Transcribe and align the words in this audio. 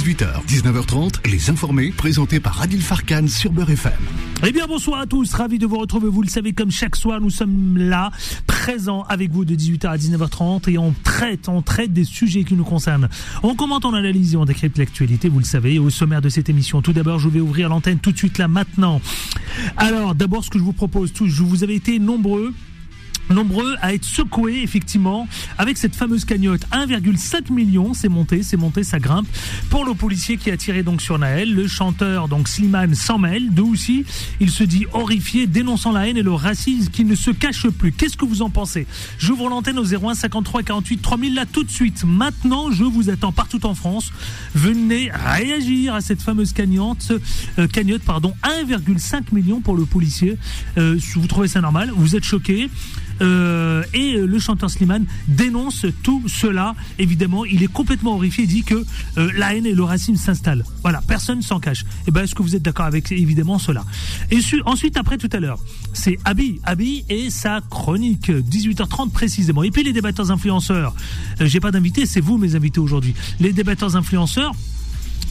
18h, 0.00 0.46
19h30, 0.46 1.30
Les 1.30 1.50
Informés, 1.50 1.92
présentés 1.94 2.40
par 2.40 2.62
Adil 2.62 2.80
Farkan 2.80 3.28
sur 3.28 3.52
Beurre 3.52 3.72
FM. 3.72 3.92
Eh 4.46 4.50
bien, 4.50 4.66
bonsoir 4.66 5.00
à 5.00 5.06
tous. 5.06 5.34
Ravi 5.34 5.58
de 5.58 5.66
vous 5.66 5.76
retrouver. 5.76 6.08
Vous 6.08 6.22
le 6.22 6.28
savez, 6.28 6.54
comme 6.54 6.70
chaque 6.70 6.96
soir, 6.96 7.20
nous 7.20 7.28
sommes 7.28 7.76
là, 7.76 8.10
présents 8.46 9.02
avec 9.10 9.30
vous 9.30 9.44
de 9.44 9.54
18h 9.54 9.88
à 9.88 9.98
19h30 9.98 10.70
et 10.70 10.78
on 10.78 10.94
traite, 11.04 11.50
on 11.50 11.60
traite 11.60 11.92
des 11.92 12.04
sujets 12.04 12.44
qui 12.44 12.54
nous 12.54 12.64
concernent. 12.64 13.10
On 13.42 13.54
commente, 13.54 13.84
on 13.84 13.92
analyse 13.92 14.32
et 14.32 14.36
on 14.38 14.46
décrypte 14.46 14.78
l'actualité, 14.78 15.28
vous 15.28 15.40
le 15.40 15.44
savez, 15.44 15.78
au 15.78 15.90
sommaire 15.90 16.22
de 16.22 16.30
cette 16.30 16.48
émission. 16.48 16.80
Tout 16.80 16.94
d'abord, 16.94 17.18
je 17.18 17.28
vais 17.28 17.40
ouvrir 17.40 17.68
l'antenne 17.68 17.98
tout 17.98 18.12
de 18.12 18.16
suite 18.16 18.38
là, 18.38 18.48
maintenant. 18.48 19.02
Alors, 19.76 20.14
d'abord, 20.14 20.42
ce 20.42 20.48
que 20.48 20.58
je 20.58 20.64
vous 20.64 20.72
propose, 20.72 21.12
tous, 21.12 21.28
vous 21.42 21.62
avais 21.62 21.74
été 21.74 21.98
nombreux 21.98 22.54
nombreux 23.30 23.76
à 23.80 23.94
être 23.94 24.04
secoués 24.04 24.62
effectivement 24.62 25.28
avec 25.58 25.78
cette 25.78 25.94
fameuse 25.94 26.24
cagnotte. 26.24 26.62
1,7 26.72 27.52
million 27.52 27.94
c'est 27.94 28.08
monté 28.08 28.42
c'est 28.42 28.56
monté 28.56 28.84
ça 28.84 28.98
grimpe. 28.98 29.26
Pour 29.68 29.84
le 29.84 29.94
policier 29.94 30.36
qui 30.36 30.50
a 30.50 30.56
tiré 30.56 30.82
donc 30.82 31.00
sur 31.00 31.18
Naël 31.18 31.54
le 31.54 31.66
chanteur 31.66 32.28
donc 32.28 32.48
Slimane 32.48 32.94
s'en 32.94 33.18
mêle. 33.18 33.50
D'où 33.50 33.72
aussi 33.72 34.04
il 34.40 34.50
se 34.50 34.64
dit 34.64 34.86
horrifié 34.92 35.46
dénonçant 35.46 35.92
la 35.92 36.08
haine 36.08 36.16
et 36.16 36.22
le 36.22 36.32
racisme 36.32 36.90
qui 36.90 37.04
ne 37.04 37.14
se 37.14 37.30
cache 37.30 37.68
plus. 37.68 37.92
Qu'est-ce 37.92 38.16
que 38.16 38.24
vous 38.24 38.42
en 38.42 38.50
pensez? 38.50 38.86
J'ouvre 39.18 39.48
l'antenne 39.48 39.78
au 39.78 39.84
01 39.84 40.14
53 40.14 40.62
48 40.62 41.02
3000 41.02 41.34
là 41.34 41.46
tout 41.46 41.64
de 41.64 41.70
suite. 41.70 42.04
Maintenant 42.04 42.70
je 42.70 42.84
vous 42.84 43.10
attends 43.10 43.32
partout 43.32 43.64
en 43.66 43.74
France. 43.74 44.12
Venez 44.54 45.10
réagir 45.12 45.94
à 45.94 46.00
cette 46.00 46.22
fameuse 46.22 46.52
cagnotte 46.52 47.12
euh, 47.58 47.66
cagnotte 47.66 48.02
pardon 48.02 48.34
1,5 48.42 49.32
million 49.32 49.60
pour 49.60 49.76
le 49.76 49.84
policier. 49.84 50.36
Euh, 50.78 50.98
vous 51.14 51.26
trouvez 51.26 51.48
ça 51.48 51.60
normal? 51.60 51.92
Vous 51.94 52.16
êtes 52.16 52.24
choqué 52.24 52.70
euh, 53.20 53.82
et 53.94 54.12
le 54.12 54.38
chanteur 54.38 54.70
Slimane 54.70 55.06
dénonce 55.28 55.86
tout 56.02 56.22
cela. 56.26 56.74
Évidemment, 56.98 57.44
il 57.44 57.62
est 57.62 57.72
complètement 57.72 58.14
horrifié. 58.14 58.44
Il 58.44 58.48
dit 58.48 58.64
que 58.64 58.84
euh, 59.18 59.30
la 59.36 59.54
haine 59.54 59.66
et 59.66 59.74
le 59.74 59.82
racisme 59.82 60.16
s'installent. 60.16 60.64
Voilà, 60.82 61.02
personne 61.06 61.42
s'en 61.42 61.60
cache. 61.60 61.82
Et 61.82 62.08
eh 62.08 62.10
ben, 62.10 62.22
est-ce 62.22 62.34
que 62.34 62.42
vous 62.42 62.56
êtes 62.56 62.62
d'accord 62.62 62.86
avec 62.86 63.12
évidemment 63.12 63.58
cela? 63.58 63.84
Et 64.30 64.38
ensuite, 64.64 64.96
après 64.96 65.18
tout 65.18 65.30
à 65.32 65.40
l'heure, 65.40 65.58
c'est 65.92 66.18
Abi, 66.24 66.60
Abi 66.64 67.04
et 67.08 67.30
sa 67.30 67.60
chronique 67.60 68.30
18h30 68.30 69.10
précisément. 69.10 69.62
Et 69.62 69.70
puis 69.70 69.82
les 69.82 69.92
débatteurs 69.92 70.30
influenceurs. 70.30 70.94
Euh, 71.40 71.46
j'ai 71.46 71.60
pas 71.60 71.70
d'invité, 71.70 72.06
c'est 72.06 72.20
vous 72.20 72.38
mes 72.38 72.54
invités 72.54 72.80
aujourd'hui. 72.80 73.14
Les 73.38 73.52
débatteurs 73.52 73.96
influenceurs 73.96 74.54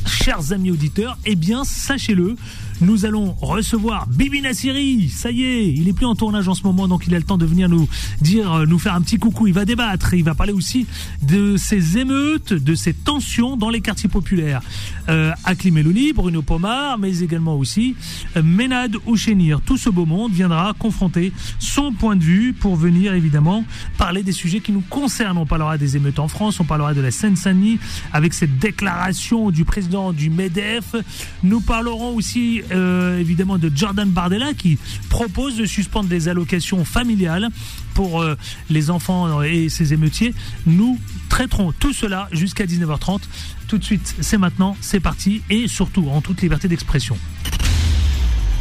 chers 0.05 0.51
amis 0.51 0.71
auditeurs, 0.71 1.17
eh 1.25 1.35
bien, 1.35 1.63
sachez-le, 1.63 2.35
nous 2.81 3.05
allons 3.05 3.35
recevoir 3.41 4.07
Bibi 4.07 4.41
Nassiri. 4.41 5.09
Ça 5.09 5.31
y 5.31 5.43
est, 5.43 5.67
il 5.67 5.87
est 5.87 5.93
plus 5.93 6.05
en 6.05 6.15
tournage 6.15 6.47
en 6.47 6.53
ce 6.53 6.63
moment, 6.63 6.87
donc 6.87 7.05
il 7.07 7.15
a 7.15 7.17
le 7.17 7.23
temps 7.23 7.37
de 7.37 7.45
venir 7.45 7.67
nous 7.69 7.87
dire, 8.21 8.53
euh, 8.53 8.65
nous 8.65 8.79
faire 8.79 8.95
un 8.95 9.01
petit 9.01 9.17
coucou. 9.17 9.47
Il 9.47 9.53
va 9.53 9.65
débattre, 9.65 10.13
il 10.13 10.23
va 10.23 10.35
parler 10.35 10.53
aussi 10.53 10.87
de 11.21 11.57
ces 11.57 11.97
émeutes, 11.97 12.53
de 12.53 12.75
ces 12.75 12.93
tensions 12.93 13.57
dans 13.57 13.69
les 13.69 13.81
quartiers 13.81 14.09
populaires. 14.09 14.61
Euh, 15.09 15.31
Akli 15.43 15.71
Melouli, 15.71 16.13
Bruno 16.13 16.41
Pomar, 16.41 16.97
mais 16.97 17.19
également 17.19 17.55
aussi 17.55 17.95
euh, 18.37 18.43
Ménade 18.43 18.95
Ouchénir. 19.05 19.61
Tout 19.61 19.77
ce 19.77 19.89
beau 19.89 20.05
monde 20.05 20.31
viendra 20.31 20.73
confronter 20.77 21.33
son 21.59 21.91
point 21.91 22.15
de 22.15 22.23
vue 22.23 22.53
pour 22.53 22.75
venir 22.75 23.13
évidemment 23.13 23.65
parler 23.97 24.23
des 24.23 24.31
sujets 24.31 24.61
qui 24.61 24.71
nous 24.71 24.83
concernent. 24.89 25.37
On 25.37 25.45
parlera 25.45 25.77
des 25.77 25.97
émeutes 25.97 26.19
en 26.19 26.27
France, 26.27 26.59
on 26.59 26.65
parlera 26.65 26.93
de 26.93 27.01
la 27.01 27.11
Seine-Saint-Denis 27.11 27.79
avec 28.13 28.33
cette 28.33 28.57
déclaration 28.59 29.51
du 29.51 29.65
président 29.65 30.13
du 30.13 30.29
MEDEF. 30.29 30.95
Nous 31.43 31.59
parlerons 31.59 32.15
aussi 32.15 32.61
euh, 32.71 33.19
évidemment 33.19 33.57
de 33.57 33.71
Jordan 33.73 34.09
Bardella 34.09 34.53
qui 34.53 34.77
propose 35.09 35.57
de 35.57 35.65
suspendre 35.65 36.09
les 36.09 36.27
allocations 36.27 36.85
familiales 36.85 37.49
pour 37.93 38.21
euh, 38.21 38.35
les 38.69 38.89
enfants 38.89 39.41
et 39.41 39.69
ses 39.69 39.93
émeutiers. 39.93 40.33
Nous 40.65 40.99
traiterons 41.29 41.71
tout 41.71 41.93
cela 41.93 42.27
jusqu'à 42.31 42.65
19h30. 42.65 43.21
Tout 43.67 43.77
de 43.77 43.83
suite, 43.83 44.15
c'est 44.21 44.37
maintenant, 44.37 44.77
c'est 44.81 44.99
parti 44.99 45.41
et 45.49 45.67
surtout 45.67 46.07
en 46.09 46.21
toute 46.21 46.41
liberté 46.41 46.67
d'expression. 46.67 47.17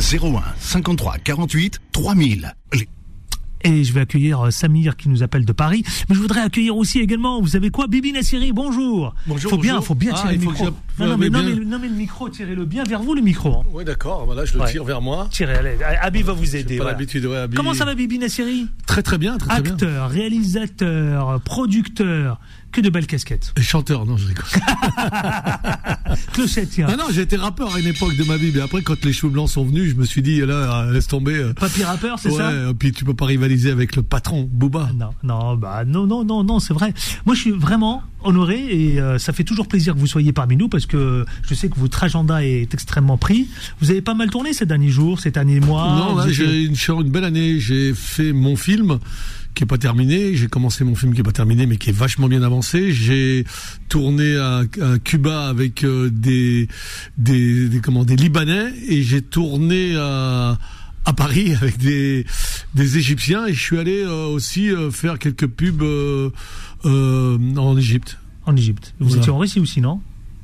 01 0.00 0.42
53 0.58 1.18
48 1.18 1.80
3000. 1.92 2.54
Et 3.64 3.82
je 3.84 3.92
vais 3.92 4.00
accueillir 4.00 4.46
euh, 4.46 4.50
Samir 4.50 4.96
qui 4.96 5.08
nous 5.08 5.22
appelle 5.22 5.44
de 5.44 5.52
Paris. 5.52 5.82
Mais 6.08 6.14
je 6.14 6.20
voudrais 6.20 6.41
accueillir 6.42 6.76
aussi 6.76 7.00
également, 7.00 7.41
vous 7.41 7.48
savez 7.48 7.70
quoi, 7.70 7.86
Bibi 7.88 8.12
Nassiri, 8.12 8.52
bonjour. 8.52 9.14
Bonjour. 9.26 9.50
Faut 9.50 9.58
bien, 9.58 9.80
faut 9.80 9.94
bien 9.94 10.12
Ah, 10.14 10.20
tirer 10.22 10.34
le 10.34 10.41
micro. 10.41 10.64
je- 10.66 11.04
Non, 11.04 11.10
non, 11.10 11.19
mais, 11.19 11.28
non, 11.30 11.42
mais- 11.42 11.64
non, 11.64 11.78
mais 11.80 11.88
le 11.88 11.94
micro, 11.94 12.28
tirez-le 12.28 12.64
bien 12.64 12.84
vers 12.84 13.02
vous, 13.02 13.14
le 13.14 13.20
micro. 13.20 13.48
hein. 13.60 13.62
Oui, 13.72 13.84
d'accord. 13.84 14.24
Voilà, 14.26 14.44
je 14.44 14.54
le 14.54 14.60
Ouais. 14.60 14.70
tire 14.70 14.84
vers 14.84 15.00
moi. 15.00 15.28
Tirez, 15.30 15.54
allez. 15.54 15.76
Abi 16.00 16.22
va 16.22 16.32
vous 16.32 16.56
aider. 16.56 16.76
Pas 16.76 16.84
voilà. 16.84 16.98
l'habitude, 16.98 17.24
ouais, 17.26 17.36
Abi. 17.36 17.56
Comment 17.56 17.74
ça 17.74 17.84
va, 17.84 17.94
Bibi 17.94 18.18
Nassiri? 18.18 18.66
Très 18.86 19.02
très 19.02 19.18
bien, 19.18 19.36
très 19.38 19.48
très 19.48 19.62
bien. 19.62 19.72
Acteur, 19.72 20.08
réalisateur, 20.10 21.41
producteur, 21.41 22.41
que 22.72 22.80
de 22.80 22.90
belles 22.90 23.06
casquettes. 23.06 23.52
Et 23.56 23.62
chanteur, 23.62 24.04
non, 24.06 24.16
je 24.16 24.26
rigole. 24.28 24.44
Clochette, 26.32 26.70
tiens. 26.70 26.86
ah 26.90 26.96
non, 26.96 27.04
j'ai 27.10 27.22
été 27.22 27.36
rappeur 27.36 27.74
à 27.74 27.80
une 27.80 27.86
époque 27.86 28.16
de 28.16 28.24
ma 28.24 28.36
vie, 28.36 28.50
mais 28.54 28.60
après, 28.60 28.82
quand 28.82 29.04
les 29.04 29.12
cheveux 29.12 29.32
blancs 29.32 29.48
sont 29.48 29.64
venus, 29.64 29.90
je 29.90 29.94
me 29.96 30.04
suis 30.04 30.22
dit, 30.22 30.40
là, 30.40 30.86
laisse 30.90 31.06
tomber. 31.06 31.34
euh, 31.34 31.52
Papy 31.54 31.82
rappeur, 31.84 32.18
c'est 32.18 32.30
ouais, 32.30 32.36
ça 32.36 32.52
et 32.70 32.74
puis 32.74 32.92
tu 32.92 33.04
peux 33.04 33.14
pas 33.14 33.26
rivaliser 33.26 33.70
avec 33.70 33.96
le 33.96 34.02
patron, 34.02 34.48
Booba. 34.50 34.90
Non, 34.94 35.10
non, 35.22 35.56
bah 35.56 35.84
non, 35.86 36.06
non, 36.06 36.24
non, 36.24 36.44
non, 36.44 36.60
c'est 36.60 36.74
vrai. 36.74 36.92
Moi, 37.26 37.34
je 37.34 37.40
suis 37.40 37.50
vraiment 37.52 38.02
honoré 38.22 38.58
et 38.70 39.00
euh, 39.00 39.18
ça 39.18 39.32
fait 39.32 39.44
toujours 39.44 39.68
plaisir 39.68 39.94
que 39.94 39.98
vous 39.98 40.06
soyez 40.06 40.32
parmi 40.32 40.56
nous 40.56 40.68
parce 40.68 40.86
que 40.86 41.24
je 41.42 41.54
sais 41.54 41.68
que 41.68 41.78
votre 41.78 42.02
agenda 42.02 42.44
est 42.44 42.72
extrêmement 42.74 43.16
pris. 43.16 43.48
Vous 43.80 43.90
avez 43.90 44.02
pas 44.02 44.14
mal 44.14 44.30
tourné 44.30 44.52
ces 44.52 44.66
derniers 44.66 44.90
jours, 44.90 45.20
ces 45.20 45.30
derniers 45.30 45.60
mois. 45.60 45.96
non, 45.96 46.16
là, 46.16 46.26
j'ai 46.28 46.64
une, 46.64 47.10
belle 47.10 47.24
année. 47.24 47.60
J'ai 47.60 47.94
fait 47.94 48.32
mon 48.32 48.56
film 48.56 48.98
qui 49.54 49.64
est 49.64 49.66
pas 49.66 49.78
terminé. 49.78 50.34
J'ai 50.34 50.48
commencé 50.48 50.84
mon 50.84 50.94
film 50.94 51.14
qui 51.14 51.20
est 51.20 51.24
pas 51.24 51.32
terminé, 51.32 51.66
mais 51.66 51.76
qui 51.76 51.90
est 51.90 51.96
vachement 51.96 52.28
bien 52.28 52.42
avancé. 52.42 52.92
J'ai 52.92 53.44
tourné 53.88 54.36
à, 54.36 54.58
à 54.80 54.98
Cuba 55.02 55.48
avec 55.48 55.84
euh, 55.84 56.10
des, 56.10 56.68
des, 57.16 57.68
des 57.68 57.80
comment 57.80 58.04
des 58.04 58.16
Libanais 58.16 58.72
et 58.88 59.02
j'ai 59.02 59.22
tourné 59.22 59.96
à 59.96 60.58
à 61.08 61.12
Paris 61.14 61.54
avec 61.60 61.78
des 61.78 62.26
des 62.74 62.98
Égyptiens 62.98 63.46
et 63.46 63.54
je 63.54 63.60
suis 63.60 63.78
allé 63.78 64.02
euh, 64.02 64.26
aussi 64.26 64.70
euh, 64.70 64.90
faire 64.90 65.18
quelques 65.18 65.46
pubs 65.46 65.82
euh, 65.82 66.30
euh, 66.84 67.39
en 67.56 67.77
Égypte. 67.77 68.19
en 68.47 68.56
Égypte. 68.56 68.94
Vous 69.00 69.06
Voilà. 69.09 69.22
étiez 69.22 69.33
en 69.33 69.39
Russie 69.39 69.61
aussi, 69.61 69.81
non? 69.81 70.00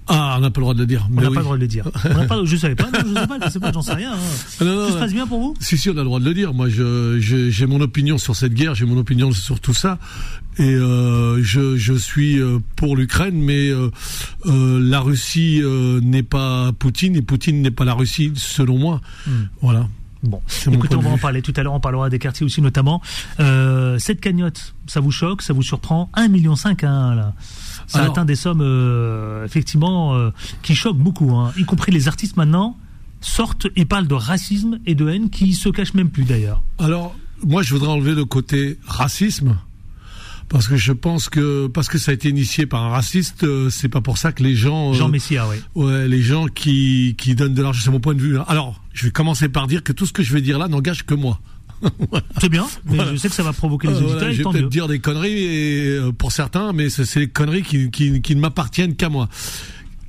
Ah, 0.06 0.34
on 0.37 0.43
n'a 0.43 0.50
pas 0.50 0.61
le 0.61 0.65
droit 0.65 0.75
de 0.75 0.81
le 0.81 0.87
dire. 0.87 1.09
On 1.11 1.15
n'a 1.19 1.28
oui. 1.31 1.34
pas 1.34 1.41
le 1.41 1.45
droit 1.45 1.56
de 1.56 1.62
le 1.62 1.67
dire. 1.67 1.89
On 2.05 2.27
pas, 2.27 2.45
je 2.45 2.56
savais 2.56 2.75
pas, 2.75 2.91
non, 2.91 2.99
je 3.09 3.15
sais 3.21 3.27
pas, 3.27 3.39
je 3.47 3.50
sais 3.50 3.59
pas, 3.61 3.72
j'en 3.72 3.81
sais 3.81 3.95
rien. 3.95 4.12
hein. 4.12 4.19
Ah, 4.61 4.65
non, 4.65 4.77
non, 4.77 4.87
Tout 4.89 4.93
se 4.93 4.99
passe 4.99 5.12
bien 5.15 5.27
pour 5.27 5.41
vous? 5.41 5.55
Si, 5.61 5.78
si, 5.78 5.89
on 5.89 5.93
a 5.93 5.97
le 5.97 6.05
droit 6.05 6.21
de 6.21 6.27
le 6.27 6.34
dire. 6.34 6.53
Moi, 6.53 6.69
je, 6.69 7.19
je- 7.21 7.49
j'ai 7.49 7.65
mon 7.67 7.81
opinion 7.81 8.19
sur 8.19 8.37
cette 8.37 8.53
guerre, 8.53 8.75
j'ai 8.75 8.84
mon 8.84 8.99
opinion 8.99 9.33
sur 9.33 9.61
tout 9.61 9.72
ça. 9.72 9.99
Et 10.59 10.62
euh, 10.75 11.43
je, 11.43 11.77
je 11.78 11.95
suis 11.95 12.39
euh, 12.39 12.59
pour 12.77 12.97
l'Ukraine, 12.99 13.41
mais 13.43 13.71
euh, 13.71 13.91
euh, 14.45 14.78
la 14.78 15.01
Russie 15.01 15.62
n'est 16.03 16.22
pas 16.22 16.72
Poutine 16.78 17.16
et 17.16 17.22
Poutine 17.22 17.62
n'est 17.62 17.71
pas 17.71 17.87
la 17.87 17.95
Russie, 17.95 18.31
selon 18.37 18.78
moi. 18.78 19.01
Hmm. 19.27 19.45
Voilà. 19.62 19.89
Bon, 20.24 20.40
écoutez, 20.72 20.96
on 20.96 21.00
va 21.00 21.10
en 21.10 21.18
parler 21.18 21.42
tout 21.42 21.52
à 21.56 21.62
l'heure, 21.62 21.74
on 21.74 21.80
parlera 21.80 22.08
des 22.10 22.18
quartiers 22.18 22.44
aussi 22.46 22.62
notamment. 22.62 23.02
Euh, 23.40 23.98
cette 23.98 24.20
cagnotte, 24.20 24.74
ça 24.86 25.00
vous 25.00 25.10
choque, 25.10 25.42
ça 25.42 25.52
vous 25.52 25.62
surprend 25.62 26.10
1,5 26.16 26.28
million 26.30 26.54
hein, 26.64 27.14
là. 27.14 27.34
Ça 27.86 27.98
Alors- 27.98 28.12
atteint 28.12 28.24
des 28.24 28.36
sommes 28.36 28.62
euh, 28.62 29.44
effectivement 29.44 30.14
euh, 30.14 30.30
qui 30.62 30.74
choquent 30.74 30.98
beaucoup, 30.98 31.34
hein, 31.34 31.52
y 31.58 31.64
compris 31.64 31.92
les 31.92 32.08
artistes 32.08 32.36
maintenant 32.36 32.76
sortent 33.20 33.66
et 33.76 33.84
parlent 33.84 34.06
de 34.06 34.14
racisme 34.14 34.78
et 34.86 34.94
de 34.94 35.08
haine 35.08 35.30
qui 35.30 35.54
se 35.54 35.68
cachent 35.68 35.94
même 35.94 36.10
plus 36.10 36.24
d'ailleurs. 36.24 36.62
Alors, 36.78 37.14
moi, 37.42 37.62
je 37.62 37.72
voudrais 37.72 37.88
enlever 37.88 38.14
le 38.14 38.24
côté 38.24 38.78
racisme. 38.86 39.56
Parce 40.49 40.69
que 40.69 40.77
je 40.77 40.93
pense 40.93 41.28
que 41.28 41.66
parce 41.66 41.88
que 41.88 41.99
ça 41.99 42.10
a 42.10 42.15
été 42.15 42.28
initié 42.28 42.66
par 42.66 42.82
un 42.82 42.91
raciste, 42.91 43.44
euh, 43.44 43.71
c'est 43.71 43.88
pas 43.88 44.00
pour 44.00 44.19
ça 44.19 44.31
que 44.32 44.43
les 44.43 44.55
gens 44.55 44.91
euh, 44.91 44.94
Jean 44.94 45.09
Messia, 45.09 45.47
oui. 45.49 45.56
Ouais, 45.75 46.06
les 46.06 46.22
gens 46.22 46.47
qui, 46.47 47.15
qui 47.19 47.34
donnent 47.34 47.55
de 47.55 47.62
l'argent, 47.62 47.81
c'est 47.84 47.91
mon 47.91 48.00
point 48.00 48.15
de 48.15 48.21
vue. 48.21 48.38
hein. 48.38 48.44
Alors, 48.47 48.81
je 48.93 49.06
vais 49.06 49.10
commencer 49.10 49.49
par 49.49 49.66
dire 49.66 49.83
que 49.83 49.93
tout 49.93 50.06
ce 50.06 50.12
que 50.12 50.22
je 50.22 50.33
vais 50.33 50.41
dire 50.43 50.59
là 50.59 50.69
n'engage 50.69 51.04
que 51.04 51.15
moi. 51.15 51.41
C'est 52.41 52.49
bien, 52.49 52.66
mais 52.87 52.97
Voilà. 52.97 53.12
je 53.12 53.16
sais 53.16 53.28
que 53.28 53.34
ça 53.34 53.43
va 53.43 53.53
provoquer 53.53 53.88
les 53.88 53.94
Euh, 53.94 53.99
auditeurs 53.99 54.19
voilà, 54.19 54.33
je 54.33 54.43
vais 54.43 54.50
peut-être 54.50 54.69
dire 54.71 54.87
des 54.88 55.00
conneries 55.00 55.33
et, 55.44 55.88
euh, 55.99 56.12
pour 56.12 56.31
certains, 56.33 56.72
mais 56.72 56.88
c'est 56.88 57.04
c'est 57.04 57.21
des 57.21 57.28
conneries 57.28 57.62
qui, 57.62 57.91
qui, 57.91 58.22
qui 58.22 58.34
ne 58.37 58.41
m'appartiennent 58.41 58.94
qu'à 58.94 59.09
moi. 59.10 59.28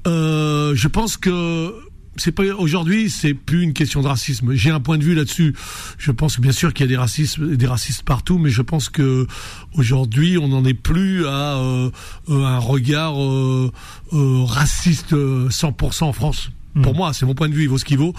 Euh, 0.08 0.74
je 0.76 0.88
pense 0.88 1.18
que 1.18 1.74
c'est 2.18 2.32
pas 2.32 2.44
aujourd'hui, 2.44 3.10
c'est 3.10 3.34
plus 3.34 3.64
une 3.64 3.74
question 3.74 4.02
de 4.02 4.08
racisme. 4.08 4.54
J'ai 4.54 4.72
un 4.72 4.80
point 4.80 4.98
de 4.98 5.04
vue 5.04 5.16
là-dessus. 5.16 5.56
Je 5.98 6.12
pense 6.12 6.40
bien 6.40 6.52
sûr 6.52 6.74
qu'il 6.74 6.86
y 6.86 6.90
a 6.90 6.90
des 6.90 6.98
racismes, 6.98 7.56
des 7.56 7.68
racistes 7.68 8.04
partout, 8.04 8.38
mais 8.38 8.50
je 8.50 8.62
pense 8.62 8.90
que 8.90 9.28
aujourd'hui, 9.74 10.38
on 10.38 10.48
n'en 10.48 10.64
est 10.66 10.74
plus 10.74 11.26
à 11.26 11.58
euh, 11.58 11.90
euh, 12.30 12.46
un 12.46 12.60
regard 12.60 13.22
euh, 13.22 13.72
euh, 14.14 14.44
raciste 14.44 15.14
euh, 15.14 15.50
100% 15.50 16.06
en 16.06 16.14
France. 16.14 16.50
Pour 16.82 16.94
moi, 16.94 17.14
c'est 17.14 17.26
mon 17.26 17.36
point 17.36 17.48
de 17.48 17.54
vue, 17.54 17.64
il 17.64 17.70
vaut 17.70 17.78
ce 17.78 17.86
qu'il 17.86 17.98
vaut. 17.98 18.14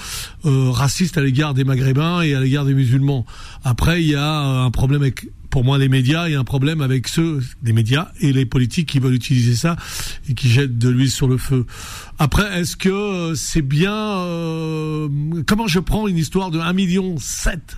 Euh, 0.45 0.71
raciste 0.71 1.19
à 1.19 1.23
l'égard 1.23 1.53
des 1.53 1.65
Maghrébins 1.65 2.23
et 2.23 2.35
à 2.35 2.41
l'égard 2.41 2.65
des 2.65 2.75
musulmans. 2.75 3.27
Après, 3.65 4.03
il 4.03 4.09
y 4.09 4.15
a 4.15 4.43
euh, 4.43 4.65
un 4.65 4.71
problème 4.71 5.03
avec, 5.03 5.29
pour 5.51 5.63
moi, 5.63 5.77
les 5.79 5.89
médias. 5.89 6.29
Il 6.29 6.33
y 6.33 6.35
a 6.35 6.41
un 6.41 6.45
problème 6.45 6.81
avec 6.81 7.09
ceux, 7.09 7.43
les 7.63 7.73
médias 7.75 8.09
et 8.21 8.33
les 8.33 8.47
politiques 8.47 8.89
qui 8.89 8.99
veulent 8.99 9.15
utiliser 9.15 9.55
ça 9.55 9.77
et 10.29 10.35
qui 10.35 10.49
jettent 10.49 10.79
de 10.79 10.89
l'huile 10.89 11.11
sur 11.11 11.29
le 11.29 11.37
feu. 11.37 11.67
Après, 12.19 12.61
est-ce 12.61 12.77
que 12.77 12.89
euh, 12.89 13.35
c'est 13.35 13.63
bien 13.63 13.95
euh, 13.95 15.09
Comment 15.47 15.67
je 15.67 15.79
prends 15.79 16.09
une 16.09 16.17
histoire 16.17 16.51
de 16.51 16.59
1 16.59 16.73
million 16.73 17.17
7 17.19 17.77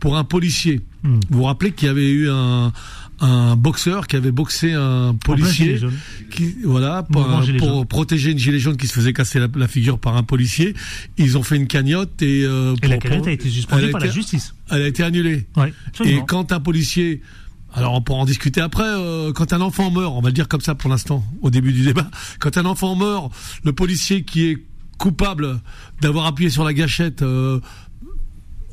pour 0.00 0.18
un 0.18 0.24
policier? 0.24 0.82
Hmm. 1.02 1.20
Vous 1.30 1.38
vous 1.38 1.44
rappelez 1.44 1.72
qu'il 1.72 1.88
y 1.88 1.90
avait 1.90 2.10
eu 2.10 2.28
un, 2.28 2.72
un 3.20 3.56
boxeur 3.56 4.06
qui 4.06 4.16
avait 4.16 4.30
boxé 4.30 4.72
un 4.72 5.14
policier, 5.14 5.80
qui, 6.30 6.56
voilà, 6.64 7.02
pour, 7.02 7.26
pour 7.58 7.86
protéger 7.86 8.32
une 8.32 8.38
gilet 8.38 8.58
jaune 8.58 8.76
qui 8.76 8.86
se 8.86 8.92
faisait 8.92 9.12
casser 9.12 9.40
la, 9.40 9.68
figure 9.68 9.98
par 9.98 10.16
un 10.16 10.22
policier. 10.22 10.74
Ils 11.16 11.36
ont 11.36 11.42
fait 11.42 11.56
une 11.56 11.66
cagnotte 11.66 12.22
et, 12.22 12.44
euh, 12.44 12.74
et 12.82 12.88
la 12.88 12.98
cagnotte 12.98 13.26
a 13.26 13.32
été 13.32 13.48
suspendue 13.48 13.90
par 13.90 14.00
la 14.00 14.10
justice. 14.10 14.54
Elle 14.70 14.82
a 14.82 14.88
été 14.88 15.02
annulée. 15.02 15.46
Ouais, 15.56 15.72
et 16.04 16.20
quand 16.26 16.52
un 16.52 16.60
policier 16.60 17.22
alors 17.74 17.94
on 17.94 18.00
pourra 18.00 18.20
en 18.20 18.24
discuter 18.24 18.60
après. 18.60 18.82
Euh, 18.84 19.32
quand 19.32 19.52
un 19.52 19.60
enfant 19.60 19.90
meurt, 19.90 20.14
on 20.16 20.20
va 20.20 20.30
le 20.30 20.34
dire 20.34 20.48
comme 20.48 20.60
ça 20.60 20.74
pour 20.74 20.90
l'instant, 20.90 21.22
au 21.42 21.50
début 21.50 21.72
du 21.72 21.82
débat. 21.82 22.10
Quand 22.40 22.56
un 22.56 22.64
enfant 22.64 22.96
meurt, 22.96 23.30
le 23.62 23.72
policier 23.72 24.24
qui 24.24 24.46
est 24.46 24.58
coupable 24.98 25.60
d'avoir 26.00 26.26
appuyé 26.26 26.50
sur 26.50 26.64
la 26.64 26.72
gâchette 26.72 27.22
euh, 27.22 27.60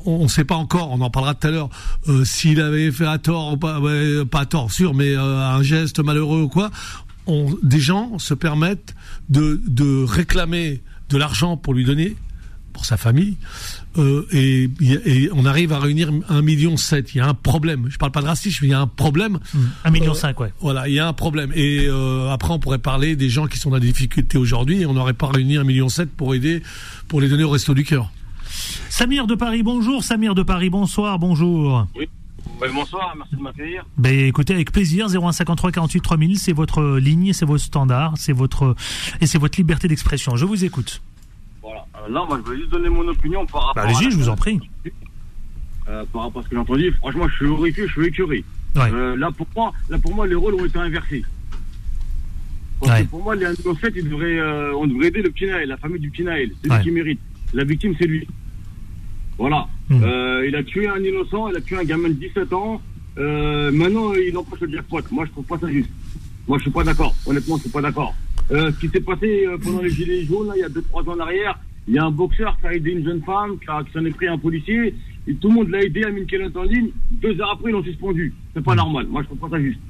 on 0.06 0.22
ne 0.22 0.28
sait 0.28 0.44
pas 0.44 0.54
encore, 0.54 0.90
on 0.90 1.00
en 1.00 1.10
parlera 1.10 1.34
tout 1.34 1.48
à 1.48 1.50
l'heure, 1.50 1.68
euh, 2.08 2.24
s'il 2.24 2.60
avait 2.60 2.90
fait 2.92 3.06
à 3.06 3.18
tort 3.18 3.54
ou 3.54 3.56
pas, 3.56 3.80
pas 4.30 4.40
à 4.40 4.46
tort 4.46 4.70
sûr, 4.70 4.94
mais 4.94 5.14
euh, 5.16 5.40
un 5.40 5.62
geste 5.62 5.98
malheureux 5.98 6.42
ou 6.42 6.48
quoi, 6.48 6.70
on, 7.26 7.54
des 7.62 7.80
gens 7.80 8.18
se 8.18 8.34
permettent 8.34 8.94
de, 9.28 9.60
de 9.66 10.04
réclamer 10.04 10.82
de 11.08 11.18
l'argent 11.18 11.56
pour 11.56 11.74
lui 11.74 11.84
donner, 11.84 12.16
pour 12.72 12.84
sa 12.84 12.96
famille, 12.96 13.36
euh, 13.96 14.26
et, 14.30 14.70
et, 14.80 15.30
on 15.32 15.46
arrive 15.46 15.72
à 15.72 15.78
réunir 15.78 16.10
un 16.28 16.42
million 16.42 16.76
sept. 16.76 17.14
Il 17.14 17.18
y 17.18 17.20
a 17.20 17.26
un 17.26 17.34
problème. 17.34 17.86
Je 17.88 17.96
parle 17.96 18.12
pas 18.12 18.20
de 18.20 18.26
racisme, 18.26 18.58
mais 18.62 18.68
il 18.68 18.70
y 18.72 18.74
a 18.74 18.80
un 18.80 18.86
problème. 18.86 19.38
Mmh. 19.54 19.58
Un 19.84 19.90
million 19.90 20.12
cinq, 20.12 20.38
ouais. 20.40 20.52
Voilà, 20.60 20.86
il 20.86 20.94
y 20.94 21.00
a 21.00 21.08
un 21.08 21.14
problème. 21.14 21.50
Et 21.54 21.88
après, 22.30 22.52
on 22.52 22.58
pourrait 22.58 22.78
parler 22.78 23.16
des 23.16 23.30
gens 23.30 23.46
qui 23.46 23.58
sont 23.58 23.70
dans 23.70 23.78
des 23.78 23.86
difficultés 23.86 24.36
aujourd'hui, 24.36 24.82
et 24.82 24.86
on 24.86 24.92
n'aurait 24.92 25.14
pas 25.14 25.28
réuni 25.28 25.56
un 25.56 25.64
million 25.64 25.88
sept 25.88 26.10
pour 26.10 26.34
aider, 26.34 26.62
pour 27.08 27.22
les 27.22 27.30
donner 27.30 27.44
au 27.44 27.50
resto 27.50 27.72
du 27.72 27.84
cœur. 27.84 28.12
Samir 28.96 29.26
de 29.26 29.34
Paris, 29.34 29.62
bonjour. 29.62 30.02
Samir 30.02 30.34
de 30.34 30.42
Paris, 30.42 30.70
bonsoir, 30.70 31.18
bonjour. 31.18 31.86
Oui. 31.98 32.08
bonsoir, 32.72 33.14
merci 33.14 33.36
de 33.36 33.42
m'accueillir. 33.42 33.84
Ben, 33.98 34.20
écoutez, 34.20 34.54
avec 34.54 34.72
plaisir, 34.72 35.08
0153 35.10 35.70
48 35.70 36.00
3000, 36.00 36.38
c'est 36.38 36.54
votre 36.54 36.96
ligne, 36.96 37.34
c'est 37.34 37.44
vos 37.44 37.58
standards, 37.58 38.14
c'est 38.16 38.32
votre, 38.32 38.74
et 39.20 39.26
c'est 39.26 39.36
votre 39.36 39.58
liberté 39.58 39.86
d'expression. 39.86 40.36
Je 40.36 40.46
vous 40.46 40.64
écoute. 40.64 41.02
Voilà. 41.60 41.84
Euh, 41.94 42.08
là, 42.08 42.24
moi, 42.26 42.40
je 42.42 42.50
veux 42.50 42.56
juste 42.56 42.70
donner 42.70 42.88
mon 42.88 43.06
opinion 43.06 43.44
par 43.44 43.66
rapport 43.66 43.84
bah, 43.84 43.90
Allez-y, 43.90 44.10
je 44.10 44.16
vous 44.16 44.30
en 44.30 44.36
prie. 44.36 44.60
Euh, 45.90 46.02
par 46.10 46.22
rapport 46.22 46.40
à 46.40 46.44
ce 46.46 46.48
que 46.48 46.56
j'ai 46.56 46.60
entendu, 46.62 46.90
franchement, 46.92 47.28
je 47.28 47.34
suis 47.34 47.46
horrifié, 47.48 47.86
je 47.86 47.92
suis 47.92 48.06
écuré. 48.06 48.44
Euh, 48.78 49.14
là, 49.14 49.30
pour 49.30 49.46
moi, 49.54 49.74
là, 49.90 49.98
pour 49.98 50.14
moi, 50.14 50.26
les 50.26 50.36
rôles 50.36 50.54
ont 50.54 50.64
été 50.64 50.78
inversés. 50.78 51.22
Parce 52.80 53.02
que 53.02 53.08
pour 53.08 53.22
moi, 53.22 53.36
les 53.36 53.44
fait, 53.78 53.92
ils 53.94 54.08
devraient, 54.08 54.40
on 54.72 54.86
devrait 54.86 55.08
aider 55.08 55.20
le 55.20 55.30
petit 55.32 55.44
Naël, 55.44 55.68
la 55.68 55.76
famille 55.76 56.00
du 56.00 56.10
petit 56.10 56.24
Naël. 56.24 56.50
C'est 56.62 56.72
lui 56.72 56.82
qui 56.82 56.90
mérite. 56.90 57.20
La 57.52 57.64
victime, 57.64 57.94
c'est 57.98 58.06
lui. 58.06 58.26
Voilà. 59.38 59.66
Hmm. 59.88 60.02
Euh, 60.02 60.46
il 60.46 60.56
a 60.56 60.62
tué 60.62 60.88
un 60.88 61.02
innocent, 61.02 61.48
il 61.48 61.56
a 61.56 61.60
tué 61.60 61.76
un 61.76 61.84
gamin 61.84 62.08
de 62.08 62.14
17 62.14 62.52
ans. 62.52 62.80
Euh, 63.18 63.70
maintenant, 63.72 64.12
il 64.14 64.36
empêche 64.36 64.60
le 64.60 64.70
jackpot. 64.72 65.00
Moi, 65.10 65.24
je 65.26 65.30
trouve 65.30 65.44
pas 65.44 65.58
ça 65.58 65.70
juste. 65.70 65.90
Moi, 66.46 66.58
je 66.58 66.62
suis 66.62 66.70
pas 66.70 66.84
d'accord. 66.84 67.14
Honnêtement, 67.26 67.56
je 67.56 67.62
suis 67.62 67.70
pas 67.70 67.82
d'accord. 67.82 68.14
Euh, 68.52 68.70
ce 68.72 68.78
qui 68.78 68.88
s'est 68.88 69.00
passé 69.00 69.46
euh, 69.46 69.58
pendant 69.58 69.82
les 69.82 69.90
Gilets 69.90 70.24
jaunes, 70.24 70.48
là, 70.48 70.54
il 70.56 70.60
y 70.60 70.64
a 70.64 70.68
2-3 70.68 71.08
ans 71.08 71.14
en 71.16 71.20
arrière, 71.20 71.58
il 71.88 71.94
y 71.94 71.98
a 71.98 72.04
un 72.04 72.10
boxeur 72.10 72.56
qui 72.60 72.66
a 72.66 72.74
aidé 72.74 72.92
une 72.92 73.04
jeune 73.04 73.22
femme, 73.22 73.58
qui, 73.58 73.66
s'en 73.92 74.04
est 74.04 74.10
pris 74.10 74.28
un 74.28 74.38
policier, 74.38 74.94
et 75.26 75.34
tout 75.34 75.48
le 75.48 75.54
monde 75.54 75.68
l'a 75.70 75.82
aidé 75.82 76.04
à 76.04 76.10
une 76.10 76.26
en 76.56 76.62
ligne. 76.62 76.90
Deux 77.10 77.40
heures 77.40 77.52
après, 77.52 77.70
ils 77.70 77.72
l'ont 77.72 77.82
suspendu. 77.82 78.32
C'est 78.54 78.62
pas 78.62 78.74
hmm. 78.74 78.78
normal. 78.78 79.06
Moi, 79.08 79.22
je 79.22 79.26
trouve 79.26 79.38
pas 79.38 79.56
ça 79.56 79.62
juste. 79.62 79.80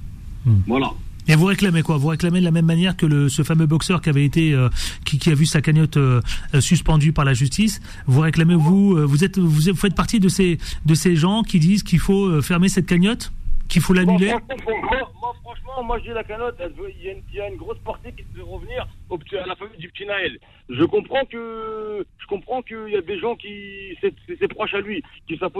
Hmm. 0.46 0.60
Voilà. 0.66 0.92
Et 1.28 1.34
vous 1.34 1.46
réclamez 1.46 1.82
quoi? 1.82 1.96
Vous 1.96 2.08
réclamez 2.08 2.38
de 2.40 2.44
la 2.44 2.52
même 2.52 2.66
manière 2.66 2.96
que 2.96 3.04
le, 3.04 3.28
ce 3.28 3.42
fameux 3.42 3.66
boxeur 3.66 4.00
qui 4.00 4.08
avait 4.08 4.24
été, 4.24 4.52
euh, 4.52 4.68
qui, 5.04 5.18
qui, 5.18 5.30
a 5.30 5.34
vu 5.34 5.44
sa 5.44 5.60
cagnotte 5.60 5.96
euh, 5.96 6.20
euh, 6.54 6.60
suspendue 6.60 7.12
par 7.12 7.24
la 7.24 7.34
justice. 7.34 7.80
Vous 8.06 8.20
réclamez 8.20 8.54
vous, 8.54 8.96
vous 9.06 9.24
êtes, 9.24 9.38
vous, 9.38 9.74
faites 9.74 9.96
partie 9.96 10.20
de 10.20 10.28
ces, 10.28 10.58
de 10.84 10.94
ces 10.94 11.16
gens 11.16 11.42
qui 11.42 11.58
disent 11.58 11.82
qu'il 11.82 11.98
faut 11.98 12.40
fermer 12.42 12.68
cette 12.68 12.86
cagnotte, 12.86 13.32
qu'il 13.68 13.82
faut 13.82 13.92
l'annuler? 13.92 14.32
Moi, 14.32 15.34
franchement, 15.42 15.82
moi 15.82 15.98
j'ai 16.04 16.12
la 16.12 16.22
cagnotte. 16.22 16.60
Il 17.00 17.34
y, 17.34 17.40
a 17.40 17.48
une 17.48 17.56
grosse 17.56 17.78
partie 17.78 18.12
qui 18.12 18.24
veut 18.34 18.44
revenir 18.44 18.86
au, 19.10 19.16
à 19.16 19.46
la 19.46 19.56
famille 19.56 19.78
du 19.78 19.88
petit 19.88 20.06
Naël. 20.06 20.38
Je 20.68 20.84
comprends 20.84 21.24
que, 21.24 22.06
je 22.18 22.26
comprends 22.28 22.62
qu'il 22.62 22.88
y 22.90 22.96
a 22.96 23.02
des 23.02 23.18
gens 23.18 23.34
qui, 23.34 23.98
c'est 24.00 24.48
proche 24.48 24.74
à 24.74 24.80
lui, 24.80 25.02
qui 25.26 25.34
ou 25.34 25.38
pas 25.38 25.50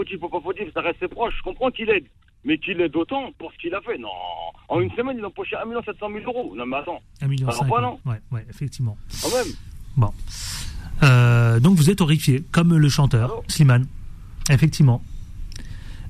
ça 0.73 0.81
reste 0.81 0.99
ses 0.99 1.07
proches. 1.09 1.35
Je 1.37 1.43
comprends 1.43 1.71
qu'il 1.71 1.89
aide 1.89 2.05
mais 2.47 2.57
qu'il 2.57 2.79
est 2.79 2.89
d'autant 2.89 3.31
pour 3.37 3.51
ce 3.51 3.57
qu'il 3.57 3.75
a 3.75 3.81
fait. 3.81 3.97
Non, 3.97 4.07
en 4.69 4.79
une 4.79 4.89
semaine, 4.91 5.17
il 5.19 5.23
a 5.23 5.27
empoché 5.27 5.55
1 5.57 5.83
700 5.83 6.07
000 6.09 6.19
euros. 6.25 6.55
Non, 6.55 6.65
mais 6.65 6.77
attends. 6.77 7.01
1 7.21 7.27
million 7.27 7.47
pas, 7.47 7.81
non 7.81 7.99
ouais, 8.05 8.19
ouais, 8.31 8.45
effectivement. 8.49 8.97
Quand 9.21 9.35
même. 9.35 9.53
Bon. 9.97 10.09
Euh, 11.03 11.59
donc 11.59 11.75
vous 11.75 11.89
êtes 11.89 11.99
horrifié, 12.01 12.43
comme 12.51 12.75
le 12.75 12.89
chanteur, 12.89 13.43
Slimane. 13.49 13.85
Effectivement. 14.49 15.03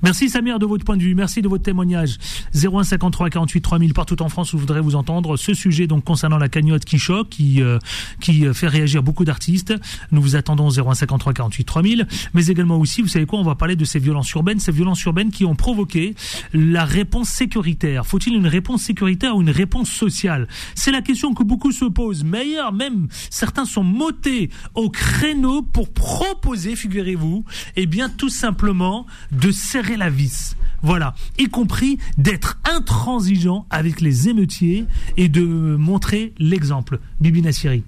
Merci 0.02 0.28
Samir 0.28 0.60
de 0.60 0.66
votre 0.66 0.84
point 0.84 0.96
de 0.96 1.02
vue, 1.02 1.14
merci 1.16 1.42
de 1.42 1.48
votre 1.48 1.64
témoignage. 1.64 2.18
0153 2.54 3.30
48 3.30 3.60
3000 3.60 3.94
partout 3.94 4.22
en 4.22 4.28
France, 4.28 4.52
où 4.52 4.56
je 4.56 4.60
voudrais 4.60 4.80
vous 4.80 4.94
entendre 4.94 5.36
ce 5.36 5.54
sujet 5.54 5.88
donc 5.88 6.04
concernant 6.04 6.38
la 6.38 6.48
cagnotte 6.48 6.84
qui 6.84 6.98
choque, 6.98 7.30
qui 7.30 7.62
euh, 7.62 7.78
qui 8.20 8.46
euh, 8.46 8.54
fait 8.54 8.68
réagir 8.68 9.02
beaucoup 9.02 9.24
d'artistes. 9.24 9.74
Nous 10.12 10.22
vous 10.22 10.36
attendons 10.36 10.70
0153 10.70 11.32
48 11.32 11.64
3000, 11.64 12.06
mais 12.32 12.46
également 12.46 12.78
aussi, 12.78 13.02
vous 13.02 13.08
savez 13.08 13.26
quoi, 13.26 13.40
on 13.40 13.44
va 13.44 13.56
parler 13.56 13.74
de 13.74 13.84
ces 13.84 13.98
violences 13.98 14.30
urbaines, 14.32 14.60
ces 14.60 14.70
violences 14.70 15.02
urbaines 15.02 15.30
qui 15.30 15.44
ont 15.44 15.56
provoqué 15.56 16.14
la 16.52 16.84
réponse 16.84 17.28
sécuritaire. 17.28 18.06
Faut-il 18.06 18.34
une 18.34 18.46
réponse 18.46 18.82
sécuritaire 18.82 19.36
ou 19.36 19.42
une 19.42 19.50
réponse 19.50 19.90
sociale? 19.90 20.46
C'est 20.76 20.92
la 20.92 21.02
question 21.02 21.34
que 21.34 21.42
beaucoup 21.42 21.72
se 21.72 21.86
posent. 21.86 22.22
Meilleur, 22.22 22.72
même 22.72 23.08
certains 23.30 23.64
sont 23.64 23.84
motés 23.84 24.50
au 24.74 24.90
créneau 24.90 25.62
pour 25.62 25.92
proposer, 25.92 26.76
figurez-vous, 26.76 27.44
eh 27.74 27.86
bien 27.86 28.08
tout 28.08 28.28
simplement 28.28 29.06
de 29.32 29.50
la 29.96 30.10
vis. 30.10 30.56
Voilà, 30.82 31.14
y 31.38 31.48
compris 31.48 31.98
d'être 32.16 32.58
intransigeant 32.64 33.66
avec 33.70 34.00
les 34.00 34.28
émeutiers 34.28 34.84
et 35.16 35.28
de 35.28 35.42
montrer 35.42 36.32
l'exemple. 36.38 37.00
Bibi 37.20 37.42
Nassiri. 37.42 37.82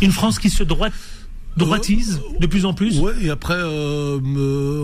Une 0.00 0.12
France 0.12 0.38
qui 0.38 0.48
se 0.48 0.62
droite 0.62 0.94
droitise 1.56 2.20
de 2.40 2.46
plus 2.46 2.64
en 2.64 2.72
plus? 2.72 2.98
Ouais, 2.98 3.12
et 3.20 3.30
après, 3.30 3.58
euh, 3.58 4.18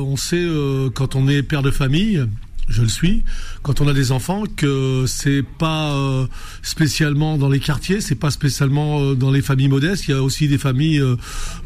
on 0.03 0.17
sait 0.17 0.37
euh, 0.37 0.91
quand 0.91 1.15
on 1.15 1.29
est 1.29 1.43
père 1.43 1.63
de 1.63 1.71
famille, 1.71 2.27
je 2.69 2.83
le 2.83 2.89
suis, 2.89 3.23
quand 3.63 3.81
on 3.81 3.89
a 3.89 3.93
des 3.93 4.13
enfants, 4.13 4.45
que 4.57 5.05
c'est 5.07 5.43
pas 5.43 5.93
euh, 5.93 6.27
spécialement 6.63 7.39
dans 7.39 7.49
les 7.49 7.61
quartiers, 7.61 8.01
c'est 8.01 8.15
pas 8.15 8.31
spécialement 8.31 9.01
euh, 9.01 9.15
dans 9.15 9.31
les 9.31 9.43
familles 9.43 9.69
modestes. 9.69 10.07
Il 10.09 10.11
y 10.11 10.15
a 10.15 10.23
aussi 10.23 10.49
des 10.49 10.59
familles 10.59 11.03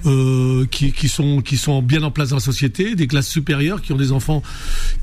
euh, 0.07 0.67
qui, 0.67 0.93
qui, 0.93 1.09
sont 1.09 1.43
qui 1.43 1.57
sont 1.57 1.83
bien 1.83 2.03
en 2.03 2.11
place 2.11 2.31
dans 2.31 2.37
la 2.37 2.41
société, 2.41 2.95
des 2.95 3.07
classes 3.07 3.29
supérieures 3.29 3.83
qui 3.83 3.93
ont 3.93 3.97
des 3.97 4.13
enfants 4.13 4.43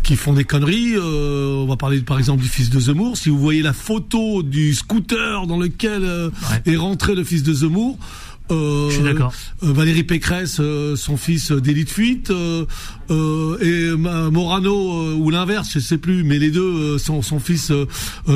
qui 0.03 0.15
font 0.15 0.33
des 0.33 0.45
conneries. 0.45 0.97
on 0.97 1.65
va 1.67 1.75
parler 1.75 1.99
par 2.01 2.17
exemple 2.17 2.41
du 2.41 2.49
fils 2.49 2.69
de 2.69 2.79
Zemmour. 2.79 3.17
Si 3.17 3.29
vous 3.29 3.39
voyez 3.39 3.61
la 3.61 3.73
photo 3.73 4.43
du 4.43 4.73
scooter 4.73 5.47
dans 5.47 5.57
lequel 5.57 6.31
est 6.65 6.77
rentré 6.77 7.15
le 7.15 7.23
fils 7.23 7.43
de 7.43 7.53
Zemmour. 7.53 7.97
Euh, 8.51 8.89
Je 8.89 8.95
suis 8.95 9.03
d'accord. 9.03 9.33
Euh, 9.63 9.73
Valérie 9.73 10.03
Pécresse, 10.03 10.57
euh, 10.59 10.95
son 10.95 11.17
fils 11.17 11.51
délit 11.51 11.85
de 11.85 11.89
fuite, 11.89 12.31
et 13.61 13.91
Morano 13.95 15.15
ou 15.15 15.29
l'inverse, 15.29 15.69
je 15.73 15.79
sais 15.79 15.97
plus, 15.97 16.23
mais 16.23 16.39
les 16.39 16.51
deux 16.51 16.97
sont 16.97 17.21
son 17.21 17.39
fils 17.39 17.71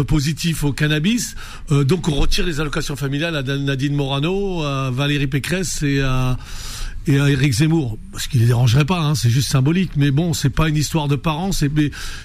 positif 0.08 0.64
au 0.64 0.74
cannabis. 0.74 1.36
donc 1.70 2.08
on 2.08 2.16
retire 2.16 2.46
les 2.46 2.60
allocations 2.60 2.96
familiales 2.96 3.36
à 3.36 3.44
Nadine 3.44 3.96
Morano, 3.96 4.64
à 4.64 4.90
Valérie 4.92 5.28
Pécresse 5.28 5.84
et 5.84 6.02
à 6.02 6.38
et 7.06 7.20
à 7.20 7.30
Eric 7.30 7.54
Zemmour, 7.54 7.98
parce 8.12 8.28
qu'il 8.28 8.40
les 8.42 8.48
dérangerait 8.48 8.86
pas, 8.86 9.00
hein, 9.00 9.16
c'est 9.16 9.30
juste 9.30 9.50
symbolique. 9.50 9.92
Mais 9.98 10.12
bon, 10.12 10.34
c'est 10.34 10.50
pas 10.50 10.70
une 10.70 10.78
histoire 10.78 11.08
de 11.08 11.16
parents, 11.16 11.52
c'est 11.52 11.70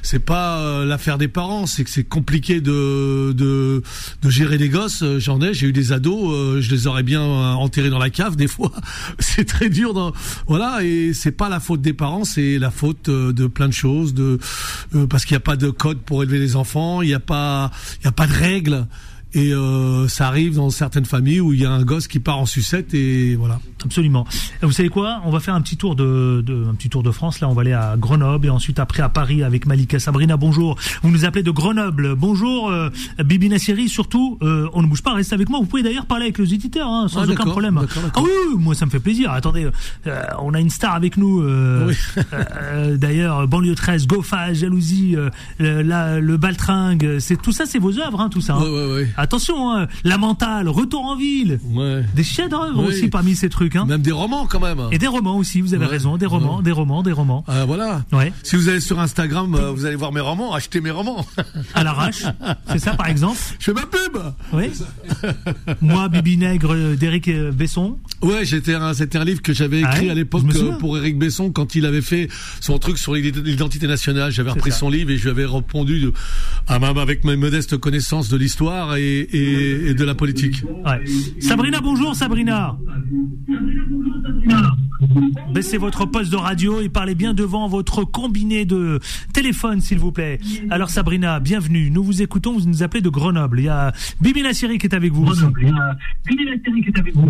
c'est 0.02 0.18
pas 0.20 0.58
euh, 0.58 0.84
l'affaire 0.84 1.18
des 1.18 1.26
parents, 1.26 1.66
c'est 1.66 1.82
que 1.82 1.90
c'est 1.90 2.04
compliqué 2.04 2.60
de, 2.60 3.32
de, 3.36 3.82
de 4.22 4.30
gérer 4.30 4.56
des 4.56 4.68
gosses. 4.68 5.02
Euh, 5.02 5.18
j'en 5.18 5.40
ai, 5.40 5.52
j'ai 5.52 5.66
eu 5.66 5.72
des 5.72 5.92
ados, 5.92 6.32
euh, 6.32 6.60
je 6.60 6.70
les 6.70 6.86
aurais 6.86 7.02
bien 7.02 7.22
enterrés 7.22 7.90
dans 7.90 7.98
la 7.98 8.10
cave 8.10 8.36
des 8.36 8.46
fois. 8.46 8.72
c'est 9.18 9.46
très 9.46 9.68
dur, 9.68 9.94
dans, 9.94 10.12
voilà. 10.46 10.84
Et 10.84 11.12
c'est 11.12 11.32
pas 11.32 11.48
la 11.48 11.58
faute 11.60 11.80
des 11.80 11.92
parents, 11.92 12.24
c'est 12.24 12.58
la 12.58 12.70
faute 12.70 13.10
de 13.10 13.46
plein 13.46 13.68
de 13.68 13.72
choses, 13.72 14.14
de 14.14 14.38
parce 15.10 15.24
qu'il 15.24 15.34
n'y 15.34 15.38
a 15.38 15.40
pas 15.40 15.56
de 15.56 15.70
code 15.70 15.98
pour 15.98 16.22
élever 16.22 16.38
les 16.38 16.56
enfants, 16.56 17.02
il 17.02 17.08
n'y 17.08 17.14
a 17.14 17.20
pas, 17.20 17.70
il 18.00 18.04
y 18.04 18.08
a 18.08 18.12
pas 18.12 18.26
de 18.26 18.32
règles. 18.34 18.86
Et 19.34 19.52
euh, 19.52 20.08
ça 20.08 20.26
arrive 20.26 20.56
dans 20.56 20.70
certaines 20.70 21.04
familles 21.04 21.40
où 21.40 21.52
il 21.52 21.60
y 21.60 21.66
a 21.66 21.70
un 21.70 21.82
gosse 21.84 22.08
qui 22.08 22.18
part 22.18 22.38
en 22.38 22.46
sucette 22.46 22.94
et 22.94 23.36
voilà. 23.36 23.60
Absolument. 23.84 24.26
vous 24.62 24.72
savez 24.72 24.88
quoi? 24.88 25.20
On 25.24 25.30
va 25.30 25.40
faire 25.40 25.54
un 25.54 25.60
petit 25.60 25.76
tour 25.76 25.94
de, 25.94 26.42
de, 26.44 26.64
un 26.68 26.74
petit 26.74 26.88
tour 26.88 27.02
de 27.02 27.10
France. 27.10 27.40
Là, 27.40 27.48
on 27.48 27.54
va 27.54 27.60
aller 27.60 27.72
à 27.72 27.96
Grenoble 27.96 28.46
et 28.46 28.50
ensuite 28.50 28.78
après 28.78 29.02
à 29.02 29.08
Paris 29.08 29.42
avec 29.42 29.66
Malika 29.66 29.98
Sabrina. 29.98 30.36
Bonjour. 30.36 30.76
Vous 31.02 31.10
nous 31.10 31.24
appelez 31.24 31.42
de 31.42 31.50
Grenoble. 31.50 32.14
Bonjour, 32.14 32.70
euh, 32.70 32.90
Bibi 33.22 33.48
Nassiri. 33.48 33.88
Surtout, 33.88 34.38
euh, 34.42 34.68
on 34.72 34.82
ne 34.82 34.86
bouge 34.86 35.02
pas. 35.02 35.14
Restez 35.14 35.34
avec 35.34 35.48
moi. 35.48 35.60
Vous 35.60 35.66
pouvez 35.66 35.82
d'ailleurs 35.82 36.06
parler 36.06 36.24
avec 36.24 36.38
les 36.38 36.54
éditeurs 36.54 36.88
hein, 36.88 37.06
sans 37.08 37.28
ah, 37.28 37.30
aucun 37.30 37.44
problème. 37.44 37.80
Ah 38.14 38.20
oui, 38.22 38.30
moi 38.56 38.74
ça 38.74 38.86
me 38.86 38.90
fait 38.90 39.00
plaisir. 39.00 39.30
Attendez, 39.30 39.68
euh, 40.06 40.22
on 40.40 40.54
a 40.54 40.60
une 40.60 40.70
star 40.70 40.94
avec 40.94 41.16
nous. 41.16 41.42
Euh, 41.42 41.92
euh, 42.32 42.96
d'ailleurs, 42.96 43.46
banlieue 43.46 43.74
13, 43.74 44.06
Gofa, 44.06 44.54
Jalousie, 44.54 45.16
le, 45.58 45.82
la, 45.82 46.18
le 46.18 46.36
Baltringue. 46.36 47.18
C'est 47.20 47.40
tout 47.40 47.52
ça, 47.52 47.66
c'est 47.66 47.78
vos 47.78 47.98
œuvres, 47.98 48.20
hein, 48.20 48.28
tout 48.28 48.40
ça. 48.40 48.54
Hein. 48.54 48.62
Oui, 48.62 48.70
oui, 48.72 49.02
oui. 49.02 49.06
Attention, 49.22 49.70
hein, 49.72 49.86
La 50.04 50.18
Mentale, 50.18 50.68
Retour 50.68 51.04
en 51.04 51.16
ville. 51.16 51.60
Ouais. 51.70 52.02
Des 52.14 52.24
chefs-d'œuvre 52.24 52.84
aussi 52.86 53.08
parmi 53.08 53.34
ces 53.34 53.48
trucs. 53.48 53.76
Hein. 53.76 53.84
Même 53.86 54.02
des 54.02 54.12
romans 54.12 54.46
quand 54.46 54.60
même. 54.60 54.80
Et 54.92 54.98
des 54.98 55.06
romans 55.06 55.36
aussi, 55.36 55.60
vous 55.60 55.74
avez 55.74 55.86
raison. 55.86 56.16
Des 56.16 56.26
romans, 56.26 56.62
des 56.62 56.72
romans, 56.72 57.02
des 57.02 57.12
romans. 57.12 57.44
Euh, 57.48 57.64
voilà. 57.66 58.04
Ouais. 58.12 58.32
Si 58.42 58.56
vous 58.56 58.68
allez 58.68 58.80
sur 58.80 58.98
Instagram, 59.00 59.54
euh, 59.54 59.70
vous 59.72 59.84
allez 59.84 59.96
voir 59.96 60.12
mes 60.12 60.20
romans, 60.20 60.54
achetez 60.54 60.80
mes 60.80 60.90
romans. 60.90 61.26
À 61.74 61.84
l'arrache. 61.84 62.24
C'est 62.70 62.78
ça, 62.78 62.94
par 62.94 63.08
exemple. 63.08 63.38
Je 63.58 63.64
fais 63.66 63.72
ma 63.72 63.82
pub. 63.82 64.18
Oui. 64.52 64.70
Moi, 65.80 66.08
Bibi 66.08 66.36
Nègre 66.36 66.96
d'Éric 66.96 67.28
euh, 67.28 67.52
Besson. 67.52 67.98
Ouais, 68.22 68.44
j'étais 68.44 68.74
un, 68.74 68.94
c'était 68.94 69.18
un 69.18 69.24
livre 69.24 69.42
que 69.42 69.52
j'avais 69.52 69.80
écrit 69.80 70.08
Ah 70.08 70.12
à 70.12 70.14
l'époque 70.14 70.44
euh, 70.56 70.72
pour 70.78 70.96
Éric 70.98 71.18
Besson 71.18 71.50
quand 71.50 71.74
il 71.74 71.86
avait 71.86 72.02
fait 72.02 72.28
son 72.60 72.78
truc 72.78 72.98
sur 72.98 73.14
l'identité 73.14 73.86
nationale. 73.86 74.32
J'avais 74.32 74.50
repris 74.50 74.72
ça. 74.72 74.78
son 74.78 74.90
livre 74.90 75.10
et 75.10 75.16
je 75.16 75.24
lui 75.24 75.30
avais 75.30 75.46
répondu 75.46 76.08
à 76.66 76.78
ma- 76.78 76.88
avec 76.88 77.24
mes 77.24 77.36
modestes 77.36 77.76
connaissances 77.76 78.28
de 78.28 78.36
l'histoire 78.36 78.96
et, 78.96 79.07
et, 79.08 79.88
et 79.90 79.94
de 79.94 80.04
la 80.04 80.14
politique. 80.14 80.62
Ouais. 80.84 81.04
Sabrina, 81.40 81.80
bonjour 81.80 82.14
Sabrina. 82.14 82.76
Baissez 85.54 85.78
votre 85.78 86.04
poste 86.06 86.30
de 86.32 86.36
radio 86.36 86.80
et 86.80 86.88
parlez 86.88 87.14
bien 87.14 87.32
devant 87.34 87.68
votre 87.68 88.04
combiné 88.04 88.64
de 88.64 88.98
téléphone, 89.32 89.80
s'il 89.80 89.98
vous 89.98 90.12
plaît. 90.12 90.38
Alors 90.70 90.90
Sabrina, 90.90 91.40
bienvenue. 91.40 91.90
Nous 91.90 92.02
vous 92.02 92.22
écoutons, 92.22 92.58
vous 92.58 92.66
nous 92.68 92.82
appelez 92.82 93.00
de 93.00 93.08
Grenoble. 93.08 93.60
Il 93.60 93.64
y 93.64 93.68
a 93.68 93.92
Bibi 94.20 94.42
Nassiri 94.42 94.78
qui 94.78 94.86
est 94.86 94.94
avec 94.94 95.12
vous. 95.12 95.24
aussi. 95.24 95.44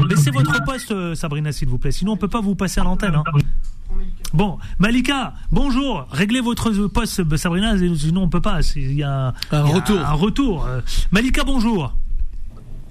Baissez 0.08 0.30
votre 0.30 0.64
poste, 0.64 0.92
euh, 0.92 1.14
Sabrina, 1.14 1.52
s'il 1.52 1.68
vous 1.68 1.78
plaît. 1.78 1.92
Sinon, 1.92 2.12
on 2.12 2.16
peut 2.16 2.28
pas 2.28 2.40
vous 2.40 2.54
passer 2.54 2.80
à 2.80 2.84
l'antenne. 2.84 3.14
hein. 3.14 3.24
Bon, 4.32 4.58
Malika, 4.78 5.34
bonjour. 5.50 6.06
Réglez 6.10 6.40
votre 6.40 6.70
poste, 6.88 7.36
Sabrina, 7.36 7.76
sinon 7.96 8.22
on 8.22 8.28
peut 8.28 8.40
pas. 8.40 8.60
Il 8.76 8.94
y 8.94 9.02
a 9.02 9.28
Un 9.28 9.32
il 9.50 9.52
y 9.52 9.54
a 9.54 9.62
retour. 9.62 9.98
Un 9.98 10.12
retour. 10.12 10.66
Euh, 10.66 10.80
Malika, 11.12 11.44
bonjour. 11.44 11.94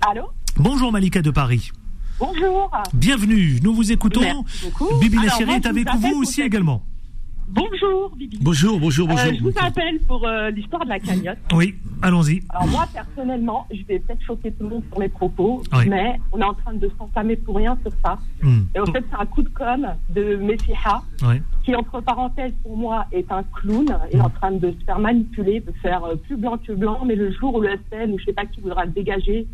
Allô 0.01 0.29
Bonjour 0.57 0.91
Malika 0.91 1.21
de 1.21 1.31
Paris. 1.31 1.71
Bonjour. 2.19 2.71
Bienvenue, 2.93 3.59
nous 3.61 3.75
vous 3.75 3.91
écoutons. 3.91 4.21
Merci 4.21 4.65
beaucoup. 4.65 4.97
Bibi 4.99 5.17
moi, 5.17 5.55
est 5.55 5.65
avec 5.67 5.87
vous 5.95 6.21
aussi 6.21 6.41
également. 6.41 6.83
Bonjour, 7.49 8.13
Bibi. 8.17 8.39
Bonjour, 8.41 8.77
bonjour, 8.77 9.07
bonjour. 9.07 9.25
Euh, 9.25 9.33
je 9.37 9.41
vous 9.41 9.53
appelle 9.61 9.99
pour 10.01 10.27
euh, 10.27 10.49
l'histoire 10.49 10.83
de 10.83 10.89
la 10.89 10.99
cagnotte. 10.99 11.37
Oui, 11.53 11.75
allons-y. 12.01 12.43
Alors 12.49 12.67
moi, 12.67 12.85
personnellement, 12.93 13.65
je 13.71 13.83
vais 13.85 13.99
peut-être 13.99 14.21
choquer 14.21 14.51
tout 14.51 14.63
le 14.63 14.69
monde 14.69 14.83
sur 14.89 14.99
mes 14.99 15.07
propos, 15.07 15.63
Oui. 15.73 15.87
mais 15.87 16.19
on 16.33 16.39
est 16.41 16.43
en 16.43 16.53
train 16.53 16.73
de 16.73 16.91
s'entamer 16.97 17.37
pour 17.37 17.55
rien 17.55 17.77
sur 17.83 17.91
ça. 18.03 18.17
Hmm. 18.43 18.63
Et 18.75 18.79
en 18.81 18.85
fait, 18.87 19.03
c'est 19.09 19.17
un 19.17 19.25
coup 19.25 19.43
de 19.43 19.49
com' 19.49 19.87
de 20.13 20.35
Messiha, 20.35 21.01
Oui. 21.23 21.41
qui, 21.63 21.73
entre 21.73 22.01
parenthèses, 22.01 22.53
pour 22.63 22.75
moi, 22.75 23.05
est 23.13 23.31
un 23.31 23.43
clown. 23.43 23.97
Il 24.11 24.19
est 24.19 24.21
en 24.21 24.29
train 24.29 24.51
de 24.51 24.71
se 24.77 24.83
faire 24.85 24.99
manipuler, 24.99 25.61
de 25.61 25.71
faire 25.81 26.03
euh, 26.03 26.15
plus 26.15 26.35
blanc 26.35 26.57
que 26.57 26.73
blanc, 26.73 26.99
mais 27.05 27.15
le 27.15 27.31
jour 27.31 27.55
où 27.55 27.61
le 27.61 27.69
SN 27.89 28.11
ou 28.11 28.19
je 28.19 28.25
sais 28.25 28.33
pas 28.33 28.45
qui 28.45 28.59
voudra 28.59 28.83
le 28.83 28.91
dégager, 28.91 29.47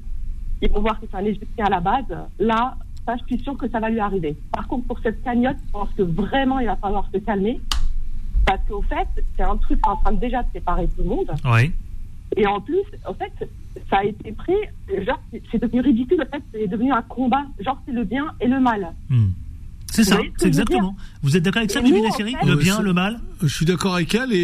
ils 0.63 0.69
vont 0.71 0.81
voir 0.81 0.99
que 0.99 1.05
c'est 1.11 1.17
un 1.17 1.25
Égyptien 1.25 1.65
à 1.65 1.69
la 1.69 1.79
base. 1.79 2.05
Là, 2.39 2.75
ça, 3.05 3.15
je 3.17 3.25
suis 3.35 3.43
sûre 3.43 3.57
que 3.57 3.69
ça 3.69 3.79
va 3.79 3.89
lui 3.91 3.99
arriver. 3.99 4.35
Par 4.51 4.67
contre, 4.67 4.87
pour 4.87 4.97
cette 4.99 5.21
cagnotte, 5.23 5.57
je 5.67 5.71
pense 5.71 5.89
que 5.95 6.01
vraiment, 6.01 6.57
il 6.59 6.65
va 6.65 6.75
falloir 6.77 7.07
se 7.13 7.19
calmer. 7.19 7.61
Parce 8.45 8.59
qu'au 8.67 8.81
fait, 8.83 9.07
c'est 9.37 9.43
un 9.43 9.57
truc 9.57 9.79
en 9.87 9.95
train 9.97 10.11
de 10.11 10.19
déjà 10.19 10.43
de 10.43 10.47
séparer 10.53 10.87
tout 10.87 11.03
le 11.03 11.09
monde. 11.09 11.31
Oui. 11.45 11.71
Et 12.35 12.45
en 12.47 12.59
plus, 12.59 12.81
en 13.07 13.13
fait, 13.13 13.31
ça 13.89 13.97
a 13.97 14.03
été 14.05 14.31
pris, 14.31 14.53
genre, 15.05 15.21
c'est- 15.51 15.59
devenu 15.59 15.81
ridicule, 15.81 16.21
en 16.21 16.35
fait, 16.37 16.43
c'est 16.51 16.67
devenu 16.67 16.91
un 16.91 17.01
combat. 17.03 17.43
Genre, 17.59 17.79
c'est 17.85 17.91
le 17.93 18.03
bien 18.03 18.25
et 18.41 18.47
le 18.47 18.59
mal. 18.59 18.91
Hmm. 19.09 19.27
C'est 19.91 20.03
ça, 20.03 20.15
ce 20.17 20.23
c'est 20.39 20.47
exactement. 20.47 20.95
Vous 21.21 21.37
êtes 21.37 21.43
d'accord 21.43 21.59
avec 21.59 21.69
ça, 21.69 21.79
Et 21.79 21.83
Bibi 21.83 21.99
fait- 22.17 22.45
Le 22.47 22.55
bien, 22.55 22.81
le 22.81 22.93
mal 22.93 23.19
Je 23.43 23.47
suis 23.47 23.63
d'accord 23.65 23.93
avec 23.93 24.15
elle 24.15 24.33
et, 24.33 24.37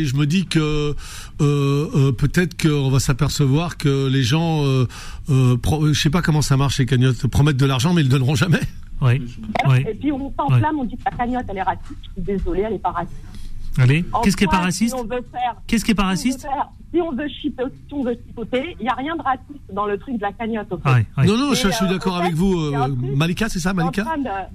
et 0.00 0.04
je 0.04 0.14
me 0.14 0.26
dis 0.26 0.44
que 0.44 0.58
euh, 0.58 0.94
euh, 1.40 2.12
peut-être 2.12 2.60
qu'on 2.60 2.90
va 2.90 3.00
s'apercevoir 3.00 3.78
que 3.78 4.08
les 4.08 4.22
gens, 4.22 4.62
euh, 4.66 4.86
euh, 5.30 5.56
pro- 5.56 5.86
je 5.90 5.98
sais 5.98 6.10
pas 6.10 6.20
comment 6.20 6.42
ça 6.42 6.58
marche 6.58 6.78
les 6.80 6.84
cagnottes, 6.84 7.26
promettent 7.28 7.56
de 7.56 7.64
l'argent 7.64 7.94
mais 7.94 8.02
ils 8.02 8.08
le 8.08 8.10
donneront 8.10 8.34
jamais. 8.34 8.60
Oui. 9.00 9.22
Voilà. 9.64 9.80
Oui. 9.80 9.90
Et 9.90 9.94
puis, 9.94 10.12
on 10.12 10.30
s'enflamme, 10.38 10.78
on 10.78 10.84
dit 10.84 10.98
que 10.98 11.02
la 11.10 11.16
cagnotte, 11.16 11.46
elle 11.48 11.56
est 11.56 11.62
raciste. 11.62 11.94
Je 12.02 12.10
suis 12.12 12.22
désolée, 12.36 12.60
elle 12.66 12.74
est 12.74 12.78
pas 12.78 12.90
raciste. 12.90 13.16
Allez, 13.78 14.04
qu'est-ce 14.22 14.36
qui 14.36 14.44
est 14.44 14.48
pas 14.48 14.58
raciste 14.58 14.94
si 14.94 15.00
on 15.00 15.04
veut 15.04 15.24
faire- 15.32 15.56
Qu'est-ce 15.66 15.84
qui 15.84 15.90
est 15.92 15.94
pas 15.94 16.04
raciste 16.04 16.46
Si 16.92 17.00
on 17.00 17.12
veut 17.12 17.28
chipoter, 17.28 17.72
si 17.86 17.94
on 17.94 18.02
veut 18.02 18.18
chipoter, 18.26 18.76
il 18.80 18.82
n'y 18.82 18.88
a 18.88 18.94
rien 18.94 19.14
de 19.14 19.22
raciste 19.22 19.60
dans 19.72 19.86
le 19.86 19.96
truc 19.96 20.16
de 20.16 20.22
la 20.22 20.32
cagnotte, 20.32 20.66
fait. 20.78 21.06
Non 21.24 21.36
non, 21.36 21.50
je, 21.54 21.68
suis 21.68 21.84
euh, 21.84 21.88
d'accord 21.88 22.16
avec 22.16 22.34
vous, 22.34 22.52
euh, 22.60 22.72
truc- 22.72 23.16
Malika, 23.16 23.48
c'est 23.48 23.60
ça, 23.60 23.72
Malika 23.72 24.02
de- 24.02 24.08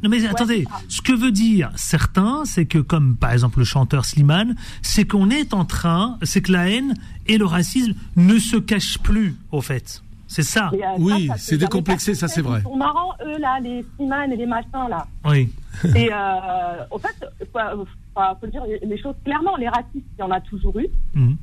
Non 0.04 0.10
mais 0.10 0.20
Ouais, 0.22 0.28
attendez, 0.28 0.66
ce 0.90 1.02
que 1.02 1.14
veut 1.14 1.32
dire 1.32 1.72
certains, 1.76 2.44
c'est 2.46 2.66
que 2.66 2.80
comme 2.80 3.16
par 3.16 3.32
exemple 3.32 3.60
le 3.60 3.66
chanteur 3.66 4.04
Slimane, 4.06 4.56
c'est 4.82 5.06
qu'on 5.06 5.30
est 5.30 5.54
en 5.54 5.64
train, 5.66 6.18
c'est 6.24 6.42
que 6.42 6.52
la 6.52 6.70
haine 6.70 6.94
et 7.28 7.38
le 7.38 7.46
racisme 7.46 7.94
ne 8.18 8.38
se 8.38 8.58
cachent 8.58 9.00
plus 9.00 9.36
au 9.52 9.62
fait. 9.62 10.02
C'est 10.36 10.44
ça. 10.44 10.70
Euh, 10.74 10.78
Oui, 10.98 11.30
c'est 11.38 11.58
décomplexé, 11.58 12.14
ça, 12.14 12.28
c'est 12.28 12.42
vrai. 12.42 12.60
Ils 12.60 12.64
sont 12.64 12.76
marrants, 12.76 13.14
eux, 13.26 13.38
là, 13.38 13.58
les 13.62 13.86
Siman 13.96 14.30
et 14.34 14.36
les 14.36 14.46
machins, 14.46 14.90
là. 14.90 15.08
Oui. 15.24 15.50
Et 15.96 16.12
euh, 16.12 16.84
en 16.92 17.00
fait, 17.00 17.16
faut, 17.54 17.86
faut, 18.14 18.22
faut 18.42 18.48
dire 18.48 18.64
les 18.84 19.02
choses 19.02 19.16
clairement. 19.24 19.56
Les 19.56 19.70
racistes, 19.70 19.94
il 20.18 20.20
y 20.20 20.24
en 20.24 20.32
a 20.32 20.42
toujours 20.42 20.78
eu. 20.78 20.88
Mhm. 21.14 21.38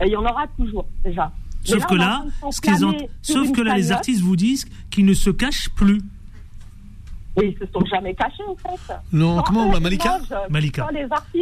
Et 0.00 0.06
il 0.06 0.12
y 0.12 0.16
en 0.16 0.22
aura 0.24 0.46
toujours, 0.56 0.86
déjà. 1.04 1.30
Sauf 1.62 1.84
que 1.84 1.94
là, 1.94 2.24
ce 2.50 2.60
qu'ils 2.62 2.86
ont, 2.86 2.96
sauf 3.20 3.52
que 3.52 3.60
là, 3.60 3.76
les 3.76 3.92
artistes 3.92 4.22
vous 4.22 4.36
disent 4.36 4.64
qu'ils 4.90 5.04
ne 5.04 5.12
se 5.12 5.28
cachent 5.28 5.68
plus. 5.68 6.00
Mais 7.38 7.48
ils 7.48 7.58
se 7.58 7.72
sont 7.72 7.84
jamais 7.86 8.14
cachés, 8.14 8.42
en 8.48 8.56
fait. 8.56 8.92
Non, 9.12 9.36
Quand 9.36 9.42
comment, 9.44 9.68
eux, 9.68 9.72
bah, 9.72 9.80
Malika 9.80 10.18
mangent, 10.18 10.50
Malika. 10.50 10.88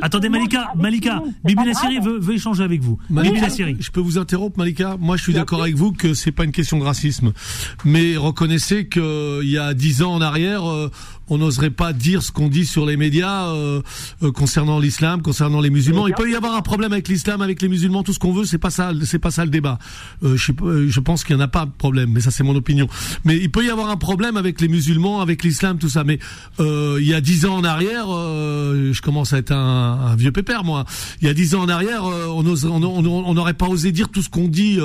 Attendez, 0.03 0.29
Malika, 0.29 0.73
Malika, 0.76 1.23
c'est 1.25 1.55
Bibi 1.55 1.71
grave. 1.71 2.05
veut, 2.05 2.19
veut 2.19 2.35
échanger 2.35 2.62
avec 2.62 2.83
vous. 2.83 2.99
Malika, 3.11 3.35
Bibi 3.35 3.45
Nassiri. 3.45 3.76
je 3.81 3.91
peux 3.91 4.00
vous 4.00 4.19
interrompre, 4.19 4.59
Malika? 4.59 4.97
Moi, 4.99 5.17
je 5.17 5.23
suis 5.23 5.33
d'accord 5.33 5.62
avec 5.62 5.75
vous 5.75 5.93
que 5.93 6.15
c'est 6.15 6.33
pas 6.33 6.45
une 6.45 6.53
question 6.53 6.79
de 6.79 6.85
racisme, 6.85 7.33
mais 7.85 8.17
reconnaissez 8.17 8.87
que 8.87 9.41
il 9.43 9.50
y 9.50 9.59
a 9.59 9.75
dix 9.75 10.03
ans 10.03 10.12
en 10.12 10.21
arrière, 10.21 10.69
euh, 10.71 10.91
on 11.28 11.38
n'oserait 11.38 11.71
pas 11.71 11.92
dire 11.92 12.23
ce 12.23 12.30
qu'on 12.30 12.49
dit 12.49 12.66
sur 12.66 12.87
les 12.87 12.97
médias 12.97 13.49
euh, 13.49 13.83
euh, 14.23 14.33
concernant 14.33 14.78
l'islam, 14.78 15.23
concernant 15.23 15.61
les 15.61 15.71
musulmans. 15.71 16.06
Il 16.06 16.14
peut 16.14 16.30
y 16.30 16.37
avoir 16.37 16.54
un 16.54 16.62
problème 16.62 16.92
avec 16.92 17.09
l'islam, 17.09 17.42
avec 17.42 17.62
les 17.62 17.68
musulmans, 17.68 18.02
tout 18.02 18.12
ce 18.12 18.18
qu'on 18.18 18.33
veut. 18.33 18.45
C'est 18.45 18.59
pas 18.59 18.71
ça, 18.71 18.92
c'est 19.04 19.18
pas 19.18 19.30
ça 19.30 19.45
le 19.45 19.50
débat. 19.50 19.78
Euh, 20.23 20.37
je, 20.37 21.00
pense 21.00 21.25
qu'il 21.25 21.35
y 21.35 21.38
en 21.38 21.42
a 21.42 21.49
pas 21.49 21.66
de 21.66 21.71
problème, 21.71 22.11
mais 22.12 22.21
ça 22.21 22.30
c'est 22.30 22.45
mon 22.45 22.54
opinion. 22.54 22.88
Mais 23.25 23.37
il 23.37 23.50
peut 23.50 23.64
y 23.64 23.71
avoir 23.71 23.90
un 23.90 23.97
problème 23.97 24.37
avec 24.37 24.61
les 24.61 24.68
musulmans, 24.68 25.21
avec 25.21 25.42
l'islam, 25.42 25.78
tout 25.78 25.88
ça. 25.88 26.04
Mais 26.04 26.18
il 26.59 27.06
y 27.06 27.14
a 27.14 27.21
dix 27.21 27.47
ans 27.47 27.56
en 27.56 27.64
arrière, 27.64 28.06
je 28.06 29.00
commence 29.00 29.33
à 29.33 29.38
être 29.38 29.52
un, 29.52 30.14
vieux 30.16 30.33
pépère, 30.33 30.64
moi. 30.64 30.85
Il 31.21 31.26
y 31.26 31.30
a 31.30 31.35
dix 31.35 31.54
ans 31.54 31.62
en 31.62 31.68
arrière, 31.68 32.04
on 32.04 33.35
n'aurait 33.35 33.54
pas 33.54 33.66
osé 33.66 33.92
dire 33.92 34.09
tout 34.09 34.23
ce 34.23 34.28
qu'on 34.28 34.49
dit 34.49 34.78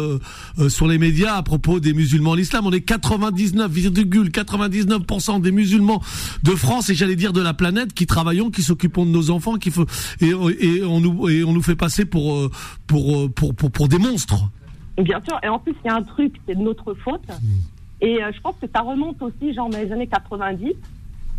sur 0.69 0.88
les 0.88 0.98
médias 0.98 1.36
à 1.36 1.43
propos 1.43 1.79
des 1.79 1.93
musulmans, 1.93 2.36
l'islam. 2.36 2.65
On 2.65 2.71
est 2.71 2.88
99,99% 2.88 5.41
des 5.41 5.51
musulmans 5.51 6.01
de 6.43 6.51
France 6.51 6.89
et 6.89 6.95
j'allais 6.95 7.15
dire 7.15 7.33
de 7.33 7.41
la 7.41 7.53
planète 7.53 7.93
qui 7.93 8.05
travaillons, 8.07 8.51
qui 8.51 8.63
s'occupons 8.63 9.05
de 9.05 9.11
nos 9.11 9.31
enfants, 9.31 9.55
qui 9.55 9.71
faut, 9.71 9.85
et, 10.19 10.29
et 10.59 10.83
on 10.83 11.00
nous 11.00 11.29
et 11.29 11.43
on 11.43 11.53
nous 11.53 11.63
fait 11.63 11.75
passer 11.75 12.05
pour 12.05 12.35
euh, 12.35 12.51
pour 12.88 13.17
euh, 13.17 13.29
pour 13.29 13.55
pour, 13.55 13.71
pour 13.71 13.88
des 13.88 13.97
monstres. 13.97 14.50
Bien 14.97 15.21
sûr, 15.27 15.39
et 15.43 15.47
en 15.47 15.59
plus, 15.59 15.73
il 15.83 15.88
y 15.88 15.89
a 15.89 15.95
un 15.95 16.03
truc, 16.03 16.35
c'est 16.47 16.55
de 16.55 16.61
notre 16.61 16.93
faute. 16.93 17.27
Et 18.01 18.23
euh, 18.23 18.31
je 18.33 18.41
pense 18.41 18.55
que 18.61 18.67
ça 18.73 18.81
remonte 18.81 19.21
aussi, 19.21 19.53
genre, 19.53 19.69
dans 19.69 19.77
les 19.77 19.91
années 19.91 20.07
90, 20.07 20.73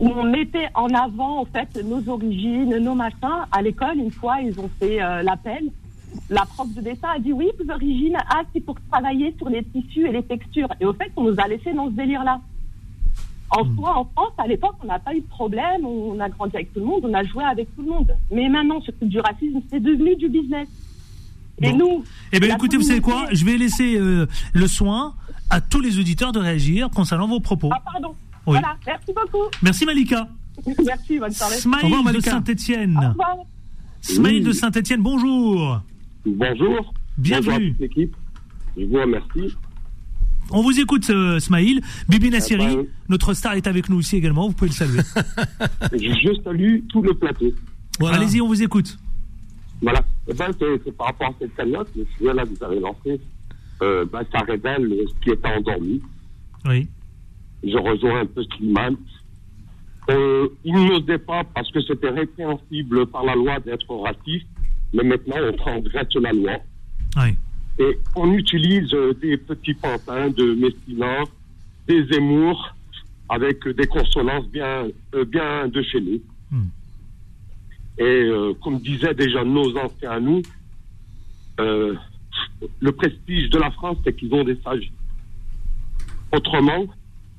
où 0.01 0.09
on 0.09 0.25
mettait 0.25 0.69
en 0.75 0.89
avant, 0.89 1.41
en 1.41 1.45
fait, 1.45 1.83
nos 1.85 2.09
origines, 2.09 2.77
nos 2.79 2.95
machins. 2.95 3.47
À 3.51 3.63
l'école, 3.63 3.99
une 3.99 4.11
fois, 4.11 4.41
ils 4.41 4.59
ont 4.59 4.71
fait 4.81 5.03
euh, 5.03 5.23
l'appel. 5.23 5.65
La 6.31 6.43
prof 6.43 6.73
de 6.75 6.81
dessin 6.81 7.09
a 7.17 7.19
dit, 7.19 7.33
oui, 7.33 7.49
vos 7.59 7.73
origines, 7.73 8.17
ah, 8.31 8.43
c'est 8.53 8.61
pour 8.61 8.77
travailler 8.91 9.35
sur 9.39 9.49
les 9.49 9.65
tissus 9.65 10.07
et 10.07 10.13
les 10.13 10.23
textures. 10.23 10.69
Et 10.81 10.87
au 10.87 10.93
fait, 10.93 11.11
on 11.17 11.25
nous 11.25 11.37
a 11.39 11.49
laissé 11.49 11.73
dans 11.73 11.87
ce 11.87 11.95
délire-là. 11.95 12.41
En 13.55 13.75
soi, 13.75 13.99
en 13.99 14.05
France, 14.07 14.33
à 14.39 14.47
l'époque, 14.47 14.75
on 14.83 14.87
n'a 14.87 14.99
pas 14.99 15.15
eu 15.15 15.21
de 15.21 15.27
problème, 15.27 15.85
on 15.85 16.19
a 16.21 16.29
grandi 16.31 16.57
avec 16.57 16.73
tout 16.73 16.81
le 16.81 16.87
monde, 16.87 17.03
on 17.05 17.13
a 17.13 17.23
joué 17.23 17.45
avec 17.45 17.69
tout 17.77 17.83
le 17.83 17.89
monde. 17.89 18.15
Mais 18.31 18.49
maintenant, 18.49 18.81
ce 18.81 18.91
truc 18.93 19.09
du 19.11 19.21
racisme, 19.21 19.61
c'est 19.71 19.81
devenu 19.81 20.17
du 20.17 20.29
business. 20.29 20.69
Et 21.61 21.71
Bon. 21.71 21.77
nous, 21.77 22.05
Eh 22.33 22.41
bien, 22.41 22.55
écoutez, 22.57 22.77
vous 22.79 22.83
savez 22.83 23.01
quoi 23.03 23.27
Je 23.33 23.45
vais 23.45 23.59
laisser 23.59 23.97
euh, 23.99 24.27
le 24.55 24.67
soin 24.67 25.15
à 25.51 25.61
tous 25.61 25.81
les 25.81 25.99
auditeurs 25.99 26.33
de 26.33 26.39
réagir 26.39 26.89
concernant 26.91 27.29
vos 27.29 27.41
propos. 27.41 27.69
Ah, 27.73 27.83
pardon. 27.85 28.15
Oui. 28.47 28.59
Voilà, 28.59 28.75
merci 28.87 29.13
beaucoup. 29.15 29.45
Merci 29.63 29.85
Malika. 29.85 30.29
merci, 30.85 31.19
bonne 31.19 31.31
soirée. 31.31 31.57
Au 31.57 31.61
Smaïl 31.61 31.95
revoir, 31.95 32.15
de 32.15 32.21
Saint-Etienne. 32.21 33.15
Oui. 34.19 34.41
de 34.41 34.53
Saint-Etienne, 34.53 35.03
bonjour. 35.03 35.81
Bonjour. 36.27 36.95
Bienvenue. 37.19 37.45
Bonjour 37.47 37.55
à 37.55 37.71
toute 37.71 37.81
l'équipe. 37.81 38.17
Je 38.77 38.85
vous 38.87 38.95
remercie. 39.01 39.55
On 40.51 40.63
vous 40.63 40.79
écoute, 40.79 41.09
euh, 41.11 41.39
Smaïl. 41.39 41.81
Bibi 42.09 42.31
Nassiri, 42.31 42.67
Ah 42.69 42.75
bah 42.77 42.83
notre 43.09 43.35
star 43.35 43.55
est 43.55 43.67
avec 43.67 43.89
nous 43.89 43.99
aussi 43.99 44.17
également. 44.17 44.49
Vous 44.49 44.55
pouvez 44.55 44.71
le 44.71 44.75
saluer. 44.75 45.01
Je 45.93 46.43
salue 46.43 46.81
tout 46.89 47.03
le 47.03 47.15
plateau. 47.15 47.53
Voilà. 47.99 48.19
Allez-y, 48.19 48.41
on 48.41 48.49
vous 48.49 48.63
écoute. 48.63 48.99
Voilà. 49.81 50.03
Eh 50.29 50.35
ben, 50.35 50.51
c'est 50.59 50.97
par 50.97 51.09
rapport 51.09 51.29
à 51.29 51.35
cette 51.41 51.55
cagnotte, 51.57 51.89
le 51.97 52.07
sujet 52.17 52.35
là 52.35 52.45
que 52.45 52.51
vous 52.51 52.65
avez 52.65 52.81
lancé, 52.81 53.21
euh, 53.83 54.05
ben, 54.05 54.23
ça 54.33 54.41
révèle 54.41 54.93
ce 55.09 55.25
qui 55.25 55.31
était 55.31 55.49
endormi. 55.49 56.01
Oui. 56.65 56.89
Je 57.65 57.77
rejoins 57.77 58.21
un 58.21 58.27
peu 58.27 58.45
Slimane. 58.57 58.97
Euh, 60.11 60.49
il 60.65 60.75
n'osait 60.75 61.19
pas 61.19 61.45
parce 61.45 61.71
que 61.71 61.81
c'était 61.81 62.11
répréhensible 62.11 63.07
par 63.07 63.25
la 63.25 63.35
loi 63.35 63.61
d'être 63.61 63.95
raciste, 63.95 64.47
mais 64.93 65.05
maintenant 65.05 65.37
on 65.41 65.53
transgresse 65.53 66.15
la 66.21 66.33
loi. 66.33 66.53
Oui. 67.17 67.37
Et 67.79 67.99
on 68.15 68.33
utilise 68.33 68.91
des 69.21 69.37
petits 69.37 69.75
pantins 69.75 70.29
de 70.29 70.55
Messina, 70.55 71.25
des 71.89 72.05
émours, 72.17 72.75
avec 73.29 73.67
des 73.67 73.87
consonances 73.87 74.47
bien, 74.49 74.89
bien 75.29 75.69
de 75.69 75.83
chez 75.83 76.01
nous. 76.01 76.21
Hmm. 76.51 76.69
Et 77.99 78.31
comme 78.63 78.79
disaient 78.81 79.15
déjà 79.15 79.43
nos 79.45 79.77
anciens 79.77 80.11
à 80.11 80.21
nous, 80.21 80.43
le 81.59 82.93
prestige 82.93 83.51
de 83.51 83.59
la 83.59 83.71
France, 83.71 83.99
c'est 84.05 84.15
qu'ils 84.15 84.33
ont 84.35 84.45
des 84.45 84.59
sages. 84.63 84.93
Autrement, 86.33 86.87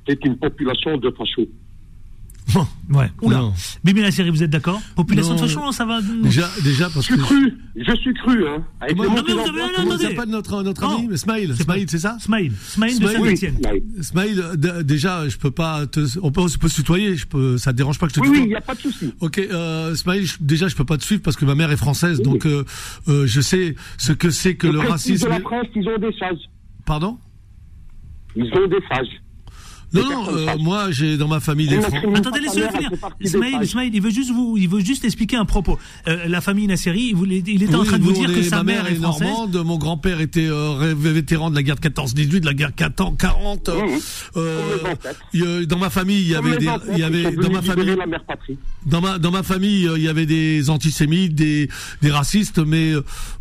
c'est 0.06 0.24
une 0.24 0.36
population 0.36 0.96
de 0.96 1.10
fachos. 1.10 1.48
Bon, 2.52 2.66
ouais. 2.90 3.10
Oula. 3.22 3.52
Bibi 3.82 4.02
la 4.02 4.10
série, 4.10 4.30
vous 4.30 4.42
êtes 4.42 4.50
d'accord? 4.50 4.80
Population 4.96 5.34
de 5.34 5.40
fachos, 5.40 5.72
ça 5.72 5.86
va. 5.86 6.00
Déjà, 6.02 6.48
déjà 6.62 6.90
parce 6.90 7.06
je 7.06 7.14
suis 7.14 7.22
cru. 7.22 7.54
Je 7.74 7.96
suis 7.96 8.14
cru, 8.14 8.46
hein. 8.46 8.62
Avec 8.80 8.96
comment, 8.96 9.14
non, 9.14 9.22
vous 9.22 9.30
avez, 9.30 9.60
comment 9.74 9.98
s'appelle 9.98 10.28
notre, 10.28 10.62
notre 10.62 10.84
ami 10.84 11.16
Smile. 11.16 11.54
Smile, 11.56 11.86
c'est 11.88 11.98
ça? 11.98 12.16
Smile. 12.20 12.52
Smile 12.62 13.00
de 13.00 13.06
Saint-Etienne. 13.06 13.58
Smile, 14.02 14.44
déjà, 14.84 15.28
je 15.28 15.38
peux 15.38 15.50
pas 15.50 15.86
te, 15.86 16.00
on 16.22 16.30
peut, 16.30 16.46
se 16.48 16.58
tutoyer, 16.58 17.16
je 17.16 17.26
peux, 17.26 17.56
ça 17.56 17.72
te 17.72 17.76
dérange 17.78 17.98
pas 17.98 18.06
que 18.06 18.14
je 18.14 18.20
te 18.20 18.24
tutoie 18.24 18.36
Oui, 18.36 18.44
il 18.44 18.48
n'y 18.48 18.54
a 18.54 18.60
pas 18.60 18.74
de 18.74 18.80
souci. 18.80 19.14
Ok, 19.20 19.38
euh, 19.38 19.94
Smile, 19.94 20.26
déjà, 20.40 20.68
je 20.68 20.76
peux 20.76 20.84
pas 20.84 20.98
te 20.98 21.04
suivre 21.04 21.22
parce 21.22 21.36
que 21.36 21.44
ma 21.46 21.54
mère 21.54 21.72
est 21.72 21.76
française, 21.76 22.20
donc, 22.20 22.46
euh, 22.46 22.64
euh, 23.08 23.26
je 23.26 23.40
sais 23.40 23.74
ce 23.96 24.12
que 24.12 24.30
c'est 24.30 24.56
que 24.56 24.66
le, 24.66 24.74
le 24.74 24.80
racisme. 24.80 25.24
de 25.24 25.30
la 25.30 25.40
France, 25.40 25.66
ils 25.74 25.88
ont 25.88 25.98
des 25.98 26.12
sages. 26.18 26.50
Pardon? 26.84 27.18
Ils 28.36 28.52
ont 28.52 28.68
des 28.68 28.80
sages. 28.88 29.08
Non, 29.94 30.02
non, 30.02 30.36
euh, 30.36 30.56
moi 30.58 30.90
j'ai 30.90 31.16
dans 31.16 31.28
ma 31.28 31.40
famille 31.40 31.68
des 31.68 31.80
Français. 31.80 32.02
Attendez, 32.14 32.40
laissez-le 32.40 32.68
finir. 32.68 32.90
Ismaïl, 33.62 33.94
il 33.94 34.02
veut 34.02 34.10
juste 34.10 34.30
vous, 34.30 34.56
il 34.58 34.68
veut 34.68 34.80
juste 34.80 35.04
expliquer 35.04 35.36
un 35.36 35.44
propos. 35.44 35.78
Euh, 36.08 36.26
la 36.26 36.40
famille 36.40 36.66
Nasseri, 36.66 37.08
il, 37.10 37.14
voulait, 37.14 37.42
il 37.46 37.62
était 37.62 37.74
en 37.74 37.84
train 37.84 37.98
de 37.98 38.02
vous 38.02 38.12
dire 38.12 38.32
que 38.32 38.42
sa 38.42 38.64
mère 38.64 38.86
est 38.86 38.96
française. 38.96 39.28
normande, 39.28 39.56
mon 39.64 39.78
grand-père 39.78 40.20
était 40.20 40.48
euh, 40.48 40.94
vétéran 40.96 41.50
de 41.50 41.54
la 41.54 41.62
guerre 41.62 41.76
de 41.76 41.88
14-18, 41.88 42.40
de 42.40 42.46
la 42.46 42.54
guerre 42.54 42.74
40. 42.74 43.70
Euh, 44.36 45.66
dans 45.66 45.78
ma 45.78 45.90
famille, 45.90 46.20
il 46.20 46.28
y 46.28 46.34
avait 46.34 46.56
des, 46.56 46.68
il 46.92 46.98
y 46.98 47.04
avait 47.04 47.32
dans 47.32 47.50
ma 47.50 47.62
famille, 47.62 47.96
dans 48.86 49.00
ma 49.00 49.18
dans 49.18 49.30
ma 49.30 49.42
famille, 49.42 49.88
il 49.96 50.02
y 50.02 50.08
avait 50.08 50.26
des 50.26 50.70
antisémites, 50.70 51.34
des 51.34 51.68
des 52.02 52.10
racistes, 52.10 52.58
mais 52.58 52.92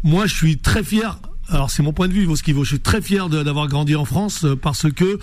moi 0.04 0.28
je 0.28 0.36
suis 0.36 0.58
très 0.58 0.84
fier 0.84 1.18
alors 1.50 1.70
c'est 1.70 1.84
mon 1.84 1.94
point 1.94 2.08
de 2.08 2.14
vue, 2.14 2.26
Vosquivo. 2.26 2.64
Je 2.64 2.70
suis 2.70 2.80
très 2.80 3.02
fier 3.02 3.30
d'avoir 3.30 3.68
grandi 3.68 3.96
en 3.96 4.06
France 4.06 4.46
euh, 4.46 4.56
parce 4.56 4.92
que, 4.92 5.20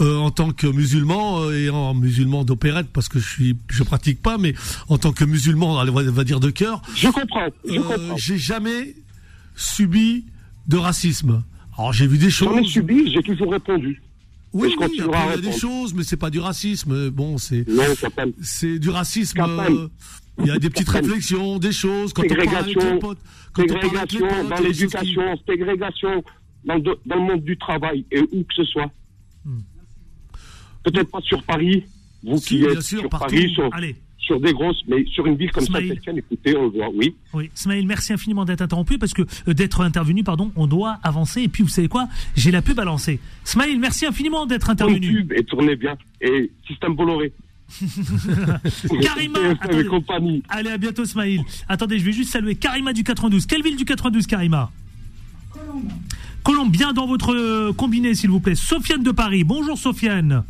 euh, 0.00 0.16
en 0.18 0.30
tant 0.30 0.52
que 0.52 0.66
musulman 0.66 1.42
euh, 1.42 1.58
et 1.58 1.70
en 1.70 1.94
musulman 1.94 2.44
d'opérette, 2.44 2.88
parce 2.92 3.08
que 3.08 3.18
je 3.18 3.28
suis, 3.28 3.56
je 3.68 3.82
pratique 3.82 4.20
pas, 4.20 4.38
mais 4.38 4.54
en 4.88 4.98
tant 4.98 5.12
que 5.12 5.24
musulman, 5.24 5.80
on 5.80 5.92
va 5.92 6.24
dire 6.24 6.40
de 6.40 6.50
cœur. 6.50 6.82
Je 6.94 7.08
comprends. 7.08 7.48
Je 7.66 7.78
comprends. 7.78 8.16
J'ai 8.16 8.38
jamais 8.38 8.94
subi 9.56 10.26
de 10.68 10.76
racisme. 10.76 11.42
Alors 11.78 11.92
j'ai 11.92 12.06
vu 12.06 12.18
des 12.18 12.30
choses. 12.30 12.50
J'en 12.50 12.58
ai 12.58 12.66
subi, 12.66 13.12
j'ai 13.12 13.22
toujours 13.22 13.52
répondu. 13.52 14.02
Oui, 14.52 14.74
oui, 14.78 14.86
il 14.92 15.04
y 15.04 15.32
a 15.32 15.36
des 15.38 15.52
choses, 15.52 15.94
mais 15.94 16.02
c'est 16.02 16.18
pas 16.18 16.28
du 16.28 16.38
racisme. 16.38 17.08
Bon, 17.08 17.38
c'est. 17.38 17.64
C'est 18.42 18.78
du 18.78 18.90
racisme. 18.90 19.40
Il 20.38 20.46
y 20.46 20.50
a 20.50 20.58
des 20.58 20.70
petites 20.70 20.88
réflexions, 20.88 21.58
des 21.58 21.72
choses, 21.72 22.12
quand 22.12 22.22
on 22.24 22.34
parle 22.34 22.56
avec 22.56 22.74
les 22.74 22.98
potes. 22.98 23.18
Quand 23.52 23.62
ségrégation 23.62 24.26
dans 24.48 24.60
l'éducation, 24.60 25.22
ségrégation 25.46 26.24
dans, 26.64 26.78
dans, 26.78 27.16
le 27.16 27.20
monde 27.20 27.44
du 27.44 27.56
travail 27.58 28.04
et 28.10 28.20
où 28.20 28.44
que 28.44 28.54
ce 28.54 28.64
soit. 28.64 28.90
Hmm. 29.44 29.60
Peut-être 30.84 31.10
pas 31.10 31.20
sur 31.20 31.42
Paris, 31.42 31.84
vous 32.22 32.36
qui 32.36 32.64
êtes 32.64 32.80
sur 32.80 33.08
Paris, 33.08 33.52
sur, 33.52 33.68
sur, 34.18 34.40
des 34.40 34.52
grosses, 34.52 34.82
mais 34.88 35.04
sur 35.06 35.26
une 35.26 35.36
ville 35.36 35.50
comme 35.50 35.66
ça, 35.66 35.80
écoutez, 35.80 36.56
on 36.56 36.64
le 36.64 36.70
voit, 36.70 36.88
oui. 36.94 37.14
Oui, 37.34 37.50
Smaïl, 37.54 37.86
merci 37.86 38.12
infiniment 38.12 38.44
d'être 38.44 38.62
interrompu 38.62 38.98
parce 38.98 39.12
que 39.12 39.22
euh, 39.48 39.54
d'être 39.54 39.80
intervenu, 39.80 40.24
pardon, 40.24 40.52
on 40.56 40.66
doit 40.66 40.98
avancer. 41.02 41.42
Et 41.42 41.48
puis, 41.48 41.62
vous 41.62 41.68
savez 41.68 41.88
quoi? 41.88 42.08
J'ai 42.36 42.50
la 42.50 42.62
pub 42.62 42.78
à 42.80 42.84
lancer. 42.84 43.20
Smaïl, 43.44 43.78
merci 43.78 44.06
infiniment 44.06 44.46
d'être 44.46 44.70
intervenu. 44.70 45.06
Une 45.06 45.16
pub 45.18 45.32
et 45.32 45.44
tournez 45.44 45.76
bien. 45.76 45.96
Et 46.20 46.50
système 46.66 46.94
Bolloré. 46.94 47.32
Karima, 49.02 49.38
attendez. 49.60 50.42
Allez, 50.48 50.70
à 50.70 50.78
bientôt, 50.78 51.04
Smaïl. 51.04 51.42
Attendez, 51.68 51.98
je 51.98 52.04
vais 52.04 52.12
juste 52.12 52.32
saluer 52.32 52.54
Karima 52.54 52.92
du 52.92 53.04
92. 53.04 53.46
Quelle 53.46 53.62
ville 53.62 53.76
du 53.76 53.84
92, 53.84 54.26
Karima 54.26 54.70
Colombe. 55.52 55.92
Colombe, 56.44 56.70
bien 56.70 56.92
dans 56.92 57.06
votre 57.06 57.72
combiné, 57.72 58.14
s'il 58.14 58.30
vous 58.30 58.40
plaît. 58.40 58.54
Sofiane 58.54 59.02
de 59.02 59.10
Paris. 59.10 59.44
Bonjour, 59.44 59.78
Sofiane. 59.78 60.44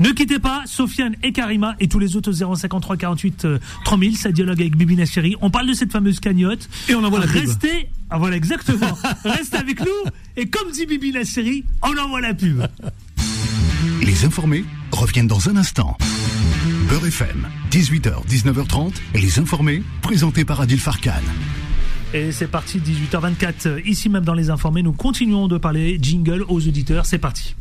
Ne 0.00 0.12
quittez 0.12 0.38
pas, 0.38 0.62
Sofiane 0.64 1.14
et 1.22 1.30
Karima 1.30 1.76
et 1.78 1.86
tous 1.86 1.98
les 1.98 2.16
autres 2.16 2.32
053 2.32 2.96
48 2.96 3.46
3000, 3.84 4.16
ça 4.16 4.32
dialogue 4.32 4.58
avec 4.58 4.74
Bibi 4.74 4.96
Nacheri. 4.96 5.36
On 5.42 5.50
parle 5.50 5.68
de 5.68 5.74
cette 5.74 5.92
fameuse 5.92 6.20
cagnotte. 6.20 6.70
Et 6.88 6.94
on 6.94 7.04
envoie 7.04 7.20
la 7.20 7.26
pub. 7.26 7.36
Restez, 7.36 7.90
ah 8.08 8.16
voilà, 8.16 8.36
exactement. 8.36 8.96
Restez 9.24 9.58
avec 9.58 9.78
nous. 9.80 10.10
Et 10.38 10.48
comme 10.48 10.70
dit 10.72 10.86
Bibi 10.86 11.12
Nacheri, 11.12 11.64
on 11.82 11.94
envoie 11.98 12.22
la 12.22 12.32
pub. 12.32 12.62
Les 14.10 14.24
informés 14.24 14.64
reviennent 14.90 15.28
dans 15.28 15.48
un 15.48 15.54
instant. 15.54 15.96
Beurre 16.88 17.06
FM, 17.06 17.46
18h, 17.70 18.26
19h30, 18.26 18.92
Les 19.14 19.38
informés, 19.38 19.84
présentés 20.02 20.44
par 20.44 20.60
Adil 20.60 20.80
Farkan. 20.80 21.12
Et 22.12 22.32
c'est 22.32 22.48
parti, 22.48 22.80
18h24. 22.80 23.86
Ici 23.86 24.08
même 24.08 24.24
dans 24.24 24.34
Les 24.34 24.50
informés, 24.50 24.82
nous 24.82 24.92
continuons 24.92 25.46
de 25.46 25.58
parler 25.58 25.96
jingle 26.02 26.44
aux 26.48 26.66
auditeurs. 26.66 27.06
C'est 27.06 27.18
parti. 27.18 27.54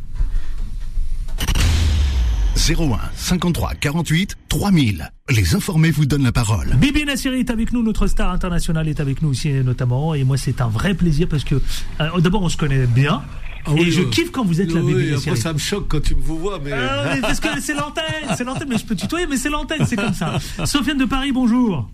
01 2.56 2.98
53 3.16 3.76
48 3.76 4.36
3000. 4.48 5.12
Les 5.30 5.54
informés 5.54 5.92
vous 5.92 6.08
donnent 6.08 6.24
la 6.24 6.32
parole. 6.32 6.76
Bibi 6.78 7.06
Nassiri 7.06 7.42
est 7.42 7.52
avec 7.52 7.74
nous, 7.74 7.84
notre 7.84 8.08
star 8.08 8.32
international 8.32 8.88
est 8.88 9.00
avec 9.00 9.22
nous 9.22 9.30
aussi 9.30 9.52
notamment. 9.52 10.16
Et 10.16 10.24
moi, 10.24 10.36
c'est 10.36 10.62
un 10.62 10.68
vrai 10.68 10.96
plaisir 10.96 11.28
parce 11.28 11.44
que 11.44 11.62
euh, 12.02 12.20
d'abord, 12.22 12.42
on 12.42 12.50
se 12.50 12.58
connaît 12.58 12.88
bien. 12.88 13.22
Ah 13.66 13.74
et 13.76 13.92
je 13.92 14.02
kiffe 14.04 14.32
quand 14.32 14.46
vous 14.46 14.62
êtes 14.62 14.72
là, 14.72 14.82
oui, 14.82 15.14
Après, 15.14 15.36
ça 15.36 15.54
me 15.54 15.60
choque 15.60 15.88
quand 15.88 16.02
tu 16.02 16.16
me 16.16 16.22
vois, 16.22 16.60
mais. 16.64 16.72
Ah, 16.74 17.16
parce 17.22 17.40
que 17.40 17.60
c'est 17.62 17.74
l'antenne, 17.74 18.36
c'est 18.38 18.44
l'antenne, 18.44 18.70
mais 18.70 18.78
je 18.78 18.86
peux 18.86 18.96
tutoyer, 18.96 19.28
mais 19.28 19.38
c'est 19.38 19.50
l'antenne, 19.50 19.86
c'est 19.86 19.96
comme 19.96 20.14
ça. 20.14 20.40
Sofiane 20.66 20.98
de 20.98 21.06
Paris, 21.06 21.32
bonjour. 21.32 21.90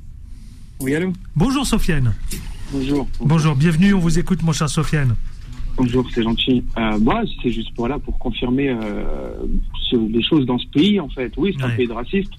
Oui, 0.80 0.96
allô 0.96 1.14
Bonjour, 1.36 1.66
Sofiane. 1.66 2.14
Bonjour. 2.72 3.08
Bonjour, 3.20 3.56
bienvenue, 3.56 3.94
on 3.94 4.00
vous 4.00 4.20
écoute, 4.20 4.42
mon 4.44 4.52
cher 4.52 4.70
Sofiane. 4.70 5.16
Bonjour, 5.78 6.06
c'est 6.14 6.24
gentil. 6.24 6.64
Euh, 6.78 7.00
moi, 7.00 7.24
c'est 7.44 7.52
juste 7.52 7.74
pour 7.76 7.88
là, 7.88 8.00
pour 8.00 8.18
confirmer 8.18 8.70
euh, 8.70 9.34
les 9.92 10.24
choses 10.24 10.46
dans 10.46 10.58
ce 10.58 10.68
pays, 10.68 11.00
en 11.00 11.10
fait. 11.10 11.34
Oui, 11.38 11.56
c'est 11.58 11.66
un 11.66 11.70
pays 11.70 11.88
de 11.88 11.94
racistes. 11.94 12.32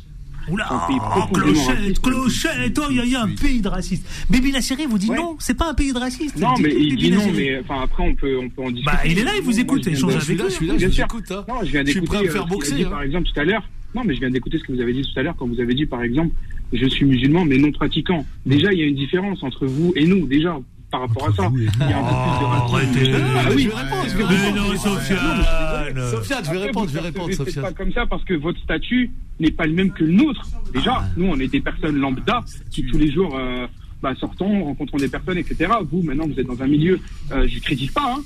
Oula, 0.48 0.68
oh, 0.70 1.32
clochette, 1.32 2.00
clochette, 2.00 2.78
oh, 2.78 2.87
il 2.90 3.11
y, 3.11 3.16
a 3.16 3.22
un 3.22 3.28
pays 3.28 3.61
de 3.61 3.68
racistes. 3.68 4.06
Bibi 4.30 4.52
Nasseri 4.52 4.87
vous 4.87 4.98
dit 4.98 5.11
non, 5.11 5.37
c'est 5.40 5.56
pas 5.56 5.70
un 5.70 5.74
pays 5.74 5.92
de 5.92 5.98
racistes. 5.98 6.38
Non, 6.38 6.54
mais 6.61 6.72
il 6.72 6.96
dit 6.96 7.11
non, 7.11 7.32
mais 7.35 7.59
enfin, 7.61 7.82
après, 7.82 8.04
on 8.04 8.14
peut, 8.14 8.38
on 8.38 8.48
peut 8.48 8.62
en 8.62 8.70
discuter. 8.70 8.96
Bah, 8.96 9.00
il 9.04 9.18
est 9.18 9.24
là, 9.24 9.32
il 9.37 9.42
vous 9.42 9.59
écoute, 9.59 9.87
échange 9.87 10.14
avec 10.14 10.28
lui. 10.28 10.38
Je 10.38 10.48
suis 10.50 10.66
là, 10.66 10.78
je 10.78 10.87
vous 10.87 11.00
écoute. 11.00 11.30
Hein. 11.32 11.44
Non, 11.48 11.56
je 11.62 11.70
viens 11.70 11.82
d'écouter. 11.82 12.22
me 12.22 12.28
faire 12.28 12.42
euh, 12.42 12.46
boxer. 12.46 12.85
Par 12.85 13.02
exemple, 13.02 13.28
tout 13.32 13.40
à 13.40 13.44
l'heure. 13.44 13.68
Non, 13.94 14.02
mais 14.04 14.14
je 14.14 14.20
viens 14.20 14.30
d'écouter 14.30 14.59
ce 14.59 14.64
que 14.64 14.72
vous 14.72 14.80
avez 14.80 14.92
dit 14.92 15.02
tout 15.02 15.18
à 15.18 15.22
l'heure 15.22 15.35
quand 15.37 15.46
vous 15.46 15.61
avez 15.61 15.74
dit, 15.74 15.87
par 15.87 16.02
exemple, 16.02 16.35
je 16.72 16.87
suis 16.87 17.04
musulman, 17.04 17.44
mais 17.44 17.59
non 17.59 17.72
pratiquant. 17.72 18.26
Déjà, 18.44 18.72
il 18.72 18.78
y 18.78 18.82
a 18.82 18.87
une 18.87 18.94
différence 18.94 19.42
entre 19.42 19.66
vous 19.66 19.92
et 19.96 20.06
nous, 20.06 20.26
déjà 20.26 20.61
par 20.96 21.09
rapport 21.09 21.28
à 21.28 21.32
ça. 21.32 21.52
Il 21.54 21.64
y 21.64 21.92
a 21.92 21.98
un 21.98 22.02
peu 22.02 22.90
plus 22.90 23.11
de 23.11 23.14
oh, 23.14 23.28
Ah 23.37 23.48
oui, 23.54 23.68
je 24.09 24.16
vais 24.16 24.24
répondre. 24.24 24.44
Mais 24.44 24.52
non, 24.52 24.76
Sofiane. 24.76 26.11
Sofiane, 26.11 26.44
je 26.44 26.50
vais 26.50 26.59
répondre, 26.59 26.88
je 26.88 26.94
vais 26.94 27.00
répondre, 27.00 27.32
Sofiane. 27.35 27.64
Pas 27.64 27.72
comme 27.72 27.92
ça 27.92 28.06
parce 28.06 28.24
que 28.24 28.35
votre 28.35 28.59
statut 28.61 29.11
n'est 29.38 29.50
pas 29.50 29.66
le 29.66 29.74
même 29.74 29.92
que 29.92 30.04
le 30.04 30.12
nôtre. 30.12 30.46
Déjà, 30.72 30.98
ah. 31.00 31.09
nous, 31.16 31.26
on 31.26 31.38
est 31.38 31.48
des 31.48 31.61
personnes 31.61 31.96
lambda 31.96 32.40
qui 32.70 32.85
tous 32.87 32.98
les 32.98 33.11
jours 33.11 33.37
euh, 33.37 33.66
bah, 34.02 34.14
sortons, 34.18 34.64
rencontrons 34.64 34.96
des 34.96 35.09
personnes, 35.09 35.38
etc. 35.38 35.70
Vous, 35.90 36.02
maintenant, 36.02 36.26
vous 36.26 36.38
êtes 36.40 36.46
dans 36.46 36.62
un 36.62 36.66
milieu, 36.66 36.98
euh, 37.32 37.46
je 37.46 37.59
critique 37.61 37.92
pas, 37.92 38.14
hein, 38.16 38.22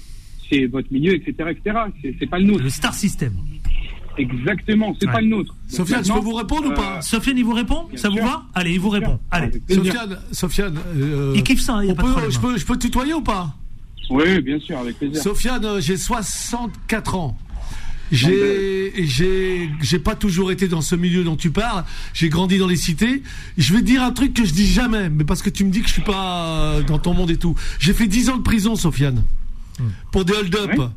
c'est 0.48 0.66
votre 0.66 0.92
milieu, 0.92 1.14
etc., 1.14 1.50
etc. 1.50 1.76
C'est 2.18 2.26
pas 2.28 2.38
le 2.38 2.44
nôtre. 2.44 2.62
Le 2.62 2.70
star 2.70 2.94
system. 2.94 3.32
Exactement, 4.18 4.96
c'est 5.00 5.06
pas 5.06 5.20
le 5.20 5.28
nôtre. 5.28 5.54
Sofiane, 5.68 6.04
je 6.04 6.12
peux 6.12 6.18
vous 6.18 6.34
répondre 6.34 6.68
ou 6.68 6.74
pas 6.74 6.98
euh, 6.98 7.00
Sofiane, 7.00 7.38
il 7.38 7.44
vous 7.44 7.54
répond 7.54 7.88
Ça 7.94 8.08
vous 8.08 8.16
va 8.16 8.44
Allez, 8.54 8.72
il 8.72 8.80
vous 8.80 8.90
répond. 8.90 9.18
Allez. 9.30 9.50
Sofiane, 9.68 10.18
Sofiane. 10.32 10.78
Euh, 10.96 11.32
il 11.36 11.42
kiffe 11.42 11.60
ça, 11.60 11.80
il 11.82 11.88
y 11.88 11.92
a 11.92 11.94
pas 11.94 12.02
peut, 12.02 12.30
je, 12.30 12.38
peux, 12.38 12.58
je 12.58 12.66
peux 12.66 12.76
tutoyer 12.76 13.14
ou 13.14 13.22
pas? 13.22 13.54
Oui, 14.10 14.40
bien 14.42 14.58
sûr, 14.58 14.78
avec 14.78 14.98
plaisir. 14.98 15.22
Sofiane, 15.22 15.64
euh, 15.64 15.80
j'ai 15.80 15.96
64 15.96 17.14
ans. 17.14 17.38
J'ai, 18.12 18.92
j'ai, 19.06 19.70
j'ai 19.80 19.98
pas 20.00 20.16
toujours 20.16 20.50
été 20.50 20.66
dans 20.66 20.80
ce 20.80 20.96
milieu 20.96 21.22
dont 21.22 21.36
tu 21.36 21.52
parles. 21.52 21.84
J'ai 22.12 22.28
grandi 22.28 22.58
dans 22.58 22.66
les 22.66 22.74
cités. 22.74 23.22
Je 23.56 23.72
vais 23.72 23.80
te 23.80 23.86
dire 23.86 24.02
un 24.02 24.10
truc 24.10 24.34
que 24.34 24.44
je 24.44 24.52
dis 24.52 24.66
jamais, 24.66 25.08
mais 25.08 25.22
parce 25.22 25.42
que 25.42 25.50
tu 25.50 25.64
me 25.64 25.70
dis 25.70 25.80
que 25.80 25.86
je 25.86 25.92
suis 25.92 26.02
pas 26.02 26.80
dans 26.88 26.98
ton 26.98 27.14
monde 27.14 27.30
et 27.30 27.36
tout. 27.36 27.54
J'ai 27.78 27.94
fait 27.94 28.08
10 28.08 28.30
ans 28.30 28.36
de 28.36 28.42
prison, 28.42 28.74
Sofiane, 28.74 29.22
hmm. 29.78 29.84
pour 30.10 30.24
des 30.24 30.32
hold-up. 30.32 30.90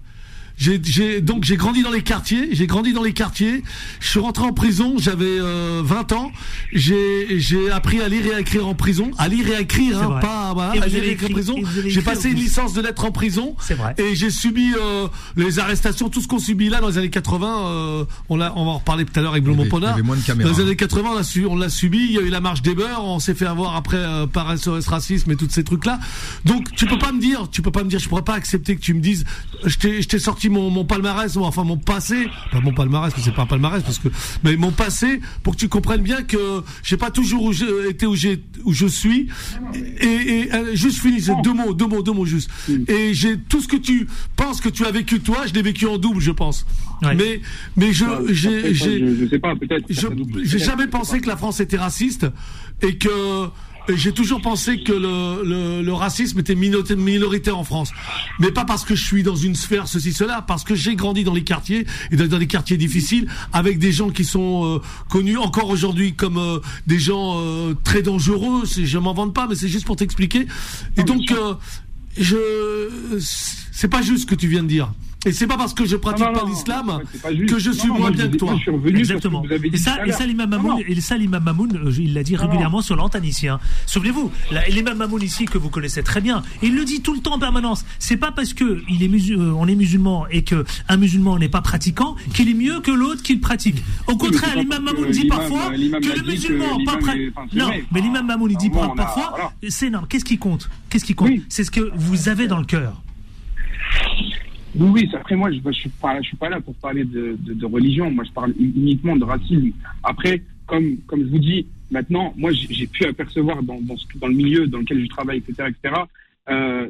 J'ai 0.58 1.22
donc 1.22 1.44
j'ai 1.44 1.58
grandi 1.58 1.84
dans 1.84 1.92
les 1.92 2.02
quartiers, 2.04 2.50
j'ai 2.52 2.68
grandi 2.68 2.94
dans 2.94 3.04
les 3.04 3.14
quartiers. 3.14 3.64
Je 4.00 4.08
suis 4.08 4.20
rentré 4.20 4.46
en 4.46 4.54
prison, 4.54 4.96
j'avais 4.98 5.40
20 5.40 5.44
euh, 5.44 6.16
ans. 6.16 6.32
J'ai 6.72 7.40
j'ai 7.40 7.72
appris 7.72 8.02
à 8.02 8.08
lire 8.08 8.26
et 8.28 8.34
à 8.34 8.40
écrire 8.40 8.68
en 8.68 8.74
prison, 8.74 9.12
à 9.18 9.28
lire 9.28 9.48
et 9.48 9.56
à 9.56 9.62
écrire, 9.62 10.02
hein, 10.02 10.20
pas 10.22 10.54
voilà, 10.54 10.84
à 10.84 10.88
lire 10.88 11.04
et 11.04 11.12
écrire 11.12 11.30
en 11.30 11.34
prison. 11.34 11.56
J'ai 11.86 12.02
passé 12.02 12.30
une 12.30 12.38
licence 12.38 12.74
de 12.74 12.82
lettres 12.82 13.06
en 13.06 13.12
prison. 13.12 13.56
Vrai. 13.74 13.96
Et 13.98 14.16
j'ai 14.16 14.30
subi 14.30 14.74
euh, 14.76 15.08
les 15.36 15.60
arrestations, 15.60 16.10
tout 16.10 16.22
ce 16.22 16.28
qu'on 16.28 16.40
subit 16.40 16.70
là 16.70 16.80
dans 16.80 16.90
les 16.90 16.98
années 16.98 17.10
80. 17.10 17.66
Euh, 17.66 18.06
on 18.30 18.38
l'a, 18.38 18.54
on 18.56 18.66
va 18.66 18.72
en 18.72 18.78
reparler 18.78 19.06
tout 19.06 19.20
à 19.20 19.22
l'heure 19.22 19.32
avec 19.32 19.44
Blomont 19.44 19.68
Ponard. 19.68 19.98
Dans 19.98 20.50
les 20.50 20.60
années 20.60 20.76
80, 20.76 21.10
on 21.12 21.16
l'a 21.16 21.24
su, 21.24 21.46
on 21.46 21.56
l'a 21.56 21.70
subi. 21.70 22.00
Il 22.00 22.12
y 22.12 22.18
a 22.18 22.22
eu 22.22 22.30
la 22.30 22.42
marche 22.42 22.62
des 22.62 22.76
beurs, 22.76 23.04
on 23.04 23.20
s'est 23.20 23.34
fait 23.34 23.46
avoir 23.46 23.76
après 23.76 23.98
euh, 23.98 24.28
par 24.28 24.58
SOS 24.58 24.88
racisme 24.88 25.32
et 25.32 25.36
tous 25.36 25.50
ces 25.50 25.64
trucs 25.64 25.86
là. 25.86 26.00
Donc 26.46 26.72
tu 26.76 26.86
peux 26.86 27.00
pas 27.00 27.12
me 27.12 27.20
dire, 27.20 27.50
tu 27.52 27.62
peux 27.62 27.72
pas 27.72 27.84
me 27.84 27.90
dire, 27.90 28.00
je 28.00 28.08
pourrais 28.08 28.24
pas 28.24 28.36
accepter 28.36 28.76
que 28.76 28.82
tu 28.82 28.94
me 28.94 29.00
dises, 29.00 29.26
je 29.66 29.78
t'ai, 29.78 30.02
je 30.02 30.08
t'ai 30.08 30.20
sorti 30.44 30.50
mon, 30.50 30.70
mon 30.70 30.86
palmarès, 30.86 31.38
enfin 31.38 31.64
mon 31.64 31.78
passé, 31.78 32.28
pas 32.52 32.60
mon 32.60 32.74
palmarès, 32.74 33.14
que 33.14 33.22
c'est 33.22 33.34
pas 33.34 33.44
un 33.44 33.48
palmarès 33.48 33.84
parce 33.84 34.00
que, 34.00 34.10
mais 34.44 34.56
mon 34.56 34.72
passé, 34.72 35.22
pour 35.44 35.54
que 35.54 35.60
tu 35.60 35.70
comprennes 35.70 36.02
bien 36.02 36.24
que 36.24 36.64
j'ai 36.84 36.98
pas 36.98 37.12
toujours 37.12 37.52
été 37.90 38.06
où 38.06 38.16
j'ai, 38.16 38.44
où 38.64 38.74
je 38.74 38.88
suis. 38.88 39.30
Et, 40.00 40.06
et, 40.06 40.54
euh, 40.54 40.76
juste 40.76 41.00
fini, 41.00 41.22
deux 41.44 41.54
mots, 41.54 41.74
deux 41.74 41.88
mots, 41.88 42.02
deux 42.02 42.14
mots 42.14 42.26
juste. 42.26 42.50
Et 42.88 43.14
j'ai 43.14 43.38
tout 43.38 43.62
ce 43.62 43.68
que 43.68 43.78
tu 43.78 44.08
penses 44.36 44.62
que 44.62 44.70
tu 44.70 44.86
as 44.86 44.92
vécu 44.92 45.20
toi, 45.20 45.46
je 45.48 45.54
l'ai 45.54 45.62
vécu 45.62 45.86
en 45.86 45.98
double, 45.98 46.20
je 46.20 46.32
pense. 46.32 46.66
Mais, 47.02 47.42
mais 47.76 47.92
je, 47.92 48.06
j'ai, 48.30 48.74
j'ai, 48.74 49.00
je 49.00 49.28
sais 49.30 49.40
pas, 49.40 49.56
peut-être. 49.56 49.86
J'ai 49.90 50.60
jamais 50.60 50.88
pensé 50.88 51.20
que 51.20 51.28
la 51.28 51.38
France 51.38 51.60
était 51.60 51.78
raciste 51.78 52.26
et 52.82 52.98
que 52.98 53.50
j'ai 53.90 54.14
toujours 54.14 54.42
pensé 54.42 54.82
que 54.82 54.94
le, 54.94 55.44
le, 55.44 55.82
le, 55.82 55.94
racisme 55.94 56.40
était 56.40 56.56
minoritaire 56.56 57.58
en 57.58 57.64
France. 57.64 57.92
Mais 58.40 58.52
pas 58.52 58.66
parce 58.66 58.86
que 58.86 58.96
je 58.96 59.04
suis 59.04 59.24
dans 59.24 59.36
une 59.36 59.56
sphère 59.56 59.88
ceci, 59.88 60.14
cela, 60.14 60.42
parce 60.42 60.64
que 60.64 60.76
j'ai 60.76 60.96
grandi 60.96 61.24
dans 61.24 61.34
les 61.34 61.44
quartiers, 61.44 61.86
et 62.12 62.16
dans, 62.16 62.38
des 62.38 62.48
quartiers 62.48 62.78
difficiles, 62.78 63.28
avec 63.52 63.80
des 63.80 63.92
gens 63.92 64.10
qui 64.10 64.24
sont 64.24 64.66
euh, 64.66 64.82
connus 65.10 65.38
encore 65.38 65.70
aujourd'hui 65.70 66.14
comme 66.14 66.38
euh, 66.38 66.60
des 66.88 67.00
gens 67.00 67.40
euh, 67.40 67.74
très 67.84 68.02
dangereux. 68.02 68.64
Je 68.66 68.98
m'en 68.98 69.14
vante 69.14 69.34
pas, 69.34 69.48
mais 69.48 69.56
c'est 69.56 69.68
juste 69.68 69.86
pour 69.86 69.96
t'expliquer. 69.96 70.48
Et 70.98 71.04
donc, 71.04 71.34
je, 72.18 72.90
c'est 73.72 73.88
pas 73.88 74.02
juste 74.02 74.24
ce 74.24 74.26
que 74.28 74.36
tu 74.36 74.48
viens 74.48 74.64
de 74.64 74.68
dire. 74.68 74.92
Et 75.26 75.32
c'est 75.32 75.48
pas 75.48 75.58
parce 75.58 75.74
que 75.74 75.86
je 75.86 75.96
pratique 75.96 76.26
pas 76.26 76.44
l'islam 76.46 77.02
que 77.48 77.60
je 77.60 77.72
suis 77.72 77.90
moins 77.90 78.12
bien 78.12 78.28
que 78.28 78.38
toi. 78.38 78.56
Exactement. 78.88 79.44
Et 79.72 79.78
ça, 79.78 80.06
et 80.06 80.12
ça, 80.12 80.26
l'imam 80.26 80.50
Mamoun, 80.50 80.84
et 80.86 81.00
ça, 81.02 81.18
l'imam 81.18 81.44
Mamoun, 81.44 81.76
euh, 81.76 81.92
il 81.98 82.14
l'a 82.14 82.24
dit 82.24 82.36
régulièrement 82.36 82.82
sur 82.82 82.96
l'antenne 82.96 83.24
ici. 83.26 83.48
Hein. 83.48 83.60
Souvenez-vous, 83.86 84.32
l'imam 84.70 84.98
Mamoun 84.98 85.22
ici 85.22 85.46
que 85.46 85.58
vous 85.58 85.70
connaissez 85.70 86.04
très 86.04 86.22
bien, 86.22 86.44
il 86.62 86.76
le 86.76 86.86
dit 86.86 87.02
tout 87.02 87.14
le 87.14 87.20
temps 87.20 87.34
en 87.34 87.40
permanence. 87.40 87.86
C'est 88.00 88.18
pas 88.18 88.32
parce 88.32 88.54
que 88.54 88.82
il 88.90 89.04
est 89.04 89.32
euh, 89.32 89.54
on 89.56 89.68
est 89.68 89.76
musulman 89.76 90.28
et 90.30 90.44
que 90.44 90.66
un 90.90 90.98
musulman 90.98 91.38
n'est 91.38 91.50
pas 91.50 91.62
pratiquant 91.62 92.16
qu'il 92.34 92.50
est 92.50 92.54
mieux 92.54 92.80
que 92.82 92.92
l'autre 92.92 93.22
qui 93.24 93.36
le 93.36 93.40
pratique. 93.40 93.84
Au 94.08 94.18
contraire, 94.18 94.56
l'imam 94.58 94.84
Mamoun 94.84 95.12
dit 95.12 95.28
parfois 95.28 95.70
que 95.70 96.20
le 96.20 96.24
musulman 96.26 96.84
pas 96.86 96.98
pratiquant. 96.98 97.46
Non, 97.54 97.70
mais 97.92 98.02
l'imam 98.02 98.26
Mamoun 98.26 98.52
il 98.52 98.58
dit 98.58 98.70
parfois, 98.70 99.54
c'est 99.70 99.90
non. 99.90 100.02
Qu'est-ce 100.10 100.26
qui 100.26 100.38
compte 100.38 100.70
Qu'est-ce 100.90 101.06
qui 101.06 101.16
compte? 101.16 101.32
C'est 101.50 101.64
ce 101.64 101.72
que 101.72 101.92
vous 101.96 102.30
avez 102.30 102.48
dans 102.48 102.60
le 102.60 102.66
cœur. 102.66 103.02
Oui, 104.76 104.90
oui, 104.90 105.10
après 105.14 105.36
moi, 105.36 105.52
je 105.52 105.60
ne 105.64 105.72
suis, 105.72 105.90
pas, 105.90 106.20
je 106.22 106.28
suis 106.28 106.38
pas 106.38 106.50
là 106.50 106.60
pour 106.60 106.74
parler 106.76 107.04
de, 107.04 107.38
de, 107.40 107.54
de, 107.54 107.66
religion, 107.66 108.10
moi 108.10 108.24
je 108.24 108.32
parle 108.32 108.54
uniquement 108.60 109.16
de 109.16 109.24
racisme. 109.24 109.72
Après, 110.04 110.42
comme, 110.66 110.98
comme 111.08 111.22
je 111.22 111.30
vous 111.30 111.40
dis, 111.40 111.68
maintenant, 111.92 112.34
moi 112.38 112.52
j'ai 112.52 112.88
pu 112.88 113.06
apercevoir 113.06 113.62
dans, 113.62 113.80
dans, 113.82 113.96
dans, 114.16 114.28
le 114.28 114.34
milieu 114.34 114.68
dans 114.68 114.80
lequel 114.80 115.04
je 115.04 115.10
travaille, 115.10 115.38
etc., 115.38 115.70
etc., 115.70 116.02
euh, 116.50 116.90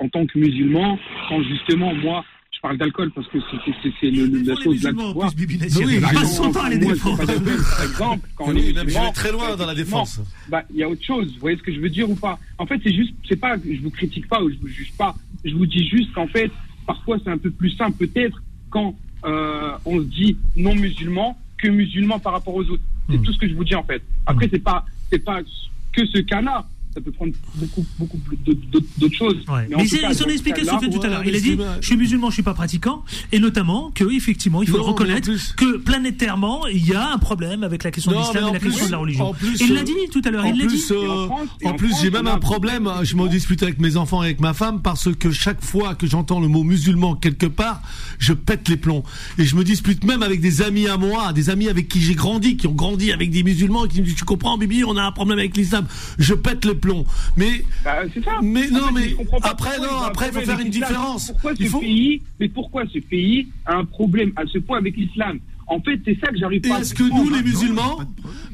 en 0.00 0.08
tant 0.08 0.26
que 0.26 0.38
musulman, 0.38 0.98
quand 1.28 1.42
justement, 1.42 1.92
moi, 1.94 2.24
je 2.58 2.60
parle 2.60 2.78
d'alcool 2.78 3.10
parce 3.12 3.26
que 3.28 3.38
c'est 4.00 4.10
la 4.10 4.54
chose 4.56 4.82
la 4.82 4.90
Oui, 4.90 6.00
pas 6.00 6.24
son 6.24 6.50
temps 6.50 6.62
à 6.62 6.70
les 6.70 6.78
défendre. 6.78 7.24
Par 7.24 7.84
exemple, 7.84 8.28
quand 8.36 8.44
on 8.48 8.56
est 8.56 9.12
très 9.12 9.32
loin 9.32 9.56
dans 9.56 9.66
la 9.66 9.74
défense. 9.74 10.20
Bah, 10.48 10.64
il 10.70 10.76
y 10.76 10.82
a 10.82 10.88
autre 10.88 11.04
chose. 11.04 11.32
Vous 11.34 11.40
voyez 11.40 11.56
ce 11.56 11.62
que 11.62 11.72
je 11.72 11.80
veux 11.80 11.90
dire 11.90 12.10
ou 12.10 12.16
pas? 12.16 12.38
En 12.58 12.66
fait, 12.66 12.80
c'est 12.82 12.92
juste, 12.92 13.14
c'est 13.28 13.38
pas, 13.38 13.56
je 13.56 13.80
vous 13.80 13.90
critique 13.90 14.28
pas 14.28 14.42
ou 14.42 14.50
je 14.50 14.56
vous 14.56 14.68
juge 14.68 14.92
pas. 14.96 15.14
Je 15.44 15.54
vous 15.54 15.66
dis 15.66 15.88
juste 15.88 16.12
qu'en 16.12 16.26
fait, 16.26 16.50
parfois 16.88 17.18
c'est 17.22 17.30
un 17.30 17.38
peu 17.38 17.50
plus 17.50 17.70
simple 17.72 17.98
peut-être 17.98 18.42
quand 18.70 18.96
euh, 19.24 19.72
on 19.84 19.98
se 19.98 20.04
dit 20.04 20.38
non 20.56 20.74
musulman 20.74 21.38
que 21.58 21.68
musulman 21.68 22.18
par 22.18 22.32
rapport 22.32 22.54
aux 22.54 22.64
autres. 22.64 22.82
C'est 23.10 23.18
hmm. 23.18 23.22
tout 23.22 23.32
ce 23.32 23.38
que 23.38 23.48
je 23.48 23.54
vous 23.54 23.64
dis 23.64 23.74
en 23.74 23.82
fait. 23.82 24.02
Après, 24.26 24.46
hmm. 24.46 24.50
c'est 24.52 24.64
pas 24.64 24.86
c'est 25.10 25.18
pas 25.18 25.40
que 25.92 26.06
ce 26.06 26.18
cas-là 26.18 26.66
ça 26.98 27.04
peut 27.04 27.12
prendre 27.12 27.32
beaucoup, 27.54 27.86
beaucoup 27.98 28.18
d'autres 28.98 29.16
choses. 29.16 29.36
Mais, 29.48 29.84
il 29.84 30.14
s'en 30.14 30.26
a 30.26 30.32
expliqué 30.32 30.62
tout 30.62 31.00
à 31.02 31.08
l'heure. 31.08 31.22
Il 31.24 31.34
a 31.34 31.40
dit 31.40 31.56
je 31.80 31.86
suis 31.86 31.96
musulman, 31.96 32.30
je 32.30 32.34
suis 32.34 32.42
pas 32.42 32.54
pratiquant, 32.54 33.04
et 33.32 33.38
notamment 33.38 33.90
que 33.94 34.04
effectivement, 34.12 34.62
il 34.62 34.68
faut 34.68 34.82
reconnaître 34.82 35.30
que 35.56 35.76
planétairement, 35.78 36.66
il 36.66 36.86
y 36.86 36.94
a 36.94 37.12
un 37.12 37.18
problème 37.18 37.62
avec 37.62 37.84
la 37.84 37.90
question 37.90 38.12
de 38.12 38.18
l'islam 38.18 38.48
et 38.48 38.52
la 38.52 38.58
question 38.58 38.86
de 38.86 38.90
la 38.90 38.98
religion. 38.98 39.34
il 39.60 39.74
l'a 39.74 39.82
dit 39.82 39.92
tout 40.10 40.22
à 40.24 40.30
l'heure. 40.30 40.46
Il 40.46 40.58
l'a 40.58 40.66
dit. 40.66 40.82
Euh, 40.90 41.28
en 41.64 41.74
plus, 41.74 41.94
j'ai 42.00 42.10
même 42.10 42.26
un 42.26 42.38
problème. 42.38 42.90
Je 43.02 43.16
m'en 43.16 43.26
dispute 43.26 43.62
avec 43.62 43.78
mes 43.78 43.96
enfants 43.96 44.22
et 44.22 44.26
avec 44.26 44.40
ma 44.40 44.54
femme 44.54 44.82
parce 44.82 45.14
que 45.14 45.30
chaque 45.30 45.64
fois 45.64 45.94
que 45.94 46.06
j'entends 46.06 46.40
le 46.40 46.48
mot 46.48 46.64
musulman 46.64 47.14
quelque 47.14 47.46
part, 47.46 47.82
je 48.18 48.32
pète 48.32 48.68
les 48.68 48.76
plombs. 48.76 49.02
Et 49.38 49.44
je 49.44 49.54
me 49.54 49.64
dispute 49.64 50.04
même 50.04 50.22
avec 50.22 50.40
des 50.40 50.62
amis 50.62 50.88
à 50.88 50.96
moi, 50.96 51.32
des 51.32 51.50
amis 51.50 51.68
avec 51.68 51.88
qui 51.88 52.00
j'ai 52.00 52.14
grandi, 52.14 52.56
qui 52.56 52.66
ont 52.66 52.72
grandi 52.72 53.12
avec 53.12 53.30
des 53.30 53.42
musulmans, 53.42 53.84
et 53.84 53.88
qui 53.88 54.00
me 54.00 54.06
disent 54.06 54.16
tu 54.16 54.24
comprends, 54.24 54.58
Bibi, 54.58 54.84
on 54.84 54.96
a 54.96 55.02
un 55.02 55.12
problème 55.12 55.38
avec 55.38 55.56
l'islam. 55.56 55.86
Je 56.18 56.34
pète 56.34 56.64
les 56.64 56.74
plombs. 56.74 56.87
Mais, 57.36 57.64
bah, 57.84 58.02
c'est 58.12 58.24
ça. 58.24 58.38
Mais 58.42 58.68
non, 58.70 58.90
mais 58.92 59.14
après, 59.42 59.78
non, 59.78 59.98
après, 60.04 60.28
il 60.28 60.32
faut 60.32 60.40
faire 60.40 60.60
une 60.60 60.70
différence. 60.70 61.32
Pourquoi 61.32 61.54
ce 61.54 61.78
pays, 61.78 62.22
mais 62.40 62.48
pourquoi 62.48 62.84
ce 62.92 62.98
pays 62.98 63.48
a 63.66 63.76
un 63.76 63.84
problème 63.84 64.32
à 64.36 64.42
ce 64.46 64.58
point 64.58 64.78
avec 64.78 64.96
l'islam? 64.96 65.38
En 65.70 65.80
fait, 65.80 66.00
c'est 66.04 66.18
ça 66.18 66.28
que 66.28 66.38
j'arrive 66.38 66.62
pas 66.62 66.76
à 66.76 66.80
Est-ce 66.80 66.94
que 66.94 67.02
nous, 67.02 67.28
les 67.28 67.42
musulmans, 67.42 67.98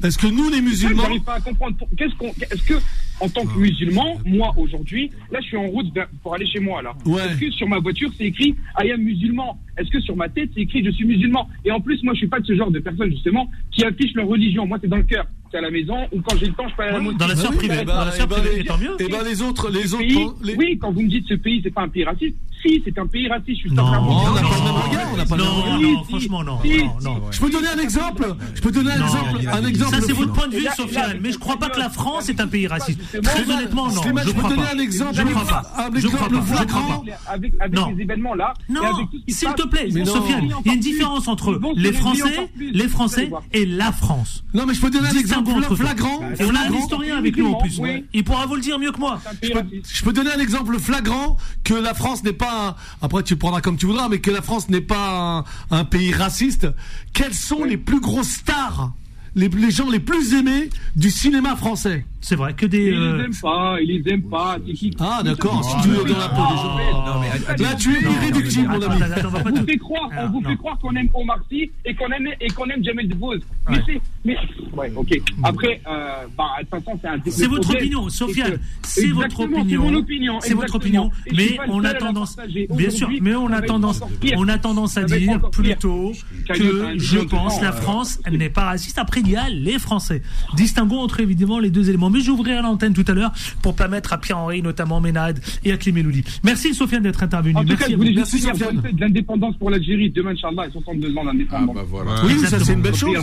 est-ce 0.03 0.17
que 0.17 0.27
nous, 0.27 0.49
les 0.49 0.59
musulmans, 0.61 1.03
j'arrive 1.03 1.21
pas 1.21 1.35
à 1.35 1.39
comprendre. 1.39 1.77
Qu'est-ce 1.97 2.13
qu'on, 2.15 2.27
est-ce 2.27 2.63
que, 2.63 2.73
en 3.21 3.29
tant 3.29 3.45
que 3.45 3.57
musulman, 3.57 4.19
moi 4.25 4.53
aujourd'hui, 4.57 5.11
là, 5.31 5.39
je 5.41 5.47
suis 5.47 5.57
en 5.57 5.67
route 5.67 5.87
pour 6.21 6.35
aller 6.35 6.45
chez 6.45 6.59
moi 6.59 6.81
là. 6.81 6.93
Est-ce 7.05 7.39
que 7.39 7.51
sur 7.51 7.69
ma 7.69 7.79
voiture 7.79 8.11
c'est 8.17 8.25
écrit 8.25 8.55
I 8.83 8.91
am 8.91 9.01
musulman? 9.01 9.57
Est-ce 9.77 9.89
que 9.89 10.01
sur 10.01 10.17
ma 10.17 10.27
tête 10.27 10.49
c'est 10.53 10.61
écrit 10.61 10.83
je 10.83 10.91
suis 10.91 11.05
musulman? 11.05 11.47
Et 11.63 11.71
en 11.71 11.79
plus, 11.79 12.03
moi, 12.03 12.13
je 12.13 12.19
suis 12.19 12.27
pas 12.27 12.41
de 12.41 12.45
ce 12.45 12.55
genre 12.55 12.69
de 12.69 12.79
personne 12.79 13.09
justement 13.11 13.49
qui 13.71 13.85
affiche 13.85 14.13
leur 14.13 14.27
religion. 14.27 14.67
Moi, 14.67 14.77
c'est 14.81 14.89
dans 14.89 14.97
le 14.97 15.03
cœur 15.03 15.25
à 15.53 15.61
la 15.61 15.71
maison 15.71 15.95
ou 16.11 16.21
quand 16.21 16.37
j'ai 16.37 16.47
le 16.47 16.53
temps, 16.53 16.67
je 16.67 16.75
peux 16.75 16.83
aller 16.83 16.91
à 16.91 16.93
la 16.95 16.99
mosquée. 16.99 17.17
Dans 17.17 17.27
la 17.27 17.35
sphère 17.35 17.51
privée. 17.51 17.85
Dans 17.85 18.05
la 18.05 18.11
sphère 18.11 18.27
privée, 18.27 18.63
tant 18.65 18.77
mieux. 18.77 18.95
Et 18.99 19.07
ben 19.07 19.23
les 19.23 19.41
autres, 19.41 19.69
les 19.69 19.93
autres. 19.93 20.35
Oui, 20.57 20.77
quand 20.79 20.91
vous 20.91 21.01
me 21.01 21.09
dites 21.09 21.27
ce 21.27 21.35
pays, 21.35 21.61
c'est 21.63 21.73
pas 21.73 21.83
un 21.83 21.89
pays 21.89 22.03
raciste. 22.03 22.35
Si, 22.61 22.81
c'est 22.83 22.97
un 22.97 23.05
pays 23.05 23.27
raciste. 23.27 23.61
Je 23.63 23.67
suis 23.67 23.71
non, 23.71 23.83
on 23.83 24.33
n'a 24.33 24.41
pas 24.41 24.57
le 24.57 24.63
même 24.63 24.73
regard. 24.73 25.07
On 25.13 25.17
n'a 25.17 25.25
pas 25.25 25.37
le 25.37 25.43
même 25.43 25.51
regard. 25.51 25.79
Non, 25.79 26.03
franchement, 26.03 26.43
non. 26.43 26.59
non, 27.03 27.21
Je 27.29 27.39
peux 27.39 27.49
donner 27.49 27.67
un 27.67 27.79
exemple. 27.79 28.35
Je 28.55 28.61
peux 28.61 28.71
donner 28.71 28.91
un 28.91 29.03
exemple. 29.03 29.47
Un 29.51 29.65
exemple. 29.65 29.95
Ça, 29.95 30.01
c'est 30.01 30.13
votre 30.13 30.33
point 30.33 30.47
de 30.47 30.55
vue, 30.55 30.67
Sofiane. 30.75 31.19
Mais 31.21 31.31
je 31.31 31.37
crois 31.37 31.57
pas 31.57 31.69
que 31.69 31.79
la 31.79 31.89
France 31.89 32.29
est 32.29 32.39
un 32.39 32.47
pays 32.47 32.67
raciste. 32.67 32.99
Très 33.21 33.49
honnêtement, 33.49 33.87
non. 33.87 34.01
Je 34.01 34.31
peux 34.31 34.41
donner 34.41 34.67
un 34.73 34.79
exemple. 34.79 35.15
Je 35.15 35.21
ne 35.21 35.29
crois 35.29 35.45
pas. 35.45 35.89
Je 35.95 36.07
crois 36.07 36.27
pas. 36.27 36.35
Je 36.59 36.63
crois 36.65 37.03
pas. 37.05 37.31
Avec 37.31 37.53
les 37.95 38.01
événements 38.01 38.33
là. 38.33 38.53
Non, 38.69 38.81
s'il 39.27 39.53
te 39.53 39.67
plaît, 39.67 39.89
Sofiane, 40.05 40.49
il 40.65 40.67
y 40.67 40.71
a 40.71 40.73
une 40.73 40.79
différence 40.79 41.27
entre 41.27 41.59
les 41.75 41.93
Français, 41.93 42.49
les 42.59 42.87
Français 42.87 43.29
et 43.53 43.65
la 43.65 43.91
France. 43.91 44.43
Non, 44.53 44.65
mais 44.65 44.73
je 44.73 44.81
peux 44.81 44.89
donner 44.89 45.09
un 45.09 45.19
exemple 45.19 45.44
flagrant. 45.75 46.21
Et 46.39 46.45
on 46.45 46.55
a 46.55 46.59
un 46.59 46.73
historien 46.73 47.17
avec 47.17 47.37
nous 47.37 47.47
en 47.47 47.55
plus. 47.55 47.79
Il 48.13 48.23
pourra 48.23 48.45
vous 48.45 48.55
le 48.55 48.61
dire 48.61 48.79
mieux 48.79 48.91
que 48.91 48.99
moi. 48.99 49.21
Je 49.41 50.03
peux 50.03 50.13
donner 50.13 50.31
un 50.31 50.39
exemple 50.39 50.77
flagrant 50.79 51.37
que 51.63 51.73
la 51.73 51.93
France 51.93 52.23
n'est 52.23 52.33
pas. 52.33 52.75
Après, 53.01 53.23
tu 53.23 53.35
prendras 53.35 53.61
comme 53.61 53.77
tu 53.77 53.85
voudras, 53.85 54.09
mais 54.09 54.19
que 54.19 54.31
la 54.31 54.41
France 54.41 54.69
n'est 54.69 54.81
pas 54.81 55.43
un, 55.71 55.85
pays 55.85 56.13
raciste. 56.13 56.67
Quelles 57.13 57.33
sont 57.33 57.63
les 57.63 57.77
plus 57.77 57.99
grosses 57.99 58.29
stars 58.29 58.93
les, 59.35 59.49
les, 59.49 59.71
gens 59.71 59.89
les 59.89 59.99
plus 59.99 60.33
aimés 60.33 60.69
du 60.95 61.11
cinéma 61.11 61.55
français? 61.55 62.05
C'est 62.27 62.35
vrai 62.35 62.53
que 62.53 62.65
des. 62.65 62.85
Ils 62.85 62.89
les 62.89 63.23
aiment 63.23 63.39
pas, 63.39 63.77
ils 63.79 64.01
les 64.03 64.11
aiment 64.11 64.23
pas. 64.23 64.57
Ah 64.99 65.21
d'accord, 65.23 65.63
si 65.63 65.87
tu 65.87 65.93
es 65.93 66.11
dans 66.11 66.17
la 66.17 66.29
peau 66.29 66.41
des 66.49 66.57
gens. 66.57 67.63
Là 67.63 67.75
tu 67.75 67.95
es 67.95 68.01
irréductible 68.01 68.67
mon 68.67 68.81
ami. 68.81 68.99
On 69.45 69.51
vous 69.51 69.65
fait 69.67 69.77
croire, 69.77 70.09
on 70.17 70.29
vous 70.29 70.41
fait 70.41 70.55
croire 70.55 70.79
qu'on 70.79 70.95
aime 70.95 71.09
Omar 71.13 71.37
Sy 71.51 71.69
et 71.85 71.93
qu'on 71.93 72.07
aime 72.07 72.27
et 72.41 72.47
qu'on 72.47 72.65
aime 72.65 72.83
Jamel 72.83 73.07
Debbouze. 73.09 73.41
Mais 73.69 73.77
c'est, 73.85 74.01
mais 74.23 74.37
ouais, 74.73 74.91
ok. 74.95 75.21
Après, 75.43 75.79
euh, 75.87 76.25
bah 76.35 76.45
de 76.57 76.61
toute 76.61 76.83
façon 76.83 76.99
c'est 76.99 77.07
un. 77.07 77.19
C'est 77.27 77.45
votre 77.45 77.69
opinion, 77.75 78.09
Sofiane. 78.09 78.57
C'est 78.81 79.11
votre 79.11 79.41
opinion. 79.41 79.63
C'est 79.69 79.77
mon 79.77 79.93
opinion. 79.93 80.39
C'est 80.39 80.53
votre 80.55 80.75
opinion. 80.75 81.11
Mais 81.31 81.59
on 81.67 81.83
a 81.83 81.93
tendance, 81.93 82.37
bien 82.71 82.89
sûr, 82.89 83.07
mais 83.21 83.35
on 83.35 83.51
a 83.51 83.61
tendance, 83.61 84.01
on 84.35 84.47
a 84.47 84.57
tendance 84.57 84.97
à 84.97 85.03
dire 85.03 85.47
plutôt 85.51 86.11
que 86.49 86.97
je 86.97 87.19
pense 87.19 87.61
la 87.61 87.71
France 87.71 88.19
n'est 88.31 88.49
pas 88.49 88.63
raciste. 88.63 88.97
Après 88.97 89.21
il 89.21 89.29
y 89.29 89.35
a 89.35 89.47
les 89.47 89.77
Français. 89.77 90.23
Distinguons 90.55 91.01
entre 91.01 91.19
évidemment 91.19 91.59
les 91.59 91.69
deux 91.69 91.87
éléments. 91.87 92.14
Mais 92.15 92.21
j'ouvrirai 92.21 92.61
l'antenne 92.61 92.93
tout 92.93 93.03
à 93.09 93.13
l'heure 93.13 93.33
pour 93.61 93.75
permettre 93.75 94.13
à 94.13 94.17
Pierre-Henri, 94.17 94.61
notamment 94.61 95.01
Ménade 95.01 95.41
et 95.65 95.73
à 95.73 95.77
Clémelouli. 95.77 96.23
Merci 96.43 96.73
Sofiane 96.73 97.03
d'être 97.03 97.21
intervenu. 97.21 97.55
En 97.57 97.61
tout 97.61 97.67
Merci 97.67 97.83
cas, 97.83 97.91
je 97.91 97.95
voulais 97.97 98.13
juste 98.13 98.35
dire 98.35 98.53
de 98.93 99.01
l'indépendance 99.01 99.57
pour 99.57 99.69
l'Algérie 99.69 100.09
demain, 100.11 100.31
Inch'Allah, 100.31 100.67
et 100.67 100.71
62 100.71 101.17
ans 101.17 101.25
d'indépendance. 101.25 101.75
Ah 101.77 101.81
bah 101.81 101.85
voilà. 101.87 102.25
Oui, 102.25 102.39
ça 102.39 102.57
c'est 102.57 102.73
une 102.73 102.81
belle 102.81 102.95
chose. 102.95 103.17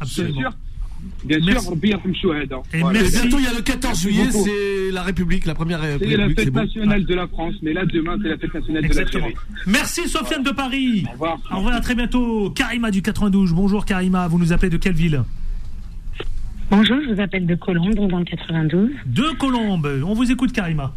Absolument. 0.00 0.50
Bien 1.24 1.40
sûr, 1.40 1.76
bien 1.76 1.98
Et 2.72 2.84
merci. 2.84 3.22
bientôt, 3.22 3.38
il 3.40 3.44
y 3.44 3.48
a 3.48 3.54
le 3.54 3.62
14 3.62 4.00
juillet, 4.00 4.30
c'est 4.30 4.92
la 4.92 5.02
République, 5.02 5.46
la 5.46 5.54
première 5.54 5.80
République. 5.80 6.10
C'est 6.10 6.16
la 6.16 6.28
fête 6.28 6.54
nationale 6.54 7.04
de 7.04 7.14
la 7.14 7.26
France, 7.26 7.54
mais 7.60 7.72
là, 7.72 7.84
demain, 7.86 8.16
c'est 8.22 8.28
la 8.28 8.38
fête 8.38 8.54
nationale 8.54 8.88
de 8.88 9.20
la 9.20 9.28
Merci, 9.66 10.08
Sofiane 10.08 10.44
de 10.44 10.50
Paris. 10.50 11.04
Au 11.08 11.12
revoir. 11.12 11.38
Au 11.50 11.56
revoir, 11.56 11.74
à 11.74 11.80
très 11.80 11.96
bientôt. 11.96 12.50
Karima 12.50 12.92
du 12.92 13.02
92. 13.02 13.52
Bonjour, 13.52 13.84
Karima. 13.84 14.28
Vous 14.28 14.38
nous 14.38 14.52
appelez 14.52 14.70
de 14.70 14.76
quelle 14.76 14.94
ville? 14.94 15.24
Bonjour, 16.74 16.96
je 17.06 17.12
vous 17.12 17.20
appelle 17.20 17.44
de 17.44 17.54
Colombe, 17.54 18.08
dans 18.08 18.18
le 18.18 18.24
92. 18.24 18.92
De 19.04 19.38
Colombe. 19.38 19.86
On 20.06 20.14
vous 20.14 20.32
écoute, 20.32 20.52
Karima. 20.52 20.90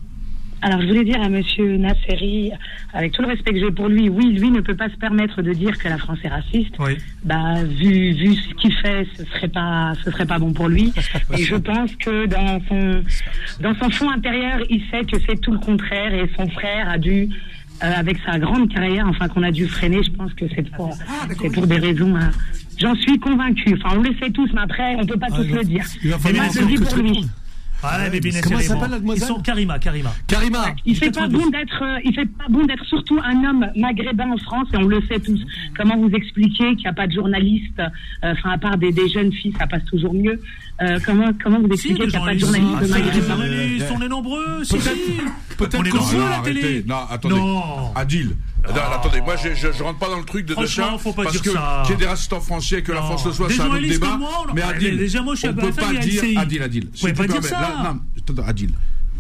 Alors, 0.61 0.81
je 0.81 0.87
voulais 0.87 1.03
dire 1.03 1.21
à 1.21 1.27
Monsieur 1.27 1.75
Nasseri, 1.75 2.53
avec 2.93 3.11
tout 3.11 3.21
le 3.21 3.27
respect 3.27 3.51
que 3.51 3.59
j'ai 3.59 3.71
pour 3.71 3.89
lui, 3.89 4.07
oui, 4.07 4.31
lui 4.39 4.51
ne 4.51 4.61
peut 4.61 4.77
pas 4.77 4.87
se 4.87 4.95
permettre 4.95 5.41
de 5.41 5.51
dire 5.51 5.77
que 5.77 5.89
la 5.89 5.97
France 5.97 6.19
est 6.23 6.29
raciste. 6.29 6.73
Oui. 6.79 6.97
Bah, 7.25 7.61
vu, 7.65 8.13
vu 8.13 8.35
ce 8.35 8.53
qu'il 8.53 8.71
fait, 8.71 9.05
ce 9.17 9.25
serait 9.25 9.49
pas, 9.49 9.91
ce 10.01 10.11
serait 10.11 10.25
pas 10.25 10.39
bon 10.39 10.53
pour 10.53 10.69
lui. 10.69 10.93
Et 11.37 11.43
je 11.43 11.57
pense 11.57 11.93
que 11.97 12.25
dans 12.25 12.61
son, 12.69 13.03
dans 13.59 13.75
son 13.75 13.89
fond 13.89 14.09
intérieur, 14.11 14.59
il 14.69 14.81
sait 14.89 15.03
que 15.03 15.19
c'est 15.27 15.41
tout 15.41 15.51
le 15.51 15.59
contraire 15.59 16.13
et 16.13 16.31
son 16.37 16.47
frère 16.47 16.87
a 16.87 16.97
dû 16.97 17.27
euh, 17.83 17.91
avec 17.93 18.17
sa 18.25 18.39
grande 18.39 18.73
carrière, 18.73 19.05
enfin 19.09 19.27
qu'on 19.27 19.43
a 19.43 19.51
dû 19.51 19.67
freiner, 19.67 20.01
je 20.01 20.11
pense 20.11 20.33
que 20.35 20.45
c'est 20.55 20.71
pour, 20.71 20.97
ah, 21.09 21.27
c'est 21.41 21.51
pour 21.51 21.67
des 21.67 21.79
raisons. 21.79 22.15
Hein. 22.15 22.31
J'en 22.77 22.95
suis 22.95 23.19
convaincu. 23.19 23.77
Enfin, 23.77 23.97
on 23.97 24.01
le 24.01 24.13
sait 24.21 24.31
tous, 24.31 24.49
mais 24.53 24.61
après, 24.61 24.95
on 24.95 25.05
peut 25.05 25.17
pas 25.17 25.27
ah, 25.31 25.35
tous 25.37 25.47
le 25.47 25.63
dire. 25.63 25.85
Mais 26.03 26.33
moi, 26.33 26.45
je 26.53 26.63
dis 26.65 26.75
pour 26.77 26.95
lui. 26.97 27.25
Ah, 27.87 27.99
mais 28.11 28.19
Comment 28.41 28.59
s'appelle 28.59 28.91
la 28.91 29.13
Ils 29.15 29.21
sont 29.21 29.39
Karima, 29.39 29.79
Karima. 29.79 30.11
Karima. 30.27 30.65
Il 30.85 30.95
fait 30.95 31.11
pas 31.11 31.27
bon 31.27 31.47
d'être, 31.49 31.83
euh, 31.83 31.99
il 32.03 32.13
fait 32.13 32.25
pas 32.25 32.45
bon 32.49 32.65
d'être 32.65 32.85
surtout 32.85 33.19
un 33.23 33.43
homme 33.43 33.67
maghrébin 33.75 34.31
en 34.31 34.37
France 34.37 34.67
et 34.73 34.77
on 34.77 34.87
le 34.87 35.01
sait 35.07 35.19
tous. 35.19 35.39
Comment 35.77 35.97
vous 35.97 36.09
expliquer 36.09 36.75
qu'il 36.75 36.83
n'y 36.83 36.87
a 36.87 36.93
pas 36.93 37.07
de 37.07 37.13
journaliste, 37.13 37.79
euh, 37.79 38.33
enfin 38.33 38.51
à 38.51 38.57
part 38.57 38.77
des, 38.77 38.91
des, 38.91 39.07
jeunes 39.09 39.31
filles, 39.31 39.53
ça 39.59 39.67
passe 39.67 39.85
toujours 39.85 40.13
mieux. 40.13 40.41
Euh, 40.81 40.99
comment 41.05 41.29
comment 41.41 41.59
vous 41.59 41.67
expliquez 41.67 42.07
qu'il 42.07 42.09
n'y 42.09 42.15
a 42.15 42.19
pas 42.21 42.33
de 42.33 42.39
journaliste 42.39 42.81
de 42.81 42.87
maghrébin 42.87 43.37
On 43.95 44.01
est 44.01 44.09
nombreux, 44.09 44.63
Peut-être 45.57 45.89
qu'on 45.89 46.05
peut 46.05 46.29
la 46.29 46.41
télé. 46.43 46.83
Non, 46.87 46.95
attendez. 47.09 47.35
Adil. 47.95 48.35
Attendez, 48.67 49.21
moi 49.21 49.35
je, 49.35 49.53
je, 49.53 49.83
rentre 49.83 49.99
pas 49.99 50.09
dans 50.09 50.19
le 50.19 50.25
truc 50.25 50.45
de 50.45 50.53
Franchement, 50.53 50.97
faut 50.97 51.13
pas 51.13 51.23
parce 51.23 51.41
dire 51.41 51.53
que 51.53 51.85
qu'il 51.87 51.91
y 51.91 51.93
ait 51.93 52.05
des 52.05 52.11
assistants 52.11 52.41
français, 52.41 52.81
que 52.81 52.91
la 52.91 53.01
France 53.01 53.25
le 53.25 53.33
soit, 53.33 53.49
c'est 53.49 53.61
un 53.61 53.67
autre 53.67 53.79
débat. 53.79 54.19
mais 54.53 54.61
Adil, 54.61 55.21
moi, 55.23 55.35
on 55.43 55.53
peut 55.53 55.71
pas 55.71 55.93
dire 55.93 56.23
Adil, 56.37 56.61
Adil. 56.61 56.89
Vous 56.93 56.99
pouvez 56.99 57.13
pas 57.13 57.27
dire 57.27 57.43
ça. 57.43 57.83
non, 57.83 58.43
Adil. 58.43 58.73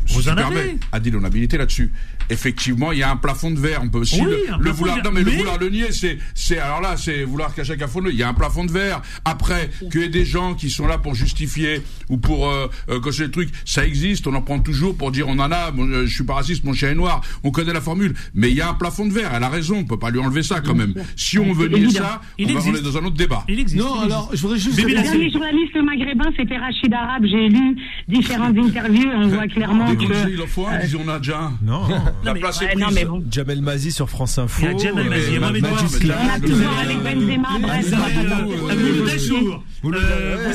Vous 0.07 0.29
en 0.29 0.37
avez 0.37 0.77
Adil, 0.91 1.15
on 1.15 1.23
a 1.23 1.27
habilité 1.27 1.57
là-dessus 1.57 1.91
effectivement, 2.29 2.91
il 2.91 2.99
y 2.99 3.03
a 3.03 3.11
un 3.11 3.17
plafond 3.17 3.51
de 3.51 3.59
verre. 3.59 3.81
On 3.83 3.89
peut 3.89 3.99
aussi 3.99 4.21
le, 4.21 4.71
vouloir. 4.71 4.97
Non, 5.03 5.11
mais, 5.11 5.23
le 5.23 5.31
vouloir 5.31 5.57
le 5.57 5.69
nier, 5.69 5.91
c'est, 5.91 6.17
c'est 6.33 6.59
alors 6.59 6.81
là, 6.81 6.97
c'est 6.97 7.23
vouloir 7.23 7.53
cacher 7.53 7.77
qu'à 7.77 7.87
fond. 7.87 8.01
Il 8.07 8.15
y 8.15 8.23
a 8.23 8.29
un 8.29 8.33
plafond 8.33 8.65
de 8.65 8.71
verre. 8.71 9.01
Après, 9.23 9.69
qu'il 9.91 10.01
y 10.01 10.03
ait 10.03 10.09
des 10.09 10.25
gens 10.25 10.53
qui 10.53 10.69
sont 10.69 10.87
là 10.87 10.97
pour 10.97 11.15
justifier 11.15 11.81
ou 12.09 12.17
pour 12.17 12.49
euh, 12.49 12.67
euh, 12.89 12.99
cocher 12.99 13.23
le 13.23 13.31
truc, 13.31 13.49
ça 13.65 13.85
existe. 13.85 14.27
On 14.27 14.33
en 14.33 14.41
prend 14.41 14.59
toujours 14.59 14.95
pour 14.95 15.11
dire 15.11 15.27
on 15.27 15.39
en 15.39 15.51
a. 15.51 15.71
Euh, 15.77 16.05
je 16.05 16.13
suis 16.13 16.23
pas 16.23 16.35
raciste, 16.35 16.63
mon 16.63 16.73
chien 16.73 16.91
est 16.91 16.95
noir. 16.95 17.21
On 17.43 17.51
connaît 17.51 17.73
la 17.73 17.81
formule, 17.81 18.13
mais 18.33 18.49
il 18.49 18.55
y 18.55 18.61
a 18.61 18.69
un 18.69 18.73
plafond 18.73 19.05
de 19.05 19.13
verre. 19.13 19.31
Elle 19.33 19.43
a 19.43 19.49
raison. 19.49 19.77
On 19.77 19.85
peut 19.85 19.99
pas 19.99 20.09
lui 20.09 20.19
enlever 20.19 20.43
ça 20.43 20.61
quand 20.61 20.75
même. 20.75 20.93
Si 21.15 21.39
on 21.39 21.53
veut 21.53 21.67
nier 21.67 21.89
ça, 21.89 22.21
on 22.39 22.45
va 22.45 22.59
aller 22.59 22.81
dans 22.81 22.97
un 22.97 23.05
autre 23.05 23.17
débat. 23.17 23.43
Il 23.47 23.59
existe. 23.59 23.83
Non, 23.83 24.01
alors 24.01 24.29
je 24.33 24.41
voudrais 24.41 24.59
juste. 24.59 24.81
Le 24.81 24.93
dernier 24.93 25.29
journaliste 25.29 25.75
maghrébin, 25.75 26.31
c'était 26.37 26.57
Rachid 26.57 26.93
Arabe. 26.93 27.23
J'ai 27.25 27.49
lu 27.49 27.77
différentes 28.07 28.57
interviews. 28.57 29.09
On 29.15 29.27
voit 29.27 29.47
clairement 29.47 29.94
que. 29.97 30.29
Il 30.29 30.41
en 30.41 30.47
faut 30.47 30.67
un. 30.67 30.79
On 31.05 31.09
a 31.09 31.17
déjà. 31.19 31.51
Non. 31.61 31.81
La 32.23 32.33
place 32.33 32.61
est 32.61 32.67
prise. 32.67 33.07
Jamel 33.29 33.61
Mazi 33.61 33.91
sur 33.91 34.09
France 34.09 34.37
Info. 34.37 34.61
Il 34.63 34.71
y 34.71 34.75
a 34.75 34.77
Jamel 34.77 35.09
Mazi, 35.09 35.27
il 35.27 35.33
y 35.33 35.37
a 35.37 35.39
Mohamed 35.39 35.65
avec 35.65 37.03
Benzema, 37.03 37.49
bref. 37.61 37.93
Vous 39.83 39.93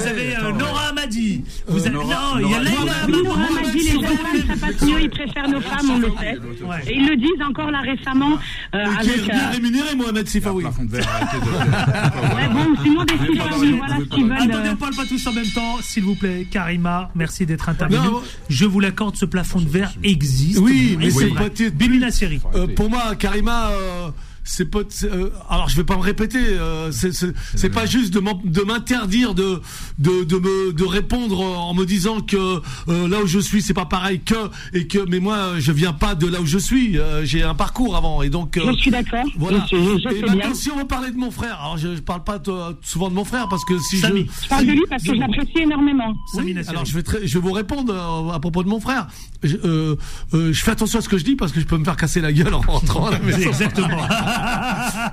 avez 0.06 0.34
Nora 0.58 0.88
Amadi. 0.90 1.44
Vous 1.68 1.86
avez, 1.86 1.94
non, 1.94 2.02
il 2.40 2.50
y 2.50 2.54
a 2.54 2.60
Leïla 2.60 3.06
Nora 3.08 3.42
Amadi, 3.44 3.78
les 3.78 3.96
hommes 3.96 4.16
femmes, 4.16 4.98
ils 5.00 5.10
préfèrent 5.10 5.48
nos 5.48 5.60
femmes, 5.60 5.90
on 5.90 5.98
le 5.98 6.10
sait. 6.18 6.38
Et 6.90 6.96
ils 6.96 7.06
le 7.08 7.16
disent 7.16 7.42
encore 7.48 7.70
là 7.70 7.80
récemment. 7.80 8.38
Avec, 8.72 9.24
bien 9.24 9.50
rémunéré, 9.50 9.94
Mohamed 9.94 10.28
Sifawi. 10.28 10.64
Ouais, 10.64 10.70
bon, 12.52 12.74
sinon 12.82 13.04
des 13.04 13.18
Sifawi, 13.18 13.72
voilà 13.72 13.96
ce 13.98 14.04
qu'ils 14.04 14.24
veulent. 14.24 14.32
Attendez, 14.32 14.70
on 14.70 14.76
parle 14.76 14.94
pas 14.96 15.06
tous 15.06 15.26
en 15.26 15.32
même 15.32 15.50
temps, 15.54 15.78
s'il 15.82 16.02
vous 16.02 16.14
plaît. 16.14 16.46
Karima, 16.50 17.10
merci 17.14 17.46
d'être 17.46 17.68
intervenu. 17.68 18.08
Je 18.48 18.64
vous 18.64 18.80
l'accorde, 18.80 19.16
ce 19.16 19.24
plafond 19.30 19.60
de 19.60 19.68
verre 19.68 19.92
existe. 20.02 20.58
Oui, 20.58 20.96
mais 20.98 21.10
c'est 21.10 21.30
pas 21.30 21.48
Bibi 21.48 21.98
la 21.98 22.10
série. 22.10 22.40
Euh, 22.54 22.66
pour 22.66 22.90
moi, 22.90 23.14
Karima, 23.16 23.70
euh, 23.70 24.10
c'est 24.50 24.64
pas. 24.64 24.80
Euh, 25.04 25.30
alors 25.48 25.68
je 25.68 25.76
vais 25.76 25.84
pas 25.84 25.96
me 25.96 26.02
répéter. 26.02 26.40
Euh, 26.40 26.90
c'est 26.90 27.70
pas 27.70 27.86
juste 27.86 28.12
de 28.12 28.62
m'interdire 28.62 29.34
de 29.34 29.60
de, 29.98 30.24
de 30.24 30.36
me 30.38 30.72
de 30.72 30.84
répondre 30.84 31.40
en 31.40 31.72
me 31.72 31.84
disant 31.84 32.20
que 32.20 32.36
euh, 32.88 33.08
là 33.08 33.22
où 33.22 33.26
je 33.28 33.38
suis 33.38 33.62
c'est 33.62 33.74
pas 33.74 33.84
pareil 33.86 34.20
que 34.20 34.34
et 34.72 34.88
que 34.88 34.98
mais 35.08 35.20
moi 35.20 35.60
je 35.60 35.70
viens 35.70 35.92
pas 35.92 36.16
de 36.16 36.26
là 36.26 36.40
où 36.40 36.46
je 36.46 36.58
suis. 36.58 36.98
Euh, 36.98 37.24
j'ai 37.24 37.44
un 37.44 37.54
parcours 37.54 37.96
avant 37.96 38.22
et 38.22 38.28
donc. 38.28 38.58
je 38.62 38.72
suis 38.72 38.90
d'accord. 38.90 39.24
Voilà. 39.38 39.64
Je, 39.70 39.76
je, 39.76 40.14
et 40.16 40.22
maintenant, 40.22 40.52
si 40.54 40.68
on 40.70 40.78
veut 40.78 40.86
parler 40.86 41.12
de 41.12 41.16
mon 41.16 41.30
frère, 41.30 41.60
alors 41.60 41.78
je, 41.78 41.94
je 41.94 42.00
parle 42.00 42.24
pas 42.24 42.42
souvent 42.82 43.08
de 43.08 43.14
mon 43.14 43.24
frère 43.24 43.48
parce 43.48 43.64
que 43.64 43.78
si 43.78 43.98
Samy. 43.98 44.26
je. 44.26 44.42
Je 44.44 44.48
parle 44.48 44.66
de 44.66 44.72
lui 44.72 44.84
parce 44.90 45.04
que 45.04 45.14
je 45.14 45.20
l'apprécie 45.20 45.58
énormément. 45.58 46.12
Oui, 46.34 46.56
alors 46.66 46.84
je 46.84 46.94
vais 46.94 47.04
très, 47.04 47.24
je 47.24 47.34
vais 47.38 47.40
vous 47.46 47.52
répondre 47.52 47.94
à 48.34 48.40
propos 48.40 48.64
de 48.64 48.68
mon 48.68 48.80
frère. 48.80 49.06
Je, 49.44 49.96
je 50.32 50.52
fais 50.60 50.72
attention 50.72 50.98
à 50.98 51.02
ce 51.02 51.08
que 51.08 51.18
je 51.18 51.24
dis 51.24 51.36
parce 51.36 51.52
que 51.52 51.60
je 51.60 51.66
peux 51.66 51.78
me 51.78 51.84
faire 51.84 51.96
casser 51.96 52.20
la 52.20 52.32
gueule 52.32 52.52
en 52.52 52.60
rentrant 52.60 53.06
à 53.06 53.12
la 53.12 53.18
maison. 53.20 53.48
Exactement. 53.48 54.00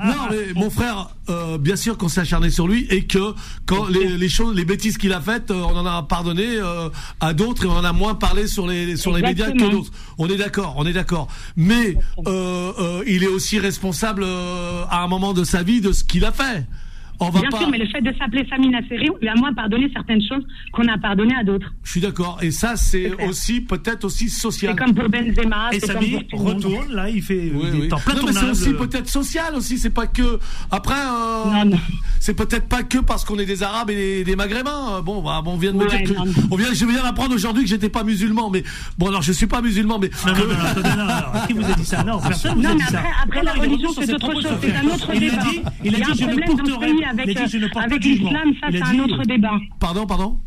Non, 0.05 0.27
mais 0.29 0.53
mon 0.55 0.69
frère, 0.69 1.09
euh, 1.29 1.57
bien 1.57 1.75
sûr 1.75 1.97
qu'on 1.97 2.09
s'est 2.09 2.21
acharné 2.21 2.49
sur 2.49 2.67
lui 2.67 2.87
et 2.89 3.05
que 3.05 3.33
quand 3.65 3.87
les, 3.87 4.17
les 4.17 4.29
choses, 4.29 4.55
les 4.55 4.65
bêtises 4.65 4.97
qu'il 4.97 5.13
a 5.13 5.21
faites, 5.21 5.51
euh, 5.51 5.61
on 5.61 5.75
en 5.75 5.85
a 5.85 6.03
pardonné 6.03 6.45
euh, 6.45 6.89
à 7.19 7.33
d'autres 7.33 7.65
et 7.65 7.67
on 7.67 7.75
en 7.77 7.83
a 7.83 7.93
moins 7.93 8.15
parlé 8.15 8.47
sur 8.47 8.67
les 8.67 8.97
sur 8.97 9.13
les 9.13 9.21
médias 9.21 9.51
que 9.51 9.69
d'autres. 9.69 9.91
On 10.17 10.27
est 10.29 10.37
d'accord, 10.37 10.75
on 10.77 10.85
est 10.85 10.93
d'accord. 10.93 11.27
Mais 11.55 11.97
il 12.25 13.23
est 13.23 13.27
aussi 13.27 13.59
responsable 13.59 14.23
à 14.23 15.03
un 15.03 15.07
moment 15.07 15.33
de 15.33 15.43
sa 15.43 15.63
vie 15.63 15.81
de 15.81 15.91
ce 15.91 16.03
qu'il 16.03 16.25
a 16.25 16.31
fait. 16.31 16.65
Bien 17.19 17.49
sûr, 17.57 17.69
mais 17.69 17.79
le 17.79 17.87
fait 17.87 18.01
de 18.01 18.13
s'appeler 18.17 18.45
Samina 18.47 18.79
Seri, 18.87 19.09
on 19.09 19.17
lui 19.17 19.27
a 19.27 19.35
moins 19.35 19.53
pardonné 19.53 19.89
certaines 19.91 20.21
choses 20.21 20.45
qu'on 20.71 20.87
a 20.87 20.97
pardonné 20.97 21.33
à 21.35 21.43
d'autres. 21.43 21.73
Je 21.83 21.91
suis 21.91 22.01
d'accord. 22.01 22.37
Et 22.41 22.51
ça, 22.51 22.75
c'est 22.75 23.11
aussi 23.27 23.61
peut-être 23.61 24.05
aussi 24.05 24.29
social. 24.29 24.75
C'est 24.77 24.85
comme 24.85 24.93
pour 24.93 25.09
Benzema. 25.09 25.69
Et 25.71 25.79
Samy 25.79 26.27
retourne, 26.31 26.93
là, 26.93 27.09
il 27.09 27.23
fait 27.23 27.51
oui, 27.53 27.69
oui. 27.73 27.89
en 27.91 27.97
plein 27.97 28.15
non, 28.15 28.21
mais 28.25 28.33
c'est 28.33 28.49
aussi 28.49 28.73
peut-être 28.73 29.09
social 29.09 29.55
aussi. 29.55 29.77
C'est 29.79 29.89
pas 29.89 30.05
que. 30.05 30.39
Après, 30.69 30.93
euh, 30.93 31.75
c'est 32.19 32.35
peut-être 32.35 32.67
pas 32.67 32.83
que 32.83 32.99
parce 32.99 33.25
qu'on 33.25 33.39
est 33.39 33.45
des 33.45 33.63
Arabes 33.63 33.89
et 33.89 34.23
des, 34.23 34.35
Maghrébins. 34.35 35.01
Bon, 35.01 35.21
bah, 35.21 35.41
on 35.45 35.57
vient 35.57 35.73
de 35.73 35.77
me 35.77 35.87
dire 35.87 36.03
que. 36.03 36.13
On 36.51 36.55
vient, 36.55 36.73
je 36.73 36.85
viens 36.85 37.01
d'apprendre 37.01 37.33
aujourd'hui 37.33 37.63
que 37.63 37.69
j'étais 37.69 37.89
pas 37.89 38.03
musulman. 38.03 38.51
Mais 38.51 38.63
bon, 38.97 39.07
alors 39.07 39.23
je 39.23 39.31
suis 39.31 39.47
pas 39.47 39.61
musulman, 39.61 39.97
mais. 39.97 40.11
Non, 40.25 40.33
non, 40.33 40.45
non, 40.97 41.05
non, 41.05 41.47
Qui 41.47 41.53
vous 41.53 41.65
a 41.65 41.73
dit 41.73 41.85
ça? 41.85 42.03
Non, 42.03 42.19
personne 42.19 42.61
vous 42.61 42.67
a 42.67 42.75
dit 42.75 42.83
ça. 42.83 43.01
Après, 43.23 43.41
la 43.41 43.53
religion, 43.53 43.89
c'est 43.93 44.13
autre 44.13 44.33
chose. 44.33 44.47
C'est 44.61 44.75
un 44.75 44.85
autre 44.85 45.11
débat. 45.13 45.43
Il 45.83 45.95
a 45.95 45.99
dit, 45.99 46.19
je 46.19 46.25
ne 46.25 46.45
porterai 46.45 47.06
avec, 47.09 47.37
avec 47.37 48.03
l'islam, 48.03 48.53
ça 48.61 48.67
c'est 48.71 48.81
un 48.81 48.99
autre 48.99 49.23
débat. 49.23 49.57
Pardon, 49.79 50.05
pardon? 50.05 50.39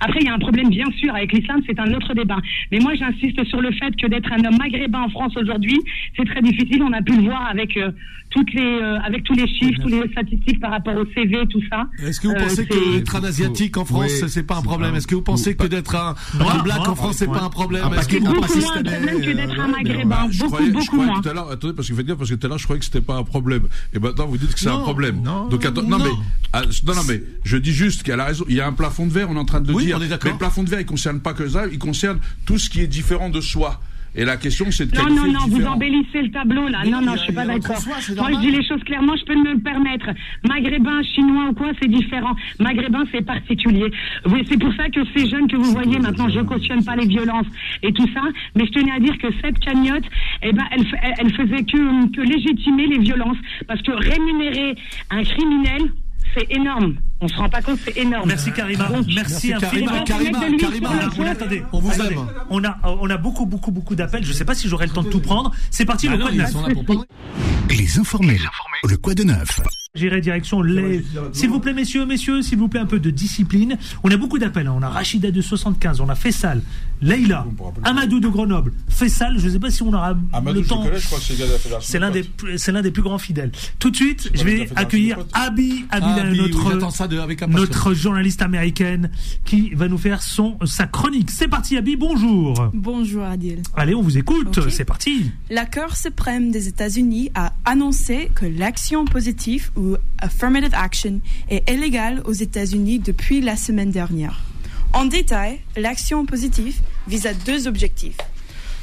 Après, 0.00 0.20
il 0.20 0.26
y 0.26 0.28
a 0.28 0.34
un 0.34 0.38
problème, 0.38 0.68
bien 0.68 0.90
sûr, 0.98 1.14
avec 1.14 1.32
l'islam, 1.32 1.60
c'est 1.66 1.78
un 1.78 1.92
autre 1.94 2.14
débat. 2.14 2.38
Mais 2.70 2.78
moi, 2.78 2.94
j'insiste 2.94 3.44
sur 3.44 3.60
le 3.60 3.70
fait 3.72 3.94
que 3.96 4.06
d'être 4.06 4.30
un 4.32 4.44
homme 4.44 4.58
maghrébin 4.58 5.02
en 5.02 5.08
France 5.08 5.36
aujourd'hui, 5.36 5.78
c'est 6.16 6.24
très 6.24 6.42
difficile. 6.42 6.82
On 6.82 6.92
a 6.92 7.02
pu 7.02 7.16
le 7.16 7.22
voir 7.22 7.46
avec 7.46 7.76
euh, 7.76 7.90
toutes 8.30 8.52
les, 8.52 8.78
euh, 8.80 8.98
avec 9.00 9.24
tous 9.24 9.34
les 9.34 9.46
chiffres, 9.46 9.80
toutes 9.82 9.92
les 9.92 10.08
statistiques 10.10 10.60
par 10.60 10.70
rapport 10.70 10.94
au 10.96 11.04
CV, 11.14 11.46
tout 11.48 11.62
ça. 11.70 11.86
Est-ce 12.02 12.20
que 12.20 12.28
vous 12.28 12.34
pensez 12.34 12.62
euh, 12.62 12.64
que 12.66 12.96
d'être 12.96 13.16
un 13.16 13.24
asiatique 13.24 13.76
en 13.76 13.84
France, 13.84 14.12
c'est 14.28 14.42
pas 14.46 14.56
un 14.56 14.62
problème? 14.62 14.94
Est-ce 14.94 15.06
que 15.06 15.14
vous 15.14 15.22
pensez 15.22 15.54
que 15.54 15.66
d'être 15.66 15.94
un, 15.94 16.14
black 16.62 16.88
en 16.88 16.94
France, 16.94 17.16
c'est 17.18 17.26
pas 17.26 17.42
un 17.42 17.50
problème? 17.50 17.84
Est-ce 17.96 18.08
que 18.08 18.18
beaucoup 18.18 18.58
moins 18.58 18.76
un 18.76 18.82
problème 18.82 19.20
que 19.20 19.32
d'être 19.32 19.60
un 19.60 19.68
maghrébin? 19.68 20.28
Beaucoup, 20.38 20.72
beaucoup 20.72 21.02
moins. 21.02 21.20
Tout 21.20 21.28
à 21.28 21.32
l'heure, 21.32 21.50
attendez, 21.50 21.74
parce 21.74 21.88
que 21.88 22.02
dire 22.02 22.16
parce 22.16 22.30
que 22.30 22.34
tout 22.34 22.46
à 22.46 22.48
l'heure, 22.48 22.58
je 22.58 22.64
croyais 22.64 22.80
que 22.80 22.84
c'était 22.84 23.00
pas 23.00 23.16
un 23.16 23.24
problème. 23.24 23.62
Et 23.94 23.98
maintenant, 23.98 24.26
vous 24.26 24.38
dites 24.38 24.52
que 24.52 24.60
c'est 24.60 24.68
un 24.68 24.78
problème. 24.78 25.22
Donc, 25.50 25.64
non, 25.64 25.98
mais, 25.98 26.10
ah, 26.52 26.62
non, 26.86 26.94
non, 26.94 27.02
mais, 27.08 27.22
je 27.44 27.56
dis 27.56 27.72
juste 27.72 28.02
qu'elle 28.02 28.20
a 28.20 28.24
raison. 28.24 28.44
Il 28.48 28.56
y 28.56 28.60
a 28.60 28.66
un 28.66 28.72
plafond 28.72 29.06
de 29.06 29.12
verre, 29.12 29.30
on 29.30 29.36
est 29.36 29.38
en 29.38 29.44
train 29.44 29.60
de 29.60 29.66
oui, 29.76 29.86
dire. 29.86 29.98
On 29.98 30.02
est 30.02 30.24
mais 30.24 30.30
le 30.30 30.38
plafond 30.38 30.62
de 30.62 30.70
verre, 30.70 30.80
il 30.80 30.86
concerne 30.86 31.20
pas 31.20 31.34
que 31.34 31.48
ça, 31.48 31.66
il 31.66 31.78
concerne 31.78 32.18
tout 32.44 32.58
ce 32.58 32.70
qui 32.70 32.80
est 32.80 32.86
différent 32.86 33.30
de 33.30 33.40
soi. 33.40 33.80
Et 34.18 34.24
la 34.24 34.38
question, 34.38 34.70
c'est 34.70 34.90
de 34.90 34.96
Non, 34.96 35.14
non, 35.14 35.30
non, 35.30 35.46
vous 35.46 35.66
embellissez 35.66 36.22
le 36.22 36.30
tableau, 36.30 36.66
là. 36.68 36.84
non, 36.86 37.02
non, 37.02 37.12
je 37.16 37.24
suis 37.24 37.32
pas 37.34 37.44
d'accord. 37.44 37.76
Moi, 37.86 38.30
je 38.32 38.40
dis 38.40 38.50
les 38.50 38.66
choses 38.66 38.82
clairement, 38.84 39.14
je 39.14 39.24
peux 39.24 39.36
me 39.36 39.52
le 39.52 39.58
permettre. 39.60 40.06
Maghrébin, 40.48 41.02
chinois 41.02 41.50
ou 41.50 41.52
quoi, 41.52 41.72
c'est 41.80 41.88
différent. 41.88 42.34
Maghrébin, 42.58 43.04
c'est 43.12 43.20
particulier. 43.20 43.92
Oui, 44.24 44.42
c'est 44.48 44.58
pour 44.58 44.72
ça 44.74 44.88
que 44.88 45.00
ces 45.14 45.28
jeunes 45.28 45.48
que 45.48 45.56
vous 45.56 45.70
voyez 45.72 45.98
maintenant, 45.98 46.30
je 46.30 46.40
cautionne 46.40 46.82
pas 46.82 46.96
les 46.96 47.06
violences 47.06 47.46
et 47.82 47.92
tout 47.92 48.08
ça, 48.14 48.22
mais 48.54 48.64
je 48.64 48.72
tenais 48.72 48.92
à 48.92 49.00
dire 49.00 49.18
que 49.18 49.28
cette 49.42 49.58
cagnotte, 49.58 50.04
eh 50.42 50.52
ben, 50.52 50.64
elle, 50.72 50.86
elle 51.18 51.34
faisait 51.34 51.64
que, 51.64 52.16
que 52.16 52.20
légitimer 52.22 52.86
les 52.86 52.98
violences. 52.98 53.36
Parce 53.68 53.82
que 53.82 53.92
rémunérer 53.92 54.76
un 55.10 55.22
criminel, 55.24 55.92
c'est 56.34 56.50
énorme. 56.56 56.94
On 57.20 57.28
se 57.28 57.36
rend 57.36 57.48
pas 57.48 57.62
compte, 57.62 57.78
c'est 57.82 57.96
énorme. 57.96 58.28
Merci 58.28 58.52
Karima. 58.52 58.90
Merci, 59.14 59.52
infiniment. 59.54 60.04
Karima, 60.04 60.40
Karima, 60.58 60.90
on, 61.18 61.22
attendez, 61.24 61.62
on 61.72 61.80
vous 61.80 62.02
aime. 62.02 62.26
On 62.50 62.62
a, 62.62 62.76
on 62.84 63.08
a 63.08 63.16
beaucoup, 63.16 63.46
beaucoup, 63.46 63.70
beaucoup 63.70 63.94
d'appels. 63.94 64.24
Je 64.24 64.32
sais 64.32 64.44
pas 64.44 64.54
si 64.54 64.68
j'aurai 64.68 64.86
le 64.86 64.92
temps 64.92 65.02
de 65.02 65.08
tout 65.08 65.20
prendre. 65.20 65.50
C'est 65.70 65.86
parti, 65.86 66.08
le 66.08 66.18
quoi 66.18 66.30
de 66.30 66.36
neuf. 66.36 66.54
Les 67.70 67.98
informés. 67.98 68.38
Le 68.88 68.96
quoi 68.98 69.14
de 69.14 69.24
neuf. 69.24 69.60
J'irai 69.94 70.20
direction 70.20 70.60
les. 70.60 71.02
S'il 71.32 71.48
vous 71.48 71.58
plaît, 71.58 71.72
messieurs, 71.72 72.04
messieurs, 72.04 72.42
s'il 72.42 72.58
vous 72.58 72.68
plaît, 72.68 72.80
un 72.80 72.86
peu 72.86 73.00
de 73.00 73.10
discipline. 73.10 73.78
On 74.04 74.10
a 74.10 74.16
beaucoup 74.18 74.38
d'appels. 74.38 74.66
Hein. 74.66 74.74
On 74.76 74.82
a 74.82 74.90
Rachida 74.90 75.30
de 75.30 75.40
75, 75.40 76.00
on 76.00 76.08
a 76.10 76.14
Fessal, 76.14 76.60
Leïla, 77.00 77.46
Amadou 77.82 78.20
de 78.20 78.28
Grenoble, 78.28 78.72
Fessal. 78.88 79.38
Je 79.38 79.46
ne 79.46 79.52
sais 79.52 79.58
pas 79.58 79.70
si 79.70 79.82
on 79.82 79.92
aura 79.92 80.12
le 80.12 80.62
temps. 80.62 80.84
C'est 81.80 81.98
l'un 81.98 82.10
des, 82.10 82.24
c'est 82.58 82.72
l'un 82.72 82.82
des 82.82 82.90
plus 82.90 83.02
grands 83.02 83.18
fidèles. 83.18 83.52
Tout 83.78 83.90
de 83.90 83.96
suite, 83.96 84.30
je 84.34 84.44
vais 84.44 84.68
accueillir 84.76 85.18
Abi 85.32 85.86
Abila, 85.90 86.24
notre, 86.34 86.76
notre 87.48 87.94
journaliste 87.94 88.42
américaine, 88.42 89.10
qui 89.44 89.70
va 89.70 89.88
nous 89.88 89.98
faire 89.98 90.22
son 90.22 90.58
sa 90.64 90.86
chronique. 90.86 91.30
C'est 91.30 91.48
parti, 91.48 91.76
Abi. 91.76 91.96
Bonjour. 91.96 92.70
Bonjour, 92.74 93.24
Adil. 93.24 93.62
Allez, 93.74 93.94
on 93.94 94.02
vous 94.02 94.18
écoute. 94.18 94.58
C'est 94.70 94.84
parti. 94.84 95.30
La 95.50 95.66
Cour 95.66 95.96
suprême 95.96 96.50
des 96.50 96.68
États-Unis 96.68 97.30
a 97.34 97.52
annoncé 97.64 98.30
que 98.34 98.46
l'action 98.46 99.04
positive 99.04 99.70
ou 99.76 99.96
affirmative 100.18 100.74
action 100.74 101.20
est 101.48 101.68
illégale 101.70 102.22
aux 102.24 102.32
États-Unis 102.32 102.98
depuis 102.98 103.40
la 103.40 103.56
semaine 103.56 103.90
dernière. 103.90 104.42
En 104.92 105.04
détail, 105.04 105.60
l'action 105.76 106.24
positive 106.24 106.80
vise 107.06 107.26
à 107.26 107.34
deux 107.34 107.68
objectifs. 107.68 108.16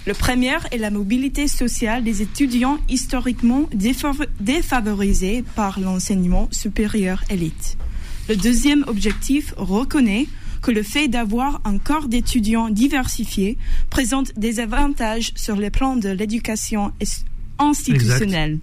Le 0.05 0.13
premier 0.13 0.57
est 0.71 0.77
la 0.77 0.89
mobilité 0.89 1.47
sociale 1.47 2.03
des 2.03 2.21
étudiants 2.21 2.77
historiquement 2.89 3.69
défavorisés 4.39 5.43
par 5.55 5.79
l'enseignement 5.79 6.49
supérieur 6.51 7.23
élite. 7.29 7.77
Le 8.29 8.37
deuxième 8.37 8.85
objectif 8.87 9.53
reconnaît 9.57 10.27
que 10.61 10.71
le 10.71 10.81
fait 10.81 11.09
d'avoir 11.09 11.59
un 11.65 11.77
corps 11.77 12.07
d'étudiants 12.07 12.69
diversifié 12.69 13.57
présente 13.89 14.33
des 14.37 14.61
avantages 14.61 15.33
sur 15.35 15.57
le 15.57 15.69
plan 15.69 15.97
de 15.97 16.07
l'éducation 16.07 16.93
institutionnelle. 17.59 18.59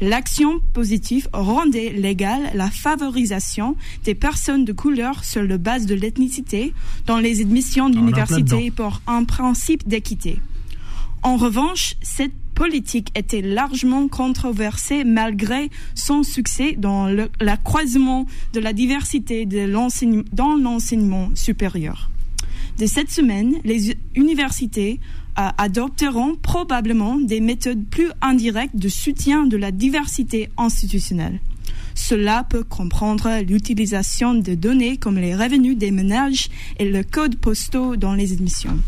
L'action 0.00 0.60
positive 0.72 1.28
rendait 1.32 1.90
légale 1.90 2.50
la 2.54 2.70
favorisation 2.70 3.76
des 4.04 4.14
personnes 4.14 4.64
de 4.64 4.72
couleur 4.72 5.24
sur 5.24 5.42
la 5.42 5.58
base 5.58 5.86
de 5.86 5.94
l'ethnicité 5.94 6.72
dans 7.06 7.18
les 7.18 7.40
admissions 7.40 7.90
d'université 7.90 8.70
pour 8.70 9.00
un 9.08 9.24
principe 9.24 9.88
d'équité. 9.88 10.38
En 11.22 11.36
revanche, 11.36 11.94
cette 12.00 12.34
politique 12.54 13.10
était 13.14 13.42
largement 13.42 14.08
controversée 14.08 15.04
malgré 15.04 15.70
son 15.94 16.22
succès 16.22 16.74
dans 16.78 17.06
le 17.08 17.28
croisement 17.62 18.26
de 18.52 18.60
la 18.60 18.72
diversité 18.72 19.46
dans 19.46 20.56
l'enseignement 20.56 21.30
supérieur. 21.34 22.10
De 22.78 22.86
cette 22.86 23.10
semaine, 23.10 23.56
les 23.64 23.96
universités 24.16 25.00
adopteront 25.36 26.36
probablement 26.36 27.16
des 27.16 27.40
méthodes 27.40 27.84
plus 27.90 28.10
indirectes 28.20 28.76
de 28.76 28.88
soutien 28.88 29.46
de 29.46 29.56
la 29.56 29.70
diversité 29.70 30.48
institutionnelle. 30.56 31.40
Cela 31.94 32.44
peut 32.44 32.64
comprendre 32.64 33.42
l'utilisation 33.42 34.34
de 34.34 34.54
données 34.54 34.96
comme 34.96 35.18
les 35.18 35.34
revenus 35.34 35.76
des 35.76 35.92
ménages 35.92 36.48
et 36.78 36.88
le 36.88 37.04
code 37.04 37.36
postaux 37.36 37.96
dans 37.96 38.14
les 38.14 38.32
admissions. 38.32 38.78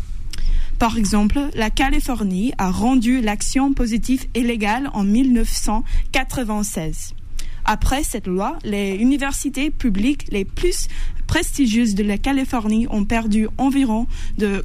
Par 0.79 0.97
exemple, 0.97 1.39
la 1.55 1.69
Californie 1.71 2.53
a 2.57 2.69
rendu 2.69 3.21
l'action 3.21 3.73
positive 3.73 4.25
illégale 4.35 4.91
en 4.93 5.03
1996. 5.03 7.15
Après 7.65 8.03
cette 8.03 8.27
loi, 8.27 8.59
les 8.63 8.93
universités 8.95 9.71
publiques 9.71 10.27
les 10.31 10.45
plus 10.45 10.87
prestigieuses 11.25 11.95
de 11.95 12.03
la 12.03 12.19
Californie 12.19 12.85
ont 12.91 13.05
perdu 13.05 13.47
environ 13.57 14.05
de 14.37 14.63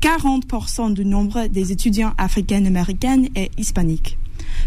40% 0.00 0.94
du 0.94 1.04
nombre 1.04 1.48
des 1.48 1.72
étudiants 1.72 2.14
africains-américains 2.18 3.24
et 3.34 3.50
hispaniques. 3.58 4.16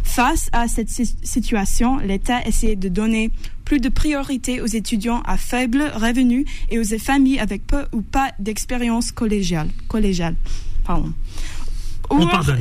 Face 0.04 0.50
à 0.52 0.68
cette 0.68 0.90
situation, 0.90 2.00
l'État 2.00 2.46
essaie 2.46 2.76
de 2.76 2.90
donner 2.90 3.32
plus 3.64 3.80
de 3.80 3.88
priorité 3.88 4.60
aux 4.60 4.66
étudiants 4.66 5.22
à 5.26 5.38
faible 5.38 5.90
revenu 5.96 6.46
et 6.70 6.80
aux 6.80 7.00
familles 7.00 7.40
avec 7.40 7.66
peu 7.66 7.86
ou 7.94 8.02
pas 8.02 8.34
d'expérience 8.40 9.14
collégiale. 9.14 9.70
collégiale. 9.88 10.36
Pardon. 10.84 11.14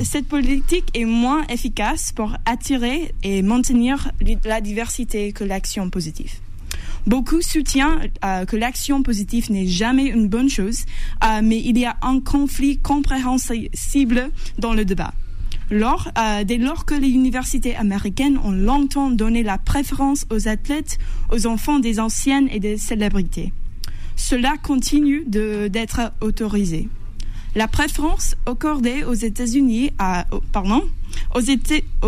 cette 0.05 0.29
politique 0.29 0.91
est 0.95 1.05
moins 1.05 1.47
efficace 1.49 2.13
pour 2.13 2.35
attirer 2.45 3.15
et 3.23 3.43
maintenir 3.43 4.11
la 4.45 4.61
diversité 4.61 5.33
que 5.33 5.45
l'action 5.45 5.91
positive. 5.91 6.33
Beaucoup 7.07 7.41
soutiennent 7.41 8.11
euh, 8.25 8.45
que 8.45 8.57
l'action 8.57 9.03
positive 9.03 9.51
n'est 9.51 9.67
jamais 9.67 10.07
une 10.07 10.29
bonne 10.29 10.51
chose, 10.51 10.85
euh, 11.25 11.41
mais 11.43 11.59
il 11.59 11.79
y 11.79 11.87
a 11.87 11.97
un 12.03 12.21
conflit 12.21 12.79
compréhensible 12.79 14.31
dans 14.59 14.75
le 14.75 14.85
débat. 14.85 15.15
Lors, 15.71 16.11
euh, 16.19 16.45
dès 16.45 16.59
lors 16.59 16.85
que 16.85 16.95
les 16.95 17.09
universités 17.09 17.77
américaines 17.77 18.39
ont 18.43 18.51
longtemps 18.51 19.11
donné 19.11 19.43
la 19.43 19.57
préférence 19.57 20.27
aux 20.31 20.49
athlètes, 20.49 20.99
aux 21.33 21.47
enfants 21.47 21.79
des 21.79 22.01
anciennes 22.01 22.49
et 22.51 22.61
des 22.61 22.77
célébrités. 22.77 23.53
Cela 24.17 24.57
continue 24.63 25.25
d'être 25.27 26.13
autorisé. 26.21 26.89
La 27.55 27.67
préférence 27.67 28.37
accordée 28.47 29.05
aux 29.05 29.15
États-Unis, 29.15 29.91
pardon, 30.53 30.85
aux, 31.35 31.41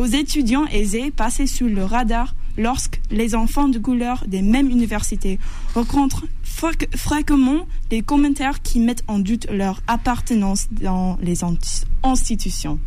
étudiants 0.05 0.67
aisés 0.67 1.11
passés 1.11 1.47
sous 1.47 1.67
le 1.67 1.85
radar 1.85 2.35
lorsque 2.57 3.01
les 3.11 3.35
enfants 3.35 3.69
de 3.69 3.79
couleur 3.79 4.25
des 4.29 4.43
mêmes 4.43 4.71
universités 4.71 5.39
rencontrent 5.75 6.27
fréquemment 6.45 7.67
des 7.91 8.03
commentaires 8.03 8.63
qui 8.63 8.79
mettent 8.79 9.05
en 9.09 9.19
doute 9.19 9.47
leur 9.51 9.81
appartenance 9.87 10.69
dans 10.71 11.19
les 11.21 11.41
institutions. 12.05 12.79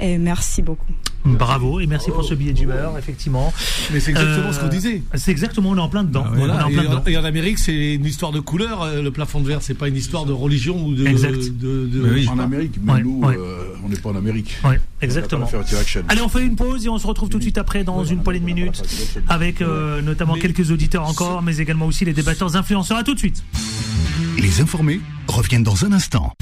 Merci 0.00 0.60
beaucoup. 0.60 0.92
Bravo 1.24 1.80
et 1.80 1.86
merci 1.86 2.10
pour 2.10 2.24
ce 2.24 2.34
billet 2.34 2.52
d'humeur, 2.52 2.98
effectivement. 2.98 3.52
Mais 3.92 4.00
c'est 4.00 4.10
exactement 4.10 4.52
ce 4.52 4.58
qu'on 4.58 4.66
euh, 4.66 4.70
disait. 4.70 5.02
C'est 5.14 5.30
exactement, 5.30 5.70
on 5.70 5.76
est 5.76 5.80
en 5.80 5.88
plein 5.88 6.04
dedans. 6.04 6.24
Ah, 6.26 6.68
et, 7.06 7.16
en, 7.16 7.24
Amérique, 7.24 7.58
c'est 7.58 7.94
une 7.94 8.04
histoire 8.04 8.32
de 8.32 8.40
couleur. 8.40 8.82
Euh, 8.82 9.02
le 9.02 9.10
plafond 9.10 9.40
de 9.40 9.46
verre, 9.46 9.62
c'est 9.62 9.74
pas 9.74 9.88
une 9.88 9.96
histoire 9.96 10.24
de 10.24 10.32
religion 10.32 10.84
ou 10.84 10.94
de. 10.94 11.06
Exact. 11.06 11.38
en 12.28 12.38
Amérique, 12.38 12.74
mais 12.82 13.02
nous, 13.02 13.22
euh, 13.24 13.74
on 13.84 13.88
n'est 13.88 13.96
pas 13.96 14.10
en 14.10 14.16
Amérique. 14.16 14.56
Oui, 14.64 14.74
exactement. 15.00 15.48
Allez, 16.08 16.22
on 16.22 16.28
fait 16.28 16.44
une 16.44 16.56
pause 16.56 16.84
et 16.86 16.88
on 16.88 16.98
se 16.98 17.06
retrouve 17.06 17.28
tout 17.28 17.38
de 17.38 17.42
suite 17.42 17.58
après 17.58 17.84
dans 17.84 18.04
une 18.04 18.22
poignée 18.22 18.40
de 18.40 18.44
minutes 18.44 18.82
avec 19.28 19.60
notamment 19.60 20.34
quelques 20.34 20.70
auditeurs 20.70 21.08
encore, 21.08 21.42
mais 21.42 21.58
également 21.58 21.86
aussi 21.86 22.04
les 22.04 22.12
débatteurs 22.12 22.56
influenceurs. 22.56 22.98
À 22.98 23.04
tout 23.04 23.14
de 23.14 23.18
suite. 23.18 23.42
Les 24.38 24.60
informés 24.60 25.00
reviennent 25.28 25.62
dans 25.62 25.84
un 25.84 25.92
instant. 25.92 26.32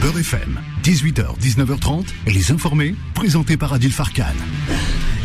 Beurre 0.00 0.18
FM, 0.18 0.60
18h, 0.82 1.38
19h30, 1.40 2.06
les 2.26 2.50
informés, 2.50 2.94
présentés 3.14 3.56
par 3.56 3.72
Adil 3.72 3.92
Farkan. 3.92 4.24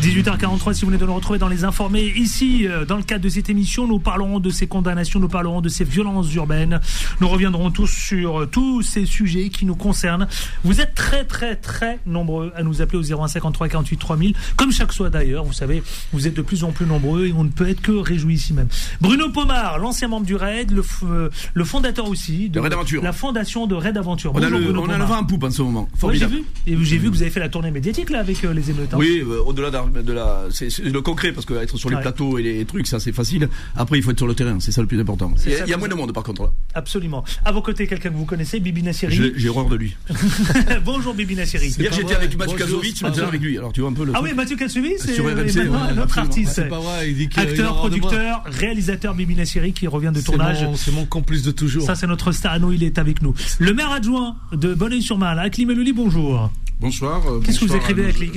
18h43, 0.01 0.73
si 0.73 0.81
vous 0.81 0.88
venez 0.88 0.97
de 0.97 1.05
nous 1.05 1.13
retrouver 1.13 1.39
dans 1.39 1.49
les 1.49 1.65
informés, 1.65 2.13
ici, 2.15 2.65
euh, 2.65 2.85
dans 2.85 2.95
le 2.95 3.03
cadre 3.03 3.21
de 3.21 3.27
cette 3.27 3.49
émission, 3.49 3.85
nous 3.85 3.99
parlerons 3.99 4.39
de 4.39 4.49
ces 4.49 4.65
condamnations, 4.65 5.19
nous 5.19 5.27
parlerons 5.27 5.59
de 5.59 5.67
ces 5.67 5.83
violences 5.83 6.33
urbaines. 6.35 6.79
Nous 7.19 7.27
reviendrons 7.27 7.69
tous 7.69 7.88
sur 7.88 8.41
euh, 8.41 8.45
tous 8.45 8.81
ces 8.81 9.05
sujets 9.05 9.49
qui 9.49 9.65
nous 9.65 9.75
concernent. 9.75 10.29
Vous 10.63 10.79
êtes 10.79 10.95
très, 10.95 11.25
très, 11.25 11.57
très 11.57 11.99
nombreux 12.05 12.53
à 12.55 12.63
nous 12.63 12.81
appeler 12.81 12.97
au 12.97 13.03
0153 13.27 13.67
48 13.67 13.97
3000, 13.97 14.35
comme 14.55 14.71
chaque 14.71 14.93
soir 14.93 15.12
d'ailleurs. 15.12 15.43
Vous 15.43 15.51
savez, 15.51 15.83
vous 16.13 16.27
êtes 16.27 16.33
de 16.33 16.41
plus 16.41 16.63
en 16.63 16.71
plus 16.71 16.85
nombreux 16.85 17.27
et 17.27 17.33
on 17.33 17.43
ne 17.43 17.49
peut 17.49 17.67
être 17.67 17.81
que 17.81 17.91
réjouis 17.91 18.35
ici 18.35 18.53
même. 18.53 18.69
Bruno 19.01 19.29
Pomar, 19.31 19.79
l'ancien 19.79 20.07
membre 20.07 20.25
du 20.25 20.35
RAID, 20.35 20.71
le, 20.71 20.83
euh, 21.03 21.29
le 21.53 21.63
fondateur 21.65 22.07
aussi 22.07 22.49
de, 22.49 22.62
la 23.01 23.12
fondation 23.12 23.67
de 23.67 23.75
Raid 23.75 23.97
Aventure. 23.97 24.31
On 24.33 24.41
a 24.41 24.49
le, 24.49 24.79
on 24.79 24.89
a 24.89 24.97
le 24.97 25.03
vent 25.03 25.17
en 25.17 25.25
poupe 25.25 25.43
en 25.43 25.51
ce 25.51 25.62
moment. 25.62 25.89
j'ai 26.13 26.25
vu. 26.25 26.43
Et 26.67 26.77
j'ai 26.83 26.97
vu 26.97 27.09
que 27.09 27.15
vous 27.15 27.21
avez 27.21 27.31
fait 27.31 27.41
la 27.41 27.49
tournée 27.49 27.71
médiatique 27.71 28.09
là 28.12 28.19
avec 28.19 28.41
les 28.43 28.69
émeutes. 28.69 28.93
Hein. 28.93 28.97
Oui, 28.97 29.21
au-delà 29.45 29.69
de 29.89 30.13
la, 30.13 30.47
c'est 30.52 30.80
le 30.80 31.02
concret 31.02 31.32
parce 31.32 31.45
que 31.45 31.54
être 31.54 31.78
sur 31.78 31.89
les 31.89 31.97
plateaux 31.97 32.38
et 32.38 32.43
les 32.43 32.65
trucs, 32.65 32.88
ça 32.88 32.99
c'est 32.99 33.12
facile. 33.12 33.49
Après, 33.75 33.97
il 33.97 34.04
faut 34.04 34.12
être 34.12 34.17
sur 34.17 34.28
le 34.28 34.36
terrain, 34.36 34.60
c'est 34.60 34.71
ça 34.71 34.82
le 34.82 34.88
plus 34.88 34.99
important. 34.99 35.34
Il 35.45 35.69
y, 35.69 35.73
a 35.73 35.78
moins 35.78 35.88
de 35.88 35.95
monde 35.95 36.13
par 36.13 36.23
contre. 36.23 36.54
Absolument. 36.73 37.23
À 37.45 37.52
vos 37.52 37.62
côtés, 37.62 37.88
quelqu'un 37.88 38.10
que 38.10 38.15
vous 38.15 38.25
connaissez, 38.25 38.60
Bibi 38.60 38.84
Nassiri. 38.84 39.34
J'ai 39.36 39.49
horreur 39.49 39.69
de 39.69 39.75
lui. 39.75 39.95
Bonjour 40.86 41.13
Bibi 41.13 41.36
Nassiri. 41.36 41.69
Hier 41.69 41.91
j'étais 41.93 42.15
avec 42.15 42.38
Mathieu 42.38 42.58
Kazovic, 42.58 43.02
maintenant 43.02 43.28
avec 43.28 43.41
lui. 43.41 43.58
Alors 43.58 43.73
tu 43.73 43.82
vois 43.82 43.89
un 43.89 43.93
peu 43.93 44.06
le. 44.06 44.13
Ah 44.15 44.21
oui, 44.21 44.34
Mathieu 44.34 44.56
Kazovic, 44.56 44.99
c'est 44.99 45.17
notre 45.95 46.17
artiste. 46.17 46.62
Acteur, 47.36 47.75
producteur, 47.78 48.43
réalisateur 48.45 49.13
Bibi 49.15 49.36
Nassiri 49.36 49.73
qui 49.73 49.88
revient 49.88 50.12
de 50.13 50.21
tournage. 50.21 50.65
C'est 50.75 50.93
mon 50.93 51.06
complice 51.06 51.43
de 51.43 51.52
toujours. 51.52 51.84
Ça 51.84 51.95
c'est 51.95 52.08
notre 52.08 52.32
star, 52.32 52.60
il 52.71 52.84
est 52.84 52.97
avec 52.97 53.21
nous. 53.21 53.34
Le 53.60 53.73
maire 53.73 53.91
adjoint 53.91 54.36
de 54.52 54.73
Bonneuil-sur-Marne, 54.73 55.39
Akli 55.39 55.65
Melouli, 55.65 55.93
bonjour. 55.93 56.52
Bonsoir. 56.79 57.21
Euh, 57.27 57.41
Qu'est-ce 57.41 57.59
que 57.59 57.65
vous 57.65 57.75
écrivez 57.75 58.03
avec 58.03 58.19
les 58.19 58.31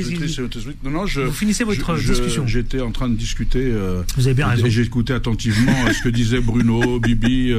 Non, 0.83 0.91
non, 0.91 1.07
je, 1.07 1.21
Vous 1.21 1.33
finissez 1.33 1.63
votre 1.63 1.97
discussion. 1.97 2.45
J'étais 2.47 2.81
en 2.81 2.91
train 2.91 3.09
de 3.09 3.15
discuter. 3.15 3.61
Euh, 3.63 4.03
vous 4.17 4.27
avez 4.27 4.35
bien 4.35 4.49
raison. 4.49 4.67
Et 4.67 4.71
j'ai 4.71 4.83
écouté 4.83 5.13
attentivement 5.13 5.73
euh, 5.87 5.93
ce 5.93 6.03
que 6.03 6.09
disait 6.09 6.41
Bruno, 6.41 6.99
Bibi. 7.01 7.55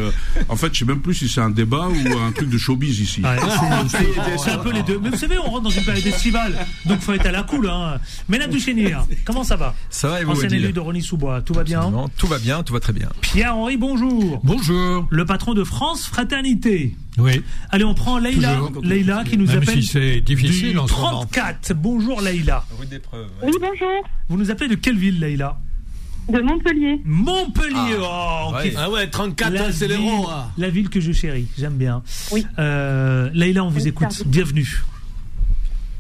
en 0.49 0.55
fait, 0.57 0.73
je 0.73 0.79
sais 0.79 0.85
même 0.85 0.99
plus 0.99 1.13
si 1.13 1.29
c'est 1.29 1.39
un 1.39 1.49
débat 1.49 1.87
ou 1.87 2.17
un 2.17 2.31
truc 2.33 2.49
de 2.49 2.57
showbiz 2.57 2.99
ici. 2.99 3.21
c'est 4.37 4.51
un 4.51 4.57
peu 4.57 4.73
les 4.73 4.83
deux. 4.83 4.99
Mais 5.01 5.09
vous 5.09 5.17
savez, 5.17 5.37
on 5.37 5.49
rentre 5.49 5.63
dans 5.63 5.69
une 5.69 5.85
période 5.85 6.05
estivale, 6.05 6.65
donc 6.85 6.99
faut 6.99 7.13
être 7.13 7.25
à 7.25 7.31
la 7.31 7.43
cool. 7.43 7.69
Hein. 7.69 7.99
Mesdames 8.27 8.51
Duchénir, 8.51 9.05
comment 9.23 9.45
ça 9.45 9.55
va 9.55 9.75
Ça 9.89 10.09
va 10.09 10.21
et 10.21 10.25
vous 10.25 10.31
Ancien 10.31 10.49
élu 10.49 10.73
de 10.73 10.79
Rony 10.79 11.01
Sous-Bois, 11.01 11.41
tout 11.41 11.53
va 11.53 11.63
bien 11.63 11.91
Tout 12.17 12.27
va 12.27 12.39
bien, 12.39 12.61
tout 12.63 12.73
va 12.73 12.81
très 12.81 12.93
bien. 12.93 13.09
Pierre-Henri, 13.21 13.77
bonjour. 13.77 14.41
Bonjour. 14.43 15.07
Le 15.09 15.25
patron 15.25 15.53
de 15.53 15.63
France 15.63 16.07
Fraternité. 16.07 16.95
Oui. 17.17 17.43
Allez, 17.69 17.83
on 17.83 17.93
prend 17.93 18.17
Leïla, 18.17 18.59
Leïla 18.81 19.23
qui 19.23 19.37
nous 19.37 19.47
Même 19.47 19.57
appelle. 19.57 19.83
Si 19.83 19.83
c'est 19.83 20.21
difficile 20.21 20.79
en 20.79 20.85
34. 20.85 21.73
Bonjour 21.75 22.21
Leïla. 22.21 22.65
Oui, 22.79 22.87
bonjour. 23.59 24.07
Vous 24.29 24.37
nous 24.37 24.49
appelez 24.49 24.69
de 24.69 24.75
quelle 24.75 24.97
ville, 24.97 25.19
Leïla? 25.19 25.59
De 26.29 26.39
Montpellier. 26.39 27.01
Montpellier, 27.03 27.97
ah, 28.01 28.47
oh, 28.49 28.55
ah 28.77 28.89
ouais, 28.89 29.09
34 29.09 29.73
c'est 29.73 29.89
les 29.89 29.97
ronds. 29.97 30.25
La 30.57 30.69
ville 30.69 30.89
que 30.89 31.01
je 31.01 31.11
chéris, 31.11 31.47
j'aime 31.57 31.75
bien. 31.75 32.01
Oui. 32.31 32.47
Euh, 32.59 33.29
Leïla, 33.33 33.63
on 33.63 33.69
vous 33.69 33.87
écoute. 33.87 34.23
Bienvenue. 34.25 34.83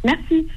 Merci. 0.05 0.47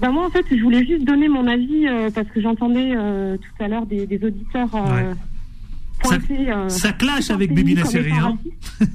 Ben 0.00 0.10
moi, 0.10 0.26
en 0.26 0.30
fait, 0.30 0.44
je 0.50 0.62
voulais 0.62 0.84
juste 0.84 1.04
donner 1.04 1.28
mon 1.28 1.46
avis 1.46 1.86
euh, 1.86 2.10
parce 2.14 2.28
que 2.28 2.40
j'entendais 2.42 2.92
euh, 2.94 3.36
tout 3.38 3.64
à 3.64 3.68
l'heure 3.68 3.86
des, 3.86 4.02
auditeurs 4.22 4.68
euh, 4.74 5.14
pointer. 6.00 6.52
Ça, 6.68 6.92
clash 6.92 7.30
avec 7.30 7.54
Bibi 7.54 7.74
Nasseri, 7.74 8.12
hein 8.12 8.36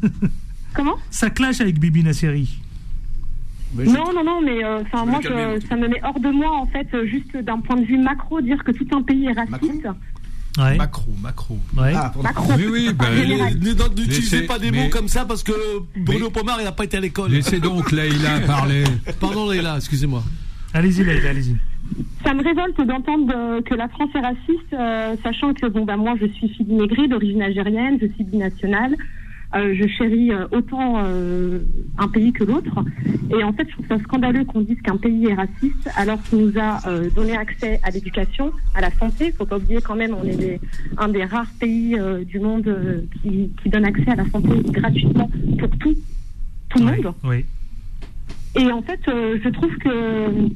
Comment 0.74 0.96
Ça 1.10 1.30
clash 1.30 1.62
avec 1.62 1.80
Bibi 1.80 2.04
Nasseri. 2.04 2.60
Non, 3.74 4.12
non, 4.14 4.24
non, 4.24 4.42
mais 4.42 4.66
enfin 4.66 5.06
moi, 5.06 5.22
ça 5.22 5.76
me 5.78 5.88
met 5.88 6.02
hors 6.04 6.20
de 6.20 6.30
moi, 6.30 6.52
en 6.52 6.66
fait, 6.66 6.88
juste 7.06 7.38
d'un 7.38 7.60
point 7.60 7.78
de 7.78 7.86
vue 7.86 7.98
macro, 7.98 8.42
dire 8.42 8.62
que 8.64 8.72
tout 8.72 8.88
un 8.94 9.02
pays 9.02 9.28
est 9.28 9.34
raciste. 9.34 9.88
Macro, 10.58 11.12
macro. 11.22 11.58
Ah, 11.78 12.12
macro. 12.22 12.54
Oui, 12.58 12.66
oui, 12.70 12.90
ben, 12.94 13.08
n'utilisez 13.96 14.44
pas 14.44 14.60
des 14.60 14.72
mots 14.72 14.90
comme 14.90 15.08
ça 15.08 15.26
parce 15.26 15.44
que 15.44 15.54
Bruno 15.96 16.30
Pomar, 16.30 16.60
il 16.60 16.66
n'a 16.66 16.72
pas 16.72 16.84
été 16.84 16.98
à 16.98 17.00
l'école. 17.00 17.32
Laissez 17.32 17.60
donc 17.60 17.92
Leïla 17.92 18.40
parler. 18.48 18.84
Pardon 19.20 19.50
Leïla, 19.50 19.78
excusez-moi. 19.78 20.24
Allez-y, 20.74 21.02
allez-y. 21.02 21.56
Ça 22.24 22.34
me 22.34 22.44
révolte 22.44 22.80
d'entendre 22.82 23.34
euh, 23.36 23.62
que 23.62 23.74
la 23.74 23.90
France 23.90 24.10
est 24.16 24.22
raciste, 24.22 24.74
euh, 24.74 25.16
sachant 25.24 25.54
que 25.54 25.66
bon 25.68 25.84
bah 25.84 25.98
moi 25.98 26.14
je 26.22 26.28
suis 26.28 26.48
fille 26.48 26.66
d'immigrés 26.66 27.10
d'origine 27.10 27.42
algérienne, 27.42 27.98
je 28.02 28.08
suis 28.08 28.24
binationale, 28.24 28.96
euh, 29.56 29.76
je 29.76 29.88
chéris 29.88 30.32
autant 30.52 31.04
un 31.98 32.08
pays 32.08 32.32
que 32.32 32.44
l'autre, 32.44 32.84
et 33.30 33.44
en 33.44 33.54
fait 33.54 33.68
je 33.68 33.74
trouve 33.74 33.88
ça 33.88 34.00
scandaleux 34.00 34.46
qu'on 34.46 34.62
dise 34.62 34.82
qu'un 34.82 34.98
pays 34.98 35.28
est 35.28 35.34
raciste 35.34 35.90
alors 35.96 36.22
qu'il 36.24 36.40
nous 36.40 36.54
a 36.60 36.80
donné 37.16 37.36
accès 37.36 37.80
à 37.84 37.92
l'éducation, 37.92 38.52
à 38.76 38.82
la 38.82 38.92
santé. 38.92 39.28
Il 39.28 39.34
faut 39.34 39.46
pas 39.46 39.58
oublier 39.58 39.82
quand 39.82 39.96
même 39.96 40.16
on 40.16 40.26
est 40.26 40.60
un 40.98 41.10
des 41.10 41.26
rares 41.26 41.52
pays 41.60 41.98
du 42.26 42.40
monde 42.40 43.08
qui, 43.22 43.52
qui, 43.62 43.70
donne 43.70 43.86
accès 43.86 44.10
à 44.10 44.16
la 44.16 44.30
santé 44.30 44.50
gratuitement 44.72 45.30
pour 45.60 45.70
tout, 45.78 45.96
tout 46.70 46.80
le 46.80 46.86
monde. 46.86 47.14
Oui. 47.24 47.46
Et 48.56 48.72
en 48.72 48.82
fait, 48.82 49.00
euh, 49.08 49.40
je 49.44 49.50
trouve 49.50 49.76
que 49.78 50.50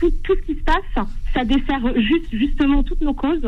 tout, 0.00 0.10
tout, 0.22 0.34
ce 0.36 0.46
qui 0.46 0.58
se 0.58 0.64
passe, 0.64 1.06
ça 1.34 1.44
dessert 1.44 1.82
juste, 1.96 2.28
justement 2.32 2.82
toutes 2.82 3.02
nos 3.02 3.14
causes. 3.14 3.46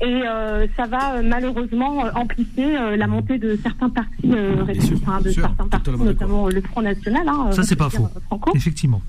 Et 0.00 0.22
euh, 0.26 0.66
ça 0.76 0.86
va 0.86 1.14
euh, 1.14 1.22
malheureusement 1.24 2.04
amplifier 2.14 2.96
la 2.96 3.06
montée 3.06 3.38
de 3.38 3.58
certains 3.62 3.88
partis, 3.88 4.32
enfin, 4.92 5.20
de 5.20 5.30
certains 5.30 5.68
partis, 5.68 5.90
notamment 5.90 6.48
le 6.48 6.60
Front 6.60 6.82
National. 6.82 7.28
Hein, 7.28 7.52
ça, 7.52 7.62
c'est 7.62 7.76
pas 7.76 7.90
faux. 7.90 8.08
Franco. 8.26 8.52
Effectivement. 8.54 9.02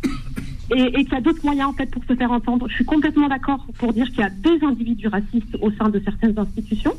Et, 0.76 0.82
et 0.82 1.04
qu'il 1.04 1.14
y 1.14 1.18
a 1.18 1.22
d'autres 1.22 1.44
moyens 1.44 1.70
en 1.70 1.74
fait 1.74 1.90
pour 1.92 2.04
se 2.06 2.16
faire 2.16 2.32
entendre. 2.32 2.68
Je 2.70 2.76
suis 2.76 2.86
complètement 2.86 3.28
d'accord 3.28 3.66
pour 3.78 3.94
dire 3.94 4.08
qu'il 4.08 4.20
y 4.20 4.24
a 4.24 4.30
des 4.30 4.66
individus 4.66 5.08
racistes 5.08 5.58
au 5.62 5.72
sein 5.72 5.90
de 5.90 6.02
certaines 6.04 6.38
institutions. 6.38 6.94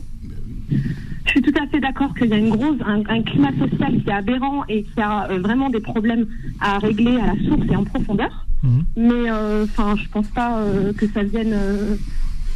Je 1.26 1.30
suis 1.30 1.42
tout 1.42 1.54
à 1.60 1.66
fait 1.66 1.80
d'accord 1.80 2.14
qu'il 2.14 2.28
y 2.28 2.32
a 2.32 2.36
une 2.36 2.50
grosse, 2.50 2.78
un, 2.86 3.22
climat 3.22 3.50
social 3.58 4.00
qui 4.02 4.08
est 4.08 4.12
aberrant 4.12 4.64
et 4.68 4.84
qui 4.84 5.00
a 5.00 5.28
euh, 5.30 5.38
vraiment 5.38 5.70
des 5.70 5.80
problèmes 5.80 6.26
à 6.60 6.78
régler 6.78 7.18
à 7.20 7.26
la 7.26 7.48
source 7.48 7.66
et 7.70 7.76
en 7.76 7.84
profondeur. 7.84 8.46
Mhm. 8.62 8.84
Mais 8.96 9.30
euh, 9.30 9.64
enfin, 9.64 9.96
je 9.96 10.08
pense 10.08 10.28
pas 10.28 10.58
euh, 10.58 10.92
que 10.92 11.06
ça 11.08 11.22
vienne 11.22 11.54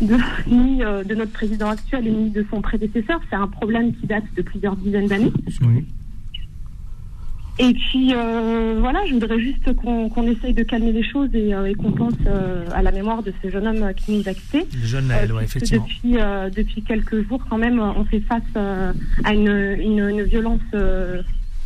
de, 0.00 0.16
ni 0.46 0.78
de 0.78 1.14
notre 1.14 1.32
président 1.32 1.70
actuel 1.70 2.04
ni 2.04 2.30
de 2.30 2.44
son 2.50 2.60
prédécesseur. 2.60 3.20
C'est 3.30 3.36
un 3.36 3.48
problème 3.48 3.94
qui 3.94 4.06
date 4.06 4.24
de 4.36 4.42
plusieurs 4.42 4.76
dizaines 4.76 5.08
d'années. 5.08 5.32
Oui. 5.62 5.84
Et 7.60 7.74
puis 7.74 8.14
euh, 8.14 8.76
voilà, 8.80 9.00
je 9.06 9.12
voudrais 9.12 9.38
juste 9.38 9.74
qu'on 9.74 10.26
essaye 10.26 10.54
de 10.54 10.62
calmer 10.62 10.92
les 10.92 11.02
choses 11.02 11.28
et, 11.34 11.54
euh, 11.54 11.74
qu'on 11.74 11.92
pense 11.92 12.14
euh, 12.26 12.64
à 12.72 12.80
la 12.80 12.90
mémoire 12.90 13.22
de 13.22 13.34
ce 13.42 13.50
jeune 13.50 13.66
homme 13.66 13.92
qui 13.94 14.12
nous 14.12 14.26
a 14.26 14.32
quittés. 14.32 14.66
Le 14.72 14.86
jeune 14.86 15.08
Naël, 15.08 15.30
effectivement. 15.42 15.84
Depuis, 15.84 16.16
depuis 16.56 16.82
quelques 16.82 17.28
jours, 17.28 17.44
quand 17.50 17.58
même, 17.58 17.78
on 17.78 18.04
fait 18.06 18.20
face 18.20 18.42
à 18.56 19.34
une, 19.34 19.76
une, 19.78 20.22
violence 20.22 20.60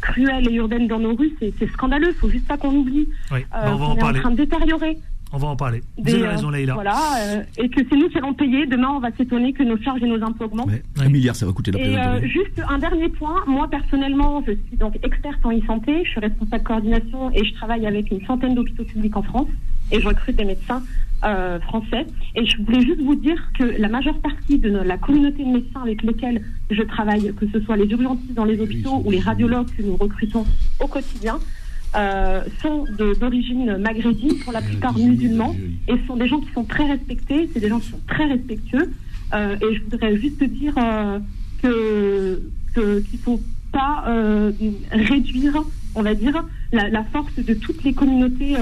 cruelle 0.01 0.51
et 0.51 0.55
urbaine 0.55 0.89
dans 0.89 0.99
nos 0.99 1.15
rues. 1.15 1.33
C'est 1.41 1.71
scandaleux, 1.71 2.09
il 2.09 2.15
faut 2.15 2.29
juste 2.29 2.49
pas 2.49 2.57
qu'on 2.57 2.75
oublie. 2.75 3.09
Oui, 3.31 3.41
on 3.53 3.77
va 3.77 3.85
en 3.85 3.97
parler. 3.97 4.19
en 4.19 4.23
train 4.23 4.31
de 4.33 4.37
détériorer. 4.37 4.99
On 5.35 5.39
va 5.39 5.49
en 5.49 5.57
parler. 5.57 5.81
Vous 5.99 6.15
avez 6.15 6.29
raison, 6.29 6.49
Leïla. 6.49 6.75
Voilà, 6.75 6.97
euh, 7.19 7.43
et 7.59 7.69
que 7.69 7.81
c'est 7.91 7.97
nous 7.97 8.09
qui 8.09 8.19
allons 8.19 8.35
payer. 8.35 8.67
Demain, 8.67 8.91
on 8.91 9.01
va 9.01 9.11
s'étonner 9.17 9.53
que 9.53 9.65
nos 9.65 9.77
charges 9.83 10.01
et 10.01 10.07
nos 10.07 10.23
impôts 10.23 10.45
augmentent. 10.45 10.71
un 10.97 11.09
milliard, 11.09 11.35
ça 11.35 11.45
va 11.45 11.53
coûter 11.53 11.73
la 11.73 11.81
Et 11.81 11.99
euh, 11.99 12.29
juste 12.29 12.63
un 12.69 12.79
dernier 12.79 13.09
point. 13.09 13.43
Moi, 13.49 13.69
personnellement, 13.69 14.45
je 14.47 14.53
suis 14.53 14.77
donc 14.77 14.97
experte 15.03 15.45
en 15.45 15.51
e-santé. 15.51 16.05
Je 16.05 16.11
suis 16.11 16.21
responsable 16.21 16.63
coordination 16.63 17.33
et 17.33 17.45
je 17.45 17.53
travaille 17.55 17.85
avec 17.85 18.13
une 18.13 18.25
centaine 18.25 18.55
d'hôpitaux 18.55 18.85
publics 18.85 19.17
en 19.17 19.23
France. 19.23 19.49
Et 19.91 20.01
je 20.01 20.07
recrute 20.07 20.37
des 20.37 20.45
médecins 20.45 20.83
euh, 21.25 21.59
français. 21.61 22.07
Et 22.37 22.47
je 22.47 22.63
voulais 22.63 22.83
juste 22.83 23.01
vous 23.01 23.17
dire 23.17 23.51
que 23.59 23.65
la 23.65 23.89
majeure 23.89 24.19
partie 24.21 24.59
de 24.59 24.71
la 24.71 24.99
communauté 24.99 25.45
de 25.45 25.51
médecins 25.51 25.83
avec 25.83 26.03
lesquels 26.05 26.43
je 26.71 26.83
travaille, 26.83 27.35
que 27.35 27.47
ce 27.53 27.61
soit 27.61 27.77
les 27.77 27.87
urgentistes 27.87 28.35
dans 28.35 28.45
les 28.45 28.61
hôpitaux 28.61 29.03
ou 29.05 29.11
les 29.11 29.21
radiologues 29.21 29.67
que 29.77 29.83
nous 29.83 29.97
recrutons 29.97 30.45
au 30.79 30.87
quotidien, 30.87 31.41
euh, 31.97 32.43
sont 32.61 32.85
d'origine 33.21 33.77
maghrébine, 33.79 34.39
pour 34.41 34.53
la 34.53 34.63
plupart 34.63 34.99
musulmans, 34.99 35.55
et 35.89 35.95
sont 36.07 36.17
des 36.17 36.29
gens 36.29 36.41
qui 36.41 36.53
sont 36.53 36.65
très 36.65 36.85
respectés, 36.85 37.49
c'est 37.53 37.61
des 37.61 37.69
gens 37.69 37.79
qui 37.79 37.91
sont 37.91 38.01
très 38.07 38.25
respectueux. 38.25 38.93
Euh, 39.33 39.57
et 39.61 39.75
je 39.75 39.83
voudrais 39.83 40.17
juste 40.17 40.43
dire 40.43 40.75
euh, 40.77 41.19
que 41.63 42.43
qu'il 42.75 42.83
ne 42.83 43.25
faut 43.25 43.41
pas 43.71 44.05
réduire, 44.91 45.63
on 45.95 46.03
va 46.03 46.15
dire, 46.15 46.45
la, 46.73 46.89
la, 46.89 47.05
force 47.05 47.35
de 47.37 47.55
toutes 47.55 47.85
les 47.85 47.93
communautés 47.93 48.57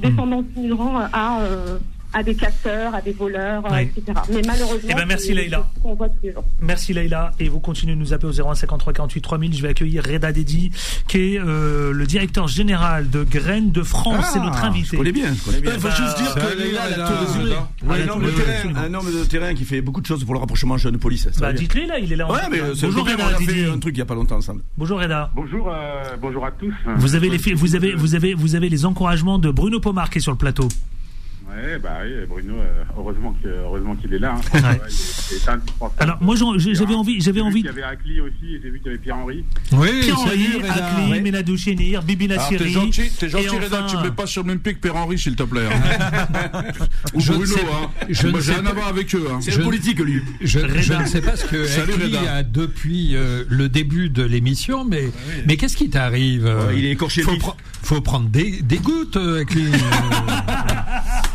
descendantes 0.00 0.46
migrants 0.56 1.00
à 1.12 1.40
à 2.14 2.22
des 2.22 2.34
casseurs, 2.34 2.94
à 2.94 3.00
des 3.00 3.12
voleurs, 3.12 3.62
etc. 3.76 4.02
Mais 4.32 4.40
malheureusement, 4.46 4.88
eh 4.88 4.94
ben, 4.94 5.04
merci 5.06 5.34
Leïla. 5.34 5.68
On 5.82 5.94
voit 5.94 6.08
tous 6.08 6.18
les 6.22 6.32
jours. 6.32 6.44
Merci 6.60 6.94
Leïla. 6.94 7.32
Et 7.40 7.48
vous 7.48 7.60
continuez 7.60 7.94
de 7.94 7.98
nous 7.98 8.12
appeler 8.12 8.28
au 8.28 8.52
0153 8.54 8.92
48 8.92 9.20
3000. 9.20 9.54
Je 9.54 9.62
vais 9.62 9.68
accueillir 9.68 10.04
Reda 10.04 10.32
Dedi, 10.32 10.70
qui 11.08 11.34
est 11.34 11.40
euh, 11.40 11.92
le 11.92 12.06
directeur 12.06 12.46
général 12.46 13.10
de 13.10 13.24
Graines 13.24 13.72
de 13.72 13.82
France. 13.82 14.26
C'est 14.32 14.38
notre 14.38 14.60
ah, 14.62 14.68
invité. 14.68 14.90
Je 14.92 14.96
connais 14.96 15.12
bien. 15.12 15.34
Je 15.34 15.42
connais 15.42 15.60
bien. 15.60 15.72
Il 15.74 15.80
faut 15.80 15.90
juste 15.90 16.16
dire 16.16 16.34
que 16.34 16.58
Leïla 16.58 16.82
a 16.82 16.92
tout 16.92 17.26
résumé. 17.26 18.76
Un 18.76 18.94
homme 18.94 19.06
de 19.06 19.24
terrain 19.24 19.54
qui 19.54 19.64
fait 19.64 19.80
beaucoup 19.80 20.00
de 20.00 20.06
choses 20.06 20.24
pour 20.24 20.34
le 20.34 20.40
rapprochement 20.40 20.76
jeune-police. 20.76 21.28
Bah, 21.40 21.52
dites-le 21.52 21.86
là, 21.86 21.98
il 21.98 22.12
est 22.12 22.16
là. 22.16 22.30
Ouais, 22.30 22.38
mais 22.50 22.60
bonjour 22.60 23.04
Reda. 23.04 23.24
On 23.24 23.34
a 23.34 23.38
fait 23.38 23.66
un 23.66 23.78
truc 23.78 23.94
il 23.94 23.98
n'y 23.98 24.02
a 24.02 24.06
pas 24.06 24.14
longtemps 24.14 24.36
ensemble. 24.36 24.62
Bonjour 24.78 25.00
Reda. 25.00 25.30
Bonjour, 25.34 25.68
euh, 25.68 26.16
bonjour 26.20 26.44
à 26.46 26.52
tous. 26.52 26.74
Vous 26.96 27.14
avez 27.16 27.28
les, 27.28 27.38
vous 27.54 27.74
avez, 27.74 27.94
vous 27.94 28.14
avez, 28.14 28.34
vous 28.34 28.54
avez 28.54 28.68
les 28.68 28.84
encouragements 28.84 29.38
de 29.38 29.50
Bruno 29.50 29.80
Pomar 29.80 30.10
qui 30.10 30.18
est 30.18 30.20
sur 30.20 30.32
le 30.32 30.38
plateau. 30.38 30.68
Oui, 31.56 31.78
bah 31.80 31.98
oui, 32.02 32.10
Bruno, 32.28 32.54
euh, 32.54 32.82
heureusement 32.96 33.32
qu'il 33.40 33.50
heureusement 33.50 33.94
qu'il 33.94 34.12
est 34.12 34.18
là. 34.18 34.34
Hein. 34.34 34.60
Ouais. 34.60 35.48
Alors 35.98 36.18
moi 36.20 36.34
j'avais 36.36 36.94
envie, 36.94 37.20
j'avais 37.20 37.40
envie. 37.40 37.60
Il 37.60 37.66
y 37.66 37.68
avait 37.68 37.82
Akli 37.82 38.20
aussi, 38.20 38.58
j'ai 38.62 38.70
vu 38.70 38.78
qu'il 38.78 38.86
y 38.86 38.88
avait 38.90 38.98
Pierre 38.98 39.16
Henri. 39.18 39.44
Oui, 39.72 39.88
Pierre 40.00 40.18
Henri, 40.18 40.46
Akli, 40.68 41.20
Menadou 41.20 41.56
Chénir, 41.56 42.02
Bibi 42.02 42.26
Nassiri. 42.26 42.64
T'es 42.64 42.70
gentil, 42.70 43.10
t'es 43.10 43.28
gentil, 43.28 43.48
Reda, 43.48 43.86
tu 43.88 43.96
me 43.96 44.02
mets 44.02 44.10
pas 44.10 44.26
sur 44.26 44.42
le 44.42 44.48
même 44.48 44.58
pied 44.58 44.74
que 44.74 44.80
Pierre 44.80 44.96
Henri, 44.96 45.18
s'il 45.18 45.36
te 45.36 45.44
plaît. 45.44 45.66
Hein. 45.66 46.62
Ou 47.14 47.22
Bruno, 47.22 47.54
hein. 47.72 47.90
Je 48.08 48.28
moi 48.28 48.40
j'ai 48.40 48.54
rien 48.54 48.66
à 48.66 48.72
voir 48.72 48.88
avec 48.88 49.14
eux. 49.14 49.26
Hein. 49.30 49.38
C'est 49.40 49.62
politique 49.62 50.00
lui. 50.00 50.22
Je, 50.40 50.58
ne 50.58 51.06
sais 51.06 51.20
pas 51.20 51.36
ce 51.36 51.44
que 51.44 51.80
Akli 51.80 52.16
a 52.16 52.42
depuis 52.42 53.14
euh, 53.14 53.44
le 53.48 53.68
début 53.68 54.10
de 54.10 54.24
l'émission, 54.24 54.84
mais 54.84 55.10
mais 55.46 55.56
qu'est-ce 55.56 55.76
qui 55.76 55.90
t'arrive 55.90 56.52
Il 56.76 56.84
est 56.84 56.90
écorché. 56.90 57.22
Faut, 57.22 57.36
faut 57.82 58.00
prendre 58.00 58.28
des, 58.28 58.60
des 58.62 58.78
gouttes, 58.78 59.16
Akli. 59.16 59.66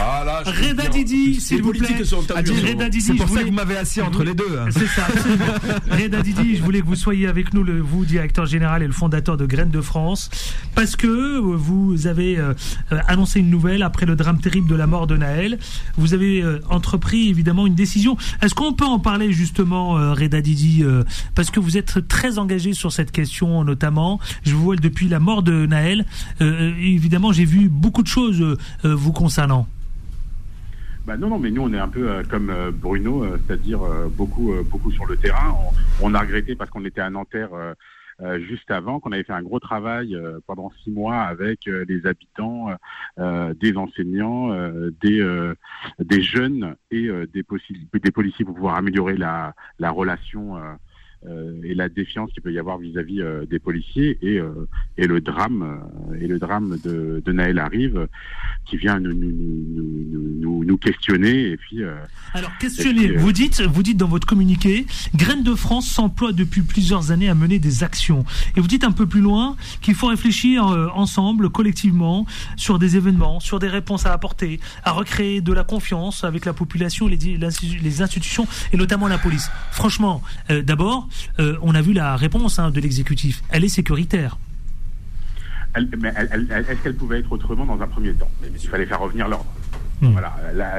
Ah, 0.00 0.42
Reda 0.44 0.88
Didi, 0.88 1.40
s'il 1.40 1.62
vous 1.62 1.72
plaît. 1.72 1.88
C'est 1.88 3.14
pour 3.14 3.28
ça 3.28 3.40
que 3.42 3.46
vous 3.46 3.52
m'avez 3.52 3.76
assis 3.76 4.00
entre 4.00 4.24
les 4.24 4.34
deux. 4.34 4.58
C'est 4.70 4.86
ça. 4.86 5.06
Reda 5.90 6.22
Didi, 6.22 6.56
je 6.56 6.62
voulais 6.62 6.80
que 6.80 6.86
vous 6.86 6.94
soyez 6.94 7.26
avec 7.26 7.54
nous, 7.54 7.62
le, 7.62 7.80
vous, 7.80 8.04
directeur 8.04 8.46
général 8.46 8.82
et 8.82 8.86
le 8.86 8.92
fondateur 8.92 9.36
de 9.36 9.46
Graines 9.46 9.70
de 9.70 9.80
France, 9.80 10.30
parce 10.74 10.96
que 10.96 11.38
vous 11.38 12.06
avez 12.06 12.38
euh, 12.38 12.54
annoncé 13.06 13.40
une 13.40 13.50
nouvelle 13.50 13.82
après 13.82 14.06
le 14.06 14.16
drame 14.16 14.40
terrible 14.40 14.68
de 14.68 14.74
la 14.74 14.86
mort 14.86 15.06
de 15.06 15.16
Naël. 15.16 15.58
Vous 15.96 16.14
avez 16.14 16.42
euh, 16.42 16.60
entrepris 16.70 17.28
évidemment 17.28 17.66
une 17.66 17.74
décision. 17.74 18.16
Est-ce 18.42 18.54
qu'on 18.54 18.72
peut 18.72 18.84
en 18.84 18.98
parler 18.98 19.32
justement, 19.32 19.98
euh, 19.98 20.12
Reda 20.12 20.40
Didi, 20.40 20.84
parce 21.34 21.50
que 21.50 21.60
vous 21.60 21.76
êtes 21.76 22.06
très 22.08 22.38
engagé 22.38 22.72
sur 22.72 22.92
cette 22.92 23.10
question 23.10 23.64
notamment. 23.64 24.20
Je 24.44 24.54
vous 24.54 24.62
vois 24.62 24.76
depuis 24.76 25.08
la 25.08 25.20
mort 25.20 25.42
de 25.42 25.66
Naël. 25.66 26.04
évidemment, 26.40 27.32
j'ai 27.32 27.44
vu 27.44 27.68
beaucoup 27.68 28.02
de 28.02 28.08
choses 28.08 28.56
vous 28.84 29.12
concernant. 29.12 29.66
Bah 31.08 31.16
non, 31.16 31.30
non, 31.30 31.38
mais 31.38 31.50
nous 31.50 31.62
on 31.62 31.72
est 31.72 31.78
un 31.78 31.88
peu 31.88 32.10
euh, 32.10 32.22
comme 32.22 32.50
euh, 32.50 32.70
Bruno, 32.70 33.24
euh, 33.24 33.38
c'est-à-dire 33.46 33.80
beaucoup, 34.10 34.52
beaucoup 34.70 34.92
sur 34.92 35.06
le 35.06 35.16
terrain. 35.16 35.54
On, 36.02 36.12
a 36.12 36.20
regretté 36.20 36.54
parce 36.54 36.68
qu'on 36.68 36.84
était 36.84 37.00
à 37.00 37.08
Nanterre 37.08 37.48
juste 38.46 38.70
avant, 38.70 39.00
qu'on 39.00 39.12
avait 39.12 39.22
fait 39.22 39.32
un 39.32 39.42
gros 39.42 39.58
travail 39.58 40.14
pendant 40.46 40.70
six 40.82 40.90
mois 40.90 41.20
avec 41.20 41.60
les 41.64 42.04
habitants, 42.04 42.68
des 43.16 43.76
enseignants, 43.76 44.52
des, 45.00 45.52
des 46.00 46.22
jeunes 46.22 46.74
et 46.90 47.08
des, 47.32 47.44
des 47.94 48.10
policiers 48.10 48.44
pour 48.44 48.54
pouvoir 48.54 48.74
améliorer 48.74 49.16
la, 49.16 49.54
la 49.78 49.90
relation 49.90 50.56
et 51.64 51.74
la 51.74 51.88
défiance 51.88 52.30
qu'il 52.32 52.42
peut 52.42 52.52
y 52.52 52.58
avoir 52.58 52.78
vis-à-vis 52.78 53.22
des 53.50 53.58
policiers 53.58 54.18
et, 54.22 54.40
et 54.96 55.06
le 55.06 55.20
drame 55.20 55.80
et 56.20 56.26
le 56.26 56.38
drame 56.38 56.78
de, 56.84 57.22
de 57.24 57.32
Naël 57.32 57.58
arrive 57.58 58.06
qui 58.64 58.76
vient 58.76 59.00
nous, 59.00 59.12
nous, 59.12 59.32
nous, 60.40 60.64
nous 60.64 60.76
questionner 60.76 61.48
et 61.48 61.56
puis 61.56 61.82
alors 62.34 62.56
questionner 62.58 63.16
vous 63.16 63.32
dites 63.32 63.60
vous 63.60 63.82
dites 63.82 63.96
dans 63.96 64.06
votre 64.06 64.26
communiqué 64.26 64.86
Graines 65.14 65.42
de 65.42 65.54
France 65.54 65.88
s'emploie 65.88 66.32
depuis 66.32 66.62
plusieurs 66.62 67.10
années 67.10 67.28
à 67.28 67.34
mener 67.34 67.58
des 67.58 67.82
actions. 67.82 68.24
Et 68.56 68.60
vous 68.60 68.68
dites 68.68 68.84
un 68.84 68.92
peu 68.92 69.06
plus 69.06 69.20
loin 69.20 69.56
qu'il 69.80 69.94
faut 69.94 70.06
réfléchir 70.06 70.64
ensemble 70.94 71.50
collectivement 71.50 72.26
sur 72.56 72.78
des 72.78 72.96
événements 72.96 73.40
sur 73.40 73.58
des 73.58 73.68
réponses 73.68 74.06
à 74.06 74.12
apporter 74.12 74.60
à 74.84 74.92
recréer 74.92 75.40
de 75.40 75.52
la 75.52 75.64
confiance 75.64 76.24
avec 76.24 76.44
la 76.44 76.52
population 76.52 77.06
les, 77.06 77.16
les 77.16 78.02
institutions 78.02 78.46
et 78.72 78.76
notamment 78.76 79.08
la 79.08 79.18
police. 79.18 79.50
Franchement 79.72 80.22
d'abord 80.48 81.07
on 81.38 81.74
a 81.74 81.82
vu 81.82 81.92
la 81.92 82.16
réponse 82.16 82.58
hein, 82.58 82.70
de 82.70 82.80
l'exécutif 82.80 83.42
elle 83.50 83.64
est 83.64 83.68
sécuritaire 83.68 84.38
est-ce 85.76 86.82
qu'elle 86.82 86.94
pouvait 86.94 87.20
être 87.20 87.32
autrement 87.32 87.66
dans 87.66 87.80
un 87.80 87.86
premier 87.86 88.12
temps? 88.12 88.30
Mais, 88.42 88.48
Il 88.60 88.68
fallait 88.68 88.86
faire 88.86 89.00
revenir 89.00 89.28
l'ordre. 89.28 89.46
Hmm. 90.00 90.12
Voilà. 90.12 90.34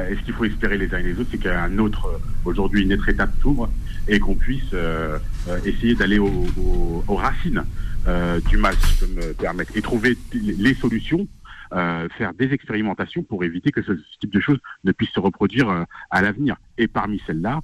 Est-ce 0.10 0.22
qu'il 0.22 0.34
faut 0.34 0.46
espérer 0.46 0.78
les 0.78 0.94
uns 0.94 1.00
et 1.00 1.04
les 1.04 1.14
autres 1.14 1.30
C'est 1.32 1.38
qu'il 1.38 1.48
y 1.48 1.54
a 1.54 1.64
un 1.64 1.78
autre, 1.78 2.20
aujourd'hui, 2.46 2.84
une 2.84 2.94
autre 2.94 3.10
étape 3.10 3.32
s'ouvre 3.42 3.70
et 4.08 4.20
qu'on 4.20 4.36
puisse 4.36 4.74
euh, 4.74 5.20
euh, 5.48 5.60
essayer 5.66 5.94
d'aller 5.94 6.20
aux 6.20 7.04
racines 7.16 7.64
euh, 8.08 8.40
du 8.50 8.58
mal, 8.58 8.76
si 8.82 8.94
je 8.94 9.06
peux 9.06 9.14
me 9.14 9.34
permettre, 9.34 9.72
et 9.76 9.82
trouver 9.82 10.18
les 10.34 10.74
solutions 10.74 11.28
faire 11.72 12.34
des 12.34 12.52
expérimentations 12.54 13.24
pour 13.24 13.44
éviter 13.44 13.72
que 13.72 13.82
ce, 13.82 13.92
type 14.20 14.34
de 14.34 14.40
choses 14.40 14.60
ne 14.84 14.92
puisse 14.92 15.12
se 15.12 15.20
reproduire 15.20 15.86
à 16.10 16.22
l'avenir. 16.22 16.58
Et 16.78 16.88
parmi 16.88 17.22
celles-là, 17.28 17.62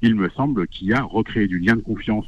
il 0.00 0.14
me 0.14 0.28
semble 0.30 0.66
qu'il 0.68 0.88
y 0.88 0.92
a 0.92 1.02
recréé 1.02 1.46
du 1.46 1.58
lien 1.58 1.76
de 1.76 1.80
confiance 1.80 2.26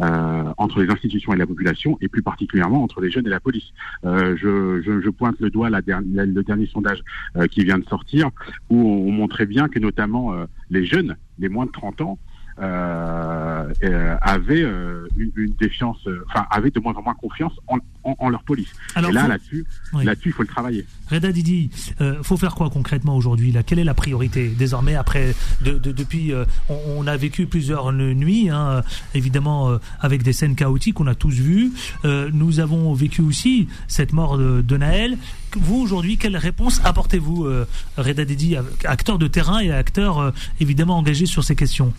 euh, 0.00 0.52
entre 0.56 0.82
les 0.82 0.90
institutions 0.90 1.32
et 1.32 1.36
la 1.36 1.46
population, 1.46 1.98
et 2.00 2.08
plus 2.08 2.22
particulièrement 2.22 2.82
entre 2.82 3.00
les 3.00 3.10
jeunes 3.10 3.26
et 3.26 3.30
la 3.30 3.40
police. 3.40 3.72
Euh, 4.04 4.36
je, 4.36 4.80
je, 4.82 5.00
je, 5.00 5.10
pointe 5.10 5.38
le 5.40 5.50
doigt 5.50 5.68
la 5.68 5.82
dernière, 5.82 6.26
le 6.26 6.42
dernier 6.42 6.66
sondage 6.66 7.02
euh, 7.36 7.46
qui 7.46 7.64
vient 7.64 7.78
de 7.78 7.84
sortir, 7.84 8.30
où 8.70 8.78
on, 8.78 9.10
montrait 9.12 9.46
bien 9.46 9.68
que 9.68 9.78
notamment 9.78 10.34
les 10.70 10.86
jeunes, 10.86 11.16
les 11.38 11.48
moins 11.48 11.66
de 11.66 11.72
30 11.72 12.00
ans, 12.00 12.18
euh, 12.58 13.72
euh, 13.82 14.16
avaient 14.20 14.62
euh, 14.62 15.08
une, 15.16 15.32
une, 15.36 15.54
défiance, 15.58 15.98
euh, 16.06 16.24
enfin 16.28 16.46
avaient 16.50 16.70
de 16.70 16.80
moins 16.80 16.94
en 16.94 17.02
moins 17.02 17.14
confiance 17.14 17.52
en, 17.68 17.78
en, 18.04 18.16
en 18.18 18.28
leur 18.28 18.42
police. 18.42 18.72
Alors, 18.94 19.10
Et 19.10 19.14
là, 19.14 19.28
là-dessus, 19.28 19.64
là-dessus, 19.94 20.28
il 20.28 20.32
faut 20.32 20.42
le 20.42 20.48
travailler. 20.48 20.86
Reda 21.10 21.32
Didi, 21.32 21.70
euh, 22.00 22.22
faut 22.22 22.36
faire 22.36 22.54
quoi 22.54 22.70
concrètement 22.70 23.16
aujourd'hui 23.16 23.52
Là, 23.52 23.62
quelle 23.62 23.78
est 23.78 23.84
la 23.84 23.94
priorité 23.94 24.48
désormais 24.48 24.94
après 24.94 25.34
de, 25.62 25.72
de, 25.78 25.92
depuis 25.92 26.32
on, 26.68 26.76
on, 26.98 27.06
a 27.06 27.16
vécu 27.16 27.46
plusieurs 27.46 27.92
nuits, 27.92 28.50
hein, 28.50 28.82
évidemment 29.14 29.78
avec 30.00 30.22
des 30.22 30.32
scènes 30.32 30.54
chaotiques, 30.54 31.00
on 31.00 31.06
a 31.06 31.14
tous 31.14 31.34
vu. 31.34 31.72
nous 32.04 32.60
avons 32.60 32.92
vécu 32.94 33.22
aussi 33.22 33.68
cette 33.88 34.12
mort 34.12 34.38
de, 34.38 34.60
de 34.62 34.76
Naël. 34.76 35.16
Vous 35.56 35.80
aujourd'hui, 35.80 36.16
quelle 36.16 36.36
réponse 36.36 36.80
apportez-vous, 36.84 37.48
Reda 37.96 38.24
Didi, 38.24 38.56
acteur 38.84 39.18
de 39.18 39.26
terrain 39.26 39.60
et 39.60 39.72
acteur 39.72 40.32
évidemment 40.60 40.98
engagé 40.98 41.26
sur 41.26 41.44
ces 41.44 41.56
questions? 41.56 41.92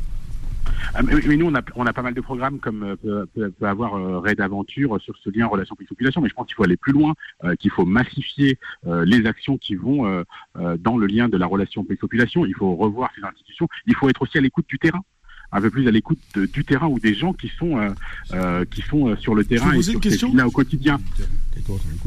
Mais, 1.03 1.37
nous, 1.37 1.51
on 1.75 1.85
a, 1.85 1.93
pas 1.93 2.01
mal 2.01 2.13
de 2.13 2.21
programmes 2.21 2.59
comme 2.59 2.95
euh, 3.05 3.25
peut, 3.33 3.53
avoir 3.61 3.95
euh, 3.95 4.19
Raid 4.19 4.41
Aventure 4.41 4.99
sur 5.01 5.15
ce 5.17 5.29
lien 5.29 5.47
relation 5.47 5.75
population, 5.75 6.21
mais 6.21 6.29
je 6.29 6.33
pense 6.33 6.47
qu'il 6.47 6.55
faut 6.55 6.63
aller 6.63 6.77
plus 6.77 6.93
loin, 6.93 7.13
euh, 7.43 7.55
qu'il 7.55 7.71
faut 7.71 7.85
massifier 7.85 8.57
les 8.85 9.25
actions 9.25 9.57
qui 9.57 9.75
vont 9.75 10.23
dans 10.55 10.97
le 10.97 11.07
lien 11.07 11.29
de 11.29 11.37
la 11.37 11.45
relation 11.45 11.83
population. 11.83 12.45
Il 12.45 12.55
faut 12.55 12.75
revoir 12.75 13.11
ces 13.15 13.23
institutions. 13.23 13.67
Il 13.85 13.95
faut 13.95 14.09
être 14.09 14.21
aussi 14.21 14.37
à 14.37 14.41
l'écoute 14.41 14.65
du 14.67 14.79
terrain 14.79 15.01
un 15.51 15.61
peu 15.61 15.69
plus 15.69 15.87
à 15.87 15.91
l'écoute 15.91 16.19
du 16.35 16.63
terrain 16.63 16.87
ou 16.87 16.99
des 16.99 17.13
gens 17.13 17.33
qui 17.33 17.51
sont 17.59 17.77
euh, 17.77 17.89
euh, 18.33 18.65
qui 18.73 18.81
sont 18.81 19.09
euh, 19.09 19.17
sur 19.17 19.35
le 19.35 19.43
terrain 19.43 19.73
et 19.73 19.81
sur 19.81 20.01
ces 20.01 20.17
là 20.33 20.47
au 20.47 20.51
quotidien. 20.51 20.99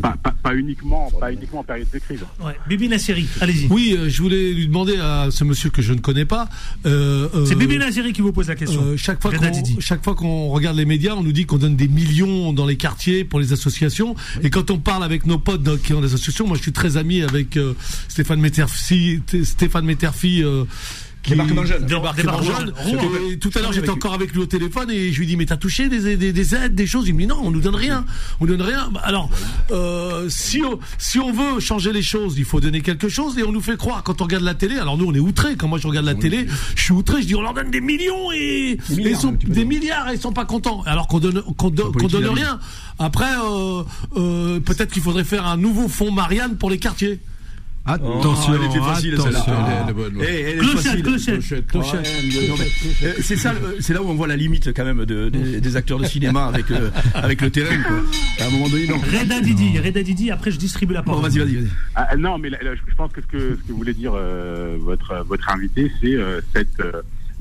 Pas, 0.01 0.17
pas, 0.23 0.35
pas, 0.43 0.55
uniquement 0.55 1.11
pas 1.21 1.31
uniquement 1.31 1.61
en 1.61 1.65
période 1.65 1.89
de 1.93 1.99
crise. 1.99 2.21
Ouais. 2.43 2.55
Bibi 2.67 2.89
Nasseri, 2.89 3.29
allez-y. 3.41 3.67
Oui, 3.71 3.97
je 4.09 4.23
voulais 4.23 4.53
lui 4.53 4.67
demander 4.67 4.97
à 4.97 5.29
ce 5.31 5.45
monsieur 5.45 5.69
que 5.69 5.83
je 5.83 5.93
ne 5.93 6.01
connais 6.01 6.25
pas. 6.25 6.49
C'est 6.85 7.55
Bibi 7.55 7.79
Nasseri 7.79 8.13
qui 8.13 8.23
vous 8.23 8.33
pose 8.33 8.49
la 8.49 8.57
question. 8.57 8.97
chaque 8.97 9.21
fois 9.21 9.33
qu'on 9.33 9.81
chaque 9.81 10.03
fois 10.03 10.15
qu'on 10.15 10.49
regarde 10.49 10.77
les 10.77 10.87
médias, 10.87 11.15
on 11.15 11.23
nous 11.23 11.33
dit 11.33 11.45
qu'on 11.45 11.59
donne 11.59 11.77
des 11.77 11.89
millions 11.89 12.53
dans 12.53 12.67
les 12.67 12.77
quartiers 12.77 13.25
pour 13.25 13.39
les 13.41 13.53
associations. 13.53 14.15
Et 14.43 14.49
quand 14.49 14.71
on 14.71 14.79
parle 14.79 15.05
avec 15.05 15.27
nos 15.27 15.39
potes 15.39 15.83
qui 15.83 15.93
ont 15.93 16.01
des 16.01 16.15
associations, 16.15 16.47
moi 16.47 16.57
je 16.57 16.63
suis 16.63 16.73
très 16.73 16.97
ami 16.97 17.23
avec 17.23 17.59
Stéphane 18.09 18.41
Metterfi, 18.41 19.21
Stéphane 19.45 19.85
Metterfi 19.85 20.43
Débarquement 21.29 21.65
jeune. 21.65 21.85
Débarquement 21.87 22.43
jeune. 22.43 22.73
tout 23.39 23.51
à 23.55 23.61
l'heure, 23.61 23.73
j'étais 23.73 23.91
encore 23.91 24.15
avec 24.15 24.33
lui 24.33 24.41
au 24.41 24.47
téléphone 24.47 24.91
et 24.91 25.13
je 25.13 25.19
lui 25.19 25.27
dis 25.27 25.37
mais 25.37 25.47
t'as 25.47 25.57
touché 25.57 25.89
des, 25.89 26.17
des, 26.17 26.33
des, 26.33 26.55
aides, 26.55 26.75
des 26.75 26.87
choses? 26.87 27.09
Il 27.09 27.15
me 27.15 27.21
dit 27.21 27.27
non, 27.27 27.39
on 27.43 27.51
nous 27.51 27.61
donne 27.61 27.75
rien. 27.75 28.05
On 28.41 28.47
donne 28.47 28.63
rien. 28.63 28.89
Bah, 28.93 29.01
alors, 29.05 29.31
euh, 29.71 30.29
si 30.29 30.63
on, 30.63 30.79
si 30.99 31.19
on 31.19 31.33
veut 31.33 31.61
changer 31.61 31.93
les 31.93 32.03
choses, 32.03 32.35
il 32.39 32.45
faut 32.45 32.61
donner 32.61 32.81
quelque 32.81 33.09
chose 33.09 33.39
et 33.39 33.43
on 33.43 33.53
nous 33.53 33.61
fait 33.61 33.77
croire 33.77 34.03
quand 34.03 34.21
on 34.21 34.25
regarde 34.25 34.45
la 34.45 34.55
télé. 34.55 34.77
Alors 34.77 34.99
nous, 34.99 35.07
on 35.07 35.15
est 35.15 35.19
outrés. 35.19 35.57
Quand 35.57 35.69
moi 35.69 35.79
je 35.79 35.87
regarde 35.87 36.07
la 36.07 36.15
télé, 36.15 36.47
je 36.77 36.83
suis 36.83 36.93
outré. 36.93 37.23
Je 37.23 37.27
dis 37.27 37.35
on 37.35 37.43
leur 37.43 37.55
donne 37.55 37.71
des 37.71 37.81
millions 37.81 38.31
et, 38.33 38.79
des 38.89 38.97
milliards, 38.97 39.21
sont, 39.21 39.33
des 39.33 39.65
milliards 39.65 40.11
et 40.11 40.15
ils 40.15 40.21
sont 40.21 40.33
pas 40.33 40.45
contents. 40.45 40.83
Alors 40.87 41.09
qu'on 41.09 41.21
donne 41.21 41.43
qu'on 41.57 41.71
donne 41.71 42.29
rien. 42.29 42.59
Après, 42.99 43.33
euh, 43.43 43.83
euh, 44.17 44.61
peut-être 44.61 44.93
qu'il 44.93 45.03
faudrait 45.03 45.25
faire 45.25 45.47
un 45.47 45.57
nouveau 45.57 45.89
fonds 45.89 46.13
Marianne 46.13 46.57
pour 46.57 46.71
les 46.71 46.79
quartiers. 46.79 47.21
Attention, 47.87 48.55
oh, 48.55 48.57
elle 48.59 48.71
était 48.71 48.79
facile 48.79 49.21
celle-là. 49.21 49.87
Clochette, 50.59 51.03
clochette, 51.03 51.67
clochette. 51.67 52.07
C'est 53.21 53.37
ça, 53.37 53.53
c'est 53.81 53.93
là 53.93 54.03
où 54.03 54.07
on 54.07 54.15
voit 54.15 54.27
la 54.27 54.37
limite 54.37 54.73
quand 54.73 54.85
même 54.85 55.05
de, 55.05 55.29
des, 55.29 55.61
des 55.61 55.77
acteurs 55.77 55.99
de 55.99 56.07
cinéma 56.07 56.47
avec 56.47 56.71
euh, 56.71 56.91
avec 57.15 57.43
le 57.43 57.51
terrain. 57.51 57.83
Quoi. 57.83 57.97
À 58.41 58.49
un 58.49 58.51
moment 58.51 58.69
donné, 58.69 58.87
non. 58.87 58.97
Reda 58.99 59.41
Didi, 59.41 59.79
Reda 59.79 60.03
Didi. 60.03 60.31
Après, 60.31 60.51
je 60.51 60.59
distribue 60.59 60.95
la 60.95 61.03
parole. 61.03 61.21
Bon, 61.21 61.29
vas-y, 61.29 61.39
vas-y, 61.39 61.57
vas-y. 61.57 61.69
Ah, 61.95 62.17
non, 62.17 62.39
mais 62.39 62.49
là, 62.49 62.59
je 62.63 62.95
pense 62.95 63.13
que 63.13 63.21
ce 63.21 63.27
que 63.27 63.59
ce 63.61 63.69
que 63.69 63.73
voulait 63.73 63.93
dire 63.93 64.13
euh, 64.15 64.79
votre 64.81 65.23
votre 65.27 65.51
invité, 65.51 65.93
c'est 66.01 66.15
euh, 66.15 66.41
cette 66.55 66.81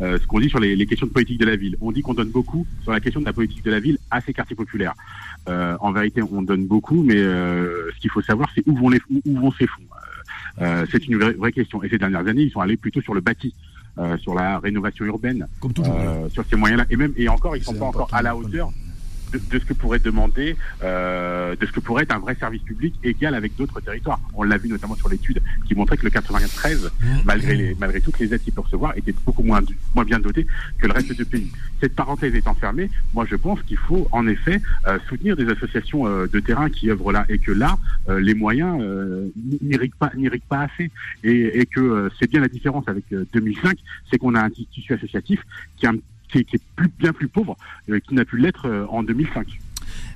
euh, 0.01 0.17
ce 0.19 0.25
qu'on 0.25 0.39
dit 0.39 0.49
sur 0.49 0.59
les, 0.59 0.75
les, 0.75 0.85
questions 0.85 1.07
de 1.07 1.11
politique 1.11 1.39
de 1.39 1.45
la 1.45 1.55
ville. 1.55 1.77
On 1.79 1.91
dit 1.91 2.01
qu'on 2.01 2.13
donne 2.13 2.29
beaucoup 2.29 2.65
sur 2.81 2.91
la 2.91 2.99
question 2.99 3.21
de 3.21 3.25
la 3.25 3.33
politique 3.33 3.63
de 3.63 3.71
la 3.71 3.79
ville 3.79 3.97
à 4.09 4.21
ces 4.21 4.33
quartiers 4.33 4.55
populaires. 4.55 4.95
Euh, 5.47 5.77
en 5.81 5.91
vérité, 5.91 6.21
on 6.23 6.41
donne 6.41 6.65
beaucoup, 6.65 7.03
mais 7.03 7.17
euh, 7.17 7.91
ce 7.95 7.99
qu'il 7.99 8.09
faut 8.09 8.21
savoir, 8.21 8.49
c'est 8.55 8.63
où 8.67 8.75
vont 8.75 8.89
les 8.89 8.99
où 9.25 9.39
vont 9.39 9.51
ces 9.51 9.67
fonds. 9.67 9.83
Euh, 10.61 10.85
c'est 10.91 11.07
une 11.07 11.17
vraie, 11.17 11.33
vraie, 11.33 11.51
question. 11.51 11.83
Et 11.83 11.89
ces 11.89 11.97
dernières 11.97 12.27
années, 12.27 12.43
ils 12.43 12.51
sont 12.51 12.59
allés 12.59 12.77
plutôt 12.77 13.01
sur 13.01 13.13
le 13.13 13.21
bâti, 13.21 13.53
euh, 13.97 14.17
sur 14.17 14.35
la 14.35 14.59
rénovation 14.59 15.05
urbaine, 15.05 15.47
Comme 15.59 15.73
toujours, 15.73 15.97
euh, 15.99 16.29
sur 16.29 16.45
ces 16.45 16.55
moyens-là. 16.55 16.85
Et 16.89 16.95
même 16.95 17.13
et 17.17 17.27
encore, 17.27 17.55
ils 17.55 17.63
sont 17.63 17.73
pas 17.73 17.85
encore 17.85 18.09
à 18.11 18.21
la 18.21 18.35
hauteur 18.35 18.71
de, 19.37 19.59
ce 19.59 19.65
que 19.65 19.73
pourrait 19.73 19.99
demander, 19.99 20.55
euh, 20.83 21.55
de 21.55 21.65
ce 21.65 21.71
que 21.71 21.79
pourrait 21.79 22.03
être 22.03 22.15
un 22.15 22.19
vrai 22.19 22.35
service 22.35 22.61
public 22.61 22.95
égal 23.03 23.35
avec 23.35 23.55
d'autres 23.55 23.81
territoires. 23.81 24.19
On 24.33 24.43
l'a 24.43 24.57
vu 24.57 24.69
notamment 24.69 24.95
sur 24.95 25.09
l'étude 25.09 25.41
qui 25.67 25.75
montrait 25.75 25.97
que 25.97 26.03
le 26.03 26.09
93, 26.09 26.83
mmh. 26.83 27.07
malgré, 27.25 27.55
les, 27.55 27.75
malgré 27.75 28.01
toutes 28.01 28.19
les 28.19 28.33
aides 28.33 28.41
qu'il 28.43 28.53
peut 28.53 28.61
recevoir, 28.61 28.97
était 28.97 29.13
beaucoup 29.25 29.43
moins, 29.43 29.61
moins 29.95 30.05
bien 30.05 30.19
doté 30.19 30.47
que 30.77 30.87
le 30.87 30.93
reste 30.93 31.13
du 31.13 31.25
pays. 31.25 31.51
Cette 31.81 31.95
parenthèse 31.95 32.35
étant 32.35 32.53
fermée, 32.53 32.89
moi 33.13 33.25
je 33.29 33.35
pense 33.35 33.61
qu'il 33.63 33.77
faut 33.77 34.07
en 34.11 34.27
effet 34.27 34.61
euh, 34.87 34.97
soutenir 35.07 35.35
des 35.35 35.47
associations 35.49 36.07
euh, 36.07 36.27
de 36.27 36.39
terrain 36.39 36.69
qui 36.69 36.89
œuvrent 36.89 37.11
là 37.11 37.25
et 37.29 37.39
que 37.39 37.51
là, 37.51 37.77
euh, 38.09 38.19
les 38.19 38.33
moyens 38.33 38.79
euh, 38.81 39.29
n'irriguent 39.61 39.95
pas, 39.95 40.11
pas 40.49 40.61
assez 40.61 40.91
et, 41.23 41.59
et 41.59 41.65
que 41.65 41.79
euh, 41.79 42.09
c'est 42.19 42.29
bien 42.29 42.41
la 42.41 42.47
différence 42.47 42.87
avec 42.87 43.05
2005, 43.33 43.77
c'est 44.09 44.17
qu'on 44.17 44.35
a 44.35 44.41
un 44.41 44.49
tissu 44.49 44.93
associatif 44.93 45.41
qui 45.77 45.87
a 45.87 45.91
un 45.91 45.97
qui, 46.33 46.55
est 46.55 46.61
plus, 46.75 46.89
bien 46.99 47.13
plus 47.13 47.27
pauvre 47.27 47.55
euh, 47.89 47.99
qu'il 47.99 48.15
n'a 48.15 48.25
pu 48.25 48.37
l'être 48.37 48.67
euh, 48.67 48.85
en 48.89 49.03
2005. 49.03 49.47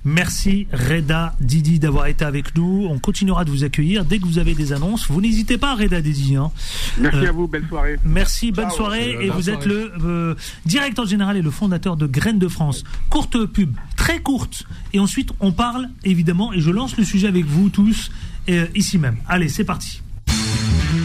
Merci 0.06 0.68
Reda 0.72 1.36
Didi 1.40 1.80
d'avoir 1.80 2.08
été 2.08 2.24
avec 2.24 2.56
nous. 2.56 2.88
On 2.90 3.00
continuera 3.00 3.44
de 3.46 3.52
vous 3.52 3.64
accueillir 3.64 4.06
dès 4.06 4.20
que 4.20 4.26
vous 4.26 4.40
avez 4.40 4.54
des 4.54 4.74
annonces. 4.74 5.10
Vous 5.10 5.22
n'hésitez 5.22 5.58
pas 5.58 5.76
Reda 5.76 6.02
Didi. 6.02 6.36
Hein. 6.36 6.52
Merci 6.98 7.26
euh, 7.26 7.30
à 7.30 7.32
vous, 7.32 7.48
belle 7.48 7.68
soirée. 7.68 7.98
Merci, 8.06 8.52
bonne 8.52 8.70
soirée. 8.70 9.18
Et 9.20 9.30
vous 9.30 9.50
êtes 9.50 9.66
le 9.66 9.92
euh, 10.04 10.36
directeur 10.66 11.06
général 11.06 11.38
et 11.38 11.42
le 11.42 11.52
fondateur 11.52 11.98
de 11.98 12.08
Graines 12.08 12.40
de 12.40 12.48
France. 12.48 12.84
Courte 13.10 13.46
pub, 13.46 13.76
très 13.96 14.20
courte. 14.22 14.66
Et 14.94 15.00
ensuite 15.00 15.32
on 15.40 15.52
parle 15.52 15.90
évidemment 16.04 16.54
et 16.54 16.62
je 16.62 16.72
lance 16.72 16.98
le 16.98 17.04
sujet 17.04 17.28
avec 17.28 17.46
vous 17.46 17.70
tous 17.70 18.12
euh, 18.50 18.68
ici 18.76 18.98
même. 18.98 19.18
Allez, 19.28 19.50
c'est 19.50 19.66
parti. 19.66 20.02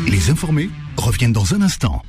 Les 0.06 0.30
informés 0.30 0.70
reviennent 0.96 1.32
dans 1.32 1.54
un 1.54 1.62
instant. 1.62 2.02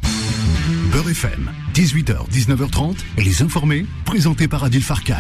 Beurre 0.93 1.09
FM, 1.09 1.49
18h, 1.73 2.29
19h30, 2.29 2.97
les 3.17 3.41
informés, 3.41 3.87
présentés 4.05 4.47
par 4.47 4.63
Adil 4.63 4.83
Farkan. 4.83 5.15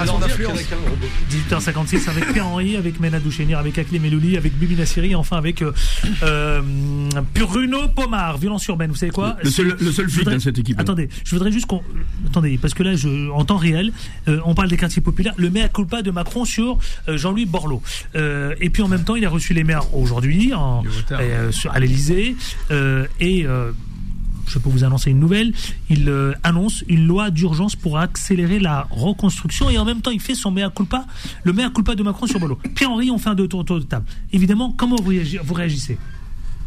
Alors, 0.00 0.20
18h56 0.20 2.08
avec 2.08 2.32
Pierre-Henri, 2.32 2.76
avec 2.76 2.98
Mena 2.98 3.20
Douchenir, 3.20 3.60
avec 3.60 3.78
Akli 3.78 4.00
Melouli, 4.00 4.36
avec 4.36 4.58
Bibi 4.58 4.74
Nassiri, 4.74 5.14
enfin 5.14 5.36
avec 5.36 5.62
euh, 5.62 5.72
euh, 6.24 6.60
Bruno 7.34 7.86
Pomar, 7.88 8.38
violence 8.38 8.66
urbaine. 8.66 8.90
Vous 8.90 8.96
savez 8.96 9.12
quoi? 9.12 9.36
Le 9.42 9.50
seul, 9.50 9.76
le 9.80 9.92
seul 9.92 10.08
flic 10.10 10.28
dans 10.28 10.40
cette 10.40 10.58
équipe. 10.58 10.80
Attendez, 10.80 11.08
je 11.24 11.30
voudrais 11.30 11.52
juste 11.52 11.66
qu'on. 11.66 11.82
Attendez, 12.26 12.58
parce 12.58 12.74
que 12.74 12.82
là, 12.82 12.94
je, 12.96 13.30
en 13.30 13.44
temps 13.44 13.56
réel, 13.56 13.92
euh, 14.26 14.40
on 14.44 14.54
parle 14.54 14.68
des 14.68 14.76
quartiers 14.76 15.02
populaires. 15.02 15.34
Le 15.36 15.50
mea 15.50 15.68
culpa 15.68 16.02
de 16.02 16.10
Macron 16.10 16.44
sur 16.44 16.78
euh, 17.08 17.16
Jean-Louis 17.16 17.46
Borloo. 17.46 17.82
Euh, 18.16 18.54
et 18.60 18.70
puis 18.70 18.82
en 18.82 18.88
même 18.88 19.04
temps, 19.04 19.14
il 19.14 19.24
a 19.24 19.30
reçu 19.30 19.54
les 19.54 19.64
maires 19.64 19.94
aujourd'hui 19.94 20.52
à 20.52 21.78
l'Elysée. 21.78 22.36
et 23.20 23.46
je 24.48 24.58
peux 24.58 24.68
vous 24.68 24.84
annoncer 24.84 25.10
une 25.10 25.20
nouvelle. 25.20 25.52
Il 25.90 26.08
euh, 26.08 26.32
annonce 26.42 26.84
une 26.88 27.06
loi 27.06 27.30
d'urgence 27.30 27.76
pour 27.76 27.98
accélérer 27.98 28.58
la 28.58 28.86
reconstruction 28.90 29.70
et 29.70 29.78
en 29.78 29.84
même 29.84 30.00
temps, 30.00 30.10
il 30.10 30.20
fait 30.20 30.34
son 30.34 30.50
mea 30.50 30.70
culpa, 30.70 31.06
le 31.44 31.52
mea 31.52 31.70
culpa 31.70 31.94
de 31.94 32.02
Macron 32.02 32.26
sur 32.26 32.40
Bolo. 32.40 32.58
Pierre-Henri, 32.74 33.10
on 33.10 33.18
fait 33.18 33.30
un 33.30 33.36
tours 33.36 33.64
de 33.64 33.80
table. 33.80 34.06
Évidemment, 34.32 34.72
comment 34.76 34.96
vous 34.96 35.54
réagissez? 35.54 35.98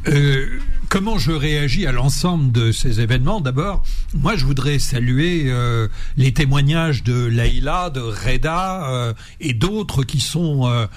Euh, 0.08 0.60
comment 0.92 1.18
je 1.18 1.32
réagis 1.32 1.88
à 1.88 1.94
l'ensemble 1.94 2.52
de 2.52 2.74
ces 2.74 3.00
événements 3.00 3.40
D'abord, 3.40 3.82
moi, 4.14 4.36
je 4.36 4.46
voudrais 4.46 4.78
saluer 4.78 5.44
euh, 5.46 5.88
les 6.18 6.34
témoignages 6.34 7.02
de 7.04 7.26
Leïla, 7.26 7.90
de 7.90 8.02
Reda 8.02 8.92
euh, 8.92 9.14
et 9.40 9.54
d'autres 9.54 10.04
qui 10.04 10.20
sont 10.20 10.66
euh, 10.66 10.88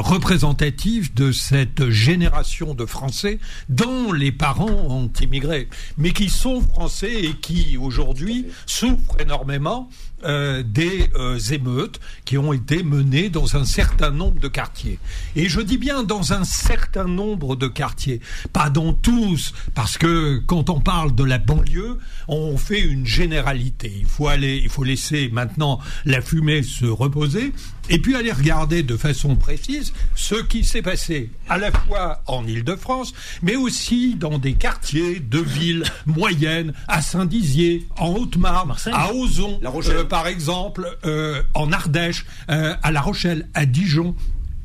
représentatifs 0.00 1.14
de 1.14 1.30
cette 1.30 1.90
génération 1.90 2.74
de 2.74 2.86
Français 2.86 3.38
dont 3.68 4.12
les 4.12 4.32
parents 4.32 4.66
ont 4.66 5.12
immigré, 5.20 5.68
mais 5.96 6.10
qui 6.10 6.28
sont 6.28 6.60
français 6.60 7.12
et 7.12 7.34
qui 7.34 7.76
aujourd'hui 7.76 8.46
souffrent 8.66 9.20
énormément 9.20 9.88
euh, 10.26 10.62
des 10.62 11.08
euh, 11.14 11.38
émeutes 11.38 12.00
qui 12.24 12.38
ont 12.38 12.52
été 12.52 12.82
menées 12.82 13.28
dans 13.28 13.56
un 13.56 13.64
certain 13.64 14.10
nombre 14.10 14.40
de 14.40 14.48
quartiers. 14.48 14.98
Et 15.36 15.48
je 15.48 15.60
dis 15.60 15.78
bien 15.78 16.02
dans 16.02 16.32
un 16.32 16.44
certain 16.44 17.04
nombre 17.04 17.56
de 17.56 17.66
quartiers, 17.66 18.20
pas 18.52 18.70
dans 18.70 18.92
tous, 18.92 19.52
parce 19.74 19.98
que 19.98 20.42
quand 20.46 20.70
on 20.70 20.80
parle 20.80 21.14
de 21.14 21.24
la 21.24 21.38
banlieue, 21.38 21.98
on 22.28 22.56
fait 22.56 22.80
une 22.80 23.06
généralité. 23.06 23.92
Il 23.98 24.06
faut 24.06 24.28
aller, 24.28 24.60
il 24.62 24.68
faut 24.68 24.84
laisser 24.84 25.28
maintenant 25.32 25.80
la 26.04 26.20
fumée 26.20 26.62
se 26.62 26.86
reposer 26.86 27.52
et 27.88 27.98
puis 27.98 28.16
aller 28.16 28.32
regarder 28.32 28.82
de 28.82 28.96
façon 28.96 29.36
précise 29.36 29.92
ce 30.14 30.34
qui 30.34 30.64
s'est 30.64 30.82
passé 30.82 31.30
à 31.48 31.58
la 31.58 31.70
fois 31.70 32.22
en 32.26 32.46
Île-de-France, 32.46 33.12
mais 33.42 33.56
aussi 33.56 34.14
dans 34.14 34.38
des 34.38 34.54
quartiers 34.54 35.20
de 35.20 35.38
villes 35.38 35.84
moyennes, 36.06 36.72
à 36.88 37.02
Saint-Dizier, 37.02 37.86
en 37.98 38.08
Haute-Marne, 38.08 38.74
à 38.92 39.12
Ozon, 39.12 39.60
euh, 39.64 40.04
par 40.04 40.26
exemple, 40.26 40.86
euh, 41.04 41.42
en 41.54 41.72
Ardèche, 41.72 42.26
euh, 42.50 42.74
à 42.82 42.90
La 42.90 43.00
Rochelle, 43.00 43.48
à 43.54 43.66
Dijon, 43.66 44.14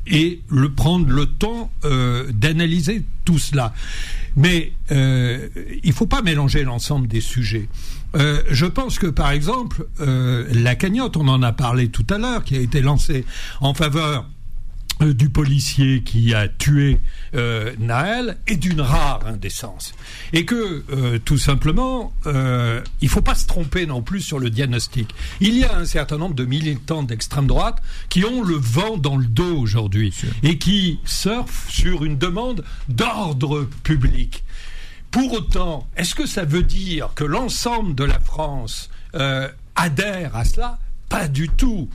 et 0.06 0.40
le 0.48 0.72
prendre 0.72 1.08
le 1.08 1.26
temps 1.26 1.70
d'analyser 1.84 3.04
tout 3.24 3.38
cela. 3.38 3.72
Mais 4.34 4.72
il 4.90 4.96
ne 4.96 5.92
faut 5.92 6.08
pas 6.08 6.22
mélanger 6.22 6.64
l'ensemble 6.64 7.06
des 7.06 7.20
sujets. 7.20 7.68
Euh, 8.16 8.42
je 8.50 8.66
pense 8.66 8.98
que, 8.98 9.06
par 9.06 9.30
exemple, 9.30 9.86
euh, 10.00 10.46
la 10.52 10.74
cagnotte, 10.74 11.16
on 11.16 11.28
en 11.28 11.42
a 11.42 11.52
parlé 11.52 11.88
tout 11.88 12.06
à 12.10 12.18
l'heure, 12.18 12.44
qui 12.44 12.56
a 12.56 12.60
été 12.60 12.80
lancée 12.80 13.24
en 13.60 13.74
faveur 13.74 14.26
euh, 15.00 15.14
du 15.14 15.30
policier 15.30 16.02
qui 16.02 16.34
a 16.34 16.48
tué 16.48 16.98
euh, 17.34 17.72
Naël 17.78 18.36
est 18.46 18.56
d'une 18.56 18.80
rare 18.80 19.20
indécence. 19.26 19.94
Et 20.32 20.44
que, 20.44 20.84
euh, 20.90 21.18
tout 21.24 21.38
simplement, 21.38 22.12
euh, 22.26 22.82
il 23.00 23.08
faut 23.08 23.22
pas 23.22 23.34
se 23.34 23.46
tromper 23.46 23.86
non 23.86 24.02
plus 24.02 24.20
sur 24.20 24.38
le 24.38 24.50
diagnostic. 24.50 25.14
Il 25.40 25.56
y 25.56 25.64
a 25.64 25.76
un 25.76 25.86
certain 25.86 26.18
nombre 26.18 26.34
de 26.34 26.44
militants 26.44 27.02
d'extrême 27.02 27.46
droite 27.46 27.78
qui 28.10 28.24
ont 28.24 28.42
le 28.42 28.56
vent 28.56 28.96
dans 28.96 29.16
le 29.16 29.26
dos 29.26 29.56
aujourd'hui 29.56 30.14
et 30.42 30.58
qui 30.58 31.00
surfent 31.04 31.70
sur 31.70 32.04
une 32.04 32.18
demande 32.18 32.64
d'ordre 32.88 33.68
public. 33.82 34.44
Pour 35.12 35.34
autant, 35.34 35.86
est-ce 35.94 36.14
que 36.14 36.24
ça 36.24 36.44
veut 36.44 36.62
dire 36.62 37.10
que 37.14 37.22
l'ensemble 37.22 37.94
de 37.94 38.04
la 38.04 38.18
France 38.18 38.88
euh, 39.14 39.46
adhère 39.76 40.34
à 40.34 40.46
cela? 40.46 40.78
Pas 41.10 41.28
du 41.28 41.50
tout. 41.50 41.90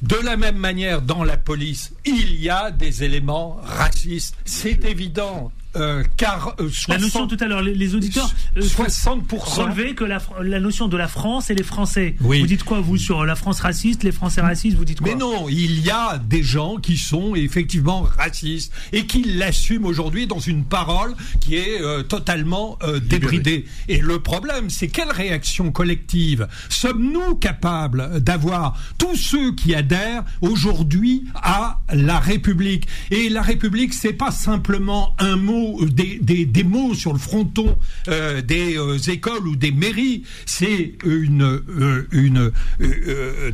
De 0.00 0.16
la 0.16 0.38
même 0.38 0.56
manière, 0.56 1.02
dans 1.02 1.22
la 1.22 1.36
police, 1.36 1.92
il 2.06 2.40
y 2.40 2.48
a 2.48 2.70
des 2.70 3.04
éléments 3.04 3.60
racistes. 3.62 4.36
C'est 4.46 4.86
évident. 4.86 5.52
Euh, 5.76 6.02
car 6.16 6.54
euh, 6.60 6.70
la 6.88 6.98
notion 6.98 7.26
tout 7.26 7.36
à 7.40 7.46
l'heure, 7.46 7.60
les, 7.60 7.94
auditeurs 7.94 8.32
60% 8.56 9.78
euh, 9.78 9.92
que 9.94 10.04
la, 10.04 10.18
la, 10.42 10.60
notion 10.60 10.88
de 10.88 10.96
la 10.96 11.08
France 11.08 11.50
et 11.50 11.54
les 11.54 11.62
Français. 11.62 12.16
Vous 12.20 12.46
dites 12.46 12.64
quoi 12.64 12.80
vous 12.80 12.96
sur 12.96 13.24
la 13.24 13.36
France 13.36 13.60
raciste, 13.60 14.02
les 14.02 14.12
Français 14.12 14.40
racistes 14.40 14.76
Vous 14.76 14.84
dites 14.84 15.00
quoi? 15.00 15.10
Mais 15.10 15.18
non, 15.18 15.48
il 15.48 15.84
y 15.84 15.90
a 15.90 16.18
des 16.18 16.42
gens 16.42 16.76
qui 16.76 16.96
sont 16.96 17.34
effectivement 17.34 18.02
racistes 18.02 18.72
et 18.92 19.06
qui 19.06 19.22
l'assument 19.24 19.86
aujourd'hui 19.86 20.26
dans 20.26 20.38
une 20.38 20.64
parole 20.64 21.14
qui 21.40 21.56
est 21.56 21.80
totalement 22.08 22.78
débridée. 23.02 23.66
Et 23.88 23.98
le 23.98 24.20
problème, 24.20 24.70
c'est 24.70 24.88
quelle 24.88 25.10
réaction 25.10 25.72
collective 25.72 26.48
sommes-nous 26.68 27.36
capables 27.36 28.20
d'avoir 28.22 28.78
tous 28.98 29.16
ceux 29.16 29.54
qui 29.54 29.74
adhèrent 29.74 30.24
aujourd'hui 30.40 31.24
à 31.34 31.80
la 31.92 32.18
République? 32.18 32.86
Et 33.10 33.28
la 33.28 33.42
République, 33.42 33.92
c'est 33.92 34.12
pas 34.12 34.30
simplement 34.30 35.14
un 35.18 35.36
mot 35.36 35.65
des, 35.84 36.64
mots 36.64 36.94
sur 36.94 37.12
le 37.12 37.18
fronton 37.18 37.76
euh, 38.08 38.42
des 38.42 38.76
euh, 38.76 38.98
écoles 38.98 39.46
ou 39.46 39.56
des 39.56 39.70
mairies, 39.70 40.24
c'est 40.44 40.94
une, 41.04 41.42
euh, 41.42 42.06
une 42.12 42.52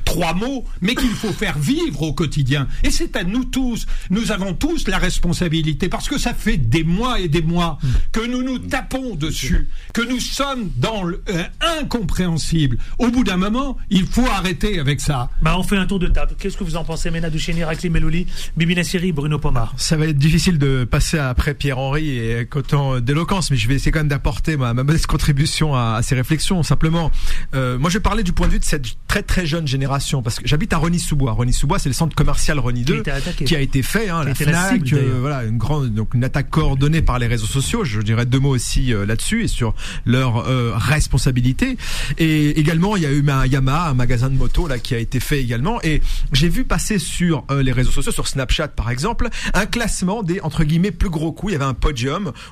trois 0.04 0.34
mots, 0.34 0.64
mais 0.80 0.94
qu'il 0.94 1.10
faut 1.10 1.32
faire 1.32 1.58
vivre 1.58 2.02
au 2.02 2.12
quotidien. 2.12 2.68
Et 2.82 2.90
c'est 2.90 3.16
à 3.16 3.24
nous 3.24 3.44
tous. 3.44 3.86
Nous 4.10 4.32
avons 4.32 4.54
tous 4.54 4.88
la 4.88 4.98
responsabilité 4.98 5.88
parce 5.88 6.08
que 6.08 6.18
ça 6.18 6.34
fait 6.34 6.56
des 6.56 6.84
mois 6.84 7.20
et 7.20 7.28
des 7.28 7.42
mois 7.42 7.78
que 8.12 8.26
nous 8.26 8.42
nous 8.42 8.58
tapons 8.58 9.14
dessus, 9.14 9.68
que 9.92 10.02
nous 10.02 10.20
sommes 10.20 10.70
dans 10.76 11.04
l'incompréhensible. 11.04 12.78
Au 12.98 13.08
bout 13.08 13.24
d'un 13.24 13.36
moment, 13.36 13.76
il 13.90 14.06
faut 14.06 14.26
arrêter 14.26 14.78
avec 14.78 15.00
ça. 15.00 15.30
Bah, 15.42 15.56
on 15.58 15.62
fait 15.62 15.76
un 15.76 15.86
tour 15.86 15.98
de 15.98 16.08
table. 16.08 16.34
Qu'est-ce 16.38 16.56
que 16.56 16.64
vous 16.64 16.76
en 16.76 16.84
pensez, 16.84 17.10
Mena 17.10 17.30
Duchesne, 17.30 17.62
Rakli 17.62 17.90
Melouli, 17.90 18.26
Bibi 18.56 18.74
Nassiri, 18.74 19.12
Bruno 19.12 19.38
Pomar 19.38 19.74
Ça 19.76 19.96
va 19.96 20.06
être 20.06 20.18
difficile 20.18 20.58
de 20.58 20.84
passer 20.84 21.18
après 21.18 21.54
Pierre-Henri 21.54 22.01
et 22.10 22.46
qu'autant 22.46 23.00
d'éloquence, 23.00 23.50
mais 23.50 23.56
je 23.56 23.68
vais 23.68 23.74
essayer 23.74 23.92
quand 23.92 24.00
même 24.00 24.08
d'apporter 24.08 24.56
ma, 24.56 24.74
modeste 24.74 25.06
contribution 25.06 25.74
à, 25.74 26.00
ces 26.02 26.14
réflexions. 26.14 26.62
Simplement, 26.62 27.10
euh, 27.54 27.78
moi 27.78 27.90
je 27.90 27.98
vais 27.98 28.02
parler 28.02 28.22
du 28.22 28.32
point 28.32 28.46
de 28.46 28.52
vue 28.52 28.58
de 28.58 28.64
cette 28.64 28.86
très 29.08 29.22
très 29.22 29.46
jeune 29.46 29.66
génération, 29.66 30.22
parce 30.22 30.38
que 30.38 30.46
j'habite 30.46 30.72
à 30.72 30.78
Rony-sous-Bois. 30.78 31.32
Rony-sous-Bois, 31.32 31.78
c'est 31.78 31.88
le 31.88 31.94
centre 31.94 32.14
commercial 32.14 32.58
Rony 32.58 32.82
2 32.82 33.02
qui, 33.44 33.56
a 33.56 33.60
été 33.60 33.82
fait, 33.82 34.08
hein, 34.08 34.24
la 34.24 34.34
FNAC, 34.34 34.92
euh, 34.92 35.18
voilà, 35.20 35.44
une 35.44 35.58
grande, 35.58 35.94
donc 35.94 36.14
une 36.14 36.24
attaque 36.24 36.50
coordonnée 36.50 37.02
par 37.02 37.18
les 37.18 37.26
réseaux 37.26 37.46
sociaux. 37.46 37.84
Je 37.84 38.00
dirais 38.00 38.26
deux 38.26 38.38
mots 38.38 38.54
aussi 38.54 38.92
euh, 38.92 39.06
là-dessus 39.06 39.44
et 39.44 39.48
sur 39.48 39.74
leur 40.06 40.44
responsabilité. 40.76 41.76
Et 42.18 42.58
également, 42.58 42.96
il 42.96 43.02
y 43.02 43.06
a 43.06 43.10
eu 43.10 43.24
un 43.28 43.46
Yamaha, 43.46 43.90
un 43.90 43.94
magasin 43.94 44.28
de 44.28 44.36
moto 44.36 44.66
là 44.66 44.78
qui 44.78 44.94
a 44.94 44.98
été 44.98 45.20
fait 45.20 45.40
également. 45.40 45.80
Et 45.82 46.00
j'ai 46.32 46.48
vu 46.48 46.64
passer 46.64 46.98
sur 46.98 47.44
les 47.50 47.72
réseaux 47.72 47.90
sociaux, 47.90 48.12
sur 48.12 48.26
Snapchat 48.26 48.68
par 48.68 48.90
exemple, 48.90 49.28
un 49.54 49.66
classement 49.66 50.22
des 50.22 50.40
entre 50.40 50.64
guillemets 50.64 50.90
plus 50.90 51.10
gros 51.10 51.32
coups. 51.32 51.52
Il 51.52 51.54
y 51.54 51.56
avait 51.56 51.64
un 51.64 51.74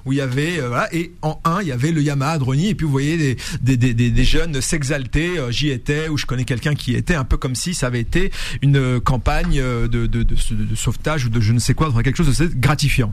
où 0.05 0.13
il 0.13 0.19
y 0.19 0.21
avait 0.21 0.59
euh, 0.59 0.81
et 0.93 1.13
en 1.23 1.41
un 1.45 1.61
il 1.61 1.69
y 1.69 1.73
avait 1.73 1.93
le 1.93 2.03
Yamaha 2.03 2.39
Droni 2.39 2.69
et 2.69 2.75
puis 2.75 2.85
vous 2.85 2.93
voyez 2.93 3.37
des 3.63 4.25
jeunes 4.25 4.61
s'exalter 4.61 5.39
euh, 5.39 5.51
j'y 5.51 5.71
étais 5.71 6.09
ou 6.09 6.17
je 6.17 6.27
connais 6.27 6.45
quelqu'un 6.45 6.75
qui 6.75 6.95
était 6.95 7.15
un 7.15 7.25
peu 7.25 7.37
comme 7.37 7.55
si 7.55 7.75
ça 7.75 7.87
avait 7.87 8.01
été 8.01 8.31
une 8.63 8.77
euh, 8.77 9.01
campagne 9.01 9.61
de, 9.61 10.27
sauvetage 10.75 11.27
ou 11.27 11.29
de 11.29 11.41
je 11.41 11.53
ne 11.53 11.59
sais 11.59 11.75
quoi 11.75 11.91
quelque 12.03 12.17
chose 12.17 12.39
de 12.39 12.47
gratifiant 12.47 13.13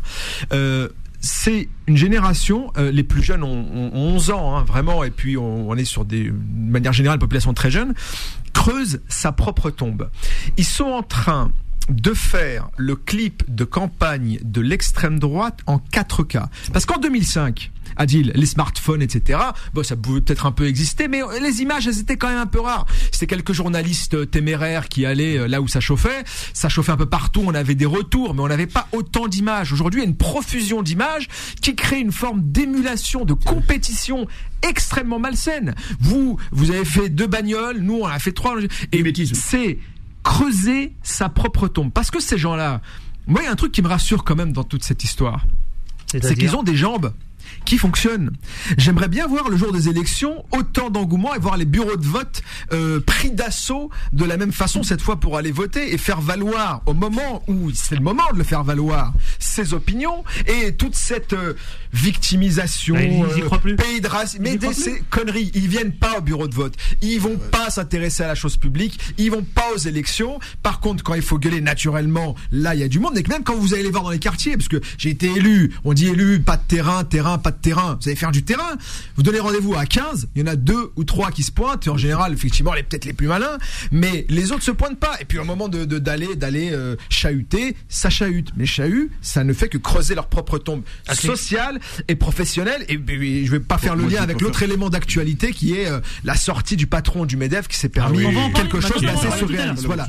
c'est 1.19 1.67
une 1.87 1.97
génération, 1.97 2.71
les 2.77 3.03
plus 3.03 3.23
jeunes 3.23 3.41
ont, 3.41 3.65
ont 3.73 3.91
11 3.91 4.29
ans, 4.29 4.55
hein, 4.55 4.63
vraiment, 4.63 5.03
et 5.03 5.09
puis 5.09 5.35
on, 5.35 5.75
est 5.75 5.83
sur 5.83 6.05
des, 6.05 6.25
de 6.25 6.71
manière 6.71 6.93
générale, 6.93 7.17
population 7.17 7.55
très 7.55 7.71
jeune, 7.71 7.95
creuse 8.53 9.01
sa 9.07 9.31
propre 9.31 9.71
tombe. 9.71 10.11
Ils 10.57 10.63
sont 10.63 10.85
en 10.85 11.01
train 11.01 11.51
de 11.89 12.13
faire 12.13 12.69
le 12.77 12.95
clip 12.95 13.43
de 13.47 13.63
campagne 13.63 14.39
de 14.43 14.61
l'extrême 14.61 15.19
droite 15.19 15.59
en 15.67 15.77
4K. 15.77 16.47
Parce 16.73 16.85
qu'en 16.85 16.97
2005, 16.97 17.71
Adil, 17.95 18.31
les 18.35 18.45
smartphones, 18.45 19.01
etc. 19.01 19.39
Bon, 19.73 19.83
ça 19.83 19.95
pouvait 19.95 20.21
peut-être 20.21 20.45
un 20.45 20.51
peu 20.51 20.67
exister, 20.67 21.07
mais 21.07 21.21
les 21.41 21.61
images, 21.61 21.87
elles 21.87 21.99
étaient 21.99 22.17
quand 22.17 22.29
même 22.29 22.37
un 22.37 22.45
peu 22.45 22.59
rares. 22.59 22.85
C'était 23.11 23.27
quelques 23.27 23.53
journalistes 23.53 24.29
téméraires 24.29 24.87
qui 24.87 25.05
allaient 25.05 25.37
euh, 25.37 25.47
là 25.47 25.61
où 25.61 25.67
ça 25.67 25.79
chauffait. 25.79 26.23
Ça 26.53 26.69
chauffait 26.69 26.91
un 26.91 26.97
peu 26.97 27.07
partout. 27.07 27.41
On 27.45 27.53
avait 27.53 27.75
des 27.75 27.85
retours, 27.85 28.35
mais 28.35 28.41
on 28.41 28.47
n'avait 28.47 28.67
pas 28.67 28.87
autant 28.91 29.27
d'images. 29.27 29.73
Aujourd'hui, 29.73 30.01
il 30.01 30.03
y 30.03 30.07
a 30.07 30.09
une 30.09 30.17
profusion 30.17 30.83
d'images 30.83 31.27
qui 31.61 31.75
crée 31.75 31.99
une 31.99 32.11
forme 32.11 32.41
d'émulation, 32.43 33.25
de 33.25 33.33
compétition 33.33 34.27
extrêmement 34.61 35.19
malsaine. 35.19 35.73
Vous, 35.99 36.37
vous 36.51 36.71
avez 36.71 36.85
fait 36.85 37.09
deux 37.09 37.27
bagnoles, 37.27 37.79
nous 37.79 38.01
on 38.01 38.05
a 38.05 38.19
fait 38.19 38.31
trois. 38.31 38.55
Et 38.91 39.03
c'est 39.33 39.79
creuser 40.27 40.93
sa 41.03 41.29
propre 41.29 41.69
tombe. 41.69 41.91
Parce 41.91 42.11
que 42.11 42.19
ces 42.19 42.37
gens-là, 42.37 42.81
moi, 43.27 43.41
il 43.41 43.45
y 43.45 43.47
a 43.47 43.51
un 43.51 43.55
truc 43.55 43.71
qui 43.71 43.81
me 43.81 43.87
rassure 43.87 44.25
quand 44.25 44.35
même 44.35 44.51
dans 44.51 44.65
toute 44.65 44.83
cette 44.83 45.03
histoire. 45.03 45.45
C'est 46.05 46.35
qu'ils 46.35 46.55
ont 46.55 46.63
des 46.63 46.75
jambes 46.75 47.13
qui 47.65 47.77
fonctionne. 47.77 48.31
J'aimerais 48.77 49.07
bien 49.07 49.25
voir 49.27 49.49
le 49.49 49.57
jour 49.57 49.71
des 49.71 49.89
élections 49.89 50.45
autant 50.51 50.89
d'engouement 50.89 51.33
et 51.33 51.39
voir 51.39 51.57
les 51.57 51.65
bureaux 51.65 51.95
de 51.95 52.05
vote 52.05 52.41
euh, 52.71 52.99
pris 52.99 53.31
d'assaut 53.31 53.89
de 54.13 54.25
la 54.25 54.37
même 54.37 54.51
façon 54.51 54.83
cette 54.83 55.01
fois 55.01 55.19
pour 55.19 55.37
aller 55.37 55.51
voter 55.51 55.93
et 55.93 55.97
faire 55.97 56.21
valoir 56.21 56.81
au 56.85 56.93
moment 56.93 57.43
où 57.47 57.71
c'est 57.73 57.95
le 57.95 58.01
moment 58.01 58.23
de 58.33 58.37
le 58.37 58.43
faire 58.43 58.63
valoir 58.63 59.13
ses 59.39 59.73
opinions 59.73 60.23
et 60.45 60.73
toute 60.75 60.95
cette 60.95 61.33
euh, 61.33 61.53
victimisation, 61.97 62.95
bah, 62.95 63.01
euh, 63.01 63.75
pays 63.75 64.01
de 64.01 64.07
race, 64.07 64.37
mais 64.39 64.57
des 64.57 64.73
ces 64.73 65.01
conneries, 65.09 65.51
ils 65.53 65.67
viennent 65.67 65.93
pas 65.93 66.19
au 66.19 66.21
bureau 66.21 66.47
de 66.47 66.55
vote, 66.55 66.75
ils 67.01 67.19
vont 67.19 67.37
pas 67.37 67.69
s'intéresser 67.69 68.23
à 68.23 68.27
la 68.27 68.35
chose 68.35 68.57
publique, 68.57 68.99
ils 69.17 69.31
vont 69.31 69.43
pas 69.43 69.65
aux 69.73 69.77
élections. 69.77 70.39
Par 70.63 70.79
contre, 70.79 71.03
quand 71.03 71.15
il 71.15 71.21
faut 71.21 71.39
gueuler 71.39 71.61
naturellement, 71.61 72.35
là 72.51 72.75
il 72.75 72.81
y 72.81 72.83
a 72.83 72.87
du 72.87 72.99
monde. 72.99 73.17
Et 73.17 73.23
même 73.27 73.43
quand 73.43 73.55
vous 73.55 73.73
allez 73.73 73.83
les 73.83 73.91
voir 73.91 74.03
dans 74.03 74.11
les 74.11 74.19
quartiers, 74.19 74.55
parce 74.55 74.69
que 74.69 74.79
j'ai 74.97 75.09
été 75.09 75.27
élu, 75.27 75.73
on 75.83 75.93
dit 75.93 76.07
élu, 76.07 76.39
pas 76.39 76.57
de 76.57 76.63
terrain, 76.67 77.03
terrain 77.03 77.37
pas 77.37 77.51
de 77.51 77.57
terrain. 77.57 77.97
Vous 78.01 78.07
allez 78.07 78.15
faire 78.15 78.31
du 78.31 78.43
terrain. 78.43 78.77
Vous 79.15 79.23
donnez 79.23 79.39
rendez-vous 79.39 79.75
à 79.75 79.85
15, 79.85 80.29
il 80.35 80.41
y 80.41 80.43
en 80.43 80.47
a 80.47 80.55
deux 80.55 80.91
ou 80.95 81.03
trois 81.03 81.31
qui 81.31 81.43
se 81.43 81.51
pointent. 81.51 81.87
Et 81.87 81.89
en 81.89 81.97
général, 81.97 82.33
effectivement, 82.33 82.73
les 82.73 82.83
peut-être 82.83 83.05
les 83.05 83.13
plus 83.13 83.27
malins, 83.27 83.57
mais 83.91 84.25
les 84.29 84.51
autres 84.51 84.63
se 84.63 84.71
pointent 84.71 84.99
pas. 84.99 85.15
Et 85.19 85.25
puis 85.25 85.39
au 85.39 85.43
moment 85.43 85.67
de 85.67 85.85
d'aller 85.85 86.35
d'aller 86.35 86.69
euh, 86.71 86.95
chahuter, 87.09 87.75
ça 87.89 88.09
chahute. 88.09 88.51
Mais 88.55 88.65
chahut, 88.65 89.11
ça 89.21 89.43
ne 89.43 89.53
fait 89.53 89.69
que 89.69 89.77
creuser 89.77 90.15
leur 90.15 90.27
propre 90.27 90.57
tombe 90.57 90.83
sociale 91.13 91.79
et 92.07 92.15
professionnelle. 92.15 92.85
Et, 92.89 92.93
et, 92.93 93.45
je 93.45 93.51
vais 93.51 93.59
pas 93.59 93.77
faire 93.77 93.95
le 93.95 94.07
lien 94.07 94.21
avec 94.21 94.41
l'autre 94.41 94.63
élément 94.63 94.89
d'actualité 94.89 95.51
qui 95.51 95.73
est 95.73 95.87
euh, 95.87 95.99
la 96.23 96.35
sortie 96.35 96.75
du 96.75 96.87
patron 96.87 97.25
du 97.25 97.37
Medef 97.37 97.67
qui 97.67 97.77
s'est 97.77 97.89
permis 97.89 98.23
ah 98.25 98.49
quelque 98.53 98.81
chose 98.81 99.01
d'assez 99.01 99.29
surréaliste. 99.37 99.85
Voilà. 99.85 100.07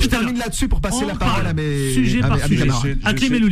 Je, 0.00 0.06
termine 0.06 0.38
là-dessus 0.38 0.68
pour 0.68 0.80
passer 0.80 1.04
la 1.04 1.14
parole 1.14 1.46
à 1.46 1.52
mes, 1.52 1.92
sujet 1.92 2.20
par 2.20 2.38
sujet. 2.44 2.66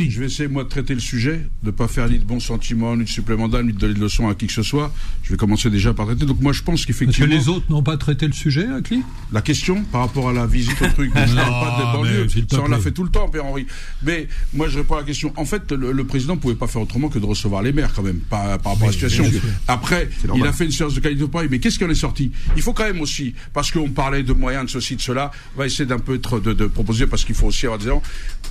Je 0.09 0.19
vais 0.19 0.25
essayer 0.25 0.49
moi 0.49 0.63
de 0.63 0.69
traiter 0.69 0.93
le 0.93 0.99
sujet, 0.99 1.45
de 1.63 1.71
pas 1.71 1.87
faire 1.87 2.09
ni 2.09 2.19
de 2.19 2.25
bons 2.25 2.39
sentiments, 2.39 2.95
ni 2.95 3.03
de 3.03 3.09
supplémentaires, 3.09 3.63
ni 3.63 3.73
de 3.73 3.77
donner 3.77 3.93
de 3.93 3.99
leçons 3.99 4.27
à 4.27 4.35
qui 4.35 4.47
que 4.47 4.53
ce 4.53 4.63
soit. 4.63 4.93
Je 5.23 5.31
vais 5.31 5.37
commencer 5.37 5.69
déjà 5.69 5.93
par 5.93 6.05
traiter. 6.05 6.25
Donc 6.25 6.41
moi 6.41 6.53
je 6.53 6.63
pense 6.63 6.85
qu'effectivement. 6.85 7.27
que 7.27 7.31
les 7.31 7.49
autres 7.49 7.65
n'ont 7.69 7.83
pas 7.83 7.97
traité 7.97 8.27
le 8.27 8.33
sujet, 8.33 8.65
qui 8.83 9.03
La 9.31 9.41
question 9.41 9.83
par 9.91 10.01
rapport 10.01 10.29
à 10.29 10.33
la 10.33 10.45
visite 10.45 10.81
au 10.81 10.87
truc. 10.87 11.11
je 11.15 11.35
parle 11.35 11.35
pas 11.35 11.77
des 11.77 11.97
banlieues. 11.97 12.27
Ça 12.49 12.61
on 12.61 12.67
l'a 12.67 12.79
fait 12.79 12.91
tout 12.91 13.03
le 13.03 13.09
temps, 13.09 13.27
Père 13.29 13.45
Henri. 13.45 13.65
Mais 14.03 14.27
moi 14.53 14.67
je 14.67 14.79
réponds 14.79 14.95
à 14.95 14.99
la 14.99 15.05
question. 15.05 15.33
En 15.35 15.45
fait, 15.45 15.71
le, 15.71 16.03
président 16.03 16.37
pouvait 16.37 16.55
pas 16.55 16.67
faire 16.67 16.81
autrement 16.81 17.09
que 17.09 17.19
de 17.19 17.25
recevoir 17.25 17.48
les 17.61 17.73
maires 17.73 17.93
quand 17.93 18.03
même, 18.03 18.19
par, 18.19 18.59
par 18.59 18.73
rapport 18.73 18.83
à 18.83 18.85
la 18.87 18.91
situation. 18.91 19.25
Après, 19.67 20.09
il 20.35 20.45
a 20.45 20.53
fait 20.53 20.65
une 20.65 20.71
séance 20.71 20.93
de 20.93 20.99
qualité 20.99 21.21
de 21.21 21.27
Paris. 21.27 21.47
Mais 21.49 21.59
qu'est-ce 21.59 21.77
qui 21.77 21.85
en 21.85 21.89
est 21.89 21.95
sorti? 21.95 22.31
Il 22.55 22.61
faut 22.61 22.73
quand 22.73 22.83
même 22.83 23.01
aussi, 23.01 23.33
parce 23.53 23.71
qu'on 23.71 23.89
parlait 23.89 24.23
de 24.23 24.33
moyens, 24.33 24.65
de 24.65 24.69
ceci, 24.69 24.95
de 24.95 25.01
cela, 25.01 25.31
on 25.55 25.59
va 25.59 25.65
essayer 25.65 25.85
d'un 25.85 25.99
peu 25.99 26.17
de, 26.17 26.53
de, 26.53 26.65
proposer, 26.67 27.07
parce 27.07 27.25
qu'il 27.25 27.35
faut 27.35 27.47
aussi 27.47 27.65
avoir 27.65 27.79
des 27.79 27.87
gens. 27.87 28.01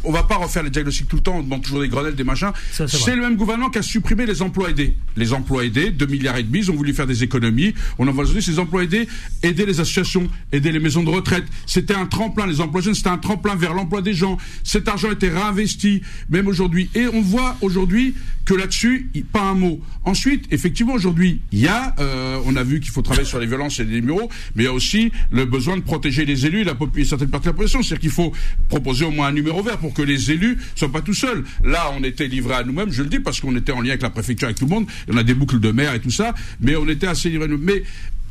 On 0.04 0.12
va 0.12 0.22
pas 0.22 0.36
refaire 0.36 0.62
les 0.62 0.70
diagnostics 0.70 1.08
tout 1.08 1.16
le 1.16 1.22
temps, 1.22 1.36
on 1.36 1.42
demande 1.42 1.62
toujours 1.62 1.80
des 1.80 1.88
grenelles, 1.88 2.14
des 2.14 2.24
machins. 2.24 2.52
C'est 2.72 3.14
le 3.14 3.22
même 3.22 3.36
gouvernement 3.36 3.70
qui 3.70 3.78
a 3.78 3.82
supprimé 3.82 4.26
les 4.26 4.42
emplois 4.42 4.70
aidés. 4.70 4.94
Les 5.16 5.32
emplois 5.32 5.64
aidés, 5.64 5.90
2 5.90 6.06
milliards 6.06 6.36
et 6.36 6.42
demi, 6.42 6.58
ils 6.58 6.70
ont 6.70 6.74
voulu 6.74 6.94
faire 6.94 7.06
des 7.06 7.22
économies. 7.22 7.74
On 7.98 8.06
en 8.06 8.12
va 8.12 8.24
donner 8.24 8.40
ces 8.40 8.58
emplois 8.58 8.84
aidés, 8.84 9.08
aider 9.42 9.66
les 9.66 9.80
associations, 9.80 10.28
aider 10.52 10.72
les 10.72 10.80
maisons 10.80 11.02
de 11.02 11.10
retraite. 11.10 11.44
C'était 11.66 11.94
un 11.94 12.06
tremplin, 12.06 12.46
les 12.46 12.60
emplois 12.60 12.80
jeunes, 12.80 12.94
c'était 12.94 13.08
un 13.08 13.18
tremplin 13.18 13.54
vers 13.54 13.74
l'emploi 13.74 14.02
des 14.02 14.14
gens. 14.14 14.38
Cet 14.64 14.88
argent 14.88 15.10
était 15.10 15.28
réinvesti, 15.28 16.02
même 16.30 16.46
aujourd'hui. 16.46 16.90
Et 16.94 17.06
on 17.12 17.20
voit 17.20 17.56
aujourd'hui 17.60 18.14
que 18.44 18.54
là-dessus, 18.54 18.87
pas 19.32 19.42
un 19.42 19.54
mot. 19.54 19.80
Ensuite, 20.04 20.46
effectivement, 20.50 20.94
aujourd'hui, 20.94 21.40
il 21.52 21.60
y 21.60 21.68
a, 21.68 21.94
euh, 21.98 22.38
on 22.46 22.56
a 22.56 22.62
vu 22.62 22.80
qu'il 22.80 22.90
faut 22.90 23.02
travailler 23.02 23.26
sur 23.26 23.38
les 23.38 23.46
violences 23.46 23.80
et 23.80 23.84
les 23.84 24.00
numéros, 24.00 24.28
mais 24.54 24.64
il 24.64 24.66
y 24.66 24.68
a 24.68 24.72
aussi 24.72 25.12
le 25.30 25.44
besoin 25.44 25.76
de 25.76 25.82
protéger 25.82 26.24
les 26.24 26.46
élus 26.46 26.64
la, 26.64 26.74
et 26.96 27.04
certaines 27.04 27.30
parties 27.30 27.46
de 27.46 27.50
la 27.50 27.54
population. 27.54 27.82
C'est-à-dire 27.82 28.00
qu'il 28.00 28.10
faut 28.10 28.32
proposer 28.68 29.04
au 29.04 29.10
moins 29.10 29.28
un 29.28 29.32
numéro 29.32 29.62
vert 29.62 29.78
pour 29.78 29.94
que 29.94 30.02
les 30.02 30.30
élus 30.30 30.58
soient 30.74 30.92
pas 30.92 31.02
tout 31.02 31.14
seuls. 31.14 31.44
Là, 31.64 31.90
on 31.98 32.04
était 32.04 32.28
livré 32.28 32.54
à 32.54 32.64
nous-mêmes, 32.64 32.92
je 32.92 33.02
le 33.02 33.08
dis 33.08 33.20
parce 33.20 33.40
qu'on 33.40 33.54
était 33.56 33.72
en 33.72 33.80
lien 33.80 33.90
avec 33.90 34.02
la 34.02 34.10
préfecture, 34.10 34.46
avec 34.46 34.58
tout 34.58 34.66
le 34.66 34.70
monde. 34.70 34.86
On 35.08 35.16
a 35.16 35.22
des 35.22 35.34
boucles 35.34 35.60
de 35.60 35.70
mer 35.70 35.94
et 35.94 36.00
tout 36.00 36.10
ça, 36.10 36.34
mais 36.60 36.76
on 36.76 36.88
était 36.88 37.06
assez 37.06 37.30
livrés. 37.30 37.48
Mais 37.48 37.82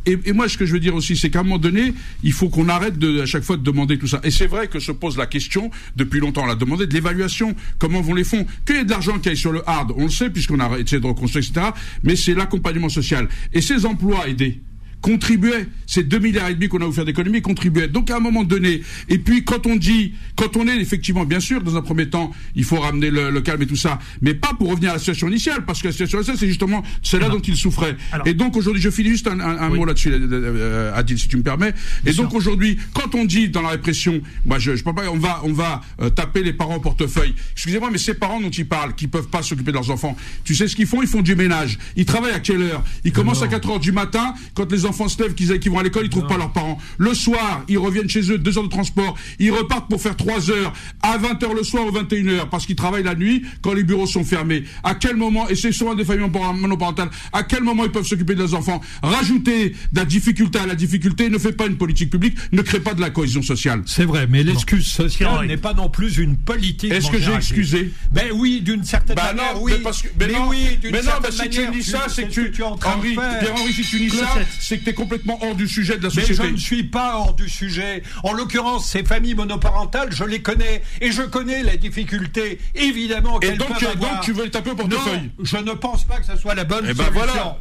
et, 0.07 0.33
moi, 0.33 0.47
ce 0.47 0.57
que 0.57 0.65
je 0.65 0.73
veux 0.73 0.79
dire 0.79 0.95
aussi, 0.95 1.17
c'est 1.17 1.29
qu'à 1.29 1.41
un 1.41 1.43
moment 1.43 1.57
donné, 1.57 1.93
il 2.23 2.31
faut 2.31 2.49
qu'on 2.49 2.69
arrête 2.69 2.97
de, 2.97 3.21
à 3.21 3.25
chaque 3.25 3.43
fois 3.43 3.57
de 3.57 3.63
demander 3.63 3.97
tout 3.97 4.07
ça. 4.07 4.21
Et 4.23 4.31
c'est 4.31 4.47
vrai 4.47 4.67
que 4.67 4.79
se 4.79 4.91
pose 4.91 5.17
la 5.17 5.25
question, 5.25 5.69
depuis 5.95 6.19
longtemps, 6.19 6.43
on 6.43 6.47
l'a 6.47 6.55
demandé, 6.55 6.87
de 6.87 6.93
l'évaluation. 6.93 7.55
Comment 7.77 8.01
vont 8.01 8.13
les 8.13 8.23
fonds? 8.23 8.45
Qu'il 8.65 8.77
y 8.77 8.79
ait 8.79 8.85
de 8.85 8.89
l'argent 8.89 9.19
qui 9.19 9.29
aille 9.29 9.37
sur 9.37 9.51
le 9.51 9.67
hard, 9.67 9.91
on 9.95 10.03
le 10.03 10.09
sait, 10.09 10.29
puisqu'on 10.29 10.59
a 10.59 10.79
essayé 10.79 11.01
de 11.01 11.07
reconstruire, 11.07 11.45
etc. 11.45 11.67
Mais 12.03 12.15
c'est 12.15 12.33
l'accompagnement 12.33 12.89
social. 12.89 13.27
Et 13.53 13.61
ces 13.61 13.85
emplois 13.85 14.27
aidés, 14.27 14.61
contribuait. 15.01 15.67
Ces 15.85 16.03
2 16.03 16.19
milliards 16.19 16.49
et 16.49 16.53
demi 16.53 16.67
qu'on 16.67 16.81
a 16.81 16.85
offert 16.85 17.05
d'économie 17.05 17.41
contribuaient. 17.41 17.87
Donc 17.87 18.11
à 18.11 18.17
un 18.17 18.19
moment 18.19 18.43
donné, 18.43 18.81
et 19.09 19.17
puis 19.17 19.43
quand 19.43 19.65
on 19.65 19.75
dit, 19.75 20.13
quand 20.35 20.57
on 20.57 20.67
est 20.67 20.77
effectivement, 20.77 21.25
bien 21.25 21.39
sûr, 21.39 21.61
dans 21.61 21.75
un 21.77 21.81
premier 21.81 22.09
temps, 22.09 22.31
il 22.55 22.63
faut 22.63 22.77
ramener 22.77 23.09
le, 23.09 23.41
calme 23.41 23.61
et 23.61 23.67
tout 23.67 23.75
ça, 23.75 23.99
mais 24.21 24.33
pas 24.33 24.53
pour 24.57 24.69
revenir 24.69 24.89
à 24.89 24.93
la 24.93 24.99
situation 24.99 25.27
initiale, 25.27 25.63
parce 25.65 25.81
que 25.81 25.87
la 25.87 25.91
situation 25.91 26.17
initiale, 26.17 26.37
c'est 26.37 26.47
justement 26.47 26.83
celle-là 27.03 27.29
dont 27.29 27.39
il 27.39 27.55
souffrait. 27.55 27.95
et 28.25 28.33
donc 28.33 28.57
aujourd'hui, 28.57 28.81
je 28.81 28.89
finis 28.89 29.09
juste 29.09 29.27
un, 29.27 29.69
mot 29.69 29.85
là-dessus, 29.85 30.11
euh, 30.11 30.91
Adil, 30.93 31.17
si 31.17 31.27
tu 31.27 31.37
me 31.37 31.43
permets. 31.43 31.73
Et 32.05 32.13
donc 32.13 32.33
aujourd'hui, 32.33 32.77
quand 32.93 33.15
on 33.15 33.25
dit 33.25 33.49
dans 33.49 33.61
la 33.61 33.69
répression, 33.69 34.21
moi 34.45 34.59
je, 34.59 34.75
je 34.75 34.83
parle 34.83 34.95
pas, 34.95 35.09
on 35.09 35.17
va, 35.17 35.41
on 35.43 35.53
va 35.53 35.81
euh, 36.01 36.09
taper 36.09 36.43
les 36.43 36.53
parents 36.53 36.75
au 36.75 36.81
portefeuille. 36.81 37.33
Excusez-moi, 37.53 37.89
mais 37.91 37.97
ces 37.97 38.13
parents 38.13 38.41
dont 38.41 38.49
ils 38.49 38.67
parlent, 38.67 38.95
qui 38.95 39.07
peuvent 39.07 39.29
pas 39.29 39.41
s'occuper 39.41 39.71
de 39.71 39.77
leurs 39.77 39.91
enfants, 39.91 40.17
tu 40.43 40.55
sais 40.55 40.67
ce 40.67 40.75
qu'ils 40.75 40.87
font? 40.87 41.01
Ils 41.01 41.07
font 41.07 41.21
du 41.21 41.35
ménage. 41.35 41.77
Ils 41.95 42.05
travaillent 42.05 42.33
à 42.33 42.39
quelle 42.39 42.61
heure? 42.61 42.83
Ils 43.03 43.11
commencent 43.11 43.43
à 43.43 43.47
4 43.47 43.69
heures 43.69 43.79
du 43.79 43.91
matin 43.91 44.33
quand 44.53 44.71
les 44.71 44.85
enfants 44.85 44.96
se 45.07 45.21
lèvent, 45.21 45.35
qui, 45.35 45.69
vont 45.69 45.79
à 45.79 45.83
l'école, 45.83 46.05
ils 46.05 46.09
trouvent 46.09 46.27
pas 46.27 46.37
leurs 46.37 46.51
parents. 46.51 46.77
Le 46.97 47.13
soir, 47.13 47.63
ils 47.67 47.77
reviennent 47.77 48.09
chez 48.09 48.31
eux, 48.31 48.37
deux 48.37 48.57
heures 48.57 48.63
de 48.63 48.69
transport, 48.69 49.15
ils 49.39 49.51
repartent 49.51 49.89
pour 49.89 50.01
faire 50.01 50.15
trois 50.15 50.49
heures, 50.49 50.73
à 51.01 51.17
20 51.17 51.43
heures 51.43 51.53
le 51.53 51.63
soir 51.63 51.85
ou 51.85 51.91
21 51.91 52.27
heures, 52.29 52.49
parce 52.49 52.65
qu'ils 52.65 52.75
travaillent 52.75 53.03
la 53.03 53.15
nuit 53.15 53.43
quand 53.61 53.73
les 53.73 53.83
bureaux 53.83 54.07
sont 54.07 54.23
fermés. 54.23 54.63
À 54.83 54.95
quel 54.95 55.15
moment, 55.15 55.47
et 55.49 55.55
c'est 55.55 55.71
souvent 55.71 55.95
des 55.95 56.05
familles 56.05 56.29
monoparentales, 56.55 57.09
à 57.33 57.43
quel 57.43 57.63
moment 57.63 57.85
ils 57.85 57.91
peuvent 57.91 58.05
s'occuper 58.05 58.33
de 58.33 58.39
leurs 58.39 58.55
enfants? 58.55 58.81
Rajouter 59.03 59.75
de 59.91 59.99
la 59.99 60.05
difficulté 60.05 60.59
à 60.59 60.65
la 60.65 60.75
difficulté 60.75 61.29
ne 61.29 61.37
fait 61.37 61.51
pas 61.51 61.67
une 61.67 61.77
politique 61.77 62.09
publique, 62.09 62.37
ne 62.51 62.61
crée 62.61 62.79
pas 62.79 62.93
de 62.93 63.01
la 63.01 63.09
cohésion 63.09 63.41
sociale. 63.41 63.83
C'est 63.85 64.05
vrai, 64.05 64.27
mais 64.27 64.43
l'excuse 64.43 64.85
sociale 64.87 65.47
n'est 65.47 65.57
pas 65.57 65.73
non 65.73 65.89
plus 65.89 66.17
une 66.17 66.37
politique. 66.37 66.91
Est-ce 66.91 67.11
que 67.11 67.19
j'ai 67.19 67.33
excusé? 67.33 67.91
Ben 68.11 68.31
oui, 68.33 68.61
d'une 68.61 68.83
certaine 68.83 69.15
bah 69.15 69.33
manière, 69.33 69.55
non, 69.55 69.61
oui. 69.61 69.73
Mais, 69.75 69.83
parce 69.83 70.01
que, 70.01 70.07
mais, 70.19 70.27
non, 70.27 70.47
oui, 70.49 70.79
mais 70.83 71.01
non, 71.01 71.11
mais 71.21 71.31
si 71.31 71.49
tu 71.49 71.67
dis 71.71 71.83
ça, 71.83 72.05
c'est 72.07 72.27
que 72.27 72.47
tu, 72.47 72.63
Henri, 72.63 73.17
Henri, 73.17 73.73
si 73.73 73.83
tu 73.83 73.99
dis 73.99 74.09
ça, 74.09 74.27
c'est 74.59 74.76
que 74.77 74.83
tu 74.83 74.89
es 74.89 74.93
complètement 74.93 75.39
hors 75.43 75.55
du 75.55 75.67
sujet 75.67 75.97
de 75.97 76.03
la 76.03 76.09
société. 76.09 76.41
Mais 76.41 76.47
je 76.47 76.53
ne 76.53 76.57
suis 76.57 76.83
pas 76.83 77.17
hors 77.17 77.33
du 77.33 77.49
sujet. 77.49 78.03
En 78.23 78.33
l'occurrence, 78.33 78.89
ces 78.89 79.03
familles 79.03 79.35
monoparentales, 79.35 80.11
je 80.11 80.23
les 80.23 80.41
connais 80.41 80.81
et 81.01 81.11
je 81.11 81.23
connais 81.23 81.63
les 81.63 81.77
difficultés, 81.77 82.59
évidemment. 82.75 83.39
Et 83.41 83.51
donc, 83.51 83.69
donc 83.69 84.21
tu 84.23 84.33
veux 84.33 84.49
taper 84.49 84.71
au 84.71 84.75
portefeuille 84.75 85.31
Non, 85.37 85.45
je 85.45 85.57
ne 85.57 85.73
pense 85.73 86.03
pas 86.03 86.17
que 86.19 86.25
ce 86.25 86.37
soit 86.37 86.55
la 86.55 86.63
bonne 86.63 86.85
et 86.85 86.89
eh 86.91 86.93
ben 86.93 87.09
Voilà. 87.11 87.57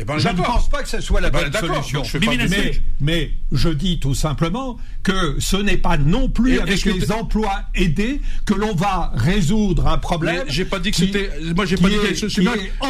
Eh 0.00 0.04
ben, 0.04 0.16
je 0.18 0.28
ne 0.28 0.34
pense 0.34 0.68
pas 0.68 0.82
que 0.82 0.88
ce 0.88 1.00
soit 1.00 1.20
la 1.20 1.26
eh 1.26 1.30
ben, 1.32 1.50
bonne 1.50 1.82
solution. 1.82 2.02
mais, 2.20 2.80
mais, 3.00 3.30
je 3.50 3.68
dis 3.68 3.98
tout 3.98 4.14
simplement 4.14 4.78
que 5.02 5.36
ce 5.40 5.56
n'est 5.56 5.76
pas 5.76 5.96
non 5.96 6.28
plus 6.28 6.60
avec 6.60 6.84
les 6.84 7.10
emplois 7.10 7.62
aidés 7.74 8.20
que 8.46 8.54
l'on 8.54 8.76
va 8.76 9.10
résoudre 9.16 9.88
un 9.88 9.98
problème. 9.98 10.44
J'ai 10.46 10.64
pas 10.64 10.78
dit 10.78 10.92
que 10.92 10.98
c'était. 10.98 11.30
Moi, 11.56 11.66
j'ai 11.66 11.76
pas 11.76 11.88
dit 11.88 11.96
que 11.96 12.14
c'était. 12.14 12.42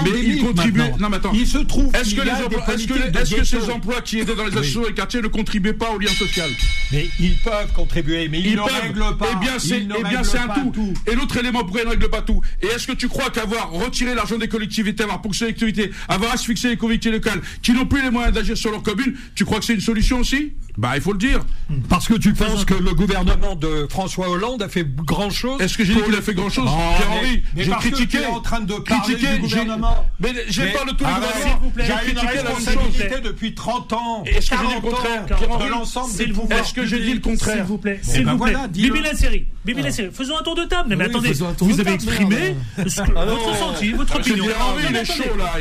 Mais 0.04 0.22
il 0.22 0.44
contribuait. 0.44 0.92
Non, 1.00 1.08
mais 1.08 1.16
attends. 1.16 1.32
Il 1.32 1.46
se 1.46 1.58
trouve. 1.58 1.94
Est-ce 1.94 2.14
que, 2.14 2.20
est 2.20 3.32
est 3.32 3.38
que 3.38 3.44
ces 3.44 3.70
emplois 3.70 4.02
qui 4.02 4.18
aidaient 4.18 4.34
dans 4.34 4.44
les 4.44 4.52
associations 4.52 4.86
et 4.86 4.92
quartiers 4.92 5.22
ne 5.22 5.28
contribuaient 5.28 5.72
pas 5.72 5.90
au 5.90 5.98
lien 5.98 6.10
social 6.10 6.50
Mais 6.92 7.08
ils 7.18 7.36
peuvent 7.36 7.72
contribuer, 7.72 8.28
mais 8.28 8.40
ils, 8.40 8.56
ne 8.56 8.60
règlent 8.60 9.16
pas. 9.16 9.28
Eh 9.32 9.36
bien, 9.36 9.58
c'est 9.58 9.80
eh 9.80 10.38
un 10.38 10.70
tout. 10.72 10.92
Et 11.06 11.14
l'autre 11.14 11.38
élément 11.38 11.64
pour 11.64 11.76
ne 11.76 11.88
règle 11.88 12.10
pas 12.10 12.20
tout. 12.20 12.42
Et 12.60 12.66
est-ce 12.66 12.86
que 12.86 12.92
tu 12.92 13.08
crois 13.08 13.30
qu'avoir 13.30 13.70
retiré 13.70 14.14
l'argent 14.14 14.36
des 14.36 14.48
collectivités, 14.48 15.04
avoir 15.04 15.22
ponctionné 15.22 15.52
les 15.52 15.58
collectivités, 15.58 15.94
avoir 16.08 16.32
asphyxié 16.32 16.70
les 16.70 16.76
collectivités 16.76 16.97
qui 16.98 17.72
n'ont 17.72 17.86
plus 17.86 18.02
les 18.02 18.10
moyens 18.10 18.34
d'agir 18.34 18.56
sur 18.56 18.70
leur 18.70 18.82
commune, 18.82 19.14
tu 19.34 19.44
crois 19.44 19.58
que 19.58 19.64
c'est 19.64 19.74
une 19.74 19.80
solution 19.80 20.20
aussi? 20.20 20.52
Bah, 20.78 20.92
il 20.94 21.00
faut 21.00 21.12
le 21.12 21.18
dire. 21.18 21.40
Parce 21.88 22.06
que 22.06 22.14
tu 22.14 22.32
penses 22.34 22.64
que 22.64 22.74
le 22.74 22.94
gouvernement 22.94 23.56
de 23.56 23.88
François 23.90 24.28
Hollande 24.28 24.62
a 24.62 24.68
fait 24.68 24.86
grand 24.86 25.28
chose 25.28 25.60
Est-ce 25.60 25.76
que 25.76 25.84
j'ai 25.84 25.92
dit 25.92 26.02
qu'il 26.02 26.14
a 26.14 26.22
fait 26.22 26.34
grand 26.34 26.48
chose 26.50 26.70
oh, 26.72 26.78
Pierre-Henri, 26.96 27.42
j'ai 27.56 27.70
critiqué. 27.72 28.24
en 28.26 28.40
train 28.40 28.60
de 28.60 28.74
critiquer 28.74 29.34
du 29.34 29.40
gouvernement. 29.40 30.06
Mais 30.20 30.32
j'ai 30.48 30.66
pas 30.66 30.84
le 30.84 30.92
tout 30.92 31.04
le 31.04 31.14
gouvernement. 31.14 31.72
J'ai 31.76 32.12
critiqué 32.12 32.36
la 32.36 32.50
responsabilité 32.54 33.20
depuis 33.24 33.54
30 33.54 33.92
ans. 33.92 34.24
Est-ce 34.24 34.50
que 34.50 34.56
j'ai 34.56 34.66
dit 34.68 34.74
le 34.74 34.80
contraire 34.80 35.26
De 35.26 35.68
l'ensemble 35.68 36.12
Est-ce 36.52 36.72
que 36.72 36.86
j'ai 36.86 37.00
dit 37.00 37.14
le 37.14 37.20
contraire 37.20 37.56
S'il 37.56 37.64
vous 37.64 37.78
plaît. 37.78 38.00
S'il 38.02 38.24
vous 38.24 38.38
plaît. 38.38 38.54
Bibi 38.70 39.00
la 39.00 39.14
série. 39.14 39.46
Bibi 39.64 39.82
la 39.82 39.90
série. 39.90 40.10
Faisons 40.12 40.38
un 40.38 40.42
tour 40.44 40.54
de 40.54 40.64
table. 40.64 40.94
Mais 40.96 41.04
attendez, 41.06 41.32
vous 41.58 41.80
avez 41.80 41.92
exprimé 41.92 42.54
votre 42.76 43.56
senti, 43.56 43.92
votre 43.92 44.14
opinion. 44.14 44.44
Pierre-Henri, 44.44 44.84
il 44.90 44.96
est 44.96 45.04
chaud 45.04 45.36
là. 45.36 45.54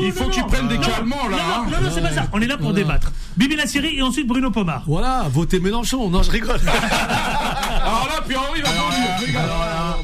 Il 0.00 0.12
faut 0.12 0.28
qu'il 0.28 0.44
prenne 0.44 0.68
des 0.68 0.78
calmants 0.78 1.28
là. 1.28 1.64
Non, 1.68 1.80
non, 1.82 1.90
c'est 1.92 2.02
pas 2.02 2.12
ça. 2.12 2.28
On 2.32 2.40
est 2.40 2.46
là 2.46 2.56
pour 2.56 2.72
débattre. 2.72 3.12
Bibi 3.36 3.56
la 3.56 3.66
série 3.66 3.98
et 3.98 4.02
ensuite 4.02 4.28
Bruno 4.28 4.43
Voilà, 4.86 5.26
votez 5.30 5.60
Mélenchon. 5.60 6.10
Non, 6.10 6.22
je 6.22 6.30
rigole. 6.30 6.60
Alors 6.66 8.08
là, 8.08 8.22
puis 8.26 8.36
Henri 8.36 8.60
va 8.62 8.70
Alors, 9.40 10.02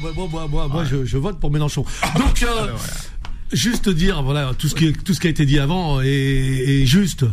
moi, 0.49 0.67
moi, 0.67 0.83
je, 0.85 1.17
vote 1.17 1.39
pour 1.39 1.51
Mélenchon. 1.51 1.85
Donc, 2.17 2.43
euh, 2.43 2.67
juste 3.51 3.89
dire, 3.89 4.21
voilà, 4.23 4.51
tout 4.57 4.67
ce 4.67 4.75
qui, 4.75 4.93
tout 4.93 5.13
ce 5.13 5.19
qui 5.19 5.27
a 5.27 5.29
été 5.29 5.45
dit 5.45 5.59
avant 5.59 6.01
est, 6.01 6.85
juste. 6.85 7.25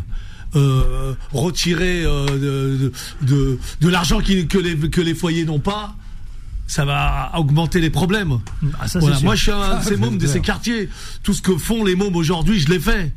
Euh, 0.56 1.14
retirer 1.34 2.04
euh, 2.06 2.90
de, 3.20 3.58
de, 3.82 3.88
l'argent 3.90 4.18
que 4.22 4.58
les, 4.58 4.88
que 4.88 5.00
les 5.02 5.14
foyers 5.14 5.44
n'ont 5.44 5.58
pas, 5.58 5.94
ça 6.68 6.84
va 6.84 7.32
augmenter 7.36 7.80
les 7.80 7.90
problèmes. 7.90 8.38
Ah, 8.80 8.86
Moi, 9.22 9.34
je 9.34 9.42
suis 9.42 9.50
un 9.50 9.78
de 9.80 9.84
ces 9.84 9.96
mômes 9.96 10.18
de 10.18 10.26
ces 10.26 10.40
quartiers. 10.40 10.88
Tout 11.22 11.34
ce 11.34 11.42
que 11.42 11.56
font 11.56 11.82
les 11.82 11.96
mômes 11.96 12.14
aujourd'hui, 12.14 12.60
je 12.60 12.68
l'ai 12.68 12.78
fait. 12.78 13.12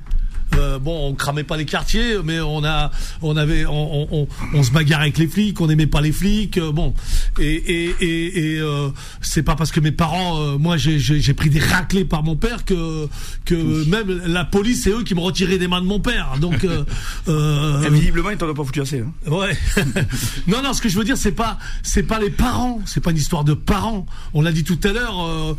Euh, 0.55 0.79
bon, 0.79 1.09
on 1.09 1.13
cramait 1.13 1.43
pas 1.43 1.57
les 1.57 1.65
quartiers, 1.65 2.17
mais 2.23 2.39
on 2.39 2.63
a, 2.63 2.91
on 3.21 3.37
avait, 3.37 3.65
on, 3.65 4.07
on, 4.13 4.27
on, 4.53 4.63
se 4.63 4.71
bagarrait 4.71 5.03
avec 5.03 5.17
les 5.17 5.27
flics, 5.27 5.59
on 5.61 5.67
n'aimait 5.67 5.87
pas 5.87 6.01
les 6.01 6.11
flics. 6.11 6.57
Euh, 6.57 6.71
bon, 6.71 6.93
et 7.39 7.53
et 7.55 7.95
et, 8.01 8.55
et 8.55 8.59
euh, 8.59 8.89
c'est 9.21 9.43
pas 9.43 9.55
parce 9.55 9.71
que 9.71 9.79
mes 9.79 9.91
parents, 9.91 10.41
euh, 10.41 10.57
moi 10.57 10.77
j'ai 10.77 11.33
pris 11.33 11.49
des 11.49 11.59
raclés 11.59 12.05
par 12.05 12.23
mon 12.23 12.35
père 12.35 12.65
que 12.65 13.07
que 13.45 13.87
même 13.89 14.21
la 14.25 14.45
police 14.45 14.83
c'est 14.83 14.91
eux 14.91 15.03
qui 15.03 15.15
me 15.15 15.19
retiraient 15.21 15.57
des 15.57 15.67
mains 15.67 15.81
de 15.81 15.85
mon 15.85 15.99
père. 15.99 16.37
Donc 16.39 16.65
euh, 16.65 17.89
visiblement 17.89 18.29
ils 18.31 18.37
t'en 18.37 18.49
ont 18.49 18.53
pas 18.53 18.63
foutu 18.63 18.81
assez. 18.81 18.99
Hein. 18.99 19.11
Ouais. 19.27 19.57
non 20.47 20.61
non, 20.61 20.73
ce 20.73 20.81
que 20.81 20.89
je 20.89 20.97
veux 20.97 21.05
dire 21.05 21.17
c'est 21.17 21.31
pas 21.31 21.57
c'est 21.83 22.03
pas 22.03 22.19
les 22.19 22.29
parents, 22.29 22.81
c'est 22.85 23.01
pas 23.01 23.11
une 23.11 23.17
histoire 23.17 23.43
de 23.43 23.53
parents. 23.53 24.05
On 24.33 24.41
l'a 24.41 24.51
dit 24.51 24.63
tout 24.63 24.79
à 24.83 24.91
l'heure, 24.91 25.55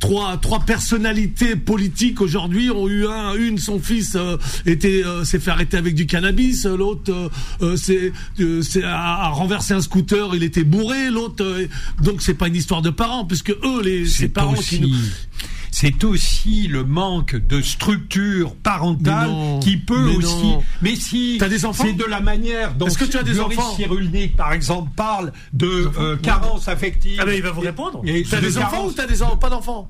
trois 0.00 0.36
trois 0.38 0.60
personnalités 0.60 1.56
politiques 1.56 2.20
aujourd'hui 2.20 2.70
ont 2.70 2.88
eu 2.88 3.06
un 3.06 3.34
une 3.34 3.58
son 3.58 3.78
fils 3.78 3.97
était 4.66 5.02
s'est 5.24 5.38
fait 5.38 5.50
arrêter 5.50 5.76
avec 5.76 5.94
du 5.94 6.06
cannabis, 6.06 6.66
l'autre 6.66 7.30
c'est 7.76 8.12
c'est 8.62 8.84
a, 8.84 9.28
renversé 9.28 9.74
un 9.74 9.80
scooter, 9.80 10.34
il 10.34 10.42
était 10.42 10.64
bourré, 10.64 11.10
l'autre 11.10 11.44
donc 12.02 12.22
c'est 12.22 12.34
pas 12.34 12.48
une 12.48 12.56
histoire 12.56 12.82
de 12.82 12.90
parents 12.90 13.24
puisque 13.24 13.50
eux 13.50 13.82
les 13.82 14.06
ses 14.06 14.28
parents 14.28 14.54
qui 14.54 14.92
c'est 15.70 16.02
aussi 16.02 16.66
le 16.66 16.84
manque 16.84 17.36
de 17.36 17.60
structure 17.60 18.54
parentale 18.56 19.30
qui 19.60 19.76
peut 19.76 20.08
aussi. 20.16 20.54
Mais 20.82 20.96
si 20.96 21.38
des 21.38 21.64
enfants 21.64 21.84
c'est 21.86 21.92
de 21.92 22.04
la 22.04 22.20
manière 22.20 22.74
dont 22.74 22.86
Est-ce 22.86 22.98
que 22.98 23.04
tu 23.04 23.16
as 23.16 23.22
des 23.22 23.40
enfants 23.40 23.74
Cyrulnik, 23.76 24.36
par 24.36 24.52
exemple, 24.52 24.90
parle 24.96 25.32
de 25.52 25.90
euh, 25.98 26.16
carence 26.16 26.68
affective. 26.68 27.18
Ah 27.22 27.26
ben 27.26 27.32
il 27.32 27.42
va 27.42 27.50
vous 27.50 27.60
répondre. 27.60 28.02
T'as 28.30 28.40
des 28.40 28.58
enfants 28.58 28.86
ou 28.86 28.92
t'as 28.92 29.06
des 29.06 29.18
pas 29.40 29.50
d'enfants 29.50 29.88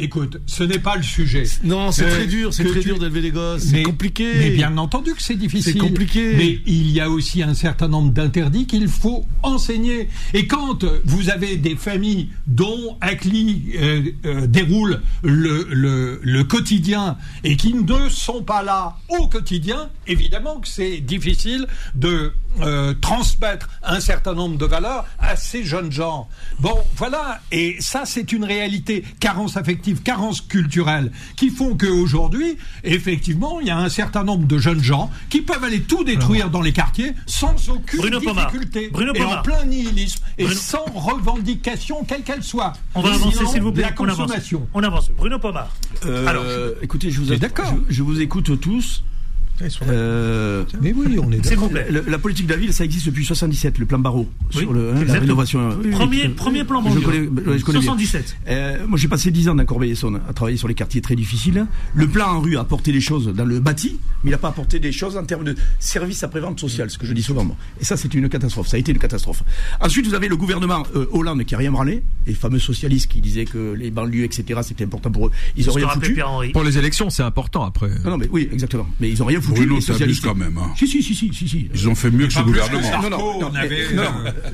Écoute, 0.00 0.40
ce 0.46 0.62
n'est 0.62 0.78
pas 0.78 0.96
le 0.96 1.02
sujet. 1.02 1.42
Non, 1.64 1.90
c'est 1.90 2.08
très 2.08 2.26
dur, 2.26 2.54
c'est 2.54 2.64
très 2.64 2.80
dur 2.80 2.98
d'élever 2.98 3.20
les 3.20 3.30
gosses. 3.32 3.62
C'est 3.62 3.82
compliqué. 3.82 4.32
Mais 4.38 4.50
bien 4.50 4.76
entendu 4.78 5.12
que 5.14 5.22
c'est 5.22 5.34
difficile. 5.34 5.72
C'est 5.72 5.78
compliqué. 5.78 6.34
Mais 6.36 6.60
il 6.66 6.90
y 6.90 7.00
a 7.00 7.10
aussi 7.10 7.42
un 7.42 7.54
certain 7.54 7.88
nombre 7.88 8.12
d'interdits 8.12 8.66
qu'il 8.66 8.86
faut 8.86 9.26
enseigner. 9.42 10.08
Et 10.34 10.46
quand 10.46 10.84
vous 11.04 11.30
avez 11.30 11.56
des 11.56 11.74
familles 11.74 12.28
dont 12.46 12.96
Acli 13.00 13.72
euh, 13.76 14.02
euh, 14.24 14.46
déroule 14.46 15.02
le, 15.22 15.66
le, 15.70 16.20
le, 16.22 16.44
quotidien 16.44 17.16
et 17.42 17.56
qui 17.56 17.74
ne 17.74 18.08
sont 18.08 18.42
pas 18.42 18.62
là 18.62 18.96
au 19.08 19.26
quotidien, 19.26 19.90
évidemment 20.06 20.60
que 20.60 20.68
c'est 20.68 20.98
difficile 20.98 21.66
de 21.94 22.32
euh, 22.60 22.94
transmettre 23.00 23.68
un 23.82 24.00
certain 24.00 24.34
nombre 24.34 24.58
de 24.58 24.66
valeurs 24.66 25.06
à 25.18 25.36
ces 25.36 25.64
jeunes 25.64 25.92
gens. 25.92 26.28
Bon, 26.58 26.76
voilà. 26.96 27.40
Et 27.52 27.76
ça, 27.80 28.02
c'est 28.04 28.32
une 28.32 28.44
réalité. 28.44 29.04
Carence 29.20 29.56
affective 29.56 29.87
carences 29.94 30.40
culturelles 30.40 31.10
qui 31.36 31.50
font 31.50 31.76
qu'aujourd'hui, 31.76 32.56
effectivement, 32.84 33.60
il 33.60 33.66
y 33.66 33.70
a 33.70 33.78
un 33.78 33.88
certain 33.88 34.24
nombre 34.24 34.46
de 34.46 34.58
jeunes 34.58 34.82
gens 34.82 35.10
qui 35.30 35.42
peuvent 35.42 35.62
aller 35.64 35.80
tout 35.80 36.04
détruire 36.04 36.50
dans 36.50 36.60
les 36.62 36.72
quartiers 36.72 37.14
sans 37.26 37.68
aucune 37.68 38.18
difficulté 38.18 38.90
et 39.18 39.24
en 39.24 39.42
plein 39.42 39.64
nihilisme 39.64 40.24
et 40.38 40.48
sans 40.48 40.84
revendication 40.94 42.04
quelle 42.04 42.22
qu'elle 42.22 42.42
soit. 42.42 42.72
On 42.94 43.00
va 43.00 43.14
avancer 43.14 43.46
s'il 43.46 43.62
vous 43.62 43.72
plaît. 43.72 43.82
La 43.82 43.92
consommation. 43.92 44.68
On 44.74 44.82
avance. 44.82 45.10
Bruno 45.16 45.38
Pomar. 45.38 45.70
Euh, 46.06 46.26
Alors, 46.26 46.44
écoutez, 46.82 47.10
je 47.10 47.20
vous, 47.20 47.26
je 47.88 48.02
vous 48.02 48.20
écoute 48.20 48.60
tous. 48.60 49.02
Euh, 49.88 50.64
mais 50.80 50.92
oui, 50.94 51.18
on 51.22 51.30
est 51.32 51.38
d'accord. 51.38 51.70
La 52.06 52.18
politique 52.18 52.46
de 52.46 52.52
la 52.52 52.58
ville, 52.58 52.72
ça 52.72 52.84
existe 52.84 53.06
depuis 53.06 53.24
77, 53.24 53.78
le 53.78 53.86
plan 53.86 53.98
Barreau 53.98 54.28
sur 54.50 54.72
le, 54.72 54.92
hein, 54.94 55.04
la 55.06 55.14
rénovation. 55.14 55.70
premier, 55.92 56.28
premier 56.28 56.64
plan 56.64 56.82
Barreau. 56.82 56.96
Je 56.98 57.04
connais, 57.04 57.58
je 57.58 57.64
connais 57.64 57.82
77. 57.82 58.36
Euh, 58.48 58.86
moi, 58.86 58.98
j'ai 58.98 59.08
passé 59.08 59.30
10 59.30 59.48
ans 59.48 59.54
dans 59.54 59.64
Corbeil-Essonne 59.64 60.20
à 60.28 60.32
travailler 60.32 60.56
sur 60.56 60.68
les 60.68 60.74
quartiers 60.74 61.00
très 61.00 61.16
difficiles. 61.16 61.66
Le 61.94 62.06
plan 62.06 62.26
en 62.36 62.40
rue 62.40 62.56
a 62.56 62.60
apporté 62.60 62.92
des 62.92 63.00
choses 63.00 63.28
dans 63.28 63.44
le 63.44 63.60
bâti, 63.60 63.98
mais 64.22 64.30
il 64.30 64.32
n'a 64.32 64.38
pas 64.38 64.48
apporté 64.48 64.78
des 64.78 64.92
choses 64.92 65.16
en 65.16 65.24
termes 65.24 65.44
de 65.44 65.54
services 65.78 66.22
après-vente 66.22 66.60
sociale, 66.60 66.90
ce 66.90 66.98
que 66.98 67.06
je 67.06 67.12
dis 67.12 67.22
souvent. 67.22 67.56
Et 67.80 67.84
ça, 67.84 67.96
c'est 67.96 68.12
une 68.14 68.28
catastrophe. 68.28 68.68
Ça 68.68 68.76
a 68.76 68.80
été 68.80 68.92
une 68.92 68.98
catastrophe. 68.98 69.42
Ensuite, 69.80 70.06
vous 70.06 70.14
avez 70.14 70.28
le 70.28 70.36
gouvernement 70.36 70.84
euh, 70.94 71.06
Hollande 71.12 71.44
qui 71.44 71.54
a 71.54 71.58
rien 71.58 71.72
branlé, 71.72 72.02
les 72.26 72.34
fameux 72.34 72.58
socialistes 72.58 73.10
qui 73.10 73.20
disaient 73.20 73.44
que 73.44 73.72
les 73.72 73.90
banlieues, 73.90 74.24
etc., 74.24 74.60
c'était 74.62 74.84
important 74.84 75.10
pour 75.10 75.28
eux. 75.28 75.30
Ils 75.56 75.68
ont 75.70 75.72
rien 75.72 75.88
foutu. 75.88 76.16
Pour 76.52 76.64
les 76.64 76.78
élections, 76.78 77.10
c'est 77.10 77.22
important 77.22 77.64
après. 77.64 77.88
Non, 78.04 78.10
non, 78.10 78.18
mais 78.18 78.28
oui, 78.30 78.48
exactement. 78.52 78.86
Mais 79.00 79.08
ils 79.10 79.22
ont 79.22 79.26
rien 79.26 79.40
foutu. 79.40 79.47
Bruno, 79.48 79.80
socialistes 79.80 80.24
quand 80.24 80.34
même. 80.34 80.58
Hein. 80.58 80.72
Si, 80.76 80.86
si, 80.86 81.02
si, 81.02 81.14
si, 81.14 81.32
si, 81.32 81.68
Ils 81.74 81.88
ont 81.88 81.94
fait 81.94 82.10
mieux 82.10 82.26
que 82.26 82.32
ce 82.32 82.40
gouvernement. 82.40 83.02
Non, 83.02 83.10
non, 83.10 83.40
non, 83.40 83.50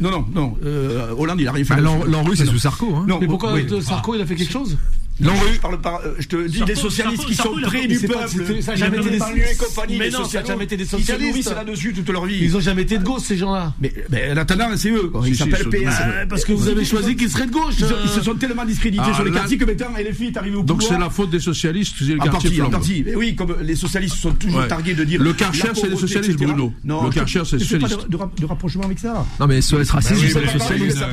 non, 0.01 0.11
non, 0.11 0.27
non, 0.35 0.59
euh, 0.65 1.15
Hollande, 1.17 1.41
il 1.41 1.49
a 1.49 1.53
rien 1.53 1.65
fait. 1.65 1.81
L'enrue, 1.81 2.37
c'est 2.37 2.47
sous 2.47 2.59
Sarko. 2.59 2.95
Hein. 2.95 3.07
Mais 3.21 3.27
pourquoi 3.27 3.55
Sarko, 3.81 4.15
il 4.15 4.21
a 4.21 4.27
fait 4.27 4.37
quelque 4.37 4.53
chose? 4.53 4.77
Non, 5.21 5.33
je 5.53 5.61
parle 5.61 5.81
pas. 5.81 6.01
Euh, 6.05 6.15
je 6.19 6.27
te 6.27 6.49
dis 6.49 6.63
des 6.63 6.75
socialistes 6.75 7.27
qui 7.27 7.35
sont 7.35 7.55
près 7.63 7.87
du 7.87 7.99
peuple. 8.01 8.63
Ça 8.63 8.73
n'a 8.73 8.77
jamais 8.77 8.99
été 8.99 9.11
des 9.11 9.19
compagnies. 9.19 9.99
Mais 9.99 10.11
non, 10.11 10.25
ça 10.25 10.41
n'a 10.41 10.47
jamais 10.47 10.65
été 10.65 10.77
des 10.77 10.85
socialistes. 10.85 11.51
Ils 11.51 11.55
là-dessus 11.55 11.93
toute 11.93 12.09
leur 12.09 12.27
vie. 12.27 12.39
Ils 12.41 12.57
ont 12.57 12.61
jamais 12.61 12.83
été 12.83 12.99
de 12.99 13.05
gauche 13.05 13.23
ces 13.23 13.37
gens-là. 13.37 13.73
Mais, 13.81 13.93
mais 14.11 14.33
en 14.33 14.37
attendant, 14.37 14.69
c'est 14.77 14.91
eux. 14.91 15.13
Ils 15.27 15.37
s'appellent 15.37 15.69
PS. 15.71 16.29
Parce 16.29 16.45
que 16.45 16.53
vous 16.53 16.69
avez 16.69 16.85
choisi 16.85 17.17
qu'ils 17.17 17.31
seraient 17.31 17.47
de 17.47 17.53
gauche. 17.53 17.75
Ils 17.79 18.11
se 18.11 18.23
sont 18.23 18.35
tellement 18.35 18.65
discrédités 18.65 19.05
ah, 19.07 19.15
sur 19.15 19.25
les 19.25 19.31
quartiers 19.31 19.59
que 19.59 19.65
maintenant, 19.65 19.89
les 19.97 20.13
filles 20.13 20.33
arrivent 20.37 20.59
au 20.59 20.63
pouvoir. 20.63 20.79
Donc 20.79 20.83
c'est 20.83 20.99
la 20.99 21.11
faute 21.11 21.31
des 21.31 21.41
socialistes. 21.41 22.01
Le 22.01 22.19
quartier 22.19 22.63
en 22.63 22.71
partie. 22.71 23.05
Oui, 23.17 23.35
comme 23.35 23.57
les 23.63 23.77
socialistes 23.77 24.17
sont 24.17 24.33
toujours 24.33 24.67
targués 24.67 24.95
de 24.95 25.05
dire. 25.05 25.23
Le 25.23 25.33
Karcher, 25.33 25.69
c'est 25.75 25.89
les 25.89 25.97
socialistes, 25.97 26.39
Bruno. 26.39 26.73
Non, 26.85 27.05
le 27.05 27.11
Karcher, 27.11 27.43
c'est 27.45 27.57
les 27.59 27.65
socialistes. 27.65 28.09
De 28.09 28.47
rapprochement 28.47 28.85
avec 28.85 28.99
ça. 28.99 29.25
Non, 29.39 29.47
mais 29.47 29.61
SOS 29.61 29.91
racisme, 29.91 30.27
c'est 30.29 30.41
les 30.41 30.49
socialistes. 30.49 31.05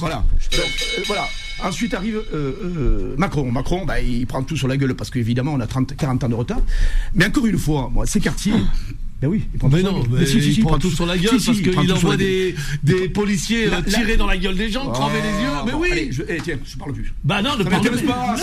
Voilà. 0.00 0.24
Voilà. 1.06 1.28
Ensuite 1.62 1.94
arrive 1.94 2.22
euh, 2.32 2.52
euh, 2.64 3.14
Macron. 3.16 3.50
Macron, 3.50 3.84
bah, 3.84 4.00
il 4.00 4.26
prend 4.26 4.42
tout 4.42 4.56
sur 4.56 4.68
la 4.68 4.76
gueule 4.76 4.94
parce 4.94 5.10
qu'évidemment, 5.10 5.52
on 5.54 5.60
a 5.60 5.66
30, 5.66 5.96
40 5.96 6.24
ans 6.24 6.28
de 6.28 6.34
retard. 6.34 6.60
Mais 7.14 7.26
encore 7.26 7.46
une 7.46 7.58
fois, 7.58 7.88
moi, 7.92 8.06
ces 8.06 8.20
quartiers, 8.20 8.54
ben 9.22 9.28
oui, 9.28 9.44
il 9.54 9.58
prend 9.60 9.68
mais 9.68 9.84
non, 9.84 10.02
mais 10.10 10.26
si, 10.26 10.42
si, 10.42 10.50
il 10.50 10.64
prend 10.64 10.80
tout 10.80 10.90
sur 10.90 11.06
la 11.06 11.16
gueule 11.16 11.36
parce 11.46 11.60
qu'il 11.60 11.92
envoie 11.92 12.16
des, 12.16 12.56
des 12.82 13.08
policiers 13.08 13.68
la, 13.70 13.80
tirer 13.80 14.16
dans 14.16 14.26
la 14.26 14.36
gueule 14.36 14.56
des 14.56 14.68
gens, 14.68 14.90
crever 14.90 15.20
les 15.22 15.44
yeux. 15.44 15.50
Mais 15.64 15.72
oui. 15.74 15.88
Allez, 15.92 16.08
je, 16.10 16.22
eh, 16.28 16.38
tiens, 16.42 16.56
je 16.64 16.76
parle 16.76 16.92
plus. 16.92 17.14
Bah 17.22 17.40
non, 17.40 17.56
ne 17.56 17.62
parle 17.62 17.82
pas. 17.82 18.34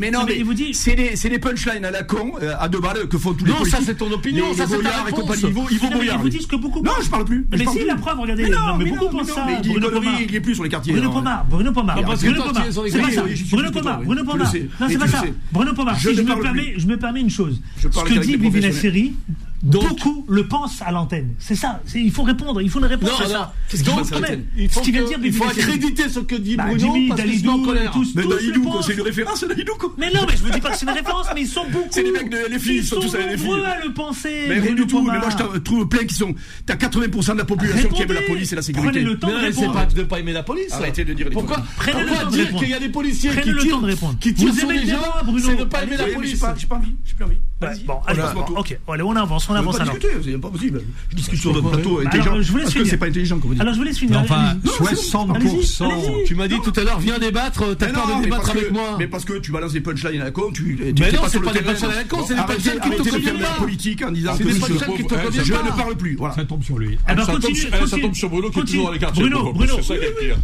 Mais 0.00 0.10
non, 0.10 0.26
mais 0.26 0.42
c'est 0.72 0.96
des, 0.96 1.14
c'est 1.14 1.28
des 1.28 1.38
punchlines 1.38 1.84
à 1.84 1.92
la 1.92 2.02
con, 2.02 2.32
euh, 2.42 2.54
à 2.58 2.68
deux 2.68 2.80
balles 2.80 3.06
que 3.06 3.18
font 3.18 3.34
tous 3.34 3.44
les 3.44 3.52
policiers. 3.52 3.72
Non, 3.72 3.78
ça 3.78 3.86
c'est 3.86 3.98
ton 3.98 4.10
opinion, 4.10 4.52
ça 4.52 4.66
c'est 4.66 4.82
ta 4.82 5.04
réponse. 5.04 5.36
Il 5.44 5.78
vaut 5.78 5.90
Boyard. 5.92 6.16
Ils 6.16 6.22
vous 6.22 6.28
disent 6.28 6.46
que 6.46 6.56
beaucoup. 6.56 6.82
Non, 6.82 6.90
je 7.00 7.08
parle 7.08 7.24
plus. 7.24 7.46
Mais 7.52 7.64
si 7.66 7.84
la 7.84 7.94
preuve, 7.94 8.18
regardez. 8.18 8.50
Mais 8.78 8.90
beaucoup 8.90 9.16
pensent 9.16 9.28
ça. 9.28 9.46
Mais 9.46 9.60
Bruno 9.60 9.90
Pomar, 9.90 10.20
il 10.20 10.34
est 10.34 10.40
plus 10.40 10.56
sur 10.56 10.64
les 10.64 10.70
quartiers. 10.70 10.92
Bruno 10.92 11.12
Pomar, 11.12 11.46
Bruno 11.46 11.70
Pomar, 11.70 12.02
Bruno 12.02 12.42
Pomar. 12.42 12.64
C'est 12.88 13.00
pas 13.00 13.12
ça. 13.12 13.24
Bruno 13.52 13.70
Pomar, 13.70 14.02
Bruno 14.02 14.24
Pomar. 14.24 14.52
Non, 14.80 14.86
c'est 14.88 14.98
pas 14.98 15.06
ça. 15.06 15.22
Bruno 15.52 15.72
Pomar. 15.72 16.00
Si 16.00 16.16
je 16.16 16.22
me 16.22 16.42
permets, 16.42 16.74
je 16.76 16.86
me 16.88 16.96
permets 16.96 17.20
une 17.20 17.30
chose. 17.30 17.60
Ce 17.78 17.86
que 17.86 18.18
dit 18.18 18.36
Bibi 18.36 19.14
Beaucoup 19.62 20.24
le 20.28 20.48
pensent 20.48 20.80
à 20.80 20.90
l'antenne. 20.90 21.34
C'est 21.38 21.54
ça. 21.54 21.82
Il 21.94 22.10
faut 22.10 22.22
répondre. 22.22 22.62
Il 22.62 22.70
faut 22.70 22.78
une 22.78 22.86
réponse 22.86 23.10
non, 23.10 23.26
à 23.26 23.28
ça. 23.28 23.54
Qu'est-ce 23.68 23.84
qu'il 23.84 23.92
quand 23.92 24.20
même, 24.20 24.44
il 24.56 24.68
faut, 24.68 24.80
dire, 24.80 25.18
il 25.22 25.32
faut 25.32 25.44
accréditer 25.44 26.08
ce 26.08 26.20
que 26.20 26.34
dit 26.34 26.56
bah, 26.56 26.64
Bruno 26.66 26.94
Jimmy, 26.94 27.08
parce 27.08 27.20
Dalidou, 27.20 27.66
tous, 27.92 28.14
mais 28.14 28.22
Dalidou, 28.26 28.82
c'est 28.82 28.94
une 28.94 29.02
référence, 29.02 29.44
Dalidou. 29.44 29.72
Mais 29.98 30.10
non, 30.12 30.20
mais 30.26 30.36
je 30.36 30.42
vous 30.42 30.50
dis 30.50 30.60
pas 30.60 30.70
que 30.70 30.78
c'est 30.78 30.86
une 30.86 30.92
référence, 30.92 31.26
mais 31.34 31.42
ils 31.42 31.48
sont 31.48 31.64
beaucoup. 31.70 31.88
C'est 31.90 32.02
les 32.02 32.12
mecs 32.12 32.30
de 32.30 32.38
LFI, 32.54 32.76
ils 32.76 32.84
sont 32.84 33.00
tous 33.00 33.14
à 33.14 33.18
LFI. 33.18 33.48
Ils 33.48 33.64
à 33.64 33.84
le 33.84 33.92
penser. 33.92 34.46
Mais 34.48 34.60
rien 34.60 34.74
du 34.74 34.86
tout. 34.86 35.02
Mais 35.02 35.18
moi, 35.18 35.28
je 35.30 35.58
trouve 35.58 35.88
plein 35.88 36.04
qui 36.04 36.14
sont. 36.14 36.34
T'as 36.64 36.76
80% 36.76 37.32
de 37.32 37.38
la 37.38 37.44
population 37.44 37.88
qui 37.90 38.02
aime 38.02 38.12
la 38.12 38.22
police 38.22 38.52
et 38.52 38.56
la 38.56 38.62
sécurité. 38.62 38.92
Prenez 38.92 39.04
le 39.04 39.18
temps 39.18 39.28
de 39.28 39.34
répondre. 39.34 39.72
C'est 39.72 39.72
pas 39.72 39.86
de 39.86 40.02
pas 40.04 40.20
aimer 40.20 40.32
la 40.32 40.42
police. 40.42 40.72
Arrêtez 40.72 41.04
de 41.04 41.12
dire 41.12 41.28
les 41.28 41.32
Pourquoi 41.32 41.62
Prenez 41.76 42.02
le 42.02 42.08
temps 42.08 42.30
de 42.30 42.36
dire 42.36 42.54
qu'il 42.54 42.68
y 42.68 42.74
a 42.74 42.80
des 42.80 42.88
policiers 42.88 43.30
qui 43.30 43.42
tirent, 43.42 44.18
qui 44.20 44.34
tirent 44.34 44.54
sur 44.54 44.70
les 44.70 44.86
gens, 44.86 45.02
c'est 45.38 45.56
de 45.56 45.64
pas 45.64 45.82
aimer 45.82 45.96
la 45.96 46.06
police. 46.06 46.42
J'ai 46.56 46.66
pas 46.66 46.76
envie. 46.76 46.94
J'ai 47.04 47.14
plus 47.14 47.24
envie. 47.24 47.36
Bon, 47.84 48.00
allez, 48.06 48.22
ok. 48.56 48.78
Allez, 48.88 49.02
on 49.02 49.16
avance, 49.16 49.49
on 49.50 49.54
avance 49.54 49.80
alors 49.80 49.96
c'est 50.22 50.38
pas 50.38 50.48
possible. 50.48 50.82
Je 51.10 51.16
discute 51.16 51.40
sur 51.40 51.52
notre 51.52 51.70
plateau 51.70 52.00
intelligent. 52.00 52.32
Alors, 52.32 52.42
je 52.42 52.52
parce 52.52 52.74
que 52.74 52.84
c'est 52.84 52.96
pas 52.96 53.06
intelligent, 53.06 53.38
comme 53.38 53.48
vous 53.48 53.54
dites. 53.54 53.62
Alors, 53.62 53.74
je 53.74 53.78
vous 53.78 53.84
laisse 53.84 53.98
finir. 53.98 54.20
Enfin, 54.20 54.54
60%. 54.64 56.24
Tu 56.26 56.34
m'as 56.34 56.48
dit 56.48 56.60
tout 56.62 56.72
à 56.76 56.84
l'heure, 56.84 57.00
viens 57.00 57.18
débattre, 57.18 57.76
t'as 57.76 57.88
peur 57.88 58.18
de 58.18 58.22
débattre 58.24 58.50
avec 58.50 58.70
moi. 58.70 58.96
Mais 58.98 59.06
parce 59.06 59.24
que 59.24 59.38
tu 59.38 59.52
balances 59.52 59.72
des 59.72 59.80
punchlines 59.80 60.20
à 60.20 60.24
la 60.24 60.30
con, 60.30 60.50
tu. 60.52 60.78
Mais 60.98 61.12
non, 61.12 61.22
c'est 61.28 61.40
pas 61.40 61.52
des 61.52 61.60
punchlines 61.60 61.90
à 61.90 61.96
la 61.96 62.04
con, 62.04 62.24
c'est 62.26 62.34
des 62.34 62.42
punchlines 62.42 62.80
qui 62.80 62.90
te 62.90 63.10
conviennent 63.10 63.38
pas. 63.38 63.60
politique 63.60 64.02
en 64.04 64.10
disant 64.10 64.36
que 64.36 64.44
des 64.44 64.58
punchlines 64.58 64.96
qui 64.96 65.04
te 65.04 65.14
conviennent 65.14 65.32
pas. 65.32 65.42
Je 65.42 65.52
ne 65.52 65.76
parle 65.76 65.96
plus. 65.96 66.16
Voilà. 66.16 66.34
Ça 66.34 66.44
tombe 66.44 66.62
sur 66.62 66.78
lui. 66.78 66.98
Eh 67.08 67.14
ben. 67.14 67.24
Ça 67.24 67.98
tombe 67.98 68.14
sur 68.14 68.30
Bruno 68.30 68.50
qui 68.50 68.60
est 68.60 68.64
toujours 68.64 68.86
dans 68.86 68.92
les 68.92 68.98
quartiers. 68.98 69.22
Bruno, 69.22 69.52
Bruno. 69.52 69.76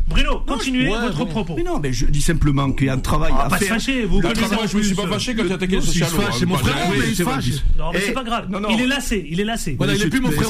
Bruno, 0.08 0.42
continuez 0.46 0.88
votre 0.88 1.24
propos. 1.24 1.54
Mais 1.56 1.62
non, 1.62 1.78
mais 1.80 1.92
je 1.92 2.06
dis 2.06 2.22
simplement 2.22 2.72
qu'il 2.72 2.86
y 2.86 2.90
a 2.90 2.94
un 2.94 2.98
travail 2.98 3.32
à 3.32 3.48
faire. 3.48 3.58
Pas 3.58 3.58
se 3.58 3.64
fâcher, 3.64 4.04
vous. 4.04 4.20
Moi, 4.20 4.32
je 4.66 4.76
me 4.76 4.82
suis 4.82 4.94
pas 4.94 5.06
fâché 5.06 5.34
quand 5.34 5.44
tu 5.44 5.52
as 5.52 5.54
attaqué 5.54 5.76
le 5.76 5.82
social. 5.82 6.08
C'est 6.38 6.46
mon 6.46 6.56
frère, 6.56 6.76
mais 6.90 7.08
il 7.08 7.16
se 7.16 7.22
fâche. 7.22 7.44
Non, 7.78 7.90
mais 7.92 8.00
c'est 8.00 8.12
pas 8.12 8.24
grave. 8.24 8.48
Il 8.70 8.80
est 8.80 8.86
lassé, 8.96 9.26
il 9.28 9.40
est 9.40 9.44
lassé. 9.44 9.74
Voilà, 9.76 9.94
il 9.94 10.02
est 10.02 10.08
plus 10.08 10.20
mon 10.20 10.30
frère 10.30 10.48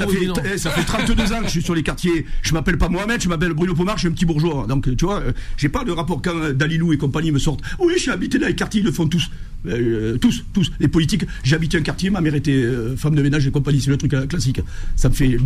ça 0.57 0.71
fait 0.71 0.85
32 0.85 1.33
ans 1.33 1.41
que 1.41 1.47
je 1.47 1.51
suis 1.51 1.63
sur 1.63 1.75
les 1.75 1.83
quartiers. 1.83 2.27
Je 2.43 2.53
m'appelle 2.53 2.79
pas 2.79 2.89
Mohamed, 2.89 3.21
je 3.21 3.29
m'appelle 3.29 3.53
Bruno 3.53 3.75
Pomar, 3.75 3.97
je 3.97 4.01
suis 4.01 4.09
un 4.09 4.13
petit 4.13 4.27
bourgeois. 4.27 4.67
Donc, 4.69 4.95
tu 4.97 5.05
vois, 5.05 5.21
euh, 5.21 5.33
j'ai 5.57 5.69
pas 5.69 5.85
de 5.85 5.93
rapport 5.93 6.23
quand 6.23 6.53
Dalilou 6.53 6.93
et 6.93 6.99
compagnie 6.99 7.33
me 7.33 7.39
sortent. 7.39 7.61
Oui, 7.79 7.95
je 7.97 8.03
suis 8.03 8.11
habité 8.11 8.39
dans 8.39 8.47
les 8.47 8.55
quartiers, 8.55 8.81
ils 8.81 8.87
le 8.87 8.93
font 8.93 9.07
tous. 9.07 9.31
Euh, 9.67 10.19
tous, 10.19 10.45
tous. 10.53 10.71
Les 10.81 10.89
politiques. 10.89 11.25
J'habite 11.45 11.75
un 11.75 11.81
quartier, 11.83 12.11
ma 12.11 12.21
mère 12.21 12.35
était 12.35 12.53
euh, 12.53 12.97
femme 12.97 13.15
de 13.15 13.23
ménage 13.23 13.47
et 13.47 13.51
compagnie. 13.51 13.81
C'est 13.81 13.91
le 13.91 13.97
truc 13.97 14.15
classique. 14.29 14.61
Ça 14.97 15.09
me 15.09 15.15
fait, 15.15 15.39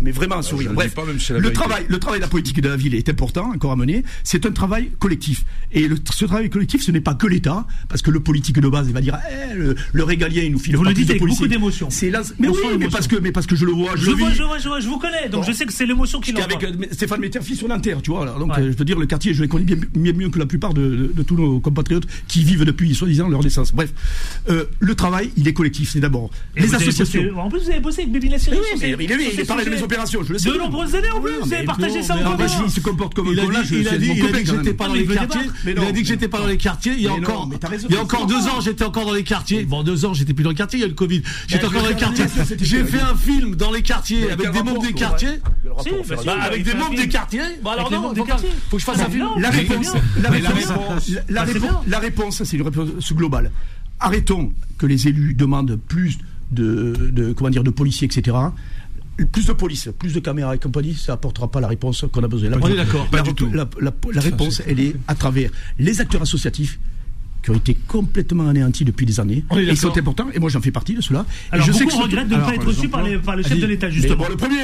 mais 0.00 0.10
vraiment 0.10 0.42
sourire. 0.42 0.72
Bref, 0.72 0.94
le 1.30 1.52
travail, 1.52 1.84
le 1.88 1.98
travail 1.98 2.20
de 2.20 2.24
la 2.24 2.28
politique 2.28 2.60
de 2.60 2.68
la 2.68 2.76
ville 2.76 2.94
est 2.94 3.08
important, 3.08 3.52
encore 3.54 3.72
à 3.72 3.76
mener. 3.76 4.04
C'est 4.24 4.46
un 4.46 4.52
travail 4.52 4.90
collectif. 4.98 5.44
Et 5.72 5.88
ce 6.12 6.24
travail 6.24 6.50
collectif, 6.50 6.82
ce 6.82 6.90
n'est 6.90 7.00
pas 7.00 7.14
que 7.14 7.26
l'État, 7.26 7.66
parce 7.88 8.02
que 8.02 8.10
le 8.10 8.20
politique 8.20 8.58
de 8.58 8.68
base, 8.68 8.88
il 8.88 8.94
va 8.94 9.00
dire, 9.00 9.18
eh, 9.30 9.54
le, 9.54 10.04
régalien, 10.04 10.42
il 10.42 10.52
nous 10.52 10.58
file 10.58 10.76
vous 10.76 10.84
le 10.84 10.94
dites 10.94 11.10
avec 11.10 11.22
beaucoup 11.22 11.48
d'émotion. 11.48 11.88
C'est 11.90 12.10
mais 12.38 12.48
oui, 12.48 12.56
mais 12.78 12.88
parce 12.88 13.06
que, 13.06 13.16
mais 13.16 13.32
parce 13.32 13.46
que 13.46 13.56
je 13.56 13.64
le 13.64 13.72
vois, 13.72 13.92
je, 13.96 14.04
je 14.04 14.10
vois, 14.10 14.30
je 14.30 14.42
vois, 14.42 14.58
je 14.58 14.68
vois, 14.68 14.80
je 14.80 14.88
vous 14.88 14.98
connais, 14.98 15.28
donc 15.28 15.44
je 15.44 15.52
sais 15.52 15.64
que 15.64 15.72
c'est 15.72 15.86
l'émotion 15.86 16.20
qui 16.20 16.32
avec 16.40 16.66
Stéphane 16.92 17.20
Metterfi 17.20 17.56
sur 17.56 17.68
Nanterre, 17.68 18.02
tu 18.02 18.10
vois. 18.10 18.26
donc, 18.26 18.52
je 18.56 18.76
veux 18.76 18.84
dire, 18.84 18.98
le 18.98 19.06
quartier, 19.06 19.34
je 19.34 19.42
le 19.42 19.48
connais 19.48 19.64
bien, 19.64 20.12
mieux 20.12 20.30
que 20.30 20.38
la 20.38 20.46
plupart 20.46 20.74
de, 20.74 21.12
tous 21.26 21.36
nos 21.36 21.60
compatriotes 21.60 22.06
qui 22.28 22.44
vivent 22.44 22.64
depuis, 22.64 22.94
soi-disant, 22.94 23.28
leur 23.28 23.42
Bref, 23.74 23.90
euh, 24.48 24.64
le 24.78 24.94
travail, 24.94 25.30
il 25.36 25.46
est 25.48 25.52
collectif. 25.52 25.90
C'est 25.92 26.00
d'abord 26.00 26.30
les 26.56 26.74
associations. 26.74 27.38
en 27.38 27.48
plus, 27.48 27.60
vous 27.60 27.70
avez 27.70 27.80
bossé 27.80 28.02
avec 28.02 28.12
Bibi 28.12 28.28
Nassiri. 28.28 28.56
Oui, 28.58 28.78
mais 28.80 29.04
il, 29.04 29.12
est, 29.12 29.34
il 29.38 29.46
parlé 29.46 29.64
de 29.64 29.70
mes 29.70 29.82
opérations. 29.82 30.22
Je 30.22 30.32
le 30.32 30.38
sais. 30.38 30.50
De 30.50 30.56
nombreuses 30.56 30.94
années 30.94 31.10
en 31.10 31.20
plus. 31.20 31.32
Vous 31.40 31.52
avez 31.52 31.64
partagé 31.64 32.02
ça 32.02 32.16
en 32.16 32.32
commun. 32.32 32.46
Il 32.64 32.70
se 32.70 32.80
comporte 32.80 33.14
comme 33.14 33.28
un 33.28 33.32
Il 33.32 33.88
a 33.88 33.98
dit 33.98 34.18
que 34.18 34.44
j'étais 34.46 34.74
pas 34.74 34.88
dans 34.88 34.94
les 34.94 35.06
quartiers. 35.06 35.40
Il 35.66 35.78
a 35.78 35.92
dit 35.92 36.02
que 36.02 36.08
j'étais 36.08 36.28
pas 36.28 36.38
dans 36.38 36.46
les 36.46 36.56
quartiers. 36.56 36.92
Il 36.96 37.02
y 37.02 37.08
a 37.08 37.12
encore, 37.12 37.48
il 37.88 37.94
y 37.94 37.98
a 37.98 38.02
encore 38.02 38.26
deux 38.26 38.46
ans, 38.48 38.60
j'étais 38.60 38.84
encore 38.84 39.06
dans 39.06 39.14
les 39.14 39.24
quartiers. 39.24 39.64
Bon, 39.64 39.82
deux 39.82 40.04
ans, 40.04 40.14
j'étais 40.14 40.34
plus 40.34 40.44
dans 40.44 40.50
les 40.50 40.56
quartiers. 40.56 40.78
Il 40.78 40.82
y 40.82 40.84
a 40.84 40.88
le 40.88 40.94
Covid. 40.94 41.22
J'étais 41.46 41.64
encore 41.64 41.82
dans 41.82 41.88
les 41.88 41.94
quartiers. 41.96 42.24
J'ai 42.60 42.84
fait 42.84 43.00
un 43.00 43.16
film 43.16 43.56
dans 43.56 43.70
les 43.70 43.82
quartiers 43.82 44.30
avec 44.30 44.50
des 44.50 44.62
membres 44.62 44.82
des 44.82 44.92
quartiers. 44.92 45.40
Avec 46.40 46.64
des 46.64 46.74
membres 46.74 46.96
des 46.96 47.08
quartiers. 47.08 47.40
Bon 47.62 47.70
alors 47.70 47.90
non, 47.90 48.14
faut 48.70 48.76
que 48.76 48.80
je 48.80 48.84
fasse 48.84 49.00
un 49.00 49.10
film. 49.10 49.28
La 49.38 49.50
réponse, 49.50 49.92
la 51.88 51.98
réponse, 51.98 52.42
c'est 52.44 52.56
une 52.56 52.62
réponse 52.62 53.12
globale. 53.12 53.39
Arrêtons 53.98 54.52
que 54.78 54.86
les 54.86 55.08
élus 55.08 55.34
demandent 55.34 55.76
plus 55.76 56.18
de, 56.50 57.34
comment 57.36 57.50
dire, 57.50 57.64
de 57.64 57.70
policiers, 57.70 58.06
etc 58.06 58.36
plus 59.26 59.46
de 59.46 59.52
police, 59.52 59.90
plus 59.98 60.12
de 60.12 60.20
caméras 60.20 60.54
et 60.54 60.58
compagnie, 60.58 60.94
ça 60.94 61.12
apportera 61.12 61.50
pas 61.50 61.60
la 61.60 61.68
réponse 61.68 62.04
qu'on 62.10 62.22
a 62.22 62.28
besoin. 62.28 62.50
on 62.60 62.68
est 62.68 62.76
d'accord. 62.76 63.06
La, 63.52 63.68
la, 63.80 64.20
réponse, 64.20 64.62
elle 64.66 64.80
est 64.80 64.96
à 65.08 65.14
travers 65.14 65.50
les 65.78 66.00
acteurs 66.00 66.22
associatifs 66.22 66.78
qui 67.42 67.50
ont 67.50 67.54
été 67.54 67.74
complètement 67.88 68.48
anéantis 68.48 68.84
depuis 68.84 69.06
des 69.06 69.18
années. 69.18 69.44
ils 69.56 69.76
sont 69.76 69.96
importants, 69.96 70.28
et 70.34 70.38
moi 70.38 70.50
j'en 70.50 70.60
fais 70.60 70.70
partie 70.70 70.94
de 70.94 71.00
cela. 71.00 71.24
Alors, 71.50 71.66
et 71.66 71.72
je 71.72 71.76
sais 71.76 71.86
que 71.86 71.94
regrette 71.94 72.28
de 72.28 72.34
ne 72.34 72.40
pas 72.40 72.54
être 72.54 72.66
reçu 72.66 72.88
par, 72.88 73.02
par, 73.24 73.36
le 73.36 73.42
chef 73.42 73.58
de 73.58 73.66
l'État, 73.66 73.88
justement. 73.88 74.28
le 74.28 74.36
premier, 74.36 74.58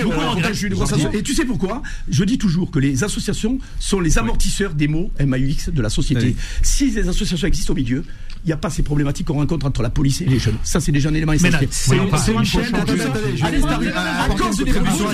et 1.15 1.23
tu 1.23 1.35
sais 1.35 1.45
pourquoi? 1.45 1.83
Je 2.09 2.25
dis 2.25 2.39
toujours 2.39 2.71
que 2.71 2.79
les 2.79 3.03
associations 3.05 3.59
sont 3.79 4.01
les 4.01 4.19
amortisseurs 4.19 4.75
des 4.75 4.89
mots 4.89 5.11
MAUX 5.25 5.71
de 5.73 5.83
la 5.83 5.91
société. 5.91 6.37
Si 6.63 6.91
les 6.91 7.09
associations 7.09 7.49
existent 7.49 7.73
au 7.73 7.77
milieu, 7.77 8.05
il 8.47 8.51
n'y 8.51 8.53
a 8.53 8.59
pas 8.59 8.71
ces 8.71 8.85
problématiques 8.85 9.27
qu'on 9.27 9.35
rencontre 9.35 9.67
entre 9.67 9.83
la 9.83 9.91
police 9.91 10.21
et 10.21 10.25
les 10.25 10.39
jeunes. 10.39 10.55
Ça, 10.63 10.79
c'est 10.79 10.93
déjà 10.93 11.09
un 11.09 11.15
élément 11.15 11.33
essentiel. 11.33 11.69
C'est 11.69 11.97
une 11.97 12.45
chaîne. 12.45 12.77
Encore 12.77 14.53
une 14.53 14.73
contribution. 14.73 15.07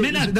Ménade, 0.00 0.38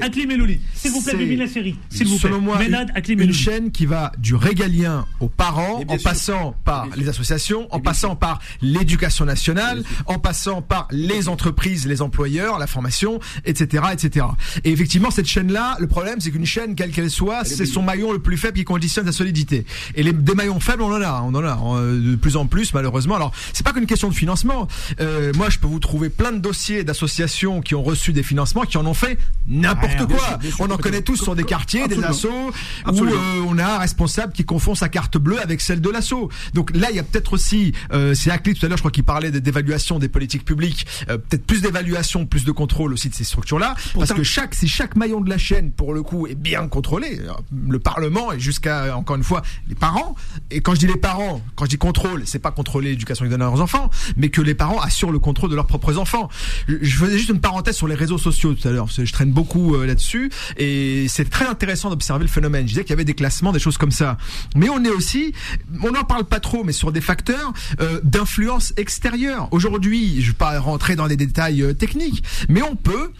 Akli 0.00 0.26
Melouli. 0.26 0.60
S'il 0.74 0.92
vous 0.92 1.02
plaît, 1.02 1.14
Bibi 1.14 1.36
la 1.36 1.46
série. 1.46 1.76
S'il 1.90 2.08
vous 2.08 2.18
plaît. 2.18 2.30
Selon 2.30 2.40
moi, 2.40 2.58
une 3.06 3.34
chaîne 3.34 3.70
qui 3.70 3.84
va 3.84 4.12
du 4.16 4.34
régalien 4.34 5.04
aux 5.20 5.28
parents, 5.28 5.82
en 5.86 5.98
passant 5.98 6.56
par 6.64 6.88
les 6.96 7.10
associations, 7.10 7.68
en 7.70 7.80
passant 7.80 8.16
par 8.16 8.40
l'éducation 8.62 9.26
nationale, 9.26 9.84
en 10.06 10.18
passant 10.18 10.62
par 10.62 10.88
les 10.90 11.28
entreprises, 11.28 11.86
les 11.86 12.00
employeurs, 12.00 12.58
la 12.58 12.66
formation, 12.66 13.20
etc., 13.44 13.84
etc. 13.92 14.24
Et 14.64 14.70
effectivement, 14.70 15.10
cette 15.10 15.26
chaîne-là, 15.26 15.76
le 15.80 15.86
problème, 15.86 16.20
c'est 16.20 16.30
qu'une 16.30 16.46
chaîne, 16.46 16.74
quelle 16.74 16.92
qu'elle 16.92 17.10
soit, 17.10 17.44
c'est 17.44 17.66
son 17.66 17.82
maillon 17.82 18.10
le 18.10 18.20
plus 18.20 18.38
faible 18.38 18.56
qui 18.56 18.64
conditionne 18.64 19.04
sa 19.04 19.12
solidité. 19.12 19.66
Et 19.96 20.02
les, 20.02 20.14
des 20.14 20.34
maillons 20.34 20.60
faibles, 20.60 20.80
on 20.80 20.93
en 20.96 21.02
a, 21.02 21.22
on 21.22 21.34
en 21.34 21.44
a 21.44 21.78
euh, 21.78 22.12
de 22.12 22.16
plus 22.16 22.36
en 22.36 22.46
plus, 22.46 22.74
malheureusement. 22.74 23.16
Alors, 23.16 23.32
c'est 23.52 23.64
pas 23.64 23.72
qu'une 23.72 23.86
question 23.86 24.08
de 24.08 24.14
financement. 24.14 24.68
Euh, 25.00 25.32
moi, 25.36 25.50
je 25.50 25.58
peux 25.58 25.66
vous 25.66 25.78
trouver 25.78 26.10
plein 26.10 26.32
de 26.32 26.38
dossiers 26.38 26.84
d'associations 26.84 27.60
qui 27.60 27.74
ont 27.74 27.82
reçu 27.82 28.12
des 28.12 28.22
financements, 28.22 28.62
qui 28.62 28.78
en 28.78 28.86
ont 28.86 28.94
fait 28.94 29.18
n'importe 29.46 30.06
quoi. 30.06 30.38
on 30.58 30.70
en 30.70 30.76
connaît 30.76 31.02
tous 31.02 31.16
sur 31.16 31.34
des 31.34 31.44
quartiers, 31.44 31.88
des 31.88 32.02
assos, 32.02 32.52
où 32.86 33.04
euh, 33.04 33.44
on 33.46 33.58
a 33.58 33.64
un 33.64 33.78
responsable 33.78 34.32
qui 34.32 34.44
confond 34.44 34.74
sa 34.74 34.88
carte 34.88 35.18
bleue 35.18 35.40
avec 35.40 35.60
celle 35.60 35.80
de 35.80 35.90
l'assaut. 35.90 36.30
Donc 36.54 36.74
là, 36.74 36.90
il 36.90 36.96
y 36.96 36.98
a 36.98 37.02
peut-être 37.02 37.32
aussi, 37.32 37.72
euh, 37.92 38.14
c'est 38.14 38.30
Acli 38.30 38.54
tout 38.54 38.64
à 38.64 38.68
l'heure, 38.68 38.78
je 38.78 38.82
crois 38.82 38.90
qu'il 38.90 39.04
parlait 39.04 39.30
d'évaluation 39.30 39.98
des 39.98 40.08
politiques 40.08 40.44
publiques, 40.44 40.86
peut-être 41.06 41.46
plus 41.46 41.62
d'évaluation, 41.62 42.26
plus 42.26 42.44
de 42.44 42.52
contrôle 42.52 42.92
aussi 42.92 43.08
de 43.08 43.14
ces 43.14 43.24
structures-là, 43.24 43.74
parce 43.94 44.12
que 44.12 44.22
chaque, 44.22 44.54
si 44.54 44.68
chaque 44.68 44.96
maillon 44.96 45.20
de 45.20 45.28
la 45.28 45.38
chaîne, 45.38 45.70
pour 45.70 45.94
le 45.94 46.02
coup, 46.02 46.26
est 46.26 46.34
bien 46.34 46.66
contrôlé, 46.68 47.20
le 47.68 47.78
Parlement 47.78 48.32
et 48.32 48.40
jusqu'à 48.40 48.96
encore 48.96 49.16
une 49.16 49.24
fois 49.24 49.42
les 49.68 49.74
parents. 49.74 50.14
Et 50.50 50.60
quand 50.60 50.74
je 50.74 50.80
dis 50.80 50.83
les 50.86 50.96
parents, 50.96 51.40
quand 51.56 51.64
je 51.64 51.70
dis 51.70 51.78
contrôle, 51.78 52.22
c'est 52.26 52.38
pas 52.38 52.50
contrôler 52.50 52.90
l'éducation 52.90 53.24
qu'ils 53.24 53.30
donnent 53.30 53.42
à 53.42 53.46
leurs 53.46 53.60
enfants, 53.60 53.90
mais 54.16 54.28
que 54.28 54.40
les 54.40 54.54
parents 54.54 54.80
assurent 54.80 55.12
le 55.12 55.18
contrôle 55.18 55.50
de 55.50 55.56
leurs 55.56 55.66
propres 55.66 55.98
enfants. 55.98 56.28
Je 56.68 56.96
faisais 56.96 57.18
juste 57.18 57.30
une 57.30 57.40
parenthèse 57.40 57.76
sur 57.76 57.88
les 57.88 57.94
réseaux 57.94 58.18
sociaux 58.18 58.54
tout 58.54 58.66
à 58.68 58.72
l'heure, 58.72 58.88
je 58.88 59.12
traîne 59.12 59.30
beaucoup 59.30 59.74
euh, 59.74 59.86
là-dessus, 59.86 60.30
et 60.56 61.06
c'est 61.08 61.28
très 61.28 61.46
intéressant 61.46 61.90
d'observer 61.90 62.24
le 62.24 62.30
phénomène. 62.30 62.62
Je 62.62 62.68
disais 62.68 62.82
qu'il 62.82 62.90
y 62.90 62.94
avait 62.94 63.04
des 63.04 63.14
classements, 63.14 63.52
des 63.52 63.58
choses 63.58 63.78
comme 63.78 63.92
ça, 63.92 64.16
mais 64.56 64.68
on 64.68 64.82
est 64.84 64.90
aussi, 64.90 65.32
on 65.82 65.92
n'en 65.92 66.04
parle 66.04 66.24
pas 66.24 66.40
trop, 66.40 66.64
mais 66.64 66.72
sur 66.72 66.92
des 66.92 67.00
facteurs 67.00 67.52
euh, 67.80 68.00
d'influence 68.02 68.72
extérieure. 68.76 69.48
Aujourd'hui, 69.50 70.20
je 70.20 70.26
ne 70.26 70.26
vais 70.26 70.32
pas 70.32 70.58
rentrer 70.58 70.96
dans 70.96 71.08
des 71.08 71.16
détails 71.16 71.62
euh, 71.62 71.72
techniques, 71.72 72.22
mais 72.48 72.62
on 72.62 72.76
peut 72.76 73.10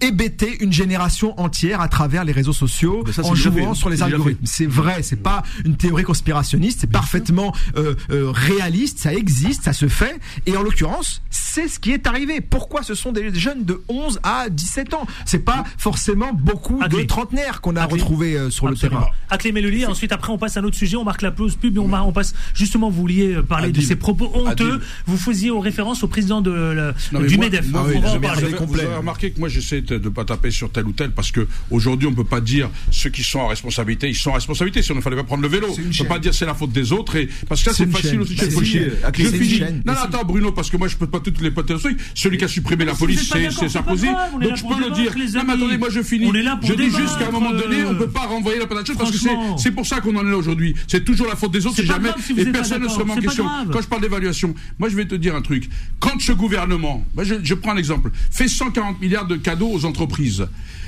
hébéter 0.00 0.62
une 0.62 0.72
génération 0.72 1.38
entière 1.40 1.80
à 1.80 1.88
travers 1.88 2.24
les 2.24 2.32
réseaux 2.32 2.52
sociaux 2.52 3.04
en 3.22 3.34
jouant 3.34 3.74
sur 3.74 3.90
les 3.90 4.02
algorithmes. 4.02 4.44
C'est 4.44 4.66
vrai, 4.66 5.02
c'est 5.02 5.22
pas 5.22 5.42
une 5.64 5.76
théorie 5.76 6.04
conspirationniste, 6.04 6.80
c'est 6.82 6.90
parfaitement 6.90 7.54
euh, 7.76 7.94
euh, 8.10 8.30
réaliste, 8.30 8.98
ça 8.98 9.12
existe, 9.12 9.64
ça 9.64 9.72
se 9.72 9.88
fait, 9.88 10.18
et 10.46 10.56
en 10.56 10.62
l'occurrence, 10.62 11.22
c'est 11.30 11.68
ce 11.68 11.78
qui 11.78 11.92
est 11.92 12.06
arrivé. 12.06 12.40
Pourquoi 12.40 12.82
ce 12.82 12.94
sont 12.94 13.12
des 13.12 13.32
jeunes 13.34 13.64
de 13.64 13.82
11 13.88 14.20
à 14.22 14.48
17 14.48 14.94
ans? 14.94 15.06
C'est 15.24 15.44
pas 15.44 15.64
forcément 15.78 16.32
beaucoup 16.32 16.80
de 16.88 17.02
trentenaires 17.02 17.60
qu'on 17.60 17.76
a 17.76 17.84
retrouvés 17.84 18.36
euh, 18.36 18.50
sur 18.50 18.68
le 18.68 18.76
terrain. 18.76 19.06
Aclé 19.28 19.52
Mélodie, 19.52 19.86
ensuite 19.86 20.12
après 20.12 20.32
on 20.32 20.38
passe 20.38 20.56
à 20.56 20.60
un 20.60 20.64
autre 20.64 20.76
sujet, 20.76 20.96
on 20.96 21.04
marque 21.04 21.22
la 21.22 21.30
pause 21.30 21.56
pub 21.56 21.76
et 21.76 21.80
on, 21.80 21.92
on 21.92 22.12
passe 22.12 22.34
justement, 22.54 22.90
vous 22.90 23.00
vouliez 23.00 23.36
parler 23.48 23.72
de 23.72 23.80
ces 23.80 23.96
propos 23.96 24.30
honteux, 24.34 24.80
vous 25.06 25.16
faisiez 25.16 25.50
référence 25.50 26.02
au 26.02 26.08
président 26.08 26.40
de, 26.40 26.92
du 27.26 27.38
MEDEF. 27.38 27.66
vous, 27.66 27.78
avez 27.78 28.94
remarqué 28.96 29.30
que 29.32 29.40
moi 29.40 29.48
j'essaie 29.48 29.82
de 29.98 30.04
ne 30.04 30.14
pas 30.14 30.24
taper 30.24 30.50
sur 30.50 30.70
tel 30.70 30.86
ou 30.86 30.92
tel 30.92 31.10
parce 31.10 31.32
que 31.32 31.46
aujourd'hui 31.70 32.08
on 32.08 32.14
peut 32.14 32.24
pas 32.24 32.40
dire 32.40 32.70
ceux 32.90 33.10
qui 33.10 33.22
sont 33.22 33.40
en 33.40 33.48
responsabilité, 33.48 34.08
ils 34.08 34.14
sont 34.14 34.30
en 34.30 34.34
responsabilité. 34.34 34.82
Si 34.82 34.92
on 34.92 34.96
ne 34.96 35.00
fallait 35.00 35.16
pas 35.16 35.24
prendre 35.24 35.42
le 35.42 35.48
vélo, 35.48 35.68
on 35.70 35.80
ne 35.80 35.96
peut 35.96 36.04
pas 36.04 36.18
dire 36.18 36.34
c'est 36.34 36.46
la 36.46 36.54
faute 36.54 36.72
des 36.72 36.92
autres 36.92 37.16
et 37.16 37.28
parce 37.48 37.62
que 37.62 37.70
ça 37.70 37.76
c'est 37.76 37.90
facile 37.90 38.20
aussi. 38.20 38.36
Je 38.36 39.26
finis. 39.28 39.60
Non, 39.84 39.92
non, 39.92 40.00
attends 40.00 40.24
Bruno, 40.24 40.52
parce 40.52 40.70
que 40.70 40.76
moi 40.76 40.88
je 40.88 40.96
peux 40.96 41.06
pas 41.06 41.20
toutes 41.20 41.40
les 41.40 41.50
potes 41.50 41.72
Celui 42.14 42.38
qui 42.38 42.44
a 42.44 42.48
supprimé 42.48 42.84
la 42.84 42.94
police, 42.94 43.32
c'est 43.58 43.68
Sarkozy. 43.68 44.06
Donc 44.06 44.56
je 44.56 44.62
peux 44.62 44.80
le 44.80 44.90
dire. 44.92 45.14
Non, 45.34 45.44
mais 45.46 45.52
attendez, 45.54 45.78
moi 45.78 45.88
je 45.90 46.02
finis. 46.02 46.30
Je 46.62 46.74
dis 46.74 46.90
juste 46.90 47.18
qu'à 47.18 47.28
un 47.28 47.30
moment 47.30 47.52
donné, 47.52 47.84
on 47.84 47.94
peut 47.94 48.10
pas 48.10 48.26
renvoyer 48.26 48.58
la 48.58 48.66
patate 48.66 48.96
parce 48.96 49.10
que 49.10 49.28
c'est 49.58 49.70
pour 49.70 49.86
ça 49.86 50.00
qu'on 50.00 50.16
en 50.16 50.26
est 50.26 50.30
là 50.30 50.36
aujourd'hui. 50.36 50.74
C'est 50.86 51.04
toujours 51.04 51.26
la 51.26 51.36
faute 51.36 51.52
des 51.52 51.66
autres, 51.66 51.76
c'est 51.76 51.86
jamais 51.86 52.10
et 52.36 52.44
personne 52.46 52.82
ne 52.82 52.88
se 52.88 52.98
remet 52.98 53.12
en 53.12 53.16
question. 53.16 53.46
Quand 53.72 53.80
je 53.80 53.88
parle 53.88 54.02
d'évaluation, 54.02 54.54
moi 54.78 54.88
je 54.88 54.96
vais 54.96 55.06
te 55.06 55.14
dire 55.14 55.34
un 55.34 55.42
truc. 55.42 55.68
Quand 55.98 56.20
ce 56.20 56.32
gouvernement, 56.32 57.04
je 57.42 57.54
prends 57.54 57.72
un 57.72 57.76
exemple, 57.76 58.10
fait 58.30 58.48
140 58.48 59.00
milliards 59.00 59.26
de 59.26 59.36
cadeaux 59.36 59.70
aux 59.80 59.84
entreprises 59.86 60.46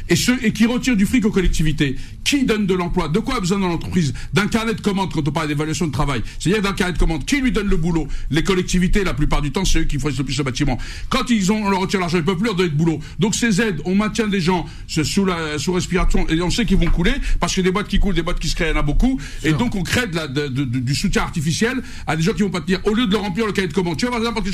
et, 0.08 0.16
ceux, 0.16 0.38
et 0.44 0.52
qui 0.52 0.66
retirent 0.66 0.96
du 0.96 1.06
fric 1.06 1.24
aux 1.24 1.30
collectivités. 1.30 1.96
Qui 2.24 2.44
donne 2.44 2.66
de 2.66 2.74
l'emploi? 2.74 3.08
De 3.08 3.18
quoi 3.18 3.36
a 3.36 3.40
besoin 3.40 3.58
dans 3.58 3.68
l'entreprise? 3.68 4.12
D'un 4.32 4.46
carnet 4.46 4.74
de 4.74 4.80
commande 4.80 5.12
quand 5.12 5.26
on 5.26 5.32
parle 5.32 5.48
d'évaluation 5.48 5.86
de 5.86 5.92
travail. 5.92 6.22
C'est-à-dire 6.38 6.62
d'un 6.62 6.72
carnet 6.72 6.94
de 6.94 6.98
commande. 6.98 7.24
Qui 7.24 7.40
lui 7.40 7.52
donne 7.52 7.68
le 7.68 7.76
boulot? 7.76 8.06
Les 8.30 8.42
collectivités, 8.42 9.04
la 9.04 9.14
plupart 9.14 9.42
du 9.42 9.52
temps, 9.52 9.64
c'est 9.64 9.80
eux 9.80 9.84
qui 9.84 9.98
fournissent 9.98 10.18
le 10.18 10.24
plus 10.24 10.36
de 10.36 10.42
bâtiment. 10.42 10.78
Quand 11.08 11.28
ils 11.30 11.52
ont, 11.52 11.64
on 11.64 11.70
leur 11.70 11.80
retire 11.80 12.00
l'argent, 12.00 12.18
ils 12.18 12.20
ne 12.20 12.26
peuvent 12.26 12.36
plus 12.36 12.46
leur 12.46 12.54
donner 12.54 12.70
de 12.70 12.74
boulot. 12.74 13.00
Donc 13.18 13.34
ces 13.34 13.60
aides, 13.60 13.80
on 13.84 13.94
maintient 13.94 14.28
des 14.28 14.40
gens 14.40 14.66
sous, 14.86 15.24
la, 15.24 15.58
sous 15.58 15.72
respiration 15.72 16.28
et 16.28 16.40
on 16.42 16.50
sait 16.50 16.64
qu'ils 16.64 16.76
vont 16.76 16.86
couler 16.86 17.12
parce 17.40 17.54
que 17.54 17.60
des 17.60 17.70
boîtes 17.70 17.88
qui 17.88 17.98
coulent, 17.98 18.14
des 18.14 18.22
boîtes 18.22 18.40
qui 18.40 18.48
se 18.48 18.54
créent, 18.54 18.70
il 18.70 18.74
y 18.74 18.76
en 18.76 18.80
a 18.80 18.82
beaucoup. 18.82 19.20
Et 19.44 19.52
donc 19.52 19.74
on 19.74 19.82
crée 19.82 20.06
de 20.06 20.16
la, 20.16 20.26
de, 20.26 20.48
du 20.48 20.94
soutien 20.94 21.22
artificiel 21.22 21.82
à 22.06 22.16
des 22.16 22.22
gens 22.22 22.32
qui 22.32 22.42
vont 22.42 22.50
pas 22.50 22.60
tenir. 22.60 22.80
Au 22.86 22.94
lieu 22.94 23.06
de 23.06 23.12
leur 23.12 23.22
remplir 23.22 23.46
le 23.46 23.52
carnet 23.52 23.68
de 23.68 23.74
commande, 23.74 23.96
tu 23.96 24.06
vois, 24.06 24.18
par 24.18 24.20
exemple, 24.20 24.48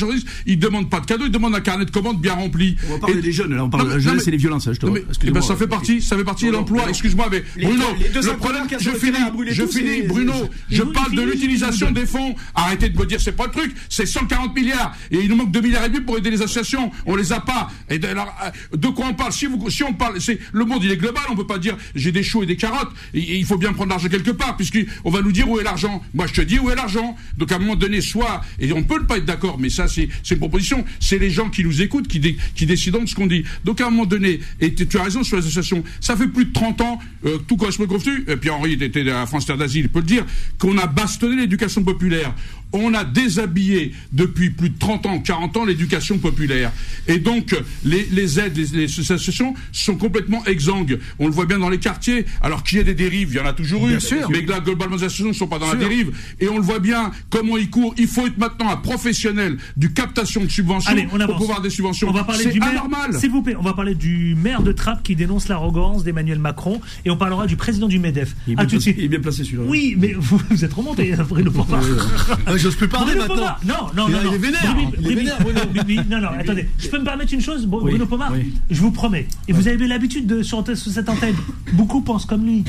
ils 0.46 0.52
ils 0.52 0.58
demandent 0.58 0.90
pas 0.90 1.00
de 1.00 1.06
cadeau, 1.06 1.24
ils 1.26 1.30
demandent 1.30 1.54
un 1.54 1.60
carnet 1.60 1.84
de 1.84 1.90
commande 1.90 2.20
bien 2.20 2.34
rempli. 2.34 2.76
On 2.90 3.12
des 3.12 3.32
jeunes, 3.32 3.54
là, 3.54 3.64
on 3.64 3.70
parle 3.70 3.88
c'est 4.28 4.32
les 4.32 4.36
violences, 4.36 4.68
je 4.70 4.78
te 4.78 4.86
eh 5.24 5.30
ben, 5.30 5.40
ça 5.40 5.56
fait 5.56 5.66
partie, 5.66 6.02
ça 6.02 6.14
fait 6.14 6.24
partie 6.24 6.46
de 6.46 6.50
l'emploi. 6.50 6.86
Excuse-moi, 6.90 7.28
mais 7.30 7.42
Bruno, 7.56 7.84
le 7.98 8.36
problème, 8.36 8.66
je 8.78 8.90
finis, 8.90 9.16
je 9.52 9.66
finis, 9.66 10.02
Bruno, 10.02 10.34
je 10.70 10.82
parle 10.82 11.14
de 11.14 11.22
l'utilisation 11.22 11.90
des 11.92 12.04
fonds. 12.04 12.34
Arrêtez 12.54 12.90
de 12.90 12.98
me 12.98 13.06
dire 13.06 13.20
c'est 13.22 13.32
pas 13.32 13.46
le 13.46 13.52
truc, 13.52 13.74
c'est 13.88 14.04
140 14.04 14.54
milliards 14.54 14.94
et 15.10 15.20
il 15.20 15.30
nous 15.30 15.36
manque 15.36 15.50
2 15.50 15.62
milliards 15.62 15.84
et 15.84 15.88
demi 15.88 16.04
pour 16.04 16.18
aider 16.18 16.30
les 16.30 16.42
associations. 16.42 16.90
On 17.06 17.16
les 17.16 17.32
a 17.32 17.40
pas. 17.40 17.70
Et 17.88 17.98
de, 17.98 18.06
euh, 18.06 18.90
quoi 18.92 19.06
on 19.08 19.14
parle? 19.14 19.32
Si 19.32 19.46
vous, 19.46 19.70
si 19.70 19.82
on 19.82 19.94
parle, 19.94 20.20
c'est 20.20 20.38
le 20.52 20.66
monde 20.66 20.84
il 20.84 20.90
est 20.90 20.98
global. 20.98 21.24
On 21.30 21.36
peut 21.36 21.46
pas 21.46 21.58
dire 21.58 21.78
j'ai 21.94 22.12
des 22.12 22.22
choux 22.22 22.42
et 22.42 22.46
des 22.46 22.56
carottes. 22.56 22.90
Et, 23.14 23.38
il 23.38 23.46
faut 23.46 23.56
bien 23.56 23.72
prendre 23.72 23.90
l'argent 23.90 24.08
quelque 24.08 24.32
part 24.32 24.58
puisqu'on 24.58 25.10
va 25.10 25.22
nous 25.22 25.32
dire 25.32 25.48
où 25.48 25.58
est 25.58 25.64
l'argent. 25.64 26.02
Moi 26.12 26.26
je 26.26 26.34
te 26.34 26.42
dis 26.42 26.58
où 26.58 26.68
est 26.68 26.76
l'argent. 26.76 27.16
Donc 27.38 27.50
à 27.50 27.56
un 27.56 27.60
moment 27.60 27.76
donné, 27.76 28.02
soit 28.02 28.42
et 28.58 28.74
on 28.74 28.82
peut 28.82 29.00
ne 29.00 29.06
pas 29.06 29.16
être 29.16 29.24
d'accord, 29.24 29.58
mais 29.58 29.70
ça 29.70 29.88
c'est 29.88 30.10
une 30.30 30.38
proposition. 30.38 30.84
C'est 31.00 31.18
les 31.18 31.30
gens 31.30 31.48
qui 31.48 31.64
nous 31.64 31.80
écoutent 31.80 32.08
qui, 32.08 32.36
qui 32.54 32.66
décident 32.66 33.00
de 33.00 33.06
ce 33.06 33.14
qu'on 33.14 33.26
dit. 33.26 33.44
Donc 33.64 33.80
à 33.80 33.86
un 33.86 33.90
moment 33.90 34.04
donné 34.04 34.17
Et 34.60 34.74
tu 34.74 34.98
as 34.98 35.02
raison 35.02 35.22
sur 35.22 35.36
les 35.36 35.42
associations. 35.42 35.82
Ça 36.00 36.16
fait 36.16 36.28
plus 36.28 36.46
de 36.46 36.52
30 36.52 36.80
ans, 36.80 36.98
euh, 37.24 37.38
tout 37.46 37.56
correspond 37.56 37.86
confus, 37.86 38.24
et 38.28 38.36
puis 38.36 38.50
Henri 38.50 38.72
était 38.80 39.08
à 39.10 39.26
France 39.26 39.46
Terre 39.46 39.56
d'Asile, 39.56 39.84
il 39.86 39.88
peut 39.88 40.00
le 40.00 40.04
dire, 40.04 40.24
qu'on 40.58 40.76
a 40.78 40.86
bastonné 40.86 41.36
l'éducation 41.36 41.82
populaire 41.82 42.34
on 42.72 42.94
a 42.94 43.04
déshabillé 43.04 43.94
depuis 44.12 44.50
plus 44.50 44.70
de 44.70 44.78
30 44.78 45.06
ans, 45.06 45.18
40 45.20 45.56
ans 45.56 45.64
l'éducation 45.64 46.18
populaire. 46.18 46.72
Et 47.06 47.18
donc, 47.18 47.56
les, 47.84 48.40
aides, 48.40 48.56
les, 48.56 48.84
associations 48.84 49.54
sont 49.72 49.96
complètement 49.96 50.44
exsangues. 50.46 50.98
On 51.18 51.26
le 51.26 51.32
voit 51.32 51.46
bien 51.46 51.58
dans 51.58 51.70
les 51.70 51.78
quartiers. 51.78 52.26
Alors 52.40 52.62
qu'il 52.62 52.78
y 52.78 52.80
ait 52.80 52.84
des 52.84 52.94
dérives, 52.94 53.30
il 53.32 53.36
y 53.36 53.40
en 53.40 53.46
a 53.46 53.52
toujours 53.52 53.88
eu. 53.88 53.98
Mais 54.30 54.42
là, 54.42 54.60
globalement, 54.60 54.96
les 54.96 55.04
associations 55.04 55.28
ne 55.28 55.32
sont 55.32 55.46
pas 55.46 55.58
dans 55.58 55.68
la 55.68 55.76
dérive. 55.76 56.12
Et 56.40 56.48
on 56.48 56.56
le 56.56 56.62
voit 56.62 56.80
bien, 56.80 57.10
comment 57.30 57.56
ils 57.56 57.70
courent. 57.70 57.94
Il 57.96 58.06
faut 58.06 58.26
être 58.26 58.38
maintenant 58.38 58.70
un 58.70 58.76
professionnel 58.76 59.56
du 59.76 59.92
captation 59.92 60.44
de 60.44 60.50
subventions 60.50 60.94
pour 61.26 61.36
pouvoir 61.36 61.62
des 61.62 61.70
subventions. 61.70 62.08
On 62.08 62.12
va 62.12 62.24
parler 62.24 62.46
du 62.46 62.60
maire. 62.60 62.84
S'il 63.18 63.30
vous 63.30 63.42
plaît, 63.42 63.56
on 63.58 63.62
va 63.62 63.72
parler 63.72 63.94
du 63.94 64.34
maire 64.34 64.62
de 64.62 64.72
Trappes 64.72 65.02
qui 65.02 65.16
dénonce 65.16 65.48
l'arrogance 65.48 66.04
d'Emmanuel 66.04 66.38
Macron. 66.38 66.80
Et 67.04 67.10
on 67.10 67.16
parlera 67.16 67.46
du 67.46 67.56
président 67.56 67.88
du 67.88 67.98
MEDEF. 67.98 68.34
Il 68.46 68.52
est, 68.52 69.08
bien, 69.08 69.20
placé, 69.20 69.44
celui-là. 69.44 69.62
Oui, 69.66 69.96
mais 69.98 70.14
vous, 70.18 70.64
êtes 70.64 70.72
remonté, 70.72 71.14
Bruno 72.58 72.70
j'ose 72.70 72.76
plus 72.76 72.88
parler 72.88 73.14
maintenant. 73.14 73.56
Non, 73.64 73.86
non, 73.94 74.08
non. 74.08 74.18
Il 74.30 74.34
est 74.34 74.38
vénère. 74.38 74.76
Il 75.00 75.12
est 75.12 75.14
vénère, 75.14 76.06
Non, 76.08 76.20
non, 76.20 76.28
attendez. 76.38 76.68
Je 76.78 76.88
peux 76.88 76.98
me 76.98 77.04
permettre 77.04 77.32
une 77.32 77.40
chose, 77.40 77.66
Bruno 77.66 78.06
Pomar 78.06 78.32
Je 78.70 78.80
vous 78.80 78.90
promets. 78.90 79.26
Et 79.46 79.52
vous 79.52 79.68
avez 79.68 79.86
l'habitude 79.86 80.26
de 80.26 80.42
chanter 80.42 80.74
sur 80.76 80.92
cette 80.92 81.08
antenne. 81.08 81.36
Beaucoup 81.72 82.00
pensent 82.00 82.26
comme 82.26 82.44
lui. 82.44 82.64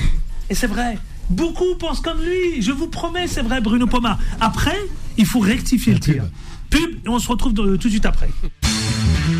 Et 0.50 0.56
c'est 0.56 0.68
vrai. 0.68 0.98
Beaucoup 1.30 1.76
pensent 1.76 2.02
comme 2.02 2.20
lui. 2.20 2.62
Je 2.62 2.72
vous 2.72 2.88
promets, 2.88 3.28
c'est 3.28 3.42
vrai, 3.42 3.62
Bruno 3.62 3.88
Pomar. 3.88 4.20
Après, 4.40 4.78
il 5.18 5.26
faut 5.26 5.40
rectifier 5.40 5.94
le 5.94 6.00
tir. 6.00 6.24
Pub, 6.70 6.98
et 7.06 7.10
on 7.10 7.20
se 7.20 7.28
retrouve 7.28 7.54
tout 7.54 7.78
de 7.78 7.90
suite 7.90 8.06
après. 8.06 8.30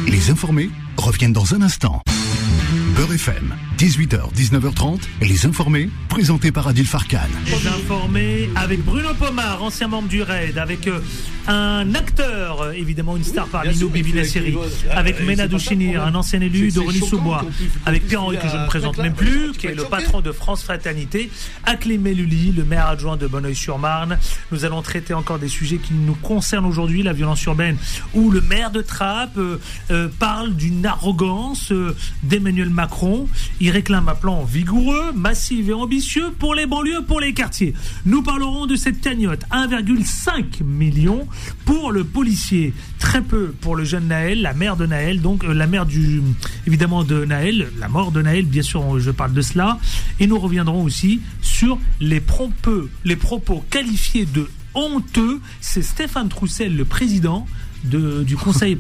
Les 0.08 0.32
informés 0.32 0.70
reviennent 0.98 1.34
dans 1.34 1.54
un 1.54 1.62
instant. 1.62 2.02
Beurre 2.96 3.14
FM, 3.14 3.56
18h, 3.80 4.34
19h30, 4.36 5.00
les 5.22 5.46
informés, 5.46 5.90
présentés 6.10 6.52
par 6.52 6.68
Adil 6.68 6.86
Farkan. 6.86 7.20
Les 7.46 7.66
informés 7.66 8.50
avec 8.58 8.84
Bruno 8.84 9.14
Pomar, 9.14 9.64
ancien 9.64 9.88
membre 9.88 10.10
du 10.10 10.22
RAID, 10.22 10.58
avec 10.58 10.86
euh, 10.88 11.00
un 11.48 11.96
acteur, 11.96 12.62
euh, 12.62 12.72
évidemment 12.74 13.16
une 13.16 13.24
star 13.24 13.48
par 13.48 13.64
Lino 13.64 13.88
Bibi 13.88 14.12
la 14.12 14.26
série, 14.26 14.54
avec 14.92 15.22
Mena 15.22 15.48
Douchinir, 15.48 16.04
un 16.04 16.14
ancien 16.14 16.42
élu 16.42 16.74
de 16.74 16.80
René 16.82 17.00
Sous-Bois, 17.00 17.46
avec 17.86 18.06
Pierre-Henri 18.06 18.38
que 18.38 18.50
je 18.50 18.58
ne 18.58 18.66
présente 18.66 18.98
même 18.98 19.14
plus, 19.14 19.54
qui 19.54 19.68
est 19.68 19.76
le 19.76 19.86
patron 19.86 20.20
de 20.20 20.34
France 20.34 20.62
Fraternité, 20.62 21.32
Aklimé 21.66 22.14
Lully, 22.14 22.52
le 22.52 22.66
maire 22.66 22.88
adjoint 22.88 23.16
de 23.16 23.28
Bonneuil-sur-Marne. 23.28 24.18
Nous 24.52 24.66
allons 24.66 24.82
traiter 24.82 25.14
encore 25.14 25.40
des 25.40 25.48
sujets 25.48 25.78
qui 25.78 25.94
nous 25.94 26.16
concernent 26.16 26.66
aujourd'hui, 26.66 27.02
la 27.02 27.14
violence 27.14 27.42
urbaine, 27.46 27.78
où 28.14 28.30
le 28.30 28.42
maire 28.42 28.72
de 28.72 28.82
Trappes 28.82 29.38
euh, 29.38 30.10
parle 30.20 30.54
d'une 30.54 30.86
arrogance 30.86 31.72
d'Emmanuel 32.24 32.72
Macron. 32.72 33.30
Il 33.62 33.69
réclame 33.72 34.10
un 34.10 34.16
plan 34.16 34.44
vigoureux, 34.44 35.12
massif 35.14 35.70
et 35.70 35.74
ambitieux 35.74 36.32
pour 36.38 36.56
les 36.56 36.66
banlieues, 36.66 37.04
pour 37.08 37.20
les 37.20 37.34
quartiers. 37.34 37.74
Nous 38.06 38.22
parlerons 38.22 38.66
de 38.66 38.76
cette 38.76 39.02
cagnotte. 39.02 39.42
1,5 39.52 40.64
million 40.64 41.28
pour 41.66 41.92
le 41.92 42.04
policier. 42.04 42.74
Très 43.00 43.22
peu 43.22 43.48
pour 43.62 43.76
le 43.76 43.84
jeune 43.84 44.08
Naël, 44.08 44.42
la 44.42 44.54
mère 44.54 44.78
de 44.78 44.86
Naël, 44.86 45.22
donc 45.22 45.44
euh, 45.44 45.54
la 45.54 45.68
mère 45.68 45.86
du, 45.86 46.22
évidemment 46.68 47.04
de 47.04 47.26
Naël, 47.26 47.70
la 47.80 47.88
mort 47.88 48.12
de 48.12 48.22
Naël, 48.22 48.46
bien 48.46 48.62
sûr, 48.62 49.00
je 49.00 49.12
parle 49.12 49.34
de 49.34 49.42
cela. 49.42 49.80
Et 50.20 50.28
nous 50.28 50.40
reviendrons 50.40 50.84
aussi 50.84 51.22
sur 51.42 51.80
les, 52.00 52.22
les 53.06 53.16
propos 53.16 53.64
qualifiés 53.70 54.26
de 54.26 54.50
honteux. 54.74 55.40
C'est 55.62 55.82
Stéphane 55.82 56.30
Troussel, 56.30 56.76
le 56.76 56.86
président, 56.86 57.48
du 57.84 58.36
conseil 58.36 58.78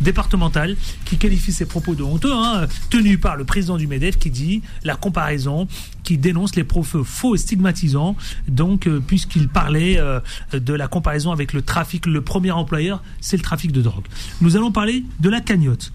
départemental 0.00 0.76
qui 1.04 1.16
qualifie 1.16 1.52
ces 1.52 1.66
propos 1.66 1.94
de 1.94 2.02
honteux, 2.02 2.32
hein, 2.32 2.66
tenus 2.90 3.20
par 3.20 3.36
le 3.36 3.44
président 3.44 3.76
du 3.76 3.86
MEDEF 3.86 4.18
qui 4.18 4.30
dit 4.30 4.62
la 4.84 4.96
comparaison, 4.96 5.68
qui 6.02 6.18
dénonce 6.18 6.56
les 6.56 6.64
propos 6.64 7.04
faux 7.04 7.34
et 7.34 7.38
stigmatisants, 7.38 8.16
donc 8.48 8.86
euh, 8.86 9.00
puisqu'il 9.00 9.48
parlait 9.48 9.98
euh, 9.98 10.20
de 10.52 10.74
la 10.74 10.88
comparaison 10.88 11.32
avec 11.32 11.52
le 11.52 11.62
trafic, 11.62 12.06
le 12.06 12.20
premier 12.20 12.50
employeur, 12.50 13.02
c'est 13.20 13.36
le 13.36 13.42
trafic 13.42 13.72
de 13.72 13.82
drogue. 13.82 14.06
Nous 14.40 14.56
allons 14.56 14.72
parler 14.72 15.04
de 15.20 15.28
la 15.28 15.40
cagnotte. 15.40 15.92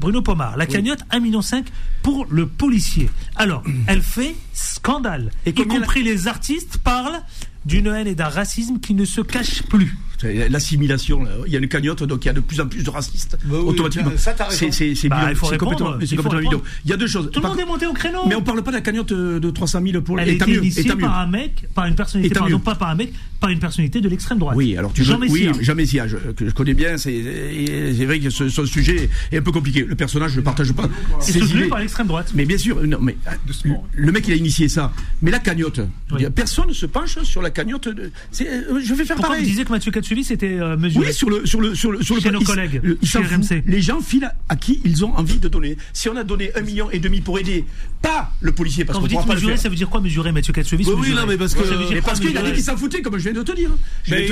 Bruno 0.00 0.20
Pomar, 0.20 0.58
la 0.58 0.66
cagnotte 0.66 1.00
1,5 1.10 1.20
million 1.22 1.40
pour 2.02 2.26
le 2.28 2.46
policier. 2.46 3.08
Alors, 3.34 3.62
elle 3.86 4.02
fait 4.02 4.36
scandale. 4.52 5.30
Et 5.46 5.50
y 5.50 5.54
compris 5.54 6.02
les 6.02 6.28
artistes 6.28 6.78
parlent 6.78 7.22
d'une 7.64 7.86
haine 7.86 8.06
et 8.06 8.14
d'un 8.14 8.28
racisme 8.28 8.78
qui 8.78 8.92
ne 8.92 9.06
se 9.06 9.22
cachent 9.22 9.62
plus 9.62 9.96
l'assimilation. 10.22 11.24
Il 11.46 11.52
y 11.52 11.56
a 11.56 11.58
une 11.58 11.68
cagnotte, 11.68 12.02
donc 12.02 12.24
il 12.24 12.28
y 12.28 12.30
a 12.30 12.34
de 12.34 12.40
plus 12.40 12.60
en 12.60 12.66
plus 12.66 12.82
de 12.82 12.90
racistes 12.90 13.38
bah 13.44 13.58
automatiquement. 13.58 14.12
C'est 14.50 14.70
c'est 14.72 15.08
bah, 15.08 15.32
complètement, 15.58 15.98
évident. 16.38 16.62
Il 16.84 16.90
y 16.90 16.94
a 16.94 16.96
deux 16.96 17.06
choses. 17.06 17.30
Tout 17.30 17.40
le 17.40 17.48
monde 17.48 17.60
est 17.60 17.64
monté 17.64 17.86
au 17.86 17.92
créneau. 17.92 18.26
Mais 18.26 18.34
on 18.34 18.42
parle 18.42 18.62
pas 18.62 18.70
de 18.70 18.76
la 18.76 18.82
cagnotte 18.82 19.12
de 19.12 19.50
300 19.50 19.80
000 19.86 20.02
pour. 20.02 20.18
Elle 20.20 20.28
a 20.28 20.32
été 20.32 20.54
initiée 20.54 20.94
par 20.96 21.18
un 21.18 21.26
mec, 21.26 21.66
par 21.74 21.86
une 21.86 21.94
personnalité, 21.94 22.34
pardon, 22.34 22.58
pas 22.58 22.74
par 22.74 22.90
un 22.90 22.94
mec, 22.94 23.12
par 23.40 23.50
une 23.50 23.58
personnalité 23.58 24.00
de 24.00 24.08
l'extrême 24.08 24.38
droite. 24.38 24.56
Oui, 24.56 24.76
alors 24.76 24.92
tu 24.92 25.04
Jean 25.04 25.18
veux, 25.18 25.28
oui, 25.28 25.50
Jean 25.60 25.74
Messia, 25.74 26.06
je, 26.06 26.16
que 26.16 26.48
je 26.48 26.54
connais 26.54 26.74
bien. 26.74 26.96
C'est 26.98 27.12
vrai 28.04 28.20
que 28.20 28.30
ce, 28.30 28.48
ce, 28.48 28.66
sujet 28.66 29.08
est 29.32 29.38
un 29.38 29.42
peu 29.42 29.52
compliqué. 29.52 29.84
Le 29.84 29.94
personnage, 29.94 30.32
je 30.32 30.40
ne 30.40 30.44
partage 30.44 30.72
pas. 30.72 30.88
C'est 31.20 31.38
soutenu 31.38 31.68
par 31.68 31.78
l'extrême 31.78 32.06
droite. 32.06 32.32
Mais 32.34 32.44
bien 32.44 32.58
sûr, 32.58 32.82
non, 32.86 32.98
mais 33.00 33.16
le 33.94 34.12
mec 34.12 34.26
il 34.28 34.32
a 34.32 34.36
initié 34.36 34.68
ça. 34.68 34.92
Mais 35.22 35.30
la 35.30 35.38
cagnotte, 35.38 35.80
personne 36.34 36.68
ne 36.68 36.72
se 36.72 36.86
penche 36.86 37.22
sur 37.22 37.42
la 37.42 37.50
cagnotte. 37.50 37.88
Je 38.32 38.94
vais 38.94 39.04
faire 39.04 39.16
pareil. 39.16 39.42
Vous 39.42 39.48
disiez 39.48 39.64
que 39.64 39.72
Mathieu 39.72 39.90
Katsuli 40.06 40.22
c'était 40.22 40.60
euh, 40.60 40.76
mesuré. 40.76 41.06
Oui, 41.08 41.12
sur 41.12 41.28
le 41.28 41.44
sur 41.44 41.60
le 41.60 41.74
sur 41.74 41.90
le 41.90 42.00
sur 42.00 42.20
Chez 42.20 42.30
nos 42.30 42.40
collègues. 42.40 42.80
Chez 43.02 43.18
RMC. 43.18 43.64
Les 43.66 43.82
gens 43.82 44.00
filent 44.00 44.30
à 44.48 44.54
qui 44.54 44.80
ils 44.84 45.04
ont 45.04 45.12
envie 45.16 45.38
de 45.38 45.48
donner. 45.48 45.76
Si 45.92 46.08
on 46.08 46.16
a 46.16 46.22
donné 46.22 46.52
un 46.54 46.60
million 46.60 46.88
et 46.92 47.00
demi 47.00 47.20
pour 47.20 47.40
aider, 47.40 47.64
pas 48.02 48.30
le 48.40 48.52
policier, 48.52 48.84
parce 48.84 48.98
Quand 48.98 49.02
vous 49.02 49.08
dites 49.08 49.26
mesurer, 49.26 49.56
ça 49.56 49.68
veut 49.68 49.74
dire 49.74 49.88
quoi 49.90 50.00
mesurer, 50.00 50.30
Mathieu 50.30 50.52
Katsuli 50.52 50.86
Oui, 50.86 51.12
non, 51.12 51.26
mais 51.26 51.36
parce 51.36 51.54
que 51.54 52.00
parce 52.00 52.20
qu'il 52.20 52.36
a 52.38 52.42
dit 52.42 52.52
qu'il 52.52 52.62
s'en 52.62 52.76
foutait, 52.76 53.02
comme 53.02 53.18
je 53.18 53.24
viens 53.24 53.32
de 53.32 53.42
te 53.42 53.52
dire. 53.52 53.70
Mais 54.08 54.28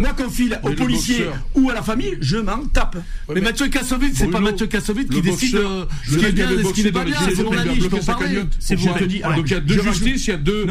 moi 0.00 0.12
qu'on 0.16 0.30
file 0.30 0.58
au 0.62 0.70
policier 0.70 1.26
ou 1.54 1.68
à 1.68 1.74
la 1.74 1.82
famille, 1.82 2.16
je 2.20 2.38
m'en 2.38 2.64
tape. 2.72 2.96
Mais 3.34 3.42
Mathieu 3.42 3.68
Kassovitz, 3.68 4.16
c'est 4.16 4.28
pas 4.28 4.40
Mathieu 4.40 4.66
Kassovitz 4.66 5.10
qui 5.10 5.20
décide 5.20 5.58
ce 6.08 6.16
qui 6.16 6.24
est 6.24 6.32
bien 6.32 6.50
et 6.50 6.64
ce 6.64 6.72
qui 6.72 6.84
n'est 6.84 6.92
pas 6.92 7.04
bien. 7.04 7.16
C'est 7.34 7.42
mon 7.42 7.52
avis, 7.52 7.80
je 7.82 7.88
peux 7.88 8.00
parler. 8.00 8.44
C'est 8.58 8.76
vous 8.76 8.86
Donc 8.88 9.44
il 9.46 9.50
y 9.50 9.54
a 9.54 9.60
deux 9.60 9.82
justices, 9.82 10.26
il 10.28 10.30
y 10.30 10.32
a 10.32 10.38
deux 10.38 10.66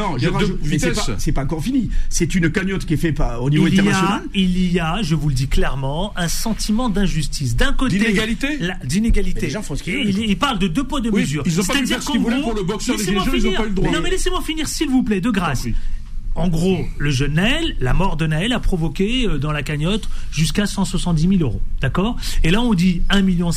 vitesses. 0.64 1.12
C'est 1.20 1.32
pas 1.32 1.44
encore 1.44 1.64
fini. 1.64 1.91
C'est 2.10 2.34
une 2.34 2.52
cagnotte 2.52 2.86
qui 2.86 2.96
est 2.96 2.98
faite 2.98 3.20
au 3.39 3.50
niveau 3.50 3.66
international. 3.66 3.82
Il 4.34 4.71
y 4.71 4.79
a, 4.79 5.01
je 5.01 5.15
vous 5.15 5.29
le 5.29 5.36
dis 5.36 5.47
clairement, 5.47 6.13
un 6.15 6.27
sentiment 6.27 6.89
d'injustice. 6.89 7.55
D'un 7.55 7.73
côté, 7.73 7.97
d'inégalité, 7.97 8.59
d'inégalité. 8.84 9.53
Il 9.86 10.38
parle 10.38 10.59
de 10.59 10.67
deux 10.67 10.84
poids 10.84 11.01
deux 11.01 11.11
mesures. 11.11 11.43
Ils 11.45 11.59
ont 11.59 11.65
pas 11.65 11.81
dire 11.81 12.01
ce 12.01 12.11
qu'ils 12.11 12.21
voulaient 12.21 12.41
pour 12.41 12.53
le 12.53 12.63
boxeur 12.63 12.97
des 12.97 13.03
ils 13.03 13.13
n'ont 13.13 13.53
pas 13.53 13.65
eu 13.65 13.69
le 13.69 13.75
droit. 13.75 13.91
Non 13.91 14.01
mais 14.01 14.09
laissez-moi 14.09 14.41
finir 14.41 14.67
s'il 14.67 14.89
vous 14.89 15.03
plaît, 15.03 15.21
de 15.21 15.29
grâce. 15.29 15.67
En 16.36 16.47
gros, 16.47 16.79
le 16.97 17.11
jeune 17.11 17.34
Naël, 17.34 17.75
la 17.79 17.93
mort 17.93 18.17
de 18.17 18.25
Naël 18.25 18.53
a 18.53 18.59
provoqué 18.59 19.27
euh, 19.27 19.38
dans 19.38 19.51
la 19.51 19.61
cagnotte 19.61 20.09
jusqu'à 20.31 20.65
170 20.65 21.38
000 21.38 21.41
euros. 21.41 21.61
D'accord? 21.79 22.15
Et 22.43 22.49
là, 22.49 22.61
on 22.61 22.73
dit 22.73 23.03
1,5 23.11 23.23
million. 23.23 23.51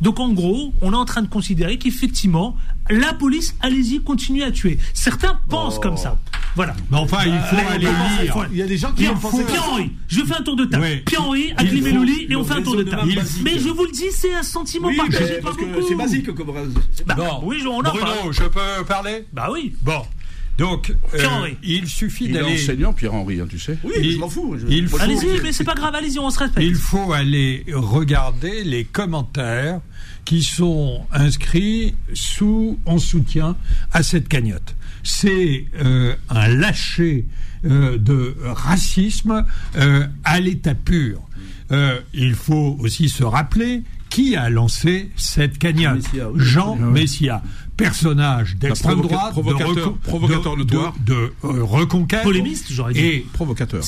Donc, 0.00 0.20
en 0.20 0.32
gros, 0.32 0.72
on 0.80 0.92
est 0.92 0.96
en 0.96 1.04
train 1.04 1.20
de 1.20 1.28
considérer 1.28 1.76
qu'effectivement, 1.76 2.56
la 2.88 3.12
police, 3.12 3.54
allez-y, 3.60 4.00
continue 4.00 4.42
à 4.42 4.50
tuer. 4.50 4.78
Certains 4.94 5.38
pensent 5.50 5.78
comme 5.78 5.98
ça. 5.98 6.18
Voilà. 6.54 6.74
Mais 6.90 6.98
enfin, 6.98 7.18
il 7.26 7.38
faut 7.38 7.56
euh, 7.56 7.74
aller 7.74 7.86
lire. 7.86 8.46
Il 8.52 8.56
y 8.56 8.62
a 8.62 8.66
des 8.66 8.76
gens 8.76 8.90
qui 8.90 9.02
Pierre, 9.02 9.14
pensent 9.14 9.44
Pierre-Henri, 9.44 9.90
je 10.08 10.20
fais 10.20 10.34
un 10.34 10.42
tour 10.42 10.56
de 10.56 10.64
table. 10.64 10.86
Pierre-Henri, 11.04 11.52
Agli 11.56 11.80
Melouli, 11.80 12.26
et 12.28 12.36
on 12.36 12.44
fait 12.44 12.54
un 12.54 12.62
tour 12.62 12.76
de 12.76 12.84
table. 12.84 13.12
Mais 13.42 13.58
je 13.58 13.68
vous 13.68 13.84
le 13.84 13.92
dis, 13.92 14.10
c'est 14.12 14.34
un 14.34 14.42
sentiment 14.42 14.88
oui, 14.88 14.96
partagé 14.96 15.40
par 15.40 15.54
beaucoup. 15.54 15.88
C'est 15.88 15.94
basique 15.94 16.34
comme 16.34 16.52
bah, 17.06 17.16
Oui, 17.42 17.62
on 17.66 17.78
en 17.78 17.82
Bruno, 17.82 18.32
je 18.32 18.44
peux 18.44 18.84
parler? 18.86 19.26
Bah 19.32 19.48
oui. 19.52 19.74
Bon. 19.82 20.02
Donc, 20.56 20.94
euh, 21.14 21.48
il 21.64 21.88
suffit 21.88 22.28
d'aller. 22.28 22.52
Il 22.52 22.58
est 22.60 22.62
enseignant, 22.62 22.92
Pierre-Henri, 22.92 23.40
hein, 23.40 23.46
tu 23.48 23.58
sais. 23.58 23.76
Oui, 23.82 24.12
je 24.12 24.18
m'en 24.18 24.28
fous. 24.28 24.56
Allez-y, 25.00 25.40
mais 25.42 25.52
c'est 25.52 25.64
pas 25.64 25.74
grave, 25.74 25.94
allez-y, 25.94 26.18
on 26.18 26.30
se 26.30 26.38
respecte. 26.38 26.64
Il 26.64 26.76
faut 26.76 27.12
aller 27.12 27.64
regarder 27.72 28.62
les 28.62 28.84
commentaires 28.84 29.80
qui 30.24 30.42
sont 30.42 31.06
inscrits 31.12 31.94
sous, 32.14 32.78
en 32.86 32.98
soutien 32.98 33.56
à 33.92 34.02
cette 34.02 34.28
cagnotte. 34.28 34.74
C'est 35.04 35.66
euh, 35.80 36.14
un 36.28 36.48
lâcher 36.48 37.26
euh, 37.64 37.98
de 37.98 38.36
racisme 38.44 39.44
à 40.24 40.40
l'état 40.40 40.74
pur. 40.74 41.20
il 42.12 42.34
faut 42.34 42.76
aussi 42.80 43.08
se 43.08 43.22
rappeler 43.22 43.82
qui 44.14 44.36
a 44.36 44.48
lancé 44.48 45.10
cette 45.16 45.58
cagnotte. 45.58 46.04
Jean 46.36 46.76
Messia. 46.76 47.42
Personnage 47.76 48.54
d'extrême 48.54 49.00
droite, 49.00 49.32
provocateur, 49.32 49.94
provocateur 49.94 50.56
de, 50.56 50.62
de, 50.62 51.32
euh, 51.42 51.64
reconquête, 51.64 52.22
polémiste, 52.22 52.66
j'aurais 52.70 52.92
dit, 52.92 53.00
et 53.00 53.26
provocateur. 53.32 53.82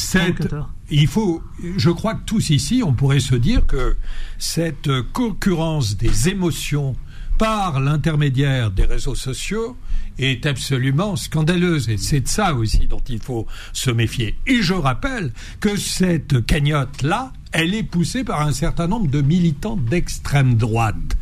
Il 0.90 1.06
faut, 1.06 1.40
je 1.76 1.90
crois 1.90 2.14
que 2.14 2.24
tous 2.26 2.50
ici, 2.50 2.82
on 2.84 2.92
pourrait 2.94 3.20
se 3.20 3.36
dire 3.36 3.64
que 3.64 3.96
cette 4.38 4.90
concurrence 5.12 5.96
des 5.96 6.28
émotions 6.28 6.96
par 7.38 7.80
l'intermédiaire 7.80 8.70
des 8.70 8.84
réseaux 8.84 9.14
sociaux 9.14 9.76
est 10.18 10.46
absolument 10.46 11.16
scandaleuse. 11.16 11.88
Et 11.88 11.98
c'est 11.98 12.20
de 12.20 12.28
ça 12.28 12.54
aussi 12.54 12.86
dont 12.86 13.02
il 13.08 13.20
faut 13.20 13.46
se 13.72 13.90
méfier. 13.90 14.36
Et 14.46 14.62
je 14.62 14.74
rappelle 14.74 15.32
que 15.60 15.76
cette 15.76 16.44
cagnotte-là, 16.46 17.32
elle 17.52 17.74
est 17.74 17.82
poussée 17.82 18.24
par 18.24 18.40
un 18.42 18.52
certain 18.52 18.86
nombre 18.86 19.10
de 19.10 19.20
militants 19.20 19.76
d'extrême 19.76 20.54
droite. 20.56 21.16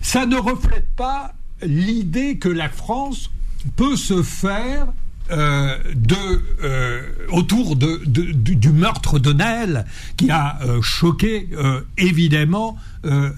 ça 0.00 0.26
ne 0.26 0.36
reflète 0.36 0.88
pas 0.96 1.34
l'idée 1.62 2.38
que 2.38 2.48
la 2.48 2.68
France 2.68 3.30
peut 3.76 3.96
se 3.96 4.22
faire 4.22 4.88
euh, 5.32 5.78
de, 5.94 6.42
euh, 6.62 7.00
autour 7.30 7.76
de, 7.76 8.02
du, 8.04 8.68
meurtre 8.70 9.18
de 9.18 9.32
Naël, 9.32 9.86
qui 10.18 10.30
a 10.30 10.58
euh, 10.62 10.82
choqué 10.82 11.48
évidemment 11.96 12.76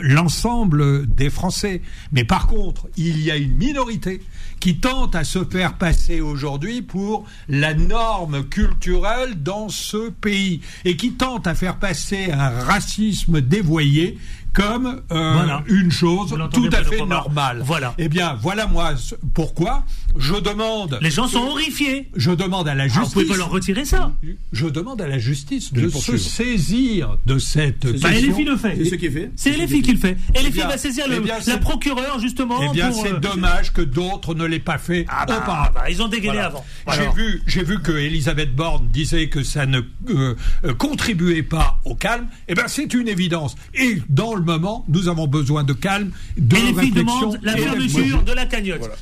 l'ensemble 0.00 1.06
des 1.06 1.30
Français. 1.30 1.80
Mais 2.12 2.24
par 2.24 2.48
contre, 2.48 2.86
il 2.96 3.20
y 3.20 3.30
a 3.30 3.36
une 3.36 3.54
minorité 3.56 4.20
qui 4.60 4.76
tente 4.76 5.14
à 5.14 5.24
se 5.24 5.44
faire 5.44 5.74
passer 5.78 6.20
aujourd'hui 6.20 6.82
pour 6.82 7.24
la 7.48 7.74
norme 7.74 8.44
culturelle 8.44 9.42
dans 9.42 9.68
ce 9.68 10.10
pays 10.10 10.60
et 10.84 10.96
qui 10.96 11.12
tente 11.12 11.46
à 11.46 11.54
faire 11.54 11.78
passer 11.78 12.30
un 12.30 12.50
racisme 12.50 13.40
dévoyé 13.40 14.18
comme 14.54 15.02
euh, 15.10 15.58
une 15.66 15.90
chose 15.90 16.34
tout 16.52 16.70
à 16.72 16.84
fait 16.84 17.04
normale. 17.04 17.62
Voilà. 17.64 17.94
Eh 17.98 18.08
bien, 18.08 18.38
voilà 18.40 18.66
moi 18.66 18.92
pourquoi 19.34 19.84
je 20.16 20.34
demande. 20.34 20.98
Les 21.02 21.10
gens 21.10 21.26
sont 21.26 21.40
horrifiés. 21.40 22.08
Je 22.14 22.30
demande 22.30 22.68
à 22.68 22.74
la 22.74 22.84
justice. 22.84 23.02
Ah, 23.02 23.06
vous 23.06 23.12
pouvez 23.12 23.26
pas 23.26 23.36
leur 23.36 23.50
retirer 23.50 23.84
ça. 23.84 24.12
Je 24.52 24.66
demande 24.66 25.00
à 25.02 25.08
la 25.08 25.18
justice 25.18 25.72
de 25.72 25.88
se 25.88 26.16
saisir 26.16 27.18
de 27.26 27.38
cette. 27.38 27.86
Bah, 28.00 28.10
LFI 28.12 28.44
le 28.44 28.56
fait. 28.56 28.76
C'est 28.76 28.90
ce 28.90 28.94
qui 28.94 29.06
est 29.06 29.10
fait. 29.10 29.30
C'est 29.36 29.50
LFI 29.50 29.82
qui 29.82 29.92
le 29.92 29.98
fait. 29.98 30.16
LFI 30.34 30.60
va 30.60 30.78
saisir 30.78 31.08
le, 31.08 31.22
la 31.46 31.58
procureure 31.58 32.20
justement. 32.20 32.60
Eh 32.62 32.72
bien, 32.72 32.92
c'est 32.92 33.14
euh, 33.14 33.18
dommage 33.18 33.72
que 33.72 33.82
d'autres 33.82 34.34
ne 34.34 34.44
l'aient 34.44 34.58
pas 34.58 34.78
fait 34.78 35.04
ah 35.08 35.24
bah, 35.26 35.72
bah, 35.74 35.90
ils 35.90 36.00
ont 36.02 36.08
dégainé 36.08 36.38
avant. 36.38 36.64
J'ai 36.92 37.08
vu, 37.14 37.42
j'ai 37.46 37.64
vu 37.64 37.80
que 37.80 37.92
Elisabeth 37.92 38.54
Borne 38.54 38.88
disait 38.92 39.28
que 39.28 39.42
ça 39.42 39.66
ne 39.66 39.80
euh, 40.08 40.34
contribuait 40.78 41.42
pas 41.42 41.80
au 41.84 41.94
calme. 41.94 42.26
Eh 42.48 42.54
bien, 42.54 42.68
c'est 42.68 42.92
une 42.94 43.08
évidence. 43.08 43.56
Et 43.74 43.98
dans 44.08 44.34
le 44.34 44.43
moment, 44.44 44.84
nous 44.88 45.08
avons 45.08 45.26
besoin 45.26 45.64
de 45.64 45.72
calme, 45.72 46.10
de 46.36 46.56
et 46.56 46.84
les 46.84 46.90
demandent 46.90 47.38
la 47.42 47.56
fermeture 47.56 48.22
de 48.22 48.32
la 48.32 48.46
cagnotte. 48.46 48.78
Voilà. 48.78 48.94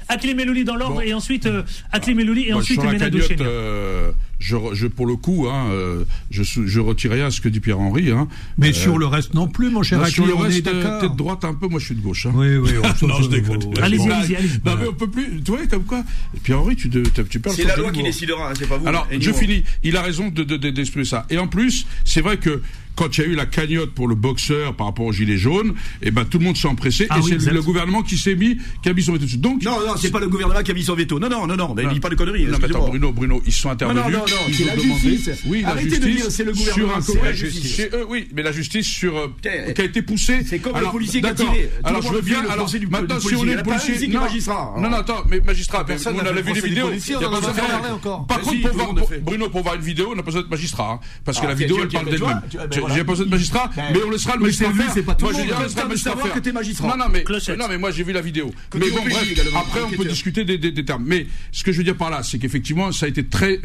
Dans 0.65 0.77
l'ordre 0.77 1.03
et 1.03 1.13
ensuite 1.15 1.47
euh, 1.47 1.63
Akli 1.91 2.15
Melouli 2.15 2.49
et 2.49 2.53
ensuite 2.53 2.83
Emena 2.83 3.07
euh, 3.41 4.13
je, 4.43 4.57
je, 4.73 4.87
pour 4.89 5.07
le 5.07 5.15
coup, 5.15 5.47
hein, 5.49 5.69
euh, 5.71 6.05
je, 6.31 6.43
je 6.43 6.81
retire 6.81 7.13
rien 7.13 7.27
à 7.27 7.31
ce 7.31 7.41
que 7.41 7.49
dit 7.49 7.61
Pierre-Henri. 7.61 8.11
Hein. 8.11 8.29
Mais 8.59 8.71
euh, 8.71 8.73
sur 8.73 8.99
le 8.99 9.07
reste 9.07 9.35
non 9.35 9.47
plus, 9.47 9.71
mon 9.71 9.83
cher 9.83 10.01
Akli, 10.01 10.15
Sur 10.15 10.27
le 10.27 10.35
reste, 10.35 10.65
peut 10.65 11.09
droite 11.17 11.45
un 11.45 11.55
peu, 11.55 11.69
moi 11.69 11.79
je 11.79 11.87
suis 11.87 11.95
de 11.95 12.01
gauche. 12.01 12.27
Hein. 12.27 12.33
Oui, 12.35 12.57
oui. 12.57 12.71
non, 13.03 13.23
je 13.23 13.29
déconne. 13.29 13.61
Allez-y, 13.81 14.11
allez-y, 14.11 14.37
allez 14.37 14.49
Non, 14.65 14.77
mais 14.81 14.89
on 14.89 14.95
peut 14.95 15.11
plus. 15.11 15.41
Tu 15.43 15.53
vois, 15.53 15.65
comme 15.69 15.85
quoi 15.85 16.03
Pierre-Henri, 16.43 16.77
tu, 16.77 16.91
tu 16.91 17.41
parles. 17.41 17.55
C'est 17.55 17.65
la 17.65 17.77
loi 17.77 17.93
qui 17.93 18.03
décidera, 18.03 18.51
hein, 18.51 18.55
c'est 18.59 18.69
pas 18.69 18.79
vous. 18.79 18.89
Alors, 18.89 19.07
je 19.11 19.33
finis. 19.33 19.63
Il 19.85 19.97
a 19.97 20.03
raison 20.03 20.29
d'exprimer 20.29 20.73
de, 20.73 20.81
de, 20.81 21.05
ça. 21.05 21.27
Et 21.31 21.39
en 21.39 21.47
plus, 21.47 21.87
c'est 22.05 22.21
vrai 22.21 22.37
que 22.37 22.63
quand 22.95 23.17
il 23.17 23.21
y 23.23 23.25
a 23.25 23.27
eu 23.29 23.35
la 23.35 23.47
cagnotte 23.47 23.93
pour 23.93 24.09
le 24.09 24.15
boxeur 24.15 24.75
par 24.75 24.87
rapport 24.87 25.07
aux 25.07 25.13
gilets 25.13 25.37
jaunes, 25.37 25.75
et 26.03 26.09
eh 26.09 26.11
ben 26.11 26.25
tout 26.25 26.39
le 26.39 26.45
monde 26.45 26.57
s'est 26.57 26.69
empressé 26.69 27.07
ah 27.11 27.19
et 27.19 27.39
c'est 27.39 27.51
le 27.51 27.63
gouvernement 27.63 28.03
qui 28.03 28.19
s'est 28.19 28.35
mis, 28.35 28.59
qui 28.83 28.89
a 28.89 28.93
mis 28.93 29.03
son 29.03 29.13
veto 29.13 29.25
dessus. 29.25 29.39
Donc 29.39 29.63
non, 29.63 29.79
non, 29.87 29.97
c'est 29.97 30.11
pas 30.11 30.21
le 30.21 30.29
gouvernement 30.29 30.63
qui 30.63 30.71
a 30.71 30.75
mis 30.75 30.83
son 30.83 30.95
veto. 30.95 31.19
Non, 31.19 31.29
non, 31.29 31.47
non, 31.47 31.57
non, 31.57 31.75
mais 31.75 31.85
il 31.85 31.89
dit 31.91 32.01
pas 32.01 32.11
de 32.11 32.15
conneries. 32.15 32.45
Non, 32.45 32.59
mais 32.61 32.67
attends, 32.67 32.89
Bruno, 32.89 33.13
Bruno, 33.13 33.43
ils 33.47 33.53
sont 33.53 33.71
intervenus. 33.71 34.03
Non, 34.05 34.11
non, 34.11 34.25
non, 34.33 34.53
c'est 34.53 34.65
la 34.65 34.77
justice. 34.77 35.31
Oui, 35.47 35.63
la 35.63 35.77
justice. 35.77 36.01
de 36.01 36.09
dire 36.09 36.27
c'est 36.31 36.45
le 36.45 36.53
gouvernement. 36.53 37.01
Sur 37.01 37.25
un 37.25 37.33
justice. 37.33 37.77
Chez 37.77 37.91
eux, 37.93 38.07
oui, 38.09 38.29
mais 38.35 38.43
la 38.43 38.53
justice 38.53 38.87
sur 38.87 39.17
euh, 39.17 39.29
qui 39.43 39.81
a 39.81 39.85
été 39.85 40.03
poussée. 40.03 40.41
C'est 40.47 40.59
comme 40.59 40.79
le 40.79 40.91
policier 40.91 41.21
qui 41.21 41.27
a 41.27 41.35
tiré. 41.35 41.71
Alors 41.85 42.03
je 42.03 42.13
veux 42.13 42.21
bien. 42.21 42.45
Alors 42.49 42.71
maintenant, 42.91 43.21
si 43.21 43.35
on 43.35 43.47
est 43.47 43.57
le 43.57 43.63
policier, 43.63 44.09
non, 44.09 44.91
non, 44.91 44.97
attends, 44.99 45.25
mais 45.29 45.41
magistrat, 45.41 45.85
personne 45.85 46.17
n'a 46.17 46.33
vu 46.33 46.53
les 46.53 46.61
vidéos. 46.61 46.89
A 46.89 48.27
Par 48.27 48.41
contre, 48.41 49.21
Bruno, 49.21 49.49
pour 49.49 49.63
voir 49.63 49.75
une 49.75 49.83
vidéo, 49.83 50.11
on 50.13 50.17
n'a 50.17 50.23
pas 50.23 50.27
besoin 50.27 50.43
de 50.43 50.49
magistrat, 50.49 51.01
parce 51.25 51.41
que 51.41 51.47
la 51.47 51.55
vidéo, 51.55 51.79
elle 51.83 51.89
parle 51.89 52.11
d'elle-même. 52.11 52.43
J'ai 52.71 53.05
pas 53.05 53.13
besoin 53.13 53.27
de 53.27 53.31
magistrat, 53.31 53.71
mais 53.77 53.99
on 54.07 54.11
laissera 54.11 54.37
le 54.37 54.43
magistrat 54.43 54.73
faire. 54.73 54.91
C'est 54.93 55.03
pas 55.03 55.15
tout 55.15 55.27
moi, 55.27 55.35
je 55.35 55.43
dirais, 55.43 55.65
le 55.89 55.97
savoir 55.97 56.33
que 56.33 56.39
t'es 56.39 56.53
magistrat. 56.53 56.89
Non, 56.89 56.97
non, 56.97 57.11
mais, 57.11 57.25
non, 57.57 57.67
mais 57.69 57.79
moi, 57.79 57.91
j'ai 57.91 58.05
vu 58.05 58.13
la 58.13 58.21
vidéo. 58.21 58.51
mais 58.75 58.91
bon, 58.91 59.03
bref, 59.05 59.35
après, 59.57 59.83
on 59.83 59.91
peut 59.91 60.05
discuter 60.05 60.45
des, 60.45 60.59
des, 60.59 60.85
termes. 60.85 61.05
Mais 61.07 61.27
ce 61.51 61.65
que 61.65 61.73
je 61.73 61.79
veux 61.79 61.85
dire 61.85 61.97
par 61.97 62.11
là, 62.11 62.23
c'est 62.23 62.39
qu'effectivement, 62.39 62.93
ça 62.93 63.07
a 63.07 63.09
été 63.09 63.25
très, 63.25 63.61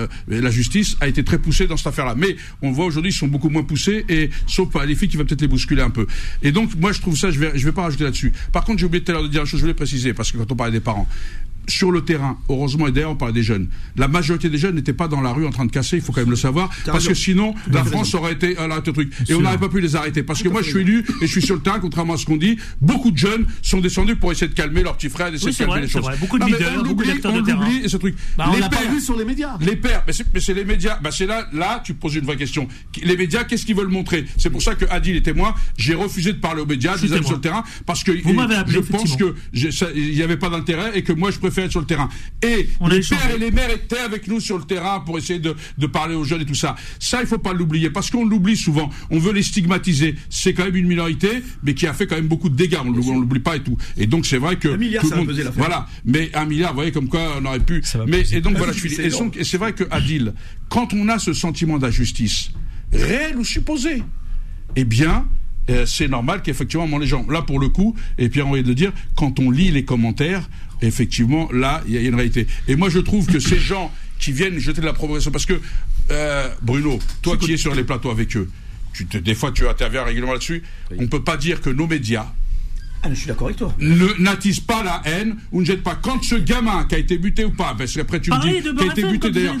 euh, 0.00 0.40
la 0.40 0.50
justice 0.50 0.96
a 1.00 1.08
été 1.08 1.24
très 1.24 1.38
poussée 1.38 1.66
dans 1.66 1.76
cette 1.76 1.88
affaire-là. 1.88 2.14
Mais 2.16 2.36
on 2.62 2.72
voit 2.72 2.86
aujourd'hui, 2.86 3.10
ils 3.10 3.14
sont 3.14 3.28
beaucoup 3.28 3.48
moins 3.48 3.62
poussés 3.62 4.04
et, 4.08 4.30
sauf 4.46 4.68
les 4.86 4.94
filles 4.94 5.08
qui 5.08 5.16
vont 5.16 5.24
peut-être 5.24 5.40
les 5.40 5.48
bousculer 5.48 5.82
un 5.82 5.90
peu. 5.90 6.06
Et 6.42 6.52
donc, 6.52 6.74
moi, 6.76 6.92
je 6.92 7.00
trouve 7.00 7.16
ça, 7.16 7.30
je 7.30 7.38
vais, 7.38 7.52
je 7.54 7.64
vais 7.64 7.72
pas 7.72 7.82
rajouter 7.82 8.04
là-dessus. 8.04 8.32
Par 8.52 8.64
contre, 8.64 8.78
j'ai 8.78 8.86
oublié 8.86 9.02
tout 9.02 9.10
à 9.10 9.14
l'heure 9.14 9.22
de 9.22 9.28
dire 9.28 9.42
une 9.42 9.46
chose, 9.46 9.60
je 9.60 9.64
voulais 9.64 9.74
préciser, 9.74 10.14
parce 10.14 10.32
que 10.32 10.38
quand 10.38 10.50
on 10.52 10.56
parlait 10.56 10.72
des 10.72 10.80
parents, 10.80 11.08
sur 11.68 11.90
le 11.90 12.02
terrain, 12.04 12.38
heureusement, 12.48 12.86
et 12.88 12.92
d'ailleurs 12.92 13.12
on 13.12 13.16
parlait 13.16 13.34
des 13.34 13.42
jeunes, 13.42 13.68
la 13.96 14.08
majorité 14.08 14.48
des 14.48 14.58
jeunes 14.58 14.74
n'étaient 14.74 14.92
pas 14.92 15.08
dans 15.08 15.20
la 15.20 15.32
rue 15.32 15.46
en 15.46 15.50
train 15.50 15.64
de 15.64 15.70
casser, 15.70 15.96
il 15.96 16.02
faut 16.02 16.12
quand 16.12 16.20
même 16.20 16.30
le 16.30 16.36
savoir, 16.36 16.70
parce 16.86 17.06
que 17.06 17.14
sinon 17.14 17.54
la 17.70 17.84
France 17.84 18.14
aurait 18.14 18.32
été 18.32 18.56
à 18.58 18.66
l'arrêt 18.66 18.80
truc. 18.82 19.12
Et 19.28 19.34
on 19.34 19.40
n'aurait 19.40 19.58
pas 19.58 19.68
pu 19.68 19.80
les 19.80 19.96
arrêter. 19.96 20.22
Parce 20.22 20.42
que 20.42 20.48
moi 20.48 20.62
je 20.62 20.70
suis 20.70 20.80
élu 20.80 21.04
et 21.20 21.26
je 21.26 21.30
suis 21.30 21.42
sur 21.42 21.54
le 21.54 21.60
terrain, 21.60 21.80
contrairement 21.80 22.14
à 22.14 22.16
ce 22.16 22.26
qu'on 22.26 22.36
dit, 22.36 22.56
beaucoup 22.80 23.10
de 23.10 23.18
jeunes 23.18 23.46
sont 23.62 23.80
descendus 23.80 24.16
pour 24.16 24.32
essayer 24.32 24.48
de 24.48 24.54
calmer 24.54 24.82
leurs 24.82 24.96
petits 24.96 25.08
frères, 25.08 25.30
d'essayer 25.30 25.52
de 25.52 25.56
calmer 25.56 25.82
les 25.82 25.88
choses. 25.88 26.06
Beaucoup 26.20 26.38
de 26.38 26.46
leaders, 26.46 26.82
beaucoup 26.82 27.04
d'acteurs 27.04 27.32
de 27.32 27.40
terrain. 27.42 27.68
et 27.82 27.88
ce 27.88 27.96
truc. 27.96 28.16
Bah, 28.36 28.50
les 28.52 28.60
pères, 28.60 29.00
sur 29.00 29.16
les 29.16 29.24
médias. 29.24 29.56
Les 29.60 29.76
pères, 29.76 30.04
mais 30.06 30.40
c'est 30.40 30.54
les 30.54 30.64
médias. 30.64 30.98
Bah 31.02 31.10
c'est 31.12 31.26
là, 31.26 31.46
là, 31.52 31.82
tu 31.84 31.94
poses 31.94 32.14
une 32.14 32.24
vraie 32.24 32.36
question. 32.36 32.68
Les 33.02 33.16
médias, 33.16 33.44
qu'est-ce 33.44 33.64
qu'ils 33.64 33.76
veulent 33.76 33.88
montrer? 33.88 34.24
C'est 34.36 34.50
pour 34.50 34.62
ça 34.62 34.74
que 34.74 34.84
Adil 34.90 35.16
était 35.16 35.32
moi. 35.32 35.54
J'ai 35.76 35.94
refusé 35.94 36.32
de 36.32 36.38
parler 36.38 36.62
aux 36.62 36.66
médias, 36.66 36.96
je 36.96 37.06
sur 37.06 37.32
le 37.32 37.40
terrain, 37.40 37.64
parce 37.86 38.04
que 38.04 38.16
je 38.16 38.78
pense 38.80 39.16
que 39.16 39.34
il 39.52 40.14
n'y 40.14 40.22
avait 40.22 40.36
pas 40.36 40.48
d'intérêt 40.48 40.96
et 40.96 41.02
que 41.02 41.12
moi 41.12 41.30
je 41.30 41.38
préfère 41.38 41.59
sur 41.68 41.80
le 41.80 41.86
terrain. 41.86 42.08
Et 42.42 42.68
les 42.88 43.00
pères 43.00 43.34
et 43.34 43.38
les 43.38 43.50
mères 43.50 43.70
étaient 43.70 43.98
avec 43.98 44.28
nous 44.28 44.40
sur 44.40 44.56
le 44.56 44.64
terrain 44.64 45.00
pour 45.00 45.18
essayer 45.18 45.38
de, 45.38 45.54
de 45.76 45.86
parler 45.86 46.14
aux 46.14 46.24
jeunes 46.24 46.42
et 46.42 46.46
tout 46.46 46.54
ça. 46.54 46.76
Ça, 46.98 47.20
il 47.20 47.26
faut 47.26 47.38
pas 47.38 47.52
l'oublier, 47.52 47.90
parce 47.90 48.10
qu'on 48.10 48.24
l'oublie 48.24 48.56
souvent. 48.56 48.90
On 49.10 49.18
veut 49.18 49.32
les 49.32 49.42
stigmatiser. 49.42 50.14
C'est 50.28 50.54
quand 50.54 50.64
même 50.64 50.76
une 50.76 50.86
minorité, 50.86 51.42
mais 51.62 51.74
qui 51.74 51.86
a 51.86 51.92
fait 51.92 52.06
quand 52.06 52.16
même 52.16 52.28
beaucoup 52.28 52.48
de 52.48 52.56
dégâts. 52.56 52.78
On 52.84 52.90
ne 52.90 53.20
l'oublie 53.20 53.40
pas 53.40 53.56
et 53.56 53.62
tout. 53.62 53.76
Et 53.96 54.06
donc, 54.06 54.26
c'est 54.26 54.38
vrai 54.38 54.56
que... 54.56 54.68
Un 54.68 54.76
milliard, 54.76 55.04
ça 55.04 55.16
monde, 55.16 55.30
Voilà. 55.56 55.86
Mais 56.04 56.30
un 56.34 56.44
milliard, 56.44 56.70
vous 56.70 56.76
voyez, 56.76 56.92
comme 56.92 57.08
quoi 57.08 57.36
on 57.40 57.44
aurait 57.44 57.60
pu... 57.60 57.82
Mais, 58.06 58.22
et 58.32 58.40
donc, 58.40 58.56
voilà, 58.56 58.72
je 58.72 58.78
suis... 58.78 59.00
Et, 59.00 59.10
c'est 59.44 59.58
vrai 59.58 59.72
que, 59.72 59.84
Adil, 59.90 60.32
quand 60.68 60.94
on 60.94 61.08
a 61.08 61.18
ce 61.18 61.32
sentiment 61.32 61.78
d'injustice, 61.78 62.52
réel 62.92 63.36
ou 63.36 63.44
supposé, 63.44 64.02
eh 64.76 64.84
bien, 64.84 65.26
euh, 65.68 65.86
c'est 65.86 66.08
normal 66.08 66.42
qu'effectivement 66.42 66.98
les 66.98 67.06
gens, 67.06 67.26
là 67.28 67.42
pour 67.42 67.58
le 67.58 67.68
coup, 67.68 67.94
et 68.18 68.28
Pierre 68.28 68.46
envie 68.46 68.62
de 68.62 68.68
le 68.68 68.74
dire, 68.74 68.92
quand 69.16 69.38
on 69.38 69.50
lit 69.50 69.70
les 69.70 69.84
commentaires, 69.84 70.48
effectivement, 70.82 71.48
là, 71.52 71.82
il 71.86 71.94
y, 71.94 71.98
a 71.98 72.00
une 72.00 72.14
réalité. 72.14 72.46
Et 72.68 72.76
moi, 72.76 72.88
je 72.88 72.98
trouve 72.98 73.26
que 73.26 73.40
ces 73.40 73.58
gens 73.70 73.92
qui 74.18 74.32
viennent 74.32 74.58
jeter 74.58 74.80
de 74.80 74.86
la 74.86 74.92
provocation, 74.92 75.30
parce 75.30 75.46
que, 75.46 75.60
euh, 76.10 76.48
Bruno, 76.62 76.98
toi 77.22 77.36
qui 77.36 77.52
es 77.52 77.56
sur 77.56 77.74
les 77.74 77.84
plateaux 77.84 78.10
avec 78.10 78.36
eux, 78.36 78.48
tu 78.92 79.06
te, 79.06 79.16
des 79.16 79.34
fois 79.34 79.52
tu 79.52 79.66
interviens 79.66 80.02
régulièrement 80.04 80.32
là-dessus, 80.34 80.62
on 80.96 81.02
ne 81.02 81.06
peut 81.06 81.22
pas 81.22 81.36
dire 81.36 81.60
que 81.60 81.70
nos 81.70 81.86
médias, 81.86 82.26
ah, 83.02 83.08
je 83.10 83.14
suis 83.14 83.28
d'accord 83.28 83.46
avec 83.46 83.56
toi. 83.56 83.74
Ne 83.78 84.08
n'attise 84.18 84.60
pas 84.60 84.82
la 84.82 85.00
haine 85.04 85.36
ou 85.52 85.60
ne 85.60 85.66
jette 85.66 85.82
pas. 85.82 85.94
Quand 85.94 86.22
ce 86.22 86.34
gamin 86.34 86.84
qui 86.84 86.96
a 86.96 86.98
été 86.98 87.16
buté 87.16 87.44
ou 87.44 87.50
pas, 87.50 87.74
parce 87.76 87.94
qu'après 87.94 88.20
tu 88.20 88.30
me 88.30 88.40
dis 88.40 88.62
qui 88.76 88.88
a 88.88 88.92
été 88.92 89.02
buté 89.04 89.30
d'ailleurs. 89.30 89.56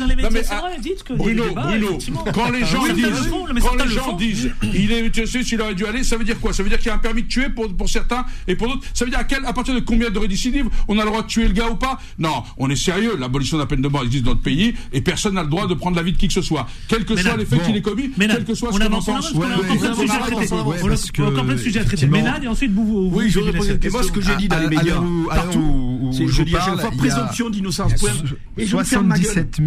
Bruno, 1.16 1.44
Bruno, 1.54 1.98
quand 2.34 2.50
les 2.50 2.64
gens 2.64 2.86
disent, 2.92 3.30
quand 3.60 3.74
les 3.82 3.90
gens 3.90 4.12
disent, 4.12 4.50
il 4.74 4.92
est 4.92 5.10
tué, 5.10 5.42
s'il 5.42 5.60
aurait 5.60 5.74
dû 5.74 5.86
aller, 5.86 6.04
ça 6.04 6.16
veut 6.16 6.24
dire 6.24 6.38
quoi? 6.38 6.52
Ça 6.52 6.62
veut 6.62 6.68
dire 6.68 6.78
qu'il 6.78 6.88
y 6.88 6.90
a 6.90 6.94
un 6.94 6.98
permis 6.98 7.22
de 7.22 7.28
tuer 7.28 7.48
pour 7.48 7.74
pour 7.74 7.88
certains 7.88 8.26
et 8.46 8.56
pour 8.56 8.68
d'autres. 8.68 8.86
Ça 8.92 9.04
veut 9.04 9.10
dire 9.10 9.20
à 9.20 9.24
quel, 9.24 9.44
à 9.46 9.52
partir 9.52 9.74
de 9.74 9.80
combien 9.80 10.10
de 10.10 10.18
récidives 10.18 10.68
on 10.88 10.98
a 10.98 11.04
le 11.04 11.10
droit 11.10 11.22
de 11.22 11.26
tuer 11.26 11.48
le 11.48 11.54
gars 11.54 11.68
ou 11.70 11.76
pas? 11.76 11.98
Non, 12.18 12.42
on 12.58 12.68
est 12.68 12.76
sérieux. 12.76 13.16
L'abolition 13.18 13.56
de 13.56 13.62
la 13.62 13.66
peine 13.66 13.80
de 13.80 13.88
mort 13.88 14.04
existe 14.04 14.24
dans 14.24 14.32
notre 14.32 14.42
pays 14.42 14.74
et 14.92 15.00
personne 15.00 15.34
n'a 15.34 15.42
le 15.42 15.48
droit 15.48 15.66
de 15.66 15.74
prendre 15.74 15.96
la 15.96 16.02
vie 16.02 16.12
de 16.12 16.18
qui 16.18 16.28
que 16.28 16.34
ce 16.34 16.42
soit, 16.42 16.66
quel 16.88 17.04
que 17.04 17.16
soit 17.16 17.36
l'effet 17.36 17.58
qu'il 17.60 17.76
ait 17.76 17.82
commis, 17.82 18.10
quel 18.18 18.44
que 18.44 18.54
soit 18.54 18.72
ce 18.72 18.78
qu'on 18.78 18.84
en 18.92 19.02
pense. 19.02 19.32
On 19.34 19.42
a 19.42 19.56
encore 19.56 21.44
plein 21.44 21.54
de 21.54 21.58
sujets 21.58 21.80
à 21.80 21.84
traiter. 21.84 22.06
Ménade 22.06 22.44
et 22.44 22.48
ensuite 22.48 22.72
vous. 22.72 23.10
Oui, 23.30 23.42
j'aurais 23.44 23.52
posé 23.52 23.78
ce 24.02 24.12
que 24.12 24.20
j'ai 24.20 24.36
dit 24.36 24.48
dans 24.48 24.58
les 24.58 24.68
médias, 24.68 25.00
partout, 25.28 26.10
je 26.12 26.42
dis 26.42 26.56
à 26.56 26.60
chaque 26.60 26.80
fois 26.80 26.90
présomption 26.90 27.50
d'innocence. 27.50 27.92
77 28.58 29.58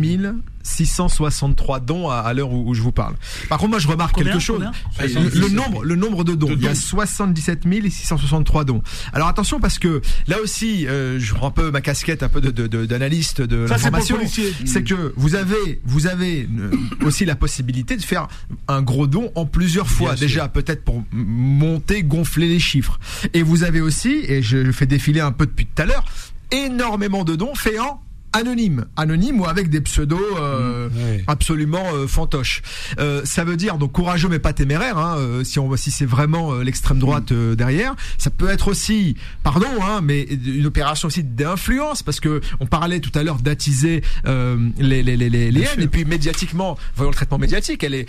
663 0.64 1.80
dons 1.82 2.10
à, 2.10 2.34
l'heure 2.34 2.52
où, 2.52 2.74
je 2.74 2.82
vous 2.82 2.92
parle. 2.92 3.16
Par 3.50 3.58
contre, 3.58 3.72
moi, 3.72 3.80
je 3.80 3.88
remarque 3.88 4.16
quelque 4.16 4.40
chose. 4.40 4.64
Le, 5.00 5.50
nombre, 5.50 5.84
le 5.84 5.96
nombre 5.96 6.24
de 6.24 6.34
dons. 6.34 6.50
il 6.52 6.64
y 6.64 6.68
a 6.68 6.76
77 6.76 7.64
663 7.90 8.64
dons. 8.66 8.82
Alors 9.12 9.28
attention 9.28 9.60
parce 9.60 9.80
que 9.80 10.02
là 10.28 10.38
aussi, 10.42 10.88
euh, 10.88 11.20
je 11.20 11.34
prends 11.34 11.48
un 11.48 11.52
peu 11.52 11.72
ma 11.72 11.82
casquette, 11.82 12.24
un 12.24 12.30
peu 12.30 12.42
d'analyste 12.42 13.42
de, 13.42 13.46
de, 13.46 13.66
l'information. 13.66 14.18
C'est 14.66 14.84
que 14.84 15.14
vous 15.16 15.36
avez, 15.36 15.82
vous 15.86 16.08
avez 16.08 16.48
euh, 16.58 16.72
aussi 17.06 17.26
la 17.26 17.36
possibilité 17.36 17.98
de 17.98 18.02
faire 18.02 18.28
un 18.68 18.82
gros 18.82 19.08
don 19.08 19.32
en 19.36 19.46
plusieurs 19.46 19.88
fois. 19.88 20.16
Déjà, 20.16 20.48
peut-être 20.48 20.84
pour 20.84 21.04
monter, 21.12 22.04
gonfler 22.04 22.48
les 22.48 22.60
chiffres. 22.60 23.00
Et 23.34 23.44
vous 23.44 23.64
avez 23.64 23.82
aussi, 23.82 24.24
et 24.28 24.42
je 24.42 24.72
fais 24.72 24.86
défiler 24.86 25.20
un 25.20 25.32
peu 25.32 25.46
depuis 25.46 25.66
tout 25.66 25.82
à 25.82 25.86
l'heure, 25.86 26.06
énormément 26.52 27.24
de 27.24 27.36
dons 27.36 27.56
faits 27.56 27.80
en 27.80 28.02
anonymes, 28.34 28.86
anonymes 28.98 29.40
ou 29.40 29.46
avec 29.46 29.70
des 29.70 29.82
pseudos 29.82 30.20
euh, 30.38 30.90
mmh, 30.90 31.24
absolument 31.28 31.86
euh, 31.94 32.08
fantoches. 32.08 32.62
Euh, 33.00 33.22
ça 33.24 33.44
veut 33.44 33.58
dire 33.58 33.78
donc 33.78 33.92
courageux 33.92 34.28
mais 34.28 34.40
pas 34.40 34.54
téméraire. 34.54 34.98
Hein, 34.98 35.18
euh, 35.18 35.44
si 35.44 35.60
on 35.60 35.76
si 35.78 35.92
c'est 35.92 36.06
vraiment 36.06 36.56
l'extrême 36.56 37.00
droite 37.00 37.32
mmh. 37.32 37.56
derrière, 37.56 37.96
ça 38.18 38.30
peut 38.30 38.50
être 38.50 38.68
aussi, 38.68 39.16
pardon, 39.44 39.68
hein, 39.82 40.02
mais 40.04 40.22
une 40.24 40.66
opération 40.66 41.08
aussi 41.08 41.24
d'influence 41.24 42.04
parce 42.04 42.20
que 42.20 42.42
on 42.60 42.66
parlait 42.66 43.00
tout 43.00 43.12
à 43.18 43.24
l'heure 43.24 43.38
d'attiser 43.38 44.02
les 44.26 45.04
les 45.04 45.18
les 45.18 45.30
les, 45.30 45.52
les 45.52 45.62
haines 45.62 45.82
et 45.82 45.88
puis 45.88 46.06
médiatiquement, 46.06 46.78
voyons 46.96 47.12
le 47.12 47.16
traitement 47.16 47.38
médiatique, 47.38 47.84
elle 47.84 47.96
est 47.96 48.08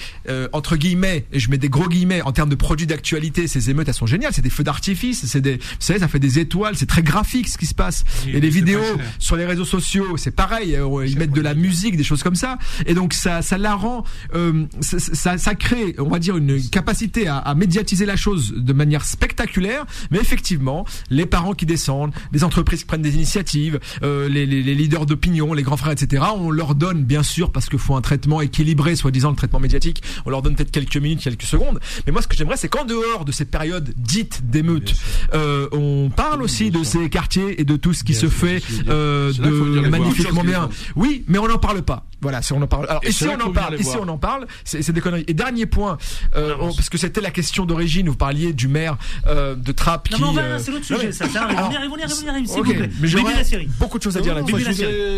entre 0.52 0.76
guillemets, 0.76 1.24
et 1.32 1.38
je 1.38 1.50
mets 1.50 1.58
des 1.58 1.68
gros 1.68 1.88
guillemets 1.88 2.22
en 2.22 2.32
termes 2.32 2.50
de 2.50 2.54
produits 2.54 2.86
d'actualité, 2.86 3.46
ces 3.46 3.70
émeutes 3.70 3.88
elles 3.88 3.94
sont 3.94 4.06
géniales, 4.06 4.32
c'est 4.32 4.42
des 4.42 4.50
feux 4.50 4.64
d'artifice, 4.64 5.24
c'est 5.26 5.40
des, 5.40 5.56
vous 5.56 5.62
savez, 5.78 5.98
ça 6.00 6.08
fait 6.08 6.18
des 6.18 6.38
étoiles, 6.38 6.76
c'est 6.76 6.86
très 6.86 7.02
graphique 7.02 7.48
ce 7.48 7.58
qui 7.58 7.66
se 7.66 7.74
passe. 7.74 8.04
et 8.26 8.40
les 8.40 8.50
vidéos 8.50 8.82
sur 9.18 9.36
les 9.36 9.46
réseaux 9.46 9.64
sociaux, 9.64 10.13
c'est 10.16 10.30
pareil, 10.30 10.76
euh, 10.76 11.06
ils 11.06 11.18
mettent 11.18 11.32
de 11.32 11.40
la 11.40 11.54
musique, 11.54 11.96
des 11.96 12.04
choses 12.04 12.22
comme 12.22 12.34
ça, 12.34 12.58
et 12.86 12.94
donc 12.94 13.12
ça, 13.12 13.42
ça 13.42 13.58
la 13.58 13.74
rend, 13.74 14.04
euh, 14.34 14.66
ça, 14.80 15.38
ça, 15.38 15.54
crée, 15.54 15.94
on 15.98 16.08
va 16.08 16.18
dire, 16.18 16.36
une 16.36 16.60
capacité 16.68 17.28
à, 17.28 17.38
à, 17.38 17.54
médiatiser 17.54 18.06
la 18.06 18.16
chose 18.16 18.54
de 18.56 18.72
manière 18.72 19.04
spectaculaire, 19.04 19.86
mais 20.10 20.18
effectivement, 20.18 20.84
les 21.10 21.26
parents 21.26 21.54
qui 21.54 21.66
descendent, 21.66 22.12
les 22.32 22.44
entreprises 22.44 22.80
qui 22.80 22.86
prennent 22.86 23.02
des 23.02 23.14
initiatives, 23.14 23.80
euh, 24.02 24.28
les, 24.28 24.46
les, 24.46 24.62
les, 24.62 24.74
leaders 24.74 25.06
d'opinion, 25.06 25.52
les 25.52 25.62
grands 25.62 25.76
frères, 25.76 25.92
etc. 25.92 26.22
On 26.36 26.50
leur 26.50 26.74
donne, 26.74 27.04
bien 27.04 27.22
sûr, 27.22 27.52
parce 27.52 27.68
qu'il 27.68 27.78
faut 27.78 27.96
un 27.96 28.00
traitement 28.00 28.40
équilibré, 28.40 28.96
soi-disant 28.96 29.30
le 29.30 29.36
traitement 29.36 29.60
médiatique, 29.60 30.02
on 30.26 30.30
leur 30.30 30.42
donne 30.42 30.54
peut-être 30.54 30.70
quelques 30.70 30.96
minutes, 30.96 31.20
quelques 31.20 31.42
secondes. 31.42 31.80
Mais 32.06 32.12
moi, 32.12 32.22
ce 32.22 32.28
que 32.28 32.36
j'aimerais, 32.36 32.56
c'est 32.56 32.68
qu'en 32.68 32.84
dehors 32.84 33.24
de 33.24 33.32
ces 33.32 33.44
périodes 33.44 33.92
dites 33.96 34.42
d'émeutes, 34.48 34.94
euh, 35.34 35.68
on 35.72 36.10
parle 36.10 36.42
aussi 36.42 36.70
de 36.70 36.82
ces 36.84 37.08
quartiers 37.08 37.60
et 37.60 37.64
de 37.64 37.76
tout 37.76 37.92
ce 37.92 38.04
qui 38.04 38.14
se 38.14 38.28
fait 38.28 38.62
euh, 38.88 39.32
de 39.32 39.88
magnifiquement 40.04 40.44
bien. 40.44 40.68
Oui, 40.96 41.24
mais 41.28 41.38
on 41.38 41.48
n'en 41.48 41.58
parle 41.58 41.82
pas. 41.82 42.04
Voilà, 42.24 42.40
si 42.40 42.54
on 42.54 42.62
en 42.62 42.66
parle. 42.66 42.86
Alors, 42.88 43.02
et, 43.04 43.12
si 43.12 43.24
on 43.24 43.38
en 43.38 43.52
parle, 43.52 43.74
et 43.74 43.82
si 43.82 43.96
on 43.98 44.08
en 44.08 44.16
parle, 44.16 44.46
c'est 44.64 44.90
des 44.92 45.00
conneries. 45.02 45.24
Et 45.28 45.34
dernier 45.34 45.66
point, 45.66 45.98
euh, 46.36 46.56
parce 46.58 46.88
que 46.88 46.96
c'était 46.96 47.20
la 47.20 47.30
question 47.30 47.66
d'origine, 47.66 48.08
vous 48.08 48.16
parliez 48.16 48.54
du 48.54 48.66
maire 48.66 48.96
euh, 49.26 49.54
de 49.54 49.72
Trappes 49.72 50.08
qui. 50.08 50.20
Non, 50.20 50.32
mais 50.32 50.58
c'est 50.58 50.70
l'autre 50.70 50.86
sujet, 50.86 51.12
ça. 51.12 51.28
ça 51.28 51.44
arrive. 51.44 51.58
on 51.58 51.70
y 51.70 51.76
arrive, 51.76 51.90
on 51.92 51.96
y 51.98 52.02
arrive, 52.02 52.16
on 52.22 52.26
y 52.26 52.28
arrive, 52.30 52.46
s'il 52.46 52.62
vous 52.62 52.72
plaît. 52.72 52.90
Mais 53.00 53.08
j'aurais 53.08 53.68
beaucoup 53.78 53.98
de 53.98 54.02
choses 54.02 54.16
à 54.16 54.20
dire 54.20 54.34
là-dessus. 54.34 54.54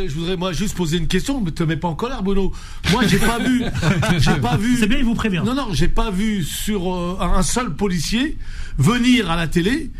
Je 0.08 0.14
voudrais, 0.14 0.36
moi, 0.36 0.52
juste 0.52 0.76
poser 0.76 0.96
une 0.98 1.06
question, 1.06 1.40
mais 1.40 1.52
te 1.52 1.62
mets 1.62 1.76
pas 1.76 1.88
en 1.88 1.94
colère, 1.94 2.24
Bruno. 2.24 2.52
Moi, 2.90 3.06
j'ai 3.06 3.18
pas 3.18 3.38
vu, 3.38 3.62
j'ai 4.18 4.40
pas 4.40 4.56
vu. 4.56 4.76
C'est 4.78 4.88
bien, 4.88 4.98
il 4.98 5.04
vous 5.04 5.14
prévient. 5.14 5.42
Non, 5.44 5.54
non, 5.54 5.68
j'ai 5.70 5.88
pas 5.88 6.10
vu 6.10 6.42
sur 6.42 6.92
un 7.20 7.42
seul 7.42 7.74
policier 7.74 8.36
venir 8.78 9.30
à 9.30 9.36
la 9.36 9.46
télé 9.46 9.90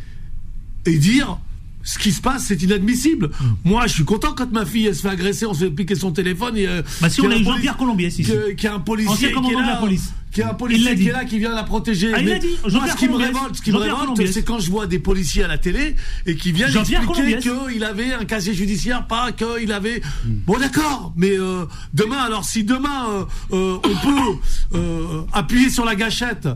et 0.87 0.99
dire 0.99 1.39
ce 1.87 1.99
qui 2.01 2.11
se 2.13 2.21
passe, 2.21 2.47
c'est 2.47 2.61
inadmissible. 2.63 3.31
Moi, 3.65 3.87
je 3.87 3.93
suis 3.95 4.05
content 4.05 4.35
quand 4.37 4.51
ma 4.53 4.67
fille 4.67 4.87
elle 4.87 4.95
se 4.95 5.03
fait 5.03 5.09
agresser, 5.09 5.47
on 5.47 5.55
se 5.55 5.65
fait 5.65 5.71
piquer 5.71 5.95
son 5.95 6.11
téléphone. 6.11 6.57
Et, 6.57 6.67
euh, 6.67 6.83
bah 7.01 7.09
si 7.09 7.21
on 7.21 7.31
a 7.31 7.37
eu 7.37 7.45
Jean-Pierre 7.45 7.77
Colombier, 7.77 8.11
si. 8.11 8.27
Qui 8.57 8.67
a 8.67 8.75
un 8.75 8.81
policier 8.81 9.33
qui 9.33 9.53
est 9.53 9.55
là, 9.55 9.67
la 9.67 9.77
police. 9.77 10.13
Qui 10.33 10.43
a 10.43 10.51
un 10.51 10.55
policier 10.55 10.97
qui 10.97 11.09
est 11.09 11.13
là, 11.13 11.25
qui 11.25 11.39
vient 11.39 11.55
la 11.55 11.63
protéger. 11.63 12.11
Ah, 12.13 12.21
il 12.21 12.33
a 12.33 12.39
dit. 12.41 12.49
Moi, 12.71 12.89
ce 12.89 12.97
qui 12.97 13.09
me 13.09 13.15
révolte, 13.15 13.55
ce 13.55 13.63
qui 13.63 13.71
me 13.71 13.79
révolte, 13.79 14.27
c'est 14.33 14.43
quand 14.43 14.59
je 14.59 14.69
vois 14.69 14.89
des 14.89 14.99
policiers 14.99 15.45
à 15.45 15.49
la 15.49 15.59
télé 15.59 15.95
et 16.27 16.35
qui 16.35 16.51
viennent 16.51 16.77
expliquer 16.77 17.39
qu'il 17.39 17.85
avait 17.85 18.13
un 18.13 18.25
casier 18.25 18.53
judiciaire, 18.53 19.07
pas 19.07 19.31
qu'il 19.31 19.71
avait. 19.73 20.03
Mm. 20.25 20.31
Bon, 20.45 20.59
d'accord, 20.59 21.13
mais 21.17 21.39
euh, 21.39 21.67
demain, 21.95 22.19
alors 22.19 22.45
si 22.45 22.65
demain 22.65 23.07
euh, 23.09 23.25
euh 23.53 23.77
on 23.77 24.07
peut 24.07 24.39
euh, 24.75 25.23
appuyer 25.33 25.71
sur 25.71 25.85
la 25.85 25.95
gâchette 25.95 26.49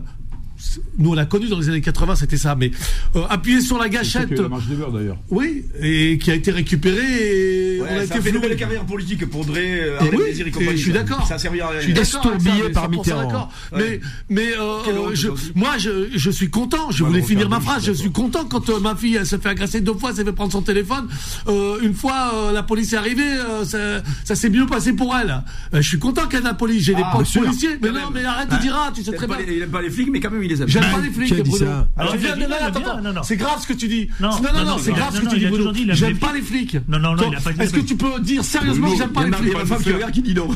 nous 0.97 1.11
on 1.11 1.13
l'a 1.13 1.25
connu 1.25 1.47
dans 1.47 1.59
les 1.59 1.69
années 1.69 1.81
80, 1.81 2.15
c'était 2.15 2.37
ça, 2.37 2.55
mais 2.55 2.71
euh, 3.15 3.23
appuyer 3.29 3.61
sur 3.61 3.77
la 3.77 3.89
gâchette. 3.89 4.31
La 4.31 4.49
marche 4.49 4.67
des 4.67 4.75
d'ailleurs. 4.75 5.17
Oui, 5.29 5.65
et 5.81 6.17
qui 6.17 6.31
a 6.31 6.35
été 6.35 6.51
récupéré. 6.51 7.01
Et 7.01 7.81
ouais, 7.81 7.87
on 7.89 7.95
a 7.95 7.97
ça 7.99 8.15
été 8.15 8.21
fait 8.21 8.29
une 8.29 8.35
nouvelle 8.35 8.55
carrière 8.55 8.85
politique 8.85 9.25
pour 9.29 9.45
Dre, 9.45 9.55
euh, 9.57 9.99
oui, 10.13 10.39
et 10.39 10.51
compagnie. 10.51 10.77
Je 10.77 10.83
suis 10.83 10.91
d'accord. 10.91 11.27
Ça 11.27 11.37
servira 11.37 11.67
à 11.67 11.71
rien. 11.71 11.79
Je 11.81 11.85
suis 11.85 11.99
estourbié 11.99 12.69
par 12.73 12.89
Mitterrand. 12.89 13.49
Mais, 13.75 13.99
mais 14.29 14.53
euh, 14.57 15.13
je, 15.13 15.29
moi, 15.55 15.77
je, 15.77 16.09
je 16.15 16.31
suis 16.31 16.49
content. 16.49 16.91
Je 16.91 17.03
voulais 17.03 17.21
finir 17.21 17.49
ma 17.49 17.59
phrase. 17.59 17.85
Je 17.85 17.91
suis 17.91 18.11
content 18.11 18.45
quand 18.45 18.69
euh, 18.69 18.79
ma 18.79 18.95
fille 18.95 19.15
elle 19.15 19.25
se 19.25 19.37
fait 19.37 19.49
agresser 19.49 19.81
deux 19.81 19.93
fois, 19.93 20.09
elle 20.11 20.17
s'est 20.17 20.23
fait 20.23 20.31
prendre 20.31 20.51
son 20.51 20.61
téléphone. 20.61 21.07
Euh, 21.47 21.79
une 21.81 21.93
fois, 21.93 22.31
euh, 22.33 22.51
la 22.51 22.63
police 22.63 22.93
est 22.93 22.97
arrivée, 22.97 23.37
ça, 23.65 24.01
ça 24.23 24.35
s'est 24.35 24.49
mieux 24.49 24.65
passé 24.65 24.93
pour 24.93 25.15
elle. 25.15 25.43
je 25.73 25.81
suis 25.87 25.99
content 25.99 26.27
qu'elle 26.27 26.41
ait 26.41 26.43
la 26.43 26.53
police. 26.53 26.83
J'ai 26.83 26.95
des 26.95 27.03
ah, 27.05 27.11
potes 27.15 27.31
policiers. 27.33 27.77
Mais 27.81 27.91
non, 27.91 28.11
mais 28.13 28.23
arrête 28.23 28.49
de 28.49 28.57
dire, 28.57 28.75
ah, 28.77 28.91
tu 28.93 29.03
sais 29.03 29.13
très 29.13 29.27
bien. 29.27 29.37
Il 29.47 29.61
aime 29.61 29.69
pas 29.69 29.81
les 29.81 29.89
flics, 29.89 30.09
mais 30.11 30.19
quand 30.19 30.31
même, 30.31 30.43
il 30.43 30.50
les 30.51 30.61
aime. 30.61 30.67
J'aime 30.67 30.91
pas 30.91 30.99
les 30.99 31.09
flics, 31.09 31.43
Bruno. 31.43 31.71
Alors, 31.97 32.15
viens 32.15 32.37
de 32.37 32.45
là, 32.45 32.55
attends, 32.65 33.23
C'est 33.23 33.37
grave 33.37 33.61
ce 33.61 33.67
que 33.67 33.73
tu 33.73 33.87
dis. 33.87 34.09
Non, 34.19 34.29
non, 34.29 34.65
non, 34.65 34.77
c'est 34.77 34.91
grave 34.91 35.15
ce 35.15 35.21
que 35.21 35.29
tu 35.29 35.39
dis, 35.39 35.45
Bruno. 35.47 35.71
J'aime 35.91 36.17
pas 36.17 36.33
les 36.33 36.41
flics. 36.41 36.77
Non, 36.87 36.99
non, 36.99 37.15
non, 37.15 37.31
il 37.31 37.35
a 37.35 37.41
pas 37.41 37.51
dit 37.53 37.61
Est-ce 37.61 37.73
que 37.73 37.79
tu 37.81 37.95
peux 37.95 38.19
dire 38.19 38.43
sérieusement 38.43 38.91
que 38.91 38.97
j'aime 38.97 39.09
pas 39.09 39.25
les 39.25 39.31
flics 39.31 39.47
Il 39.47 39.51
y 39.51 39.55
a 39.55 39.59
ma 39.59 39.65
femme 39.65 39.83
qui 39.83 39.91
regarde 39.91 40.11
qui 40.11 40.21
dit 40.21 40.33
non. 40.33 40.49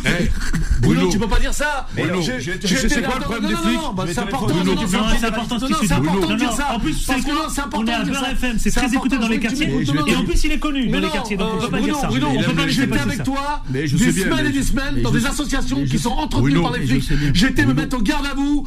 Bruno, 0.82 1.10
tu 1.10 1.20
peux 1.20 1.28
pas 1.28 1.40
dire 1.40 1.54
ça. 1.54 1.88
C'est 1.96 3.02
quoi 3.04 3.16
le 3.16 3.22
problème 3.22 3.50
des 3.50 3.56
flics 3.56 3.80
C'est 4.14 4.20
important. 4.20 4.56
C'est 5.86 5.94
important 5.94 6.28
de 6.28 6.36
dire 6.36 6.52
ça. 6.52 6.74
En 6.74 6.80
plus, 6.80 6.94
c'est 6.94 7.62
important. 7.62 7.76
On 7.76 7.86
est 7.88 7.94
à 7.94 8.04
Beurre 8.04 8.30
FM, 8.32 8.58
c'est 8.58 8.72
très 8.72 8.94
écouté 8.94 9.18
dans 9.18 9.28
les 9.28 9.40
quartiers. 9.40 9.70
Et 9.70 10.16
en 10.16 10.24
plus, 10.24 10.44
il 10.44 10.52
est 10.52 10.60
connu 10.60 10.88
dans 10.88 11.00
les 11.00 11.10
quartiers, 11.10 11.38
donc 11.38 11.50
on 11.56 11.62
peut 11.62 11.70
pas 11.70 11.82
dire 11.82 11.96
ça. 11.96 12.08
Bruno, 12.08 12.28
on 12.36 12.44
peut 12.44 12.54
pas 12.54 12.68
J'étais 12.68 13.00
avec 13.00 13.24
toi 13.24 13.62
des 13.70 13.88
semaines 13.88 14.46
et 14.48 14.52
des 14.52 14.64
semaines 14.64 15.02
dans 15.02 15.12
des 15.12 15.26
associations 15.26 15.84
qui 15.86 16.00
sont 16.00 16.12
entretenues 16.12 16.62
par 16.62 16.74
les 16.74 16.86
flics. 16.86 17.10
J'étais 17.34 17.66
me 17.66 17.74
mettre 17.74 17.98
en 17.98 18.02
garde 18.02 18.26
à 18.26 18.34
vous 18.36 18.66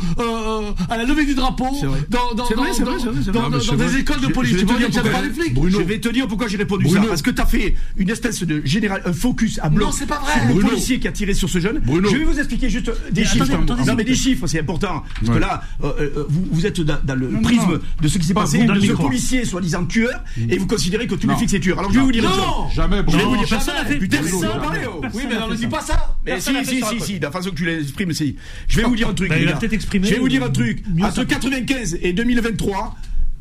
à 0.88 0.96
la 0.96 1.04
du 1.24 1.34
drapeau 1.34 1.68
dans 2.08 2.34
dans 2.34 3.76
des 3.76 3.96
écoles 3.98 4.20
de 4.20 4.28
police. 4.28 4.56
Tu 4.58 4.64
veux 4.64 4.88
dire 4.88 5.02
pas 5.02 5.22
les 5.22 5.30
flics 5.30 5.54
Je 5.68 5.82
vais 5.82 6.00
te 6.00 6.08
dire 6.08 6.26
pourquoi 6.26 6.48
j'ai 6.48 6.56
répondu 6.56 6.88
ça. 6.88 7.00
Parce 7.00 7.22
que 7.22 7.30
tu 7.30 7.40
as 7.40 7.46
fait 7.46 7.74
une 7.96 8.10
espèce 8.10 8.42
de 8.42 8.62
général, 8.64 9.02
un 9.04 9.12
focus 9.12 9.58
à 9.62 9.68
bloc. 9.68 9.86
Non, 9.86 9.92
c'est 9.92 10.06
pas 10.06 10.18
vrai. 10.18 10.52
Le 10.52 10.60
policier 10.60 10.98
qui 10.98 11.08
a 11.08 11.12
tiré 11.12 11.34
sur 11.34 11.48
ce 11.48 11.58
jeune. 11.60 11.80
Je 11.86 12.16
vais 12.16 12.24
vous 12.24 12.38
expliquer 12.38 12.68
juste 12.68 12.90
des 13.12 13.24
chiffres. 13.24 13.46
Non, 13.86 13.94
mais 13.94 14.04
des 14.04 14.14
chiffres, 14.14 14.46
c'est 14.46 14.60
important. 14.60 15.02
Parce 15.20 15.36
que 15.36 15.40
là, 15.40 15.62
euh, 15.82 15.92
euh, 16.00 16.26
vous 16.28 16.66
êtes 16.66 16.80
dans 16.80 17.14
le 17.14 17.40
prisme 17.42 17.80
de 18.00 18.08
ce 18.08 18.18
qui 18.18 18.26
s'est 18.26 18.34
passé. 18.34 18.64
De 18.64 18.80
ce 18.80 18.92
policier 18.92 19.44
soi-disant 19.44 19.84
tueur, 19.84 20.22
et 20.48 20.58
vous 20.58 20.66
considérez 20.66 21.06
que 21.06 21.14
tous 21.14 21.28
les 21.28 21.36
flics 21.36 21.50
c'est 21.50 21.60
tueur. 21.60 21.78
Alors 21.78 21.92
je 21.92 21.98
vais 21.98 22.04
vous 22.04 22.12
dire. 22.12 22.24
Non, 22.24 22.68
jamais. 22.74 23.02
Je 23.06 23.16
vais 23.16 23.24
vous 23.24 23.36
dire. 23.36 23.48
Personne 23.48 23.74
n'a 23.74 23.84
fait. 23.84 23.98
Oui, 23.98 25.22
mais 25.28 25.36
alors 25.36 25.50
ne 25.50 25.56
dis 25.56 25.66
pas 25.66 25.80
ça. 25.80 26.17
Mais 26.24 26.40
si, 26.40 26.52
si, 26.64 26.82
si, 26.82 27.00
si. 27.00 27.18
De 27.18 27.24
la 27.24 27.30
façon 27.30 27.50
que 27.50 27.56
tu 27.56 27.64
l'exprimes, 27.64 28.12
si. 28.12 28.36
Je 28.68 28.80
vais 28.80 28.84
vous 28.84 28.96
dire 28.96 29.08
un 29.08 29.14
truc. 29.14 29.32
Il 29.40 29.48
a 29.48 29.56
peut-être 29.56 29.72
exprimé. 29.72 30.08
Je 30.08 30.14
vais 30.14 30.20
vous 30.20 30.28
dire 30.28 30.42
un 30.42 30.50
truc. 30.50 30.82
Entre 31.00 31.24
95 31.24 31.98
et 32.02 32.12
2023. 32.12 32.96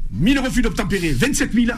1000 0.10 0.40
refus 0.40 0.62
d'obtempérer, 0.62 1.12
27 1.12 1.52
000 1.54 1.78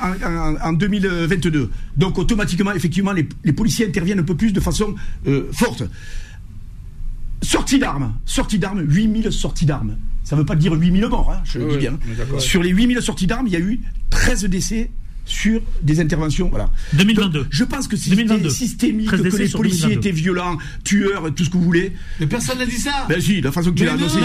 en, 0.63 0.73
2022. 0.73 1.71
Donc 1.97 2.19
automatiquement, 2.19 2.71
effectivement, 2.73 3.11
les, 3.11 3.53
policiers 3.53 3.87
interviennent 3.87 4.19
un 4.19 4.23
peu 4.23 4.35
plus 4.35 4.53
de 4.53 4.59
façon 4.59 4.93
euh, 5.27 5.49
forte. 5.51 5.83
Sortie 7.41 7.79
d'armes, 7.79 8.13
sortie 8.25 8.59
d'armes, 8.59 8.81
8000 8.81 9.31
sorties 9.31 9.65
d'armes. 9.65 9.97
Ça 10.23 10.35
ne 10.35 10.41
veut 10.41 10.45
pas 10.45 10.55
dire 10.55 10.73
8000 10.73 11.07
morts, 11.07 11.31
hein, 11.31 11.41
je 11.43 11.57
le 11.57 11.71
dis 11.71 11.77
bien. 11.77 11.97
Sur 12.37 12.61
les 12.61 12.69
8000 12.69 13.01
sorties 13.01 13.25
d'armes, 13.25 13.47
il 13.47 13.53
y 13.53 13.55
a 13.55 13.59
eu 13.59 13.81
13 14.11 14.45
décès 14.45 14.91
sur 15.29 15.61
des 15.81 15.99
interventions. 15.99 16.49
Voilà. 16.49 16.69
2022. 16.93 17.47
je 17.49 17.63
pense 17.63 17.87
que 17.87 17.95
si 17.95 18.09
c'était 18.09 18.49
systémique, 18.49 19.09
que 19.09 19.15
les 19.15 19.49
policiers 19.49 19.93
étaient 19.93 20.11
violents, 20.11 20.57
tueurs, 20.83 21.33
tout 21.33 21.45
ce 21.45 21.49
que 21.49 21.57
vous 21.57 21.63
voulez. 21.63 21.93
Mais 22.19 22.27
personne 22.27 22.57
n'a 22.57 22.65
dit 22.65 22.77
ça. 22.77 23.05
Ben 23.07 23.21
si, 23.21 23.41
la 23.41 23.51
façon 23.51 23.71
que 23.71 23.77
tu 23.77 23.85
l'as 23.85 23.93
annoncé. 23.93 24.19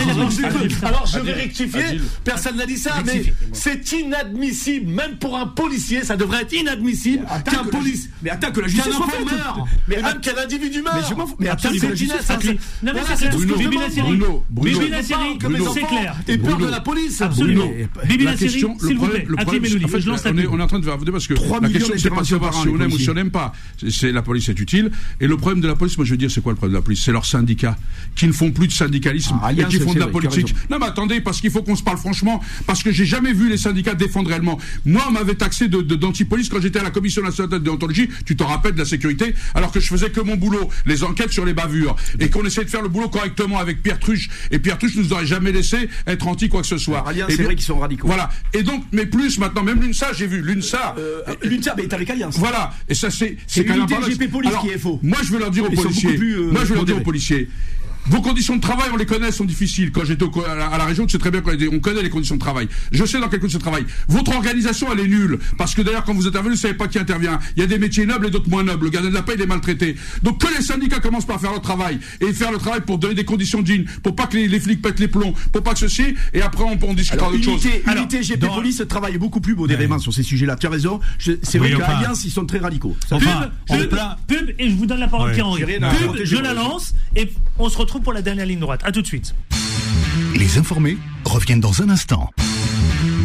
Alors 0.82 1.06
je 1.06 1.18
vais 1.20 1.32
rectifier. 1.32 2.00
Personne 2.24 2.56
n'a 2.56 2.66
dit 2.66 2.78
ça, 2.78 3.02
mais 3.04 3.32
c'est 3.52 3.92
inadmissible, 3.92 4.90
même 4.90 5.16
pour 5.16 5.36
un 5.36 5.46
policier, 5.46 6.04
ça 6.04 6.16
devrait 6.16 6.42
être 6.42 6.52
inadmissible 6.54 7.24
qu'un 7.44 7.64
policier. 7.64 8.10
Mais 8.22 8.30
attends 8.30 8.50
que 8.50 8.60
la 8.60 8.68
justice 8.68 8.92
soit 8.92 9.06
faite. 9.06 9.26
Mais 9.88 10.02
même 10.02 10.20
qu'un 10.20 10.42
individu 10.42 10.82
meurt. 10.82 10.96
Mais 10.96 11.08
je 11.08 11.14
m'en 11.14 11.26
fous. 11.26 11.36
Mais 11.38 11.48
attends 11.48 11.70
que 11.70 11.86
la 11.86 11.94
justice 11.94 12.24
soit 12.24 12.40
faite. 12.40 12.58
Non 12.82 12.92
mais 12.94 13.02
ça 13.02 13.16
c'est 13.16 13.30
tout 13.30 13.40
ce 13.40 13.46
que 13.46 13.58
Bibi 13.58 13.76
la 13.76 13.90
série. 13.90 14.18
Bibi 14.50 14.88
la 14.88 15.02
série, 15.02 15.38
c'est 15.74 15.86
clair. 15.86 16.16
Et 16.28 16.38
peur 16.38 16.58
de 16.58 16.66
la 16.66 16.80
police. 16.80 17.20
Absolument. 17.20 17.70
Bibi 18.08 18.24
la 18.24 18.36
série, 18.36 18.64
s'il 18.80 18.98
vous 18.98 19.06
plaît. 19.06 19.26
Je 20.04 20.08
lance 20.08 20.24
la 20.24 20.32
On 20.50 20.58
est 20.58 20.62
en 20.62 20.66
train 20.66 20.78
de 20.78 20.84
parce 21.12 21.26
que 21.26 21.34
la 21.34 21.68
question 21.68 21.94
c'est 21.96 22.10
pas 22.10 22.24
savoir 22.24 22.54
si 22.54 22.68
on 22.68 22.80
aime 22.80 22.92
ou 22.92 22.98
si 22.98 23.10
on 23.10 23.14
n'aime 23.14 23.30
pas. 23.30 23.52
C'est 23.90 24.12
la 24.12 24.22
police 24.22 24.48
est 24.48 24.58
utile. 24.60 24.90
Et 25.20 25.26
le 25.26 25.36
problème 25.36 25.60
de 25.60 25.68
la 25.68 25.76
police, 25.76 25.96
moi 25.96 26.04
je 26.04 26.10
veux 26.10 26.16
dire, 26.16 26.30
c'est 26.30 26.42
quoi 26.42 26.52
le 26.52 26.56
problème 26.56 26.74
de 26.74 26.78
la 26.78 26.82
police? 26.82 27.02
C'est 27.04 27.12
leurs 27.12 27.26
syndicats 27.26 27.76
qui 28.14 28.26
ne 28.26 28.32
font 28.32 28.50
plus 28.50 28.68
de 28.68 28.72
syndicalisme 28.72 29.38
ah, 29.42 29.52
et 29.52 29.64
qui 29.66 29.78
font 29.78 29.94
de 29.94 29.98
la 29.98 30.08
politique. 30.08 30.54
Non 30.70 30.78
mais 30.78 30.86
attendez, 30.86 31.20
parce 31.20 31.40
qu'il 31.40 31.50
faut 31.50 31.62
qu'on 31.62 31.76
se 31.76 31.82
parle 31.82 31.98
franchement, 31.98 32.40
parce 32.66 32.82
que 32.82 32.92
j'ai 32.92 33.06
jamais 33.06 33.32
vu 33.32 33.48
les 33.48 33.56
syndicats 33.56 33.94
défendre 33.94 34.28
réellement. 34.28 34.58
Moi, 34.84 35.02
on 35.08 35.12
m'avait 35.12 35.34
taxé 35.34 35.68
de 35.68 35.80
d'antipolice 35.80 36.48
quand 36.48 36.60
j'étais 36.60 36.78
à 36.78 36.82
la 36.82 36.90
commission 36.90 37.22
nationale 37.22 37.50
de 37.50 37.58
déontologie. 37.58 38.08
Tu 38.24 38.36
t'en 38.36 38.46
rappelles 38.46 38.74
de 38.74 38.78
la 38.78 38.84
sécurité, 38.84 39.34
alors 39.54 39.72
que 39.72 39.80
je 39.80 39.86
faisais 39.86 40.10
que 40.10 40.20
mon 40.20 40.36
boulot, 40.36 40.68
les 40.86 41.04
enquêtes 41.04 41.32
sur 41.32 41.44
les 41.44 41.54
bavures, 41.54 41.96
et 42.18 42.30
qu'on 42.30 42.44
essayait 42.44 42.64
de 42.64 42.70
faire 42.70 42.82
le 42.82 42.88
boulot 42.88 43.08
correctement 43.08 43.58
avec 43.58 43.82
Pierre 43.82 43.98
Truche. 43.98 44.28
Et 44.50 44.58
Pierre 44.58 44.78
Truche 44.78 44.96
nous 44.96 45.12
aurait 45.12 45.26
jamais 45.26 45.52
laissé 45.52 45.88
être 46.06 46.26
anti 46.26 46.48
quoi 46.48 46.62
que 46.62 46.66
ce 46.66 46.78
soit. 46.78 47.04
c'est 47.28 47.42
vrai 47.42 47.54
qu'ils 47.54 47.64
sont 47.64 47.78
radicaux. 47.78 48.06
Voilà. 48.06 48.30
Et 48.52 48.62
donc, 48.62 48.84
mais 48.92 49.06
plus 49.06 49.38
maintenant, 49.38 49.62
même 49.62 49.80
l'UNSA, 49.80 50.12
j'ai 50.12 50.26
vu 50.26 50.40
l'UNSA. 50.40 50.83
Euh, 50.98 51.22
l'UNSA, 51.42 51.74
mais 51.76 51.84
est 51.84 51.92
avec 51.92 52.10
Alliance. 52.10 52.38
Voilà. 52.38 52.72
Et 52.88 52.94
ça, 52.94 53.10
c'est 53.10 53.36
c'est 53.46 53.64
quand 53.64 53.76
même 53.76 53.86
GP 53.86 54.30
Police 54.30 54.52
qui 54.60 54.68
est 54.68 54.78
faux. 54.78 54.98
Moi, 55.02 55.18
je 55.22 55.32
veux 55.32 55.38
leur 55.38 55.50
dire 55.50 55.64
aux 55.64 55.70
policiers. 55.70 56.18
moi, 56.50 56.62
je 56.64 56.68
veux 56.68 56.74
leur 56.74 56.84
dire 56.84 56.96
aux 56.96 57.00
policiers 57.00 57.48
Vos 58.06 58.20
conditions 58.20 58.56
de 58.56 58.60
travail, 58.60 58.90
on 58.92 58.96
les 58.96 59.06
connaît, 59.06 59.32
sont 59.32 59.44
difficiles. 59.44 59.90
Quand 59.90 60.04
j'étais 60.04 60.26
à, 60.46 60.76
la 60.78 60.84
région, 60.84 61.06
tu 61.06 61.12
sais 61.12 61.18
très 61.18 61.30
bien 61.30 61.40
qu'on 61.40 61.80
connaît 61.80 62.02
les 62.02 62.10
conditions 62.10 62.34
de 62.34 62.40
travail. 62.40 62.68
Je 62.92 63.04
sais 63.04 63.18
dans 63.18 63.28
quelles 63.28 63.40
conditions 63.40 63.58
de 63.58 63.64
travail. 63.64 63.84
Votre 64.08 64.36
organisation, 64.36 64.88
elle 64.92 65.00
est 65.00 65.08
nulle. 65.08 65.38
Parce 65.56 65.74
que 65.74 65.82
d'ailleurs, 65.82 66.04
quand 66.04 66.14
vous 66.14 66.26
intervenez, 66.26 66.54
vous 66.54 66.60
savez 66.60 66.74
pas 66.74 66.88
qui 66.88 66.98
intervient. 66.98 67.38
Il 67.56 67.60
y 67.60 67.64
a 67.64 67.66
des 67.66 67.78
métiers 67.78 68.04
nobles 68.04 68.26
et 68.26 68.30
d'autres 68.30 68.50
moins 68.50 68.62
nobles. 68.62 68.84
Le 68.84 68.90
gardien 68.90 69.10
de 69.10 69.14
la 69.14 69.22
paix, 69.22 69.32
il 69.36 69.42
est 69.42 69.46
maltraité. 69.46 69.96
Donc 70.22 70.40
que 70.40 70.54
les 70.54 70.62
syndicats 70.62 71.00
commencent 71.00 71.26
par 71.26 71.40
faire 71.40 71.52
leur 71.52 71.62
travail 71.62 71.98
et 72.20 72.32
faire 72.32 72.52
le 72.52 72.58
travail 72.58 72.82
pour 72.82 72.98
donner 72.98 73.14
des 73.14 73.24
conditions 73.24 73.62
dignes, 73.62 73.84
pour 74.02 74.14
pas 74.14 74.26
que 74.26 74.36
les, 74.36 74.60
flics 74.60 74.82
pètent 74.82 75.00
les 75.00 75.08
plombs, 75.08 75.34
pour 75.52 75.62
pas 75.62 75.72
que 75.72 75.80
ceci, 75.80 76.14
et 76.32 76.42
après 76.42 76.64
on, 76.64 76.78
on 76.82 76.94
discutera 76.94 77.30
d'autres 77.30 77.44
choses. 77.44 77.66
Unité 77.86 78.20
GP 78.20 78.46
Police 78.46 78.82
travaille 78.88 79.16
beaucoup 79.18 79.40
plus 79.40 79.54
modérément 79.54 79.98
sur 79.98 80.12
ces 80.12 80.22
sujets-là. 80.22 80.56
Tu 80.56 80.66
as 80.66 80.70
raison. 80.70 81.00
C'est 81.18 81.58
vrai 81.58 81.72
qu'à 81.72 81.86
Alliance, 81.86 82.24
ils 82.24 82.30
sont 82.30 82.46
très 82.46 82.58
radicaux. 82.58 82.96
pub, 84.26 84.54
et 84.58 84.70
je 84.70 84.74
vous 84.74 84.86
donne 84.86 85.00
la 85.00 85.08
parole, 85.08 85.32
Pierre-Henri. 85.32 85.64
Pub, 85.64 86.22
je 86.22 86.36
la 86.36 86.54
lance 86.54 86.94
et 87.16 87.32
on 87.58 87.68
se 87.68 87.78
retrouve 87.78 87.93
pour 88.00 88.12
la 88.12 88.22
dernière 88.22 88.46
ligne 88.46 88.60
droite. 88.60 88.80
À 88.84 88.92
tout 88.92 89.02
de 89.02 89.06
suite. 89.06 89.34
Les 90.36 90.58
informés 90.58 90.96
reviennent 91.24 91.60
dans 91.60 91.82
un 91.82 91.88
instant. 91.88 92.30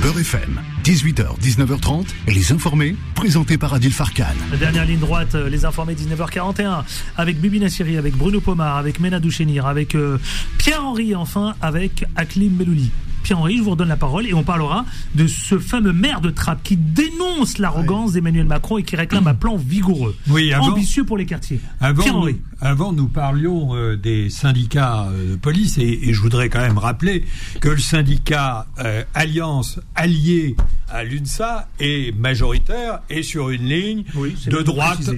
Beurre 0.02 0.20
FM, 0.20 0.62
18h, 0.84 1.40
19h30, 1.42 2.08
et 2.28 2.32
les 2.32 2.52
informés, 2.54 2.96
présentés 3.16 3.58
par 3.58 3.74
Adil 3.74 3.92
Farkan. 3.92 4.24
La 4.52 4.58
dernière 4.58 4.86
ligne 4.86 5.00
droite, 5.00 5.36
euh, 5.36 5.50
les 5.50 5.66
informés, 5.66 5.94
19h41, 5.94 6.84
avec 7.18 7.40
Bibi 7.40 7.60
Nassiri, 7.60 7.98
avec 7.98 8.16
Bruno 8.16 8.40
Pomar, 8.40 8.78
avec 8.78 9.00
Mena 9.00 9.20
Douchenir, 9.20 9.66
avec 9.66 9.96
euh, 9.96 10.18
Pierre-Henri, 10.58 11.16
enfin, 11.16 11.56
avec 11.62 12.06
Aklim 12.16 12.56
Melouli. 12.56 12.92
Pierre-Henri, 13.24 13.58
je 13.58 13.64
vous 13.64 13.72
redonne 13.72 13.88
la 13.90 13.98
parole 13.98 14.26
et 14.28 14.34
on 14.34 14.44
parlera 14.44 14.86
de 15.16 15.28
ce 15.28 15.60
fameux 15.60 15.94
maire 15.94 16.22
de 16.22 16.30
Trappes 16.30 16.64
qui 16.64 16.78
dénonce 16.78 17.58
l'arrogance 17.58 18.14
d'Emmanuel 18.14 18.46
Macron 18.46 18.78
et 18.78 18.84
qui 18.84 18.96
réclame 18.96 19.28
un 19.28 19.34
plan 19.34 19.56
vigoureux, 19.58 20.16
ambitieux 20.60 21.04
pour 21.04 21.18
les 21.18 21.26
quartiers. 21.26 21.60
Pierre-Henri. 21.80 22.38
Avant, 22.62 22.92
nous 22.92 23.08
parlions 23.08 23.74
euh, 23.74 23.96
des 23.96 24.30
syndicats 24.30 25.08
euh, 25.10 25.32
de 25.32 25.36
police 25.38 25.78
et, 25.78 26.14
je 26.14 26.22
voudrais 26.22 26.50
quand 26.50 26.60
même 26.60 26.78
rappeler 26.78 27.24
que 27.62 27.70
le 27.70 27.78
syndicat 27.78 28.68
euh, 28.80 29.04
Alliance 29.14 29.80
allié 29.96 30.58
à 30.92 31.04
l'UNSA 31.04 31.68
est 31.80 32.16
majoritaire 32.16 33.00
et 33.10 33.24
sur 33.24 33.50
une 33.50 33.66
ligne 33.66 34.04
de 34.48 34.62
droite 34.62 35.10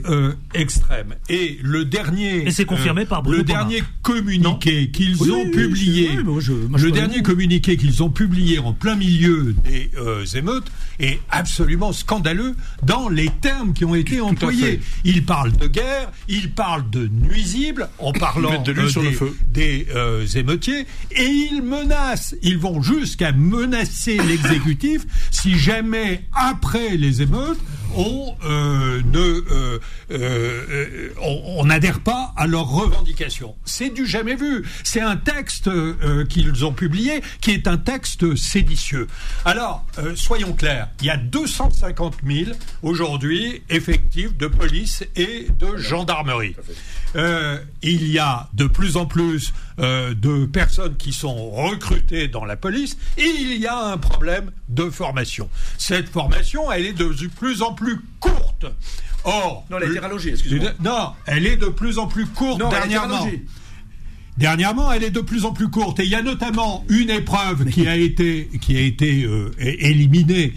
extrême. 0.53 1.15
Et 1.30 1.57
le 1.61 1.85
dernier, 1.85 2.48
et 2.48 2.52
c'est 2.52 2.65
confirmé 2.65 3.06
par 3.06 3.22
le 3.23 3.43
dernier 3.43 3.84
communiqué 4.02 4.91
qu'ils 4.91 5.31
ont 5.31 5.49
publié, 5.49 6.10
le 6.15 6.91
dernier 6.91 7.22
communiqué 7.22 7.77
qu'ils 7.77 8.03
ont 8.03 8.10
publié 8.10 8.60
en 8.60 8.73
plein 8.73 8.95
milieu 8.95 9.56
des 9.65 10.38
émeutes 10.38 10.72
est 10.99 11.19
absolument 11.30 11.91
scandaleux 11.93 12.56
dans 12.84 13.10
les 13.10 13.30
termes 13.41 13.73
qui 13.73 13.85
ont 13.85 13.95
été 13.95 14.22
employés. 14.22 14.80
Ils 15.03 15.26
parlent 15.26 15.56
de 15.57 15.68
guerre, 15.68 16.11
ils 16.27 16.52
parlent 16.52 16.89
de 16.89 17.07
nuit 17.07 17.31
nuisible 17.31 17.89
en 17.99 18.11
parlant 18.11 18.61
de 18.61 18.72
euh, 18.72 19.31
des, 19.48 19.88
euh, 19.95 20.26
émeutiers 20.26 20.85
et 21.11 21.23
ils 21.23 21.61
menacent, 21.61 22.35
ils 22.41 22.57
vont 22.57 22.81
jusqu'à 22.81 23.31
menacer 23.31 24.18
l'exécutif 24.18 25.06
si 25.31 25.57
jamais 25.62 26.24
après 26.34 26.98
les 26.98 27.22
émeutes 27.22 27.60
on 27.96 28.36
euh, 28.46 29.02
ne 29.04 29.80
on 31.22 31.66
n'adhère 31.66 32.00
pas 32.00 32.34
à 32.38 32.48
leurs 32.48 32.70
revendications. 32.70 33.56
C'est 33.66 33.90
du 33.90 34.06
jamais 34.06 34.36
vu. 34.36 34.66
C'est 34.84 35.02
un 35.02 35.18
texte 35.18 35.70
qu'ils 36.30 36.66
ont 36.66 36.72
publié 36.72 37.22
qui 37.42 37.52
est 37.52 37.68
un 37.68 37.78
texte 37.78 38.36
séditieux. 38.36 39.08
Alors 39.44 39.86
soyons 40.16 40.54
clairs, 40.54 40.88
il 41.02 41.08
y 41.08 41.10
a 41.10 41.18
250 41.18 42.20
000 42.26 42.52
aujourd'hui 42.82 43.62
effectifs 43.70 44.38
de 44.38 44.48
police 44.48 45.04
et 45.18 45.48
de 45.60 45.76
gendarmerie. 45.78 46.56
Euh, 47.16 47.58
il 47.82 48.08
y 48.08 48.20
a 48.20 48.50
de 48.54 48.68
plus 48.68 48.98
en 48.98 49.06
plus 49.06 49.54
euh, 49.80 50.14
de 50.14 50.46
personnes 50.46 50.96
qui 50.96 51.14
sont 51.14 51.52
recrutées 51.52 52.28
dans 52.28 52.46
la 52.46 52.56
police 52.56 52.98
et 53.18 53.26
il 53.28 53.58
y 53.58 53.68
a 53.68 53.78
un 53.78 53.98
problème 53.98 54.52
de 54.70 54.90
formation. 54.90 55.50
Cette 55.78 56.10
formation, 56.10 56.72
elle 56.72 56.86
est 56.86 56.94
de 56.94 57.08
plus 57.36 57.62
en 57.62 57.74
plus 57.74 58.00
courte. 58.20 58.66
Or, 59.24 59.66
non, 59.70 59.78
elle 59.78 59.84
a 59.84 59.88
été 59.88 60.00
rallongée, 60.00 60.30
excusez-moi. 60.32 60.72
Non, 60.80 61.12
elle 61.26 61.46
est 61.46 61.58
de 61.58 61.68
plus 61.68 62.00
en 62.00 62.08
plus 62.08 62.26
courte 62.26 62.60
dernièrement. 62.60 63.28
Dernièrement, 64.42 64.92
elle 64.92 65.04
est 65.04 65.12
de 65.12 65.22
plus 65.22 65.46
en 65.46 65.54
plus 65.54 65.70
courte 65.70 66.00
et 66.00 66.04
il 66.04 66.10
y 66.10 66.16
a 66.16 66.22
notamment 66.22 66.84
une 66.90 67.10
épreuve 67.10 67.66
qui 67.66 67.88
a 67.88 67.96
été 67.96 68.50
qui 68.60 68.76
a 68.76 68.82
été 68.82 69.24
euh, 69.24 69.52
éliminée 69.60 70.54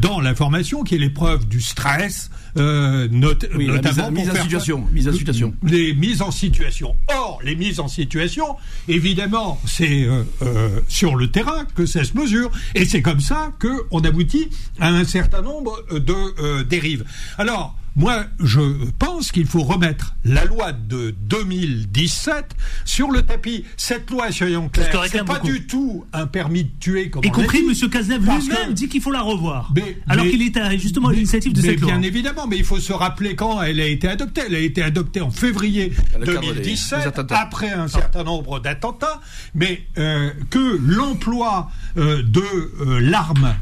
dans 0.00 0.20
la 0.20 0.34
formation, 0.34 0.82
qui 0.82 0.94
est 0.94 0.98
l'épreuve 0.98 1.46
du 1.46 1.60
stress, 1.60 2.30
euh, 2.58 3.06
notamment 3.10 4.10
mise, 4.10 4.30
en 4.30 4.34
situation, 4.42 4.86
mise 4.92 5.08
en 5.08 5.12
situation. 5.12 5.54
Les 5.62 5.94
mises 5.94 6.22
en 6.22 6.30
situation. 6.30 6.96
Or, 7.08 7.40
les 7.44 7.54
mises 7.54 7.80
en 7.80 7.88
situation, 7.88 8.56
évidemment, 8.88 9.60
c'est 9.66 10.04
euh, 10.04 10.22
euh, 10.42 10.80
sur 10.88 11.16
le 11.16 11.30
terrain 11.30 11.66
que 11.74 11.84
ça 11.84 12.04
se 12.04 12.16
mesure, 12.16 12.50
et 12.74 12.86
c'est 12.86 13.02
comme 13.02 13.20
ça 13.20 13.52
qu'on 13.60 14.00
aboutit 14.00 14.48
à 14.80 14.88
un 14.88 15.04
certain 15.04 15.42
nombre 15.42 15.84
de 15.92 16.62
dérives. 16.62 17.04
Alors, 17.36 17.76
moi, 17.96 18.24
je 18.38 18.60
pense 18.98 19.32
qu'il 19.32 19.46
faut 19.46 19.62
remettre 19.62 20.14
la 20.24 20.44
loi 20.44 20.72
de 20.72 21.14
2017 21.28 22.54
sur 22.84 23.10
le 23.10 23.22
tapis. 23.22 23.64
Cette 23.78 24.10
loi, 24.10 24.30
soyons 24.30 24.68
clairs, 24.68 25.04
c'est 25.10 25.24
pas 25.24 25.38
du 25.38 25.66
tout 25.66 26.04
un 26.12 26.26
permis 26.26 26.64
de 26.64 26.70
tuer. 26.78 27.10
Comme 27.10 27.24
y 27.24 27.30
compris 27.30 27.64
M. 27.66 27.90
Cazeneuve 27.90 28.24
lui-même 28.24 28.74
dit 28.74 28.88
qu'il 28.88 29.00
faut 29.00 29.10
la 29.10 29.22
revoir. 29.22 29.72
alors 30.08 30.26
qu'il 30.26 30.42
est 30.42 30.78
justement 30.78 31.08
à 31.08 31.12
l'initiative 31.12 31.52
de 31.52 31.60
cette 31.60 31.80
loi. 31.80 31.92
Bien 31.92 32.02
évidemment, 32.02 32.46
mais 32.46 32.56
il 32.58 32.64
faut 32.64 32.80
se 32.80 32.92
rappeler 32.92 33.34
quand 33.34 33.62
elle 33.62 33.80
a 33.80 33.86
été 33.86 34.08
adoptée. 34.08 34.42
Elle 34.46 34.54
a 34.54 34.60
été 34.60 34.82
adoptée 34.82 35.20
en 35.20 35.30
février 35.30 35.92
2017, 36.24 37.20
après 37.30 37.70
un 37.70 37.88
certain 37.88 38.24
nombre 38.24 38.60
d'attentats, 38.60 39.20
mais 39.54 39.86
euh, 39.98 40.30
que 40.50 40.78
l'emploi 40.86 41.70
euh, 41.96 42.22
de 42.22 42.40
euh, 42.40 43.00
l'arme 43.00 43.54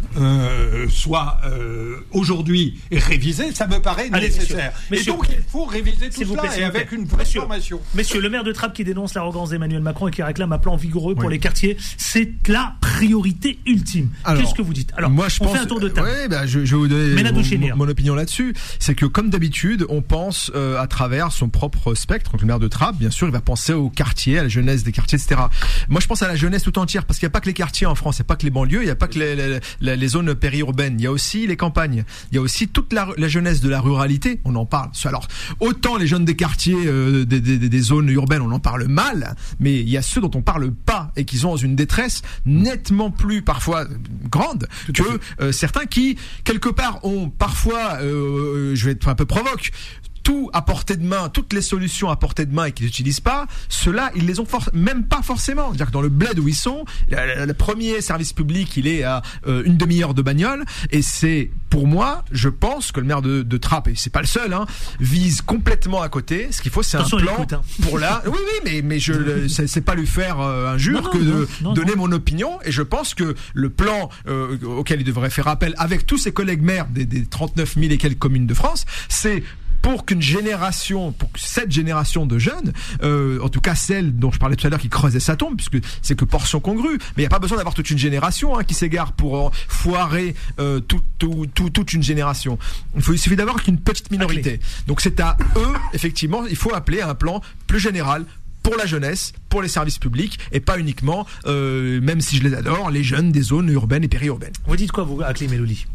soit 0.89 1.41
aujourd'hui 2.13 2.79
révisé, 2.91 3.53
ça 3.55 3.67
me 3.67 3.79
paraît 3.79 4.09
nécessaire. 4.25 4.73
et 4.93 5.03
donc 5.03 5.27
il 5.31 5.43
faut 5.47 5.65
réviser 5.65 6.11
tout 6.11 6.25
cela 6.25 6.57
et 6.57 6.65
avec 6.65 6.93
une 6.93 7.05
vraie 7.05 7.25
formation. 7.25 7.81
Monsieur, 7.95 8.21
le 8.21 8.29
maire 8.29 8.45
de 8.45 8.53
Trappes 8.53 8.75
qui 8.75 8.85
dénonce 8.85 9.15
l'arrogance 9.15 9.51
d'Emmanuel 9.51 9.83
Macron 9.83 10.09
et 10.09 10.11
qui 10.11 10.23
réclame 10.23 10.53
un 10.53 10.59
plan 10.59 10.77
vigoureux 10.77 11.15
pour 11.15 11.31
les 11.31 11.39
quartiers, 11.39 11.77
c'est 11.97 12.33
la 12.49 12.75
priorité 12.81 13.59
ultime. 13.67 14.11
Qu'est-ce 14.27 14.55
que 14.55 14.63
vous 14.63 14.73
dites? 14.73 14.93
Alors, 14.97 15.11
moi, 15.11 15.29
je 15.29 15.39
on 15.41 15.47
pense, 15.47 15.55
fait 15.55 15.63
un 15.63 15.67
tour 15.67 15.81
de 15.81 15.89
table. 15.89 16.09
Bah, 16.29 16.47
je, 16.47 16.61
vais 16.61 16.65
vous 16.77 16.89
donner 16.89 17.73
mon, 17.75 17.89
opinion 17.89 18.15
là-dessus. 18.15 18.55
C'est 18.79 18.95
que 18.95 19.07
comme 19.07 19.31
d'habitude, 19.31 19.87
on 19.89 20.03
pense 20.03 20.51
euh, 20.55 20.81
à 20.81 20.87
travers 20.87 21.33
son 21.33 21.49
propre 21.49 21.95
spectre. 21.95 22.33
Donc 22.33 22.41
le 22.41 22.47
maire 22.47 22.59
de 22.59 22.69
Trappes, 22.69 22.97
bien 22.97 23.11
sûr, 23.11 23.27
il 23.27 23.33
va 23.33 23.41
penser 23.41 23.73
au 23.73 23.91
quartier, 23.91 24.39
à 24.39 24.43
la 24.43 24.49
jeunesse 24.49 24.85
des 24.85 24.93
quartiers, 24.93 25.19
etc. 25.19 25.43
Moi, 25.89 26.01
je 26.01 26.07
pense 26.07 26.23
à 26.23 26.29
la 26.29 26.37
jeunesse 26.37 26.63
tout 26.63 26.79
entière 26.79 27.05
parce 27.05 27.19
qu'il 27.19 27.27
n'y 27.27 27.31
a 27.31 27.35
pas 27.35 27.41
que 27.41 27.47
les 27.47 27.55
quartiers 27.55 27.87
en 27.87 27.95
France, 27.95 28.19
il 28.19 28.23
n'y 28.23 28.27
a 28.27 28.29
pas 28.29 28.37
que 28.37 28.45
les 28.45 28.51
banlieues, 28.51 28.83
il 28.83 28.87
n'y 28.87 28.91
a 28.91 28.97
pas 28.97 29.09
que 29.09 29.19
les, 29.19 29.61
les, 29.81 29.97
les, 29.97 30.09
zones 30.09 30.35
périurbaines, 30.35 30.97
il 30.99 31.05
y 31.05 31.07
a 31.07 31.13
aussi 31.13 31.47
les 31.47 31.57
campagnes, 31.57 32.05
il 32.31 32.37
y 32.37 32.39
a 32.39 32.41
aussi 32.41 32.69
toute 32.69 32.93
la, 32.93 33.09
la 33.17 33.29
jeunesse 33.29 33.61
de 33.61 33.69
la 33.69 33.81
ruralité 33.81 34.14
on 34.45 34.55
en 34.55 34.67
parle. 34.67 34.91
Alors, 35.05 35.29
autant 35.61 35.97
les 35.97 36.07
jeunes 36.07 36.25
des 36.25 36.37
quartiers, 36.37 36.87
euh, 36.87 37.25
des, 37.25 37.81
zones 37.81 38.09
urbaines, 38.09 38.43
on 38.43 38.51
en 38.53 38.61
parle 38.61 38.87
mal, 38.87 39.37
mais 39.61 39.81
il 39.81 39.89
y 39.89 39.97
a 39.97 40.03
ceux 40.03 40.21
dont 40.21 40.31
on 40.35 40.43
parle 40.43 40.73
pas 40.73 41.13
et 41.17 41.25
qui 41.25 41.39
sont 41.39 41.51
dans 41.51 41.57
une 41.57 41.77
détresse 41.77 42.23
nettement 42.47 43.11
plus 43.11 43.43
parfois 43.43 43.87
grande 44.31 44.67
que 44.93 45.03
euh, 45.41 45.53
certains 45.53 45.87
qui, 45.87 46.17
quelque 46.45 46.69
part, 46.69 47.05
ont 47.05 47.29
parfois, 47.31 47.99
euh, 48.01 48.75
je 48.75 48.85
vais 48.87 48.93
être 48.93 49.09
un 49.09 49.15
peu 49.15 49.27
provoque, 49.27 49.71
tout 50.25 50.51
à 50.53 50.63
portée 50.63 50.97
de 50.97 51.05
main, 51.05 51.29
toutes 51.29 51.53
les 51.53 51.63
solutions 51.63 52.11
à 52.11 52.17
portée 52.17 52.47
de 52.47 52.55
main 52.55 52.65
et 52.65 52.73
qu'ils 52.73 52.87
n'utilisent 52.87 53.21
pas, 53.21 53.47
ceux-là, 53.69 54.11
ils 54.17 54.27
les 54.27 54.41
ont 54.41 54.47
même 54.73 55.05
pas 55.05 55.23
forcément. 55.23 55.69
C'est-à-dire 55.69 55.87
que 55.87 55.93
dans 55.93 56.01
le 56.01 56.09
bled 56.09 56.39
où 56.39 56.49
ils 56.49 56.57
sont, 56.57 56.85
le, 57.11 57.53
premier 57.53 58.01
service 58.01 58.33
public, 58.33 58.77
il 58.77 58.89
est 58.89 59.05
à 59.05 59.23
euh, 59.47 59.63
une 59.65 59.77
demi-heure 59.77 60.15
de 60.15 60.23
bagnole, 60.23 60.65
et 60.91 61.03
c'est, 61.03 61.51
pour 61.71 61.87
moi, 61.87 62.25
je 62.33 62.49
pense 62.49 62.91
que 62.91 63.01
le 63.01 63.07
maire 63.07 63.23
de, 63.23 63.43
de 63.43 63.57
Trappes, 63.59 63.89
et 63.89 63.95
c'est 63.95 64.11
pas 64.11 64.21
le 64.21 64.27
seul, 64.27 64.53
hein, 64.55 64.67
vise 64.99 65.43
complètement 65.43 66.03
à 66.03 66.09
côté. 66.09 66.49
Ce 66.51 66.63
qu'il 66.63 66.73
faut, 66.73 66.83
c'est 66.83 66.97
un 66.97 67.05
plan 67.05 67.47
hein. 67.53 67.61
pour 67.83 67.99
la. 67.99 68.23
Oui, 68.27 68.33
oui, 68.33 68.61
mais 68.65 68.83
mais 68.83 68.99
je, 68.99 69.47
c'est 69.67 69.81
pas 69.83 69.95
lui 69.95 70.07
faire 70.07 70.41
euh, 70.41 70.75
injure 70.75 71.11
que 71.11 71.19
de 71.19 71.47
donner 71.75 71.95
mon 71.97 72.11
opinion, 72.13 72.59
et 72.65 72.73
je 72.73 72.83
pense 72.83 73.15
que 73.15 73.35
le 73.53 73.71
plan 73.71 74.09
euh, 74.27 74.57
auquel 74.63 75.01
il 75.01 75.05
devrait 75.05 75.31
faire 75.31 75.49
appel 75.49 75.75
avec 75.77 76.07
tous 76.07 76.19
ses 76.19 76.33
collègues 76.33 76.63
maires 76.63 76.87
des, 76.87 77.05
des 77.05 77.27
39 77.27 77.75
000 77.75 77.93
et 77.93 77.99
quelques 77.99 78.19
communes 78.19 78.47
de 78.47 78.55
France, 78.55 78.87
c'est 79.09 79.43
pour 79.85 80.07
qu'une 80.07 80.23
génération, 80.23 81.13
pour 81.13 81.29
cette 81.37 81.71
génération 81.71 82.25
de 82.25 82.39
jeunes, 82.39 82.73
euh, 83.03 83.39
en 83.43 83.51
tout 83.51 83.61
cas 83.61 83.75
celle 83.75 84.17
dont 84.17 84.33
je 84.33 84.39
parlais 84.39 84.57
tout 84.57 84.67
à 84.67 84.71
l'heure 84.71 84.81
qui 84.81 84.89
creusait 84.89 85.21
sa 85.21 85.37
tombe, 85.37 85.57
puisque 85.57 85.77
c'est 86.01 86.17
que 86.17 86.25
portion 86.25 86.59
congrue, 86.59 86.97
mais 86.97 87.19
il 87.19 87.21
n'y 87.21 87.27
a 87.27 87.29
pas 87.29 87.39
besoin 87.39 87.59
d'avoir 87.59 87.75
toute 87.75 87.91
une 87.91 87.99
génération 87.99 88.59
hein, 88.59 88.65
qui 88.65 88.73
s'égare 88.73 89.13
pour 89.13 89.37
euh, 89.37 89.51
foirer 89.69 90.35
euh, 90.59 90.81
tout, 90.81 91.03
tout, 91.19 91.47
tout, 91.55 91.69
toute 91.69 91.93
une 91.93 92.03
génération. 92.03 92.59
Il, 92.97 93.03
faut, 93.03 93.13
il 93.13 93.19
suffit 93.19 93.37
d'avoir 93.37 93.63
qu'une 93.63 93.79
petite 93.79 94.11
minorité. 94.11 94.59
Donc 94.87 95.03
c'est 95.03 95.21
à 95.21 95.37
eux, 95.57 95.75
effectivement, 95.93 96.47
il 96.47 96.57
faut 96.57 96.75
appeler 96.75 97.03
à 97.03 97.11
un 97.11 97.15
plan 97.15 97.43
plus 97.67 97.79
général 97.79 98.25
pour 98.63 98.77
la 98.77 98.87
jeunesse, 98.87 99.35
pour 99.51 99.61
les 99.61 99.69
services 99.69 99.99
publics, 99.99 100.39
et 100.51 100.61
pas 100.61 100.79
uniquement, 100.79 101.27
euh, 101.45 102.01
même 102.01 102.23
si 102.23 102.39
je 102.39 102.43
les 102.43 102.55
adore, 102.55 102.91
les 102.91 103.05
jeunes 103.05 103.33
des 103.33 103.43
zones 103.43 103.69
urbaines 103.69 104.05
et 104.05 104.09
périurbaines. 104.09 104.55
Vous 104.67 104.77
dites 104.77 104.93
quoi, 104.93 105.05
vous, 105.05 105.21
à 105.21 105.35
Clémelouli 105.35 105.87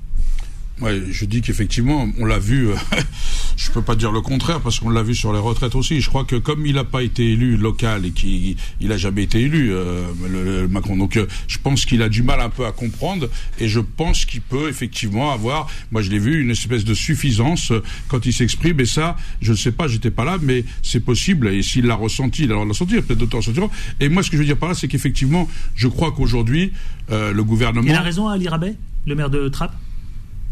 Ouais, 0.81 1.01
je 1.11 1.25
dis 1.25 1.41
qu'effectivement, 1.41 2.07
on 2.19 2.25
l'a 2.25 2.39
vu. 2.39 2.69
Euh, 2.69 2.75
je 3.59 3.71
peux 3.71 3.81
pas 3.81 3.95
dire 3.95 4.11
le 4.11 4.21
contraire 4.21 4.61
parce 4.61 4.79
qu'on 4.79 4.89
l'a 4.89 5.03
vu 5.03 5.13
sur 5.13 5.33
les 5.33 5.39
retraites 5.39 5.75
aussi. 5.75 5.99
Je 5.99 6.09
crois 6.09 6.23
que 6.23 6.37
comme 6.37 6.65
il 6.65 6.75
n'a 6.75 6.85
pas 6.85 7.03
été 7.03 7.33
élu 7.33 7.57
local 7.57 8.05
et 8.05 8.11
qu'il 8.11 8.55
il 8.79 8.91
a 8.91 8.97
jamais 8.97 9.23
été 9.23 9.41
élu, 9.41 9.73
euh, 9.73 10.05
le, 10.29 10.67
Macron, 10.67 10.95
donc 10.95 11.17
euh, 11.17 11.27
je 11.47 11.57
pense 11.59 11.85
qu'il 11.85 12.01
a 12.01 12.09
du 12.09 12.23
mal 12.23 12.39
un 12.39 12.49
peu 12.49 12.65
à 12.65 12.71
comprendre 12.71 13.27
et 13.59 13.67
je 13.67 13.79
pense 13.81 14.23
qu'il 14.25 14.41
peut 14.41 14.69
effectivement 14.69 15.31
avoir, 15.31 15.67
moi 15.91 16.01
je 16.01 16.09
l'ai 16.09 16.19
vu, 16.19 16.41
une 16.41 16.51
espèce 16.51 16.85
de 16.85 16.93
suffisance 16.93 17.71
euh, 17.71 17.83
quand 18.07 18.25
il 18.25 18.33
s'exprime 18.33 18.79
et 18.79 18.85
ça, 18.85 19.17
je 19.41 19.51
ne 19.51 19.57
sais 19.57 19.71
pas, 19.71 19.87
j'étais 19.87 20.11
pas 20.11 20.23
là, 20.23 20.37
mais 20.41 20.63
c'est 20.81 21.01
possible 21.01 21.49
et 21.49 21.61
s'il 21.61 21.85
l'a 21.85 21.95
ressenti, 21.95 22.43
il 22.43 22.51
a 22.51 22.55
le 22.55 22.69
le 22.69 22.73
sentir, 22.73 23.03
peut-être 23.03 23.19
d'autres 23.19 23.41
sentiront. 23.41 23.71
Et 23.99 24.09
moi 24.09 24.23
ce 24.23 24.29
que 24.29 24.37
je 24.37 24.41
veux 24.41 24.47
dire 24.47 24.57
par 24.57 24.69
là, 24.69 24.75
c'est 24.75 24.87
qu'effectivement, 24.87 25.49
je 25.75 25.87
crois 25.87 26.11
qu'aujourd'hui, 26.11 26.71
le 27.09 27.41
gouvernement... 27.41 27.87
Il 27.87 27.95
a 27.95 28.01
raison 28.01 28.27
à 28.27 28.33
Ali 28.33 28.47
Rabet, 28.47 28.75
le 29.07 29.15
maire 29.15 29.31
de 29.31 29.49
Trappes? 29.49 29.75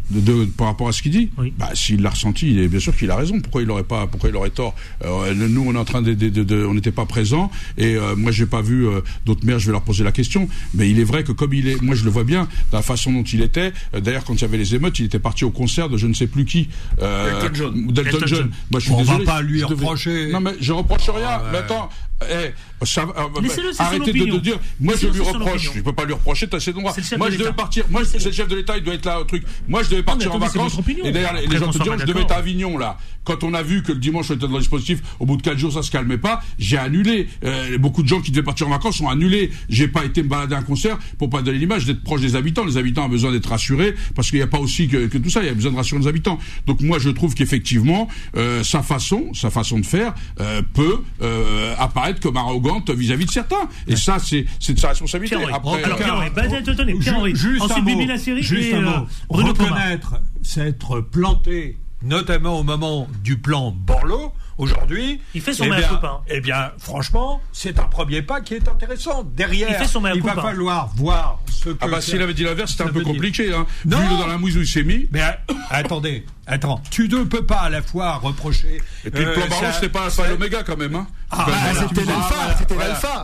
De, 0.10 0.46
par 0.46 0.68
rapport 0.68 0.88
à 0.88 0.92
ce 0.92 1.02
qu'il 1.02 1.12
dit 1.12 1.30
bah, 1.58 1.70
S'il 1.74 2.02
l'a 2.02 2.10
ressenti, 2.12 2.52
il 2.52 2.60
est 2.60 2.68
bien 2.68 2.80
sûr 2.80 2.96
qu'il 2.96 3.12
a 3.12 3.16
raison. 3.16 3.40
Pourquoi 3.40 3.62
il 3.62 3.70
aurait 3.72 3.84
pas 3.84 4.08
Pourquoi 4.08 4.30
il 4.30 4.36
aurait 4.36 4.50
tort 4.50 4.76
euh, 5.04 5.34
Nous, 5.34 5.64
on 5.66 5.74
est 5.74 5.78
en 5.78 5.86
train 5.86 6.02
de, 6.02 6.14
de, 6.14 6.30
de 6.30 6.66
on 6.66 6.74
n'était 6.74 6.92
pas 6.92 7.06
présents 7.06 7.52
et 7.78 7.96
euh, 7.96 8.16
moi, 8.16 8.32
j'ai 8.32 8.46
pas 8.46 8.62
vu 8.62 8.88
euh, 8.88 9.02
d'autres 9.26 9.46
maires. 9.46 9.60
Je 9.60 9.68
vais 9.68 9.72
leur 9.72 9.84
poser 9.84 10.04
la 10.04 10.12
question. 10.12 10.48
Mais 10.74 10.90
il 10.90 11.00
est 11.00 11.04
vrai 11.04 11.24
que 11.24 11.32
comme 11.32 11.54
il 11.54 11.68
est, 11.68 11.82
moi, 11.82 11.96
je 11.96 12.04
le 12.04 12.10
vois 12.10 12.24
bien, 12.24 12.48
dans 12.72 12.78
la 12.78 12.84
façon 12.84 13.12
dont 13.12 13.24
il 13.24 13.42
était. 13.42 13.74
D'ailleurs, 13.94 14.24
quand 14.24 14.36
il 14.36 14.42
y 14.42 14.46
avait 14.46 14.58
les 14.58 14.76
émeutes, 14.76 15.00
il 15.00 15.06
était 15.06 15.20
parti 15.20 15.46
au 15.46 15.52
concert 15.52 15.90
de 15.90 15.98
je 15.98 16.08
ne 16.08 16.14
sais 16.14 16.28
plus 16.28 16.46
qui. 16.46 16.70
Delton 17.00 17.54
John. 17.54 17.88
Delton 17.92 18.26
John. 18.26 18.52
Moi, 18.72 18.80
je 18.80 18.86
suis 18.86 18.94
on 18.94 19.00
désolé. 19.00 19.26
va 19.26 19.34
pas 19.34 19.42
lui 19.42 19.64
reprocher. 19.64 20.32
Non, 20.32 20.40
mais 20.40 20.52
je 20.60 20.72
reproche 20.74 21.10
rien. 21.10 21.28
Ah, 21.30 21.44
mais 21.52 21.58
attends, 21.60 21.90
eh, 22.24 22.52
ça, 22.84 23.02
euh, 23.02 23.74
arrêtez 23.80 24.14
de, 24.14 24.26
de, 24.26 24.38
dire. 24.38 24.60
Moi, 24.80 24.94
je 25.00 25.08
lui 25.08 25.22
reproche. 25.22 25.72
Je 25.76 25.82
peux 25.82 25.94
pas 25.94 26.06
lui 26.06 26.14
reprocher. 26.14 26.48
T'as 26.48 26.60
ses 26.60 26.74
droits. 26.74 26.94
Moi, 27.18 27.32
je 27.32 27.38
devais 27.38 27.54
partir. 27.54 27.86
Moi, 27.90 28.04
c'est 28.06 28.24
le 28.24 28.32
chef 28.32 28.48
de 28.48 28.56
l'État. 28.56 28.78
Il 28.78 28.84
doit 28.84 28.94
être 28.94 29.06
là 29.06 29.20
au 29.20 29.24
truc. 29.24 29.44
Moi, 29.68 29.84
je 29.84 29.90
devais 29.90 30.04
partir 30.04 30.34
en 30.34 30.40
vacances. 30.40 30.78
Et 31.04 31.12
d'ailleurs, 31.12 31.34
les 31.34 31.58
gens 31.58 31.72
te 31.72 31.78
disent, 31.78 31.92
je 32.00 32.06
devais 32.06 32.22
être 32.22 32.32
à 32.32 32.38
Avignon 32.38 32.78
là. 32.78 32.98
Quand 33.24 33.44
on 33.44 33.54
a 33.54 33.62
vu 33.62 33.84
que 33.84 33.92
le 33.92 34.00
dimanche 34.00 34.32
on 34.32 34.36
était 34.36 34.48
dans 34.48 34.54
le 34.54 34.60
dispositif, 34.60 35.02
au 35.20 35.26
bout 35.26 35.36
de 35.36 35.42
quatre 35.42 35.58
jours, 35.58 35.74
ça 35.74 35.82
se 35.82 35.92
calmait 35.92 36.18
pas. 36.18 36.42
J'ai 36.60 36.78
annulé. 36.78 37.28
Euh, 37.44 37.78
beaucoup 37.78 38.02
de 38.02 38.08
gens 38.08 38.22
qui 38.22 38.32
devaient 38.32 38.44
partir 38.44 38.68
en 38.68 38.70
vacances 38.70 39.02
ont 39.02 39.10
annulé. 39.10 39.52
J'ai 39.68 39.90
pas 39.90 40.06
été 40.06 40.24
me 40.24 40.30
balader 40.30 40.56
à 40.56 40.60
un 40.60 40.64
concert 40.64 40.98
pour 41.18 41.30
pas 41.30 41.42
donner 41.42 41.58
l'image 41.58 41.86
d'être 41.86 42.04
proche 42.04 42.22
des 42.22 42.38
habitants. 42.38 42.64
Les 42.64 42.78
habitants 42.78 43.06
ont 43.06 43.10
besoin 43.10 43.32
d'être 43.32 43.50
rassurés 43.50 43.96
parce 44.16 44.30
qu'il 44.30 44.40
n'y 44.40 44.44
a 44.44 44.48
pas 44.48 44.60
aussi 44.60 44.88
que, 44.88 45.08
que, 45.08 45.18
tout 45.18 45.30
ça. 45.30 45.42
Il 45.42 45.48
y 45.48 45.50
a 45.50 45.54
besoin 45.54 45.72
de 45.72 45.78
rassurer 45.78 46.00
les 46.00 46.08
habitants. 46.08 46.40
Donc 46.68 46.80
moi, 46.82 47.00
je 47.00 47.10
trouve 47.10 47.36
qu'effectivement, 47.36 48.08
euh, 48.38 48.64
sa 48.64 48.82
façon, 48.82 49.34
sa 49.34 49.50
façon 49.50 49.80
de 49.80 49.86
faire 49.86 50.14
euh, 50.40 50.62
peut 50.74 51.00
euh, 51.22 51.76
apparaître 51.78 52.22
comme 52.22 52.38
arrogante 52.68 52.90
vis-à-vis 52.92 53.26
de 53.26 53.32
certains. 53.32 53.70
Et 53.88 53.96
ça, 53.96 54.18
c'est 54.20 54.44
de 54.44 54.80
sa 54.80 54.90
responsabilité. 54.90 55.36
Après, 55.36 55.84
alors, 55.84 55.98
Pierre-Henri, 55.98 56.28
attendez, 56.28 56.94
Pierre-Henri. 56.96 57.36
Juste 57.36 57.62
Ensuite, 57.62 57.88
un 57.88 57.96
mot, 57.96 58.06
la 58.06 58.18
série 58.18 58.44
juste 58.44 58.70
et, 58.70 58.76
un 58.76 58.82
mot. 58.82 59.08
Reconnaître 59.30 60.16
s'être 60.42 61.02
planté, 61.02 61.78
notamment 62.02 62.60
au 62.60 62.64
moment 62.64 63.08
du 63.24 63.38
plan 63.38 63.72
Borloo, 63.72 64.32
aujourd'hui. 64.58 65.20
Il 65.34 65.42
fait 65.42 65.54
son 65.54 65.66
eh 65.66 65.70
meilleur 65.70 65.90
copain. 65.90 66.20
Eh 66.28 66.42
bien, 66.42 66.72
franchement, 66.78 67.42
c'est 67.52 67.80
un 67.80 67.86
premier 67.86 68.22
pas 68.22 68.42
qui 68.42 68.56
est 68.56 68.68
intéressant. 68.68 69.24
Derrière, 69.24 69.70
il, 69.70 69.76
fait 69.76 69.88
son 69.88 70.06
il 70.14 70.22
va 70.22 70.36
falloir 70.36 70.90
voir 70.96 71.40
ce 71.52 71.70
que. 71.70 71.78
Ah 71.82 71.88
bah 71.88 72.02
s'il 72.02 72.22
avait 72.22 72.34
dit 72.34 72.44
l'inverse, 72.44 72.72
c'était 72.72 72.90
un 72.90 72.94
peu 72.94 73.02
compliqué. 73.02 73.54
Hein. 73.54 73.66
Non. 73.86 74.00
Vu 74.00 74.18
dans 74.18 74.28
la 74.28 74.38
mouise 74.38 74.58
où 74.58 74.62
il 74.62 74.68
s'est 74.68 74.84
mis. 74.84 75.08
Mais 75.12 75.22
euh, 75.22 75.54
attendez, 75.70 76.26
attends, 76.48 76.82
tu 76.90 77.08
ne 77.08 77.24
peux 77.24 77.46
pas 77.46 77.60
à 77.60 77.70
la 77.70 77.82
fois 77.82 78.16
reprocher. 78.16 78.82
Et 79.06 79.12
puis 79.12 79.24
le 79.24 79.34
plan 79.34 79.44
euh, 79.44 79.50
Barlow, 79.50 79.68
c'était 79.74 79.90
pas 79.90 80.06
alpha 80.06 80.26
et 80.26 80.30
l'oméga 80.30 80.64
quand 80.64 80.78
même. 80.78 80.96
Hein. 80.96 81.08
Ah, 81.30 81.46
bah, 81.46 81.54
c'était 81.74 82.06
l'alpha, 82.06 82.56
c'était 82.58 82.76
l'alpha. 82.76 83.24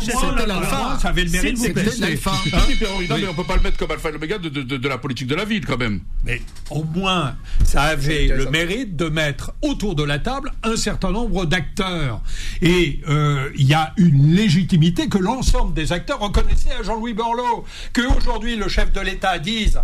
C'était 0.00 0.46
l'alpha. 0.46 0.98
Ça 1.00 1.08
avait 1.08 1.24
le 1.24 1.30
mérite, 1.30 1.58
c'était 1.58 1.84
l'alpha. 1.98 2.32
Non 2.52 3.16
mais 3.16 3.28
on 3.28 3.34
peut 3.34 3.44
pas 3.44 3.56
le 3.56 3.62
mettre 3.62 3.76
comme 3.76 3.90
alpha 3.90 4.08
et 4.08 4.12
l'oméga 4.12 4.38
de 4.38 4.88
la 4.88 4.98
politique 4.98 5.26
de 5.26 5.34
la 5.34 5.44
ville 5.44 5.66
quand 5.66 5.78
même. 5.78 6.00
Mais 6.24 6.40
au 6.70 6.84
moins, 6.84 7.34
ça 7.64 7.82
avait 7.82 8.28
le 8.28 8.46
mérite 8.46 8.96
de 8.96 9.08
mettre 9.08 9.52
autour 9.62 9.94
de 9.94 10.04
la 10.04 10.18
table 10.18 10.52
un 10.62 10.76
certain 10.76 11.10
nombre 11.10 11.44
d'acteurs. 11.44 12.20
Et 12.60 13.00
euh, 13.08 13.50
il 13.56 13.66
y 13.66 13.74
a 13.74 13.92
une 13.96 14.34
légitimité 14.34 15.08
que 15.08 15.18
l'ensemble 15.18 15.74
des 15.74 15.92
acteurs 15.92 16.20
reconnaissaient 16.20 16.72
à 16.78 16.82
Jean-Louis 16.82 17.14
Borloo. 17.14 17.64
Qu'aujourd'hui, 17.92 18.56
le 18.56 18.68
chef 18.68 18.92
de 18.92 19.00
l'État 19.00 19.38
dise 19.38 19.80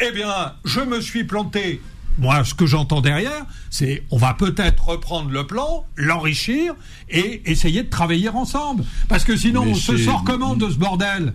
Eh 0.00 0.12
bien, 0.12 0.54
je 0.64 0.80
me 0.80 1.00
suis 1.00 1.24
planté 1.24 1.80
moi, 2.18 2.44
ce 2.44 2.52
que 2.54 2.66
j'entends 2.66 3.00
derrière, 3.00 3.46
c'est 3.70 4.02
on 4.10 4.18
va 4.18 4.34
peut-être 4.34 4.88
reprendre 4.88 5.30
le 5.30 5.46
plan, 5.46 5.86
l'enrichir 5.96 6.74
et 7.08 7.50
essayer 7.50 7.82
de 7.82 7.88
travailler 7.88 8.28
ensemble. 8.28 8.84
Parce 9.08 9.24
que 9.24 9.36
sinon, 9.36 9.62
on 9.62 9.74
se 9.74 9.96
sort 9.96 10.22
comment 10.24 10.54
de 10.54 10.68
ce 10.68 10.76
bordel? 10.76 11.32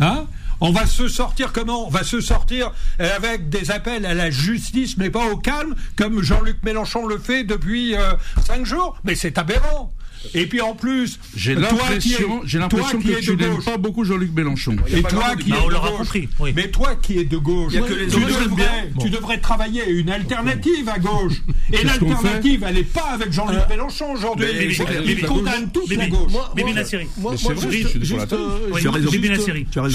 Hein? 0.00 0.26
On 0.60 0.72
va 0.72 0.86
se 0.86 1.06
sortir 1.06 1.52
comment? 1.52 1.86
On 1.86 1.90
va 1.90 2.02
se 2.02 2.20
sortir 2.20 2.72
avec 2.98 3.50
des 3.50 3.70
appels 3.70 4.06
à 4.06 4.14
la 4.14 4.30
justice, 4.30 4.96
mais 4.96 5.10
pas 5.10 5.26
au 5.30 5.36
calme, 5.36 5.76
comme 5.96 6.22
Jean-Luc 6.22 6.62
Mélenchon 6.64 7.06
le 7.06 7.18
fait 7.18 7.44
depuis 7.44 7.94
euh, 7.94 8.14
cinq 8.44 8.64
jours. 8.64 8.96
Mais 9.04 9.14
c'est 9.14 9.38
aberrant. 9.38 9.92
Et 10.34 10.46
puis 10.46 10.60
en 10.60 10.74
plus, 10.74 11.18
j'ai 11.36 11.54
l'impression, 11.54 12.42
j'ai 12.44 12.58
l'impression 12.58 13.00
que 13.00 13.20
tu 13.20 13.36
n'aimes 13.36 13.62
pas 13.62 13.76
beaucoup 13.76 14.04
Jean-Luc 14.04 14.32
Mélenchon. 14.34 14.76
Et 14.92 15.02
toi 15.02 15.36
qui 15.36 15.50
es 15.50 15.54
de 15.54 15.74
gauche, 15.74 16.08
mais 16.54 16.68
toi 16.68 16.96
qui 16.96 17.18
es 17.18 17.24
de 17.24 17.36
gauche, 17.36 17.72
tu, 17.72 17.78
devrais, 17.78 18.92
tu 19.00 19.10
devrais 19.10 19.38
travailler 19.38 19.88
une 19.88 20.10
alternative 20.10 20.88
à 20.88 20.98
gauche. 20.98 21.42
Et 21.72 21.84
l'alternative, 21.84 22.64
elle 22.66 22.74
n'est 22.74 22.82
pas 22.84 23.12
avec 23.14 23.32
Jean-Luc 23.32 23.68
Mélenchon 23.68 24.12
aujourd'hui. 24.12 24.46
Ils 25.06 25.26
condamnent 25.26 25.70
tous 25.72 25.92
la 25.94 26.08
gauche. 26.08 26.32
Bibi 26.54 26.72
Nassiri. 26.72 27.06
Moi, 27.18 27.34
juste, 27.36 28.34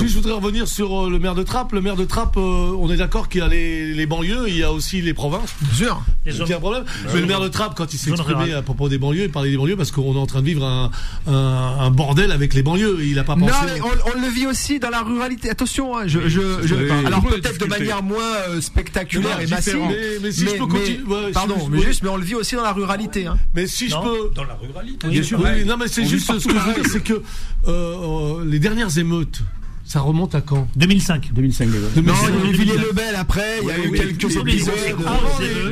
je 0.09 0.15
voudrais 0.15 0.33
revenir 0.33 0.67
sur 0.67 1.05
euh, 1.05 1.09
le 1.09 1.19
maire 1.19 1.35
de 1.35 1.43
Trappes. 1.43 1.71
Le 1.71 1.81
maire 1.81 1.95
de 1.95 2.05
Trappes, 2.05 2.37
euh, 2.37 2.75
on 2.79 2.91
est 2.91 2.97
d'accord 2.97 3.29
qu'il 3.29 3.41
y 3.41 3.43
a 3.43 3.47
les 3.47 4.05
banlieues, 4.05 4.45
il 4.47 4.57
y 4.57 4.63
a 4.63 4.71
aussi 4.71 5.01
les 5.01 5.13
provinces. 5.13 5.55
Bien 5.61 5.73
sûr. 5.73 6.01
Il 6.25 6.33
y 6.33 6.53
a 6.53 6.57
un 6.57 6.59
problème. 6.59 6.83
Mais 7.13 7.21
le 7.21 7.27
maire 7.27 7.41
de 7.41 7.47
Trappes, 7.47 7.75
quand 7.75 7.93
il 7.93 7.97
s'est 7.97 8.11
exprimé 8.11 8.53
à 8.53 8.61
propos 8.61 8.89
des 8.89 8.97
banlieues, 8.97 9.23
il 9.23 9.31
parlait 9.31 9.51
des 9.51 9.57
banlieues 9.57 9.77
parce 9.77 9.91
qu'on 9.91 10.15
en 10.19 10.25
train 10.25 10.41
de 10.41 10.45
vivre 10.45 10.65
un, 10.65 10.91
un, 11.27 11.91
bordel 11.91 12.31
avec 12.31 12.53
les 12.53 12.63
banlieues. 12.63 12.99
Il 13.01 13.15
n'a 13.15 13.23
pas 13.23 13.35
pensé. 13.35 13.51
Non, 13.79 13.87
on, 14.15 14.21
le 14.21 14.29
vit 14.29 14.47
aussi 14.47 14.79
dans 14.79 14.89
la 14.89 15.01
ruralité. 15.01 15.49
Attention, 15.49 15.97
hein, 15.97 16.03
je, 16.07 16.27
je, 16.27 17.05
alors 17.05 17.23
peut-être 17.23 17.59
de 17.59 17.65
manière 17.65 18.03
moins 18.03 18.21
euh, 18.49 18.61
spectaculaire 18.61 19.39
et 19.41 19.47
massive. 19.47 19.77
Mais, 20.21 20.31
si 20.31 20.45
je 20.45 20.51
peux 20.57 20.67
continuer, 20.67 21.31
pardon, 21.33 21.67
mais 21.69 21.81
juste, 21.81 22.03
mais 22.03 22.09
on 22.09 22.17
le 22.17 22.23
vit 22.23 22.35
aussi 22.35 22.55
dans 22.55 22.63
la 22.63 22.73
ruralité. 22.73 23.27
Hein. 23.27 23.37
Mais 23.53 23.67
si 23.67 23.89
je 23.89 23.95
peux, 23.95 24.31
dans 24.33 24.43
la 24.43 24.55
ruralité. 24.55 25.07
Bien 25.07 25.23
sûr. 25.23 25.39
non, 25.39 25.77
mais 25.77 25.87
c'est 25.87 26.05
juste 26.05 26.27
ce 26.39 26.47
que 26.47 26.53
je 26.53 26.65
veux 26.65 26.73
dire, 26.73 26.91
c'est 26.91 27.03
que 27.03 27.13
euh, 27.13 27.21
euh, 27.67 28.45
les 28.45 28.59
dernières 28.59 28.97
émeutes 28.97 29.41
ça 29.89 30.01
remonte 30.01 30.35
à 30.35 30.41
quand 30.41 30.67
2005. 30.75 31.33
2005 31.33 31.67
Non, 31.67 31.73
il 31.95 32.05
y 32.05 32.11
a 32.11 32.51
eu 32.51 32.53
Villiers-le-Bel 32.53 33.15
après, 33.15 33.57
il 33.63 33.67
y 33.67 33.71
a 33.71 33.79
eu 33.79 33.91
quelques 33.91 34.35
épisodes. 34.35 34.75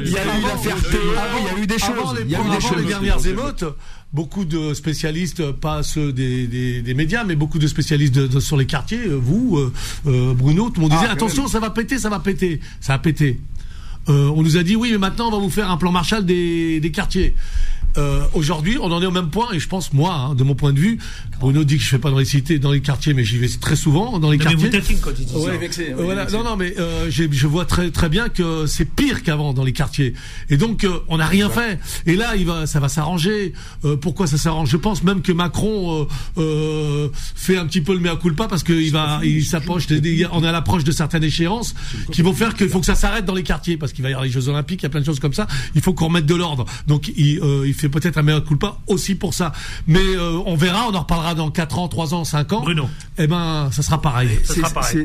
Il 0.04 0.10
y 0.10 0.18
a 0.18 0.24
eu 0.24 0.42
l'affaire 0.42 0.76
il 0.90 1.46
y 1.46 1.60
a 1.60 1.62
eu 1.62 1.68
des 1.68 1.78
choses. 1.78 2.18
Il 2.26 2.32
y 2.32 2.36
a 2.36 2.40
eu 2.40 2.50
des 2.50 2.60
choses. 2.60 2.78
les 2.78 2.86
dernières 2.86 3.28
émeutes, 3.28 3.64
beaucoup 4.14 4.46
de 4.46 4.74
spécialistes, 4.74 5.52
pas 5.52 5.84
ceux 5.84 6.14
des, 6.14 6.48
des, 6.82 6.94
médias, 6.94 7.24
mais 7.24 7.36
beaucoup 7.36 7.60
de 7.60 7.68
spécialistes 7.68 8.40
sur 8.40 8.58
les 8.58 8.66
quartiers, 8.66 9.06
euh, 9.08 9.16
vous, 9.16 9.58
euh, 9.58 9.74
euh, 10.08 10.34
Bruno, 10.34 10.70
tout 10.70 10.82
le 10.82 10.88
monde 10.88 10.98
disait 10.98 11.12
attention, 11.12 11.48
ça 11.48 11.60
va 11.60 11.70
péter, 11.70 12.00
ça 12.00 12.10
va 12.10 12.20
péter. 12.20 12.60
Ça 12.80 12.94
a 12.94 13.00
pété. 13.00 13.40
on 14.08 14.42
nous 14.42 14.58
a 14.58 14.64
dit 14.64 14.76
oui, 14.76 14.92
mais 14.94 14.98
maintenant 14.98 15.28
on 15.28 15.32
va 15.32 15.38
vous 15.40 15.50
faire 15.50 15.70
un 15.70 15.78
plan 15.78 15.92
Marshall 15.92 16.26
des, 16.26 16.80
des 16.80 16.92
quartiers. 16.92 17.36
Euh, 17.98 18.22
aujourd'hui, 18.34 18.78
on 18.82 18.92
en 18.92 19.02
est 19.02 19.06
au 19.06 19.12
même 19.12 19.30
point, 19.30 19.48
et 19.54 19.60
je 19.60 19.68
pense, 19.68 19.94
moi, 19.94 20.14
hein, 20.14 20.36
de 20.36 20.44
mon 20.44 20.56
point 20.56 20.74
de 20.74 20.80
vue, 20.80 21.00
Bruno 21.40 21.64
dit 21.64 21.78
que 21.78 21.84
je 21.84 21.90
fais 21.90 22.00
pas 22.00 22.10
dans 22.10 22.18
les 22.18 22.26
cités, 22.26 22.60
dans 22.60 22.72
les 22.72 22.82
quartiers, 22.82 23.14
mais 23.14 23.24
j'y 23.24 23.38
vais 23.38 23.48
très 23.48 23.76
souvent 23.76 24.20
dans 24.20 24.32
les 24.32 24.38
quartiers. 24.38 24.70
Mais 24.72 24.80
vous 24.80 24.98
quand 25.02 25.12
il 25.18 25.26
dit 25.26 25.34
ça. 25.34 25.94
voilà. 25.98 26.26
Non, 26.32 26.44
non, 26.44 26.56
mais 26.58 26.74
euh, 26.80 27.10
je 27.10 27.48
vois 27.48 27.66
très 27.66 27.92
très 27.92 28.10
bien 28.10 28.30
que 28.30 28.66
c'est 28.66 28.86
pire 28.86 29.24
qu'avant 29.24 29.54
dans 29.54 29.64
les 29.64 29.74
quartiers. 29.74 30.14
Et 30.50 30.58
donc, 30.58 30.84
euh, 30.84 31.00
on 31.08 31.18
n'a 31.18 31.28
rien 31.28 31.50
fait. 31.50 31.80
Et 32.06 32.16
là, 32.16 32.36
il 32.36 32.46
va, 32.46 32.66
ça 32.68 32.80
va 32.80 32.90
s'arranger. 32.90 33.54
Euh, 33.86 33.96
pourquoi 33.98 34.28
ça 34.28 34.38
s'arrange? 34.38 34.70
Je 34.70 34.78
pense 34.78 35.04
même 35.04 35.22
que 35.22 35.32
Macron 35.32 36.08
fait 37.36 37.58
un 37.58 37.66
petit 37.66 37.82
peu 37.82 37.94
le 37.94 38.00
mea 38.00 38.16
culpa 38.16 38.48
parce 38.48 38.64
qu'il 38.64 38.92
va, 38.92 39.20
il 39.24 39.46
s'approche. 39.46 39.86
On 40.32 40.44
est 40.44 40.48
à 40.48 40.52
l'approche 40.52 40.84
de 40.84 40.92
certaines 40.92 41.24
échéances 41.24 41.76
qui 42.12 42.22
vont 42.22 42.34
faire 42.34 42.56
qu'il 42.56 42.70
faut 42.70 42.80
que 42.80 42.86
ça 42.86 42.96
s'arrête 42.96 43.26
dans 43.26 43.36
les 43.36 43.44
quartiers 43.44 43.78
parce 43.78 43.94
qu'il 43.94 44.04
va 44.04 44.10
y 44.10 44.14
avoir 44.14 44.26
les 44.26 44.32
Jeux 44.32 44.50
Olympiques, 44.50 44.82
il 44.82 44.86
y 44.86 44.88
a 44.88 44.90
plein 44.90 45.02
de 45.02 45.06
choses 45.06 45.20
comme 45.20 45.34
ça. 45.34 45.48
Il 45.76 45.82
faut 45.82 45.94
qu'on 45.94 46.06
remette 46.08 46.26
de 46.26 46.36
l'ordre. 46.36 46.66
Donc, 46.88 47.10
il, 47.16 47.42
il 47.66 47.74
fait 47.74 47.87
peut-être 47.90 48.18
un 48.18 48.22
meilleur 48.24 48.44
culpa 48.44 48.78
aussi 48.88 49.16
pour 49.16 49.34
ça. 49.34 49.52
Mais 49.88 50.00
euh, 50.00 50.40
on 50.46 50.56
verra, 50.56 50.88
on 50.90 50.96
en 50.96 51.02
reparlera 51.02 51.36
dans 51.36 51.50
4 51.52 51.80
ans, 51.80 51.88
3 51.88 52.14
ans, 52.14 52.24
5 52.24 52.54
ans. 52.54 52.62
Bruno. 52.62 52.90
Eh 53.18 53.28
ben, 53.28 53.70
ça 53.72 53.82
sera 53.82 54.02
pareil. 54.02 54.30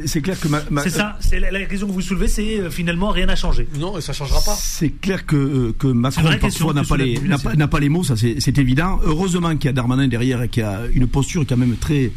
C'est 0.06 0.20
clair 0.20 0.38
que 0.38 0.48
C'est 0.82 0.90
ça, 0.90 1.16
c'est 1.20 1.40
la, 1.40 1.50
la, 1.50 1.64
question 1.64 1.86
que 1.86 1.92
vous 1.92 2.00
soulevez, 2.00 2.28
c'est 2.28 2.60
euh, 2.60 2.70
finalement 2.70 3.10
rien 3.10 3.26
n'a 3.26 3.36
changé. 3.36 3.68
Non, 3.78 4.00
ça 4.00 4.12
changera 4.12 4.40
pas. 4.40 4.54
C'est 4.58 4.90
clair 4.90 5.26
que, 5.26 5.36
euh, 5.36 5.74
que 5.78 5.86
Macron 5.86 6.22
parfois 6.40 6.74
n'a 6.74 6.84
pas, 6.84 6.96
les, 6.96 7.20
n'a 7.20 7.68
pas, 7.68 7.80
les 7.80 7.88
mots, 7.88 8.04
ça 8.04 8.14
c'est 8.16 8.58
évident. 8.58 9.00
Heureusement 9.04 9.56
qu'il 9.56 9.66
y 9.66 9.68
a 9.68 9.72
Darmanin 9.72 10.08
derrière 10.08 10.42
et 10.42 10.48
qu'il 10.48 10.62
y 10.62 10.66
a 10.66 10.80
une 10.92 11.06
posture 11.06 11.44
quand 11.48 11.56
même 11.56 11.76
très, 11.76 12.12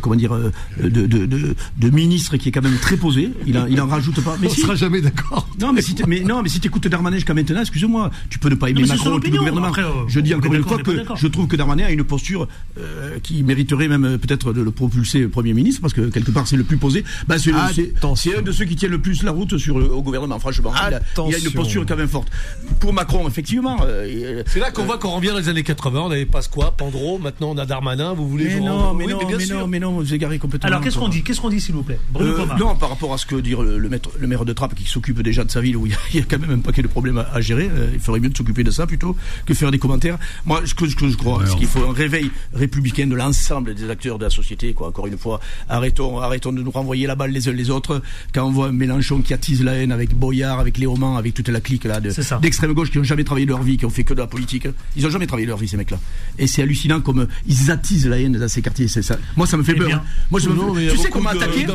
comment 0.00 0.16
dire, 0.16 0.34
de, 0.80 0.88
de, 0.88 1.26
de, 1.26 1.56
de, 1.76 1.90
ministre 1.90 2.36
qui 2.36 2.48
est 2.48 2.52
quand 2.52 2.62
même 2.62 2.78
très 2.78 2.96
posé. 2.96 3.30
Il, 3.46 3.56
a, 3.56 3.66
il 3.68 3.80
en 3.80 3.86
rajoute 3.86 4.20
pas. 4.22 4.36
Mais 4.40 4.48
on 4.48 4.50
si, 4.50 4.60
sera 4.60 4.74
jamais 4.74 5.00
d'accord. 5.00 5.48
Non, 5.60 5.72
mais 5.72 5.82
si 5.82 5.94
mais 6.06 6.20
non, 6.20 6.42
mais 6.42 6.48
si 6.48 6.60
t'écoutes 6.60 6.86
Darmanin 6.88 7.16
jusqu'à 7.16 7.34
maintenant, 7.34 7.60
excuse-moi, 7.60 8.10
tu 8.30 8.38
peux 8.38 8.48
ne 8.48 8.54
pas 8.54 8.70
aimer 8.70 8.84
Macron, 8.86 9.18
le 9.18 9.30
gouvernement. 9.30 9.72
Je 10.08 10.20
dis 10.20 10.34
encore 10.34 10.54
une 10.54 10.64
fois 10.64 10.78
que 10.78 10.92
je 11.16 11.26
trouve 11.26 11.46
que 11.46 11.56
Darmanin 11.56 11.86
a 11.86 11.90
une 11.90 12.04
posture 12.04 12.48
euh, 12.78 13.18
qui 13.22 13.42
mériterait 13.42 13.88
même 13.88 14.18
peut-être 14.18 14.52
de 14.52 14.62
le 14.62 14.70
propulser 14.70 15.26
Premier 15.28 15.54
ministre, 15.54 15.80
parce 15.80 15.92
que 15.92 16.02
quelque 16.02 16.30
part 16.30 16.46
c'est 16.46 16.56
le 16.56 16.64
plus 16.64 16.76
posé. 16.76 17.04
Bah, 17.28 17.36
c'est 17.38 17.52
un 17.52 18.42
de 18.42 18.52
ceux 18.52 18.64
qui 18.64 18.76
tiennent 18.76 18.92
le 18.92 19.00
plus 19.00 19.22
la 19.22 19.32
route 19.32 19.58
sur 19.58 19.78
le, 19.78 19.90
au 19.90 20.02
gouvernement, 20.02 20.38
franchement. 20.38 20.72
Il, 21.26 21.32
y 21.32 21.34
a 21.34 21.38
une 21.38 21.50
posture 21.52 21.84
quand 21.86 21.96
même 21.96 22.08
forte. 22.08 22.28
Pour 22.80 22.92
Macron, 22.92 23.26
effectivement. 23.28 23.78
Euh, 23.82 24.42
c'est 24.46 24.60
là 24.60 24.70
qu'on 24.70 24.84
voit 24.84 24.98
qu'on 24.98 25.10
revient 25.10 25.28
dans 25.28 25.38
les 25.38 25.48
années 25.48 25.62
80. 25.62 26.00
On 26.00 26.10
avait 26.10 26.28
quoi 26.50 26.72
Pandro, 26.76 27.18
maintenant 27.18 27.50
on 27.50 27.58
a 27.58 27.66
Darmanin. 27.66 28.12
Vous 28.12 28.28
voulez 28.28 28.46
Mais 28.46 28.60
non, 28.60 28.94
mais, 28.94 29.06
non, 29.06 29.18
mais, 29.26 29.46
non, 29.46 29.66
mais 29.66 29.80
non, 29.80 29.92
vous 29.92 30.14
égarez 30.14 30.38
complètement. 30.38 30.68
Alors 30.68 30.80
qu'est-ce 30.80 30.98
qu'on 30.98 31.08
dit? 31.08 31.22
Qu'est-ce 31.22 31.40
qu'on 31.40 31.50
dit, 31.50 31.60
s'il 31.60 31.74
vous 31.74 31.82
plaît? 31.82 31.98
Euh, 32.20 32.46
Non, 32.58 32.74
par 32.76 32.90
rapport 32.90 33.12
à 33.12 33.18
ce 33.18 33.26
que 33.26 33.36
dit 33.36 33.50
le, 33.50 33.78
le, 33.78 34.26
maire 34.26 34.44
de 34.44 34.52
Trappes 34.52 34.74
qui 34.74 34.84
s'occupe 34.84 35.20
déjà 35.22 35.44
de 35.44 35.50
sa 35.50 35.60
ville 35.60 35.76
où 35.76 35.86
il 35.86 35.92
y, 36.14 36.20
a, 36.20 36.24
quand 36.28 36.38
même 36.38 36.50
un 36.50 36.58
paquet 36.58 36.82
de 36.82 36.88
problèmes 36.88 37.18
à, 37.32 37.40
gérer. 37.40 37.70
Euh, 37.72 37.90
il 37.92 38.00
ferait 38.00 38.20
mieux 38.20 38.28
de 38.28 38.36
s'occuper 38.36 38.64
de 38.64 38.70
ça 38.70 38.86
plutôt 38.86 39.16
que 39.46 39.54
faire 39.54 39.70
des 39.70 39.78
commentaires. 39.84 40.18
Moi, 40.46 40.62
ce 40.64 40.74
que, 40.74 40.86
je 40.86 41.16
crois, 41.16 41.42
c'est 41.46 41.56
qu'il 41.56 41.66
faut 41.66 41.84
un 41.84 41.92
réveil 41.92 42.30
républicain 42.54 43.06
de 43.06 43.14
l'ensemble 43.14 43.74
des 43.74 43.90
acteurs 43.90 44.18
de 44.18 44.24
la 44.24 44.30
société. 44.30 44.72
Quoi. 44.72 44.88
Encore 44.88 45.06
une 45.06 45.18
fois, 45.18 45.40
arrêtons, 45.68 46.20
arrêtons 46.20 46.52
de 46.52 46.62
nous 46.62 46.70
renvoyer 46.70 47.06
la 47.06 47.14
balle 47.14 47.32
les 47.32 47.48
uns 47.48 47.52
les 47.52 47.68
autres. 47.68 48.00
Quand 48.34 48.46
on 48.46 48.50
voit 48.50 48.72
Mélenchon 48.72 49.20
qui 49.20 49.34
attise 49.34 49.62
la 49.62 49.74
haine 49.74 49.92
avec 49.92 50.14
Boyard, 50.14 50.58
avec 50.58 50.78
Léoman, 50.78 51.18
avec 51.18 51.34
toute 51.34 51.48
la 51.48 51.60
clique 51.60 51.84
là 51.84 52.00
d'extrême 52.00 52.72
gauche 52.72 52.90
qui 52.90 52.98
n'ont 52.98 53.04
jamais 53.04 53.24
travaillé 53.24 53.44
de 53.44 53.50
leur 53.50 53.62
vie, 53.62 53.76
qui 53.76 53.84
ont 53.84 53.90
fait 53.90 54.04
que 54.04 54.14
de 54.14 54.20
la 54.20 54.26
politique. 54.26 54.68
Ils 54.96 55.02
n'ont 55.02 55.10
jamais 55.10 55.26
travaillé 55.26 55.46
de 55.46 55.50
leur 55.50 55.58
vie 55.58 55.68
ces 55.68 55.76
mecs-là. 55.76 55.98
Et 56.38 56.46
c'est 56.46 56.62
hallucinant 56.62 57.00
comme 57.00 57.26
ils 57.46 57.70
attisent 57.70 58.06
la 58.06 58.18
haine 58.18 58.38
dans 58.38 58.48
ces 58.48 58.62
quartiers. 58.62 58.88
C'est 58.88 59.02
ça. 59.02 59.18
Moi, 59.36 59.46
ça 59.46 59.58
me 59.58 59.62
fait 59.62 59.74
eh 59.76 59.80
peur. 59.80 59.90
Hein. 59.92 60.02
Moi, 60.30 60.40
je 60.40 60.48
me... 60.48 60.90
tu 60.90 60.96
sais 60.96 61.10
comment 61.10 61.30
attaquer 61.30 61.66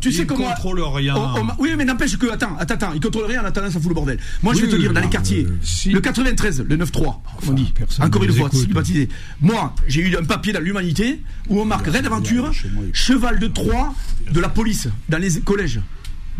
Tu 0.00 0.12
sais 0.12 0.26
comment 0.26 0.50
contrôle 0.50 0.80
rien. 0.80 1.14
Oui, 1.58 1.70
mais 1.76 1.84
n'empêche 1.84 2.16
que 2.16 2.30
attends, 2.30 2.56
attends, 2.58 2.74
attends, 2.74 2.92
ils 2.94 3.00
contrôlent 3.00 3.26
rien. 3.26 3.42
En 3.42 3.46
attendant, 3.46 3.70
ça 3.70 3.80
fout 3.80 3.88
le 3.88 3.94
bordel. 3.94 4.18
Moi, 4.42 4.54
je 4.54 4.60
vais 4.62 4.68
te 4.68 4.76
dire 4.76 4.92
dans 4.92 5.00
les 5.00 5.08
quartiers, 5.08 5.46
le 5.86 6.00
93, 6.00 6.59
le 6.62 6.76
9-3, 6.76 7.16
on 7.48 7.52
dit. 7.52 7.72
Encore 8.00 8.24
une 8.24 8.32
fois, 8.32 8.48
stigmatisé. 8.48 9.08
Moi, 9.40 9.74
j'ai 9.86 10.00
eu 10.02 10.16
un 10.16 10.24
papier 10.24 10.52
dans 10.52 10.60
l'humanité 10.60 11.20
où 11.48 11.60
on 11.60 11.64
marque 11.64 11.86
Red 11.86 12.06
Aventure, 12.06 12.52
cheval 12.92 13.38
de 13.38 13.46
Troie 13.48 13.94
de 14.30 14.40
la 14.40 14.48
police 14.48 14.88
dans 15.08 15.18
les 15.18 15.40
collèges. 15.40 15.80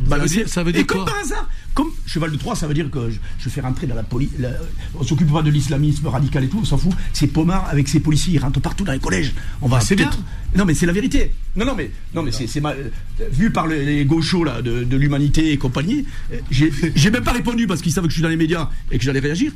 Bah, 0.07 0.17
ça, 0.47 0.63
veut 0.63 0.73
dire, 0.73 0.87
quoi 0.87 0.97
comme 0.97 1.05
par 1.05 1.19
hasard, 1.19 1.49
comme 1.75 1.91
cheval 2.07 2.31
de 2.31 2.37
Troie, 2.37 2.55
ça 2.55 2.67
veut 2.67 2.75
dire 2.75 2.91
que 2.91 3.11
je, 3.11 3.49
fais 3.49 3.61
rentrer 3.61 3.87
dans 3.87 3.95
la 3.95 4.03
police. 4.03 4.31
On 4.95 5.03
s'occupe 5.03 5.31
pas 5.31 5.43
de 5.43 5.51
l'islamisme 5.51 6.07
radical 6.07 6.45
et 6.45 6.49
tout, 6.49 6.59
on 6.61 6.65
s'en 6.65 6.79
fout. 6.79 6.93
C'est 7.13 7.27
Pomar 7.27 7.69
avec 7.69 7.89
ses 7.89 8.01
policiers, 8.01 8.35
ils 8.35 8.39
rentrent 8.39 8.61
partout 8.61 8.85
dans 8.85 8.93
les 8.93 8.99
collèges. 8.99 9.35
On 9.61 9.69
va. 9.69 9.81
c'est 9.81 9.97
bien. 9.97 10.11
Non, 10.57 10.65
mais 10.65 10.75
c'est 10.75 10.87
la 10.87 10.93
vérité. 10.93 11.33
Non, 11.55 11.65
non, 11.65 11.75
mais 11.77 11.91
non, 12.15 12.23
mais 12.23 12.33
c'est 12.33 12.61
mal 12.61 12.91
vu 13.31 13.51
par 13.51 13.67
les 13.67 14.05
gauchos 14.05 14.45
là 14.45 14.63
de, 14.63 14.97
l'humanité 14.97 15.53
et 15.53 15.59
compagnie. 15.59 16.07
J'ai 16.51 17.11
même 17.11 17.25
pas 17.25 17.33
répondu 17.33 17.67
parce 17.67 17.83
qu'ils 17.83 17.93
savent 17.93 18.05
que 18.05 18.11
je 18.11 18.15
suis 18.15 18.23
dans 18.23 18.29
les 18.29 18.37
médias 18.37 18.71
et 18.91 18.99
que 18.99 19.05
j'allais 19.05 19.21
réagir. 19.21 19.53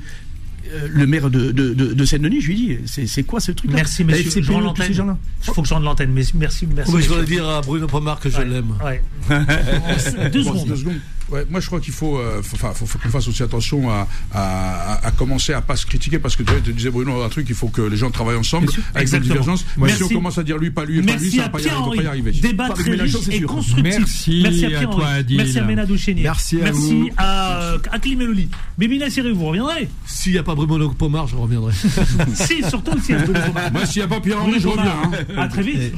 Euh, 0.73 0.89
le 0.91 1.07
maire 1.07 1.31
de, 1.31 1.51
de, 1.53 1.73
de, 1.75 2.05
Seine-Denis, 2.05 2.41
je 2.41 2.49
lui 2.49 2.55
dis, 2.55 2.79
c'est 3.07 3.23
quoi 3.23 3.41
ce 3.41 3.53
truc-là 3.53 3.77
Merci, 3.77 4.05
monsieur. 4.05 4.43
Je 4.43 4.53
rends 4.53 4.61
l'antenne. 4.61 4.93
Il 4.93 5.53
faut 5.53 5.63
que 5.63 5.69
je 5.69 5.75
rende 5.75 5.85
l'antenne. 5.85 6.13
Merci, 6.13 6.37
merci. 6.37 6.67
je 6.67 7.09
voudrais 7.09 7.25
dire 7.25 7.49
à 7.49 7.61
Bruno 7.61 7.87
Pomar 7.87 8.21
que 8.21 8.31
je 8.31 8.41
l'aime. 8.41 8.75
Ouais. 8.85 9.03
Deux 10.31 10.43
secondes. 10.43 10.69
Deux 10.69 10.77
secondes. 10.77 11.01
Ouais, 11.31 11.47
moi 11.49 11.61
je 11.61 11.67
crois 11.67 11.81
qu'il 11.81 11.93
faut, 11.93 12.19
euh, 12.19 12.41
enfin, 12.41 12.73
faut, 12.75 12.87
faut 12.87 12.99
qu'on 12.99 13.09
fasse 13.09 13.29
aussi 13.29 13.43
attention 13.43 13.91
à, 13.91 14.07
à, 14.33 15.07
à, 15.07 15.11
commencer 15.11 15.55
à 15.55 15.63
pas 15.63 15.77
se 15.77 15.87
critiquer 15.87 16.19
parce 16.19 16.37
que 16.37 16.43
tu 16.43 16.73
disais 16.73 16.91
Bruno 16.91 17.23
un 17.23 17.29
truc, 17.29 17.47
il 17.49 17.55
faut 17.55 17.69
que 17.69 17.81
les 17.81 17.97
gens 17.97 18.11
travaillent 18.11 18.37
ensemble 18.37 18.69
avec 18.95 19.11
des 19.11 19.21
divergences. 19.21 19.65
Mais 19.79 19.95
si 19.95 20.03
on 20.03 20.09
commence 20.09 20.39
à 20.39 20.43
dire 20.43 20.59
lui, 20.59 20.71
pas 20.71 20.85
lui, 20.85 21.03
pas 21.03 21.17
lui, 21.17 21.31
ça 21.31 21.43
va 21.45 21.49
pas 21.49 21.61
y 21.61 22.07
arriver. 22.07 22.33
Débat 22.33 22.69
très 22.71 22.91
riche 22.93 23.15
et 23.31 23.41
constructif. 23.43 23.99
Merci, 23.99 24.41
merci 24.43 24.75
à, 24.75 24.87
toi, 24.87 25.09
Adil. 25.09 25.37
Merci 25.39 25.59
à 25.59 25.65
Ménadou 25.65 25.97
Merci 26.17 26.61
à 26.61 26.65
Merci 26.65 27.01
vous. 27.01 27.11
à, 27.17 27.63
euh, 27.63 27.79
à 27.91 27.99
Climeloli. 27.99 28.49
Bibi 28.77 28.99
Nassiri, 28.99 29.33
vous 29.33 29.47
reviendrez 29.47 29.89
S'il 30.07 30.33
n'y 30.33 30.39
a 30.39 30.43
pas 30.43 30.55
Bruno 30.55 30.91
Pomar, 30.91 31.27
je 31.27 31.37
reviendrai. 31.37 31.73
si, 32.35 32.63
surtout 32.69 32.99
s'il 33.01 33.15
y 33.15 33.19
a 33.19 33.23
Bruno 33.23 33.41
Pomar. 33.47 33.73
Moi, 33.73 33.87
s'il 33.87 34.03
n'y 34.03 34.05
a 34.05 34.09
pas 34.09 34.21
Pierre-Henri, 34.21 34.61
je 34.61 34.69
reviens. 34.69 35.11
À 35.37 35.49
très 35.49 35.63
vite. 35.63 35.95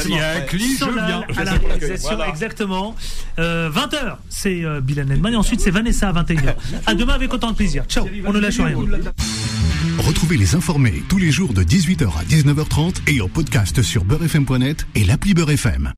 S'il 0.00 0.10
y 0.12 0.18
a 0.18 0.36
un 0.36 0.40
clip, 0.40 0.78
je 0.78 0.84
viens. 0.84 1.24
À 1.36 1.44
la 1.44 1.52
réalisation, 1.52 2.24
exactement. 2.24 2.96
20h, 3.38 4.16
c'est 4.28 4.55
Bilan 4.82 5.10
Edman 5.10 5.36
ensuite 5.36 5.60
c'est 5.60 5.70
Vanessa 5.70 6.08
à 6.08 6.12
21h. 6.12 6.54
À 6.86 6.94
demain 6.94 7.14
avec 7.14 7.32
autant 7.32 7.50
de 7.50 7.56
plaisir. 7.56 7.84
Ciao, 7.88 8.06
on 8.24 8.32
ne 8.32 8.38
lâche 8.38 8.60
rien. 8.60 8.76
Retrouvez 9.98 10.36
les 10.36 10.54
informés 10.54 11.02
tous 11.08 11.18
les 11.18 11.30
jours 11.30 11.54
de 11.54 11.62
18h 11.62 12.06
à 12.06 12.24
19h30 12.24 12.96
et 13.06 13.20
en 13.20 13.28
podcast 13.28 13.82
sur 13.82 14.04
beurrefm.net 14.04 14.86
et 14.94 15.04
l'appli 15.04 15.34
Beurrefm. 15.34 15.92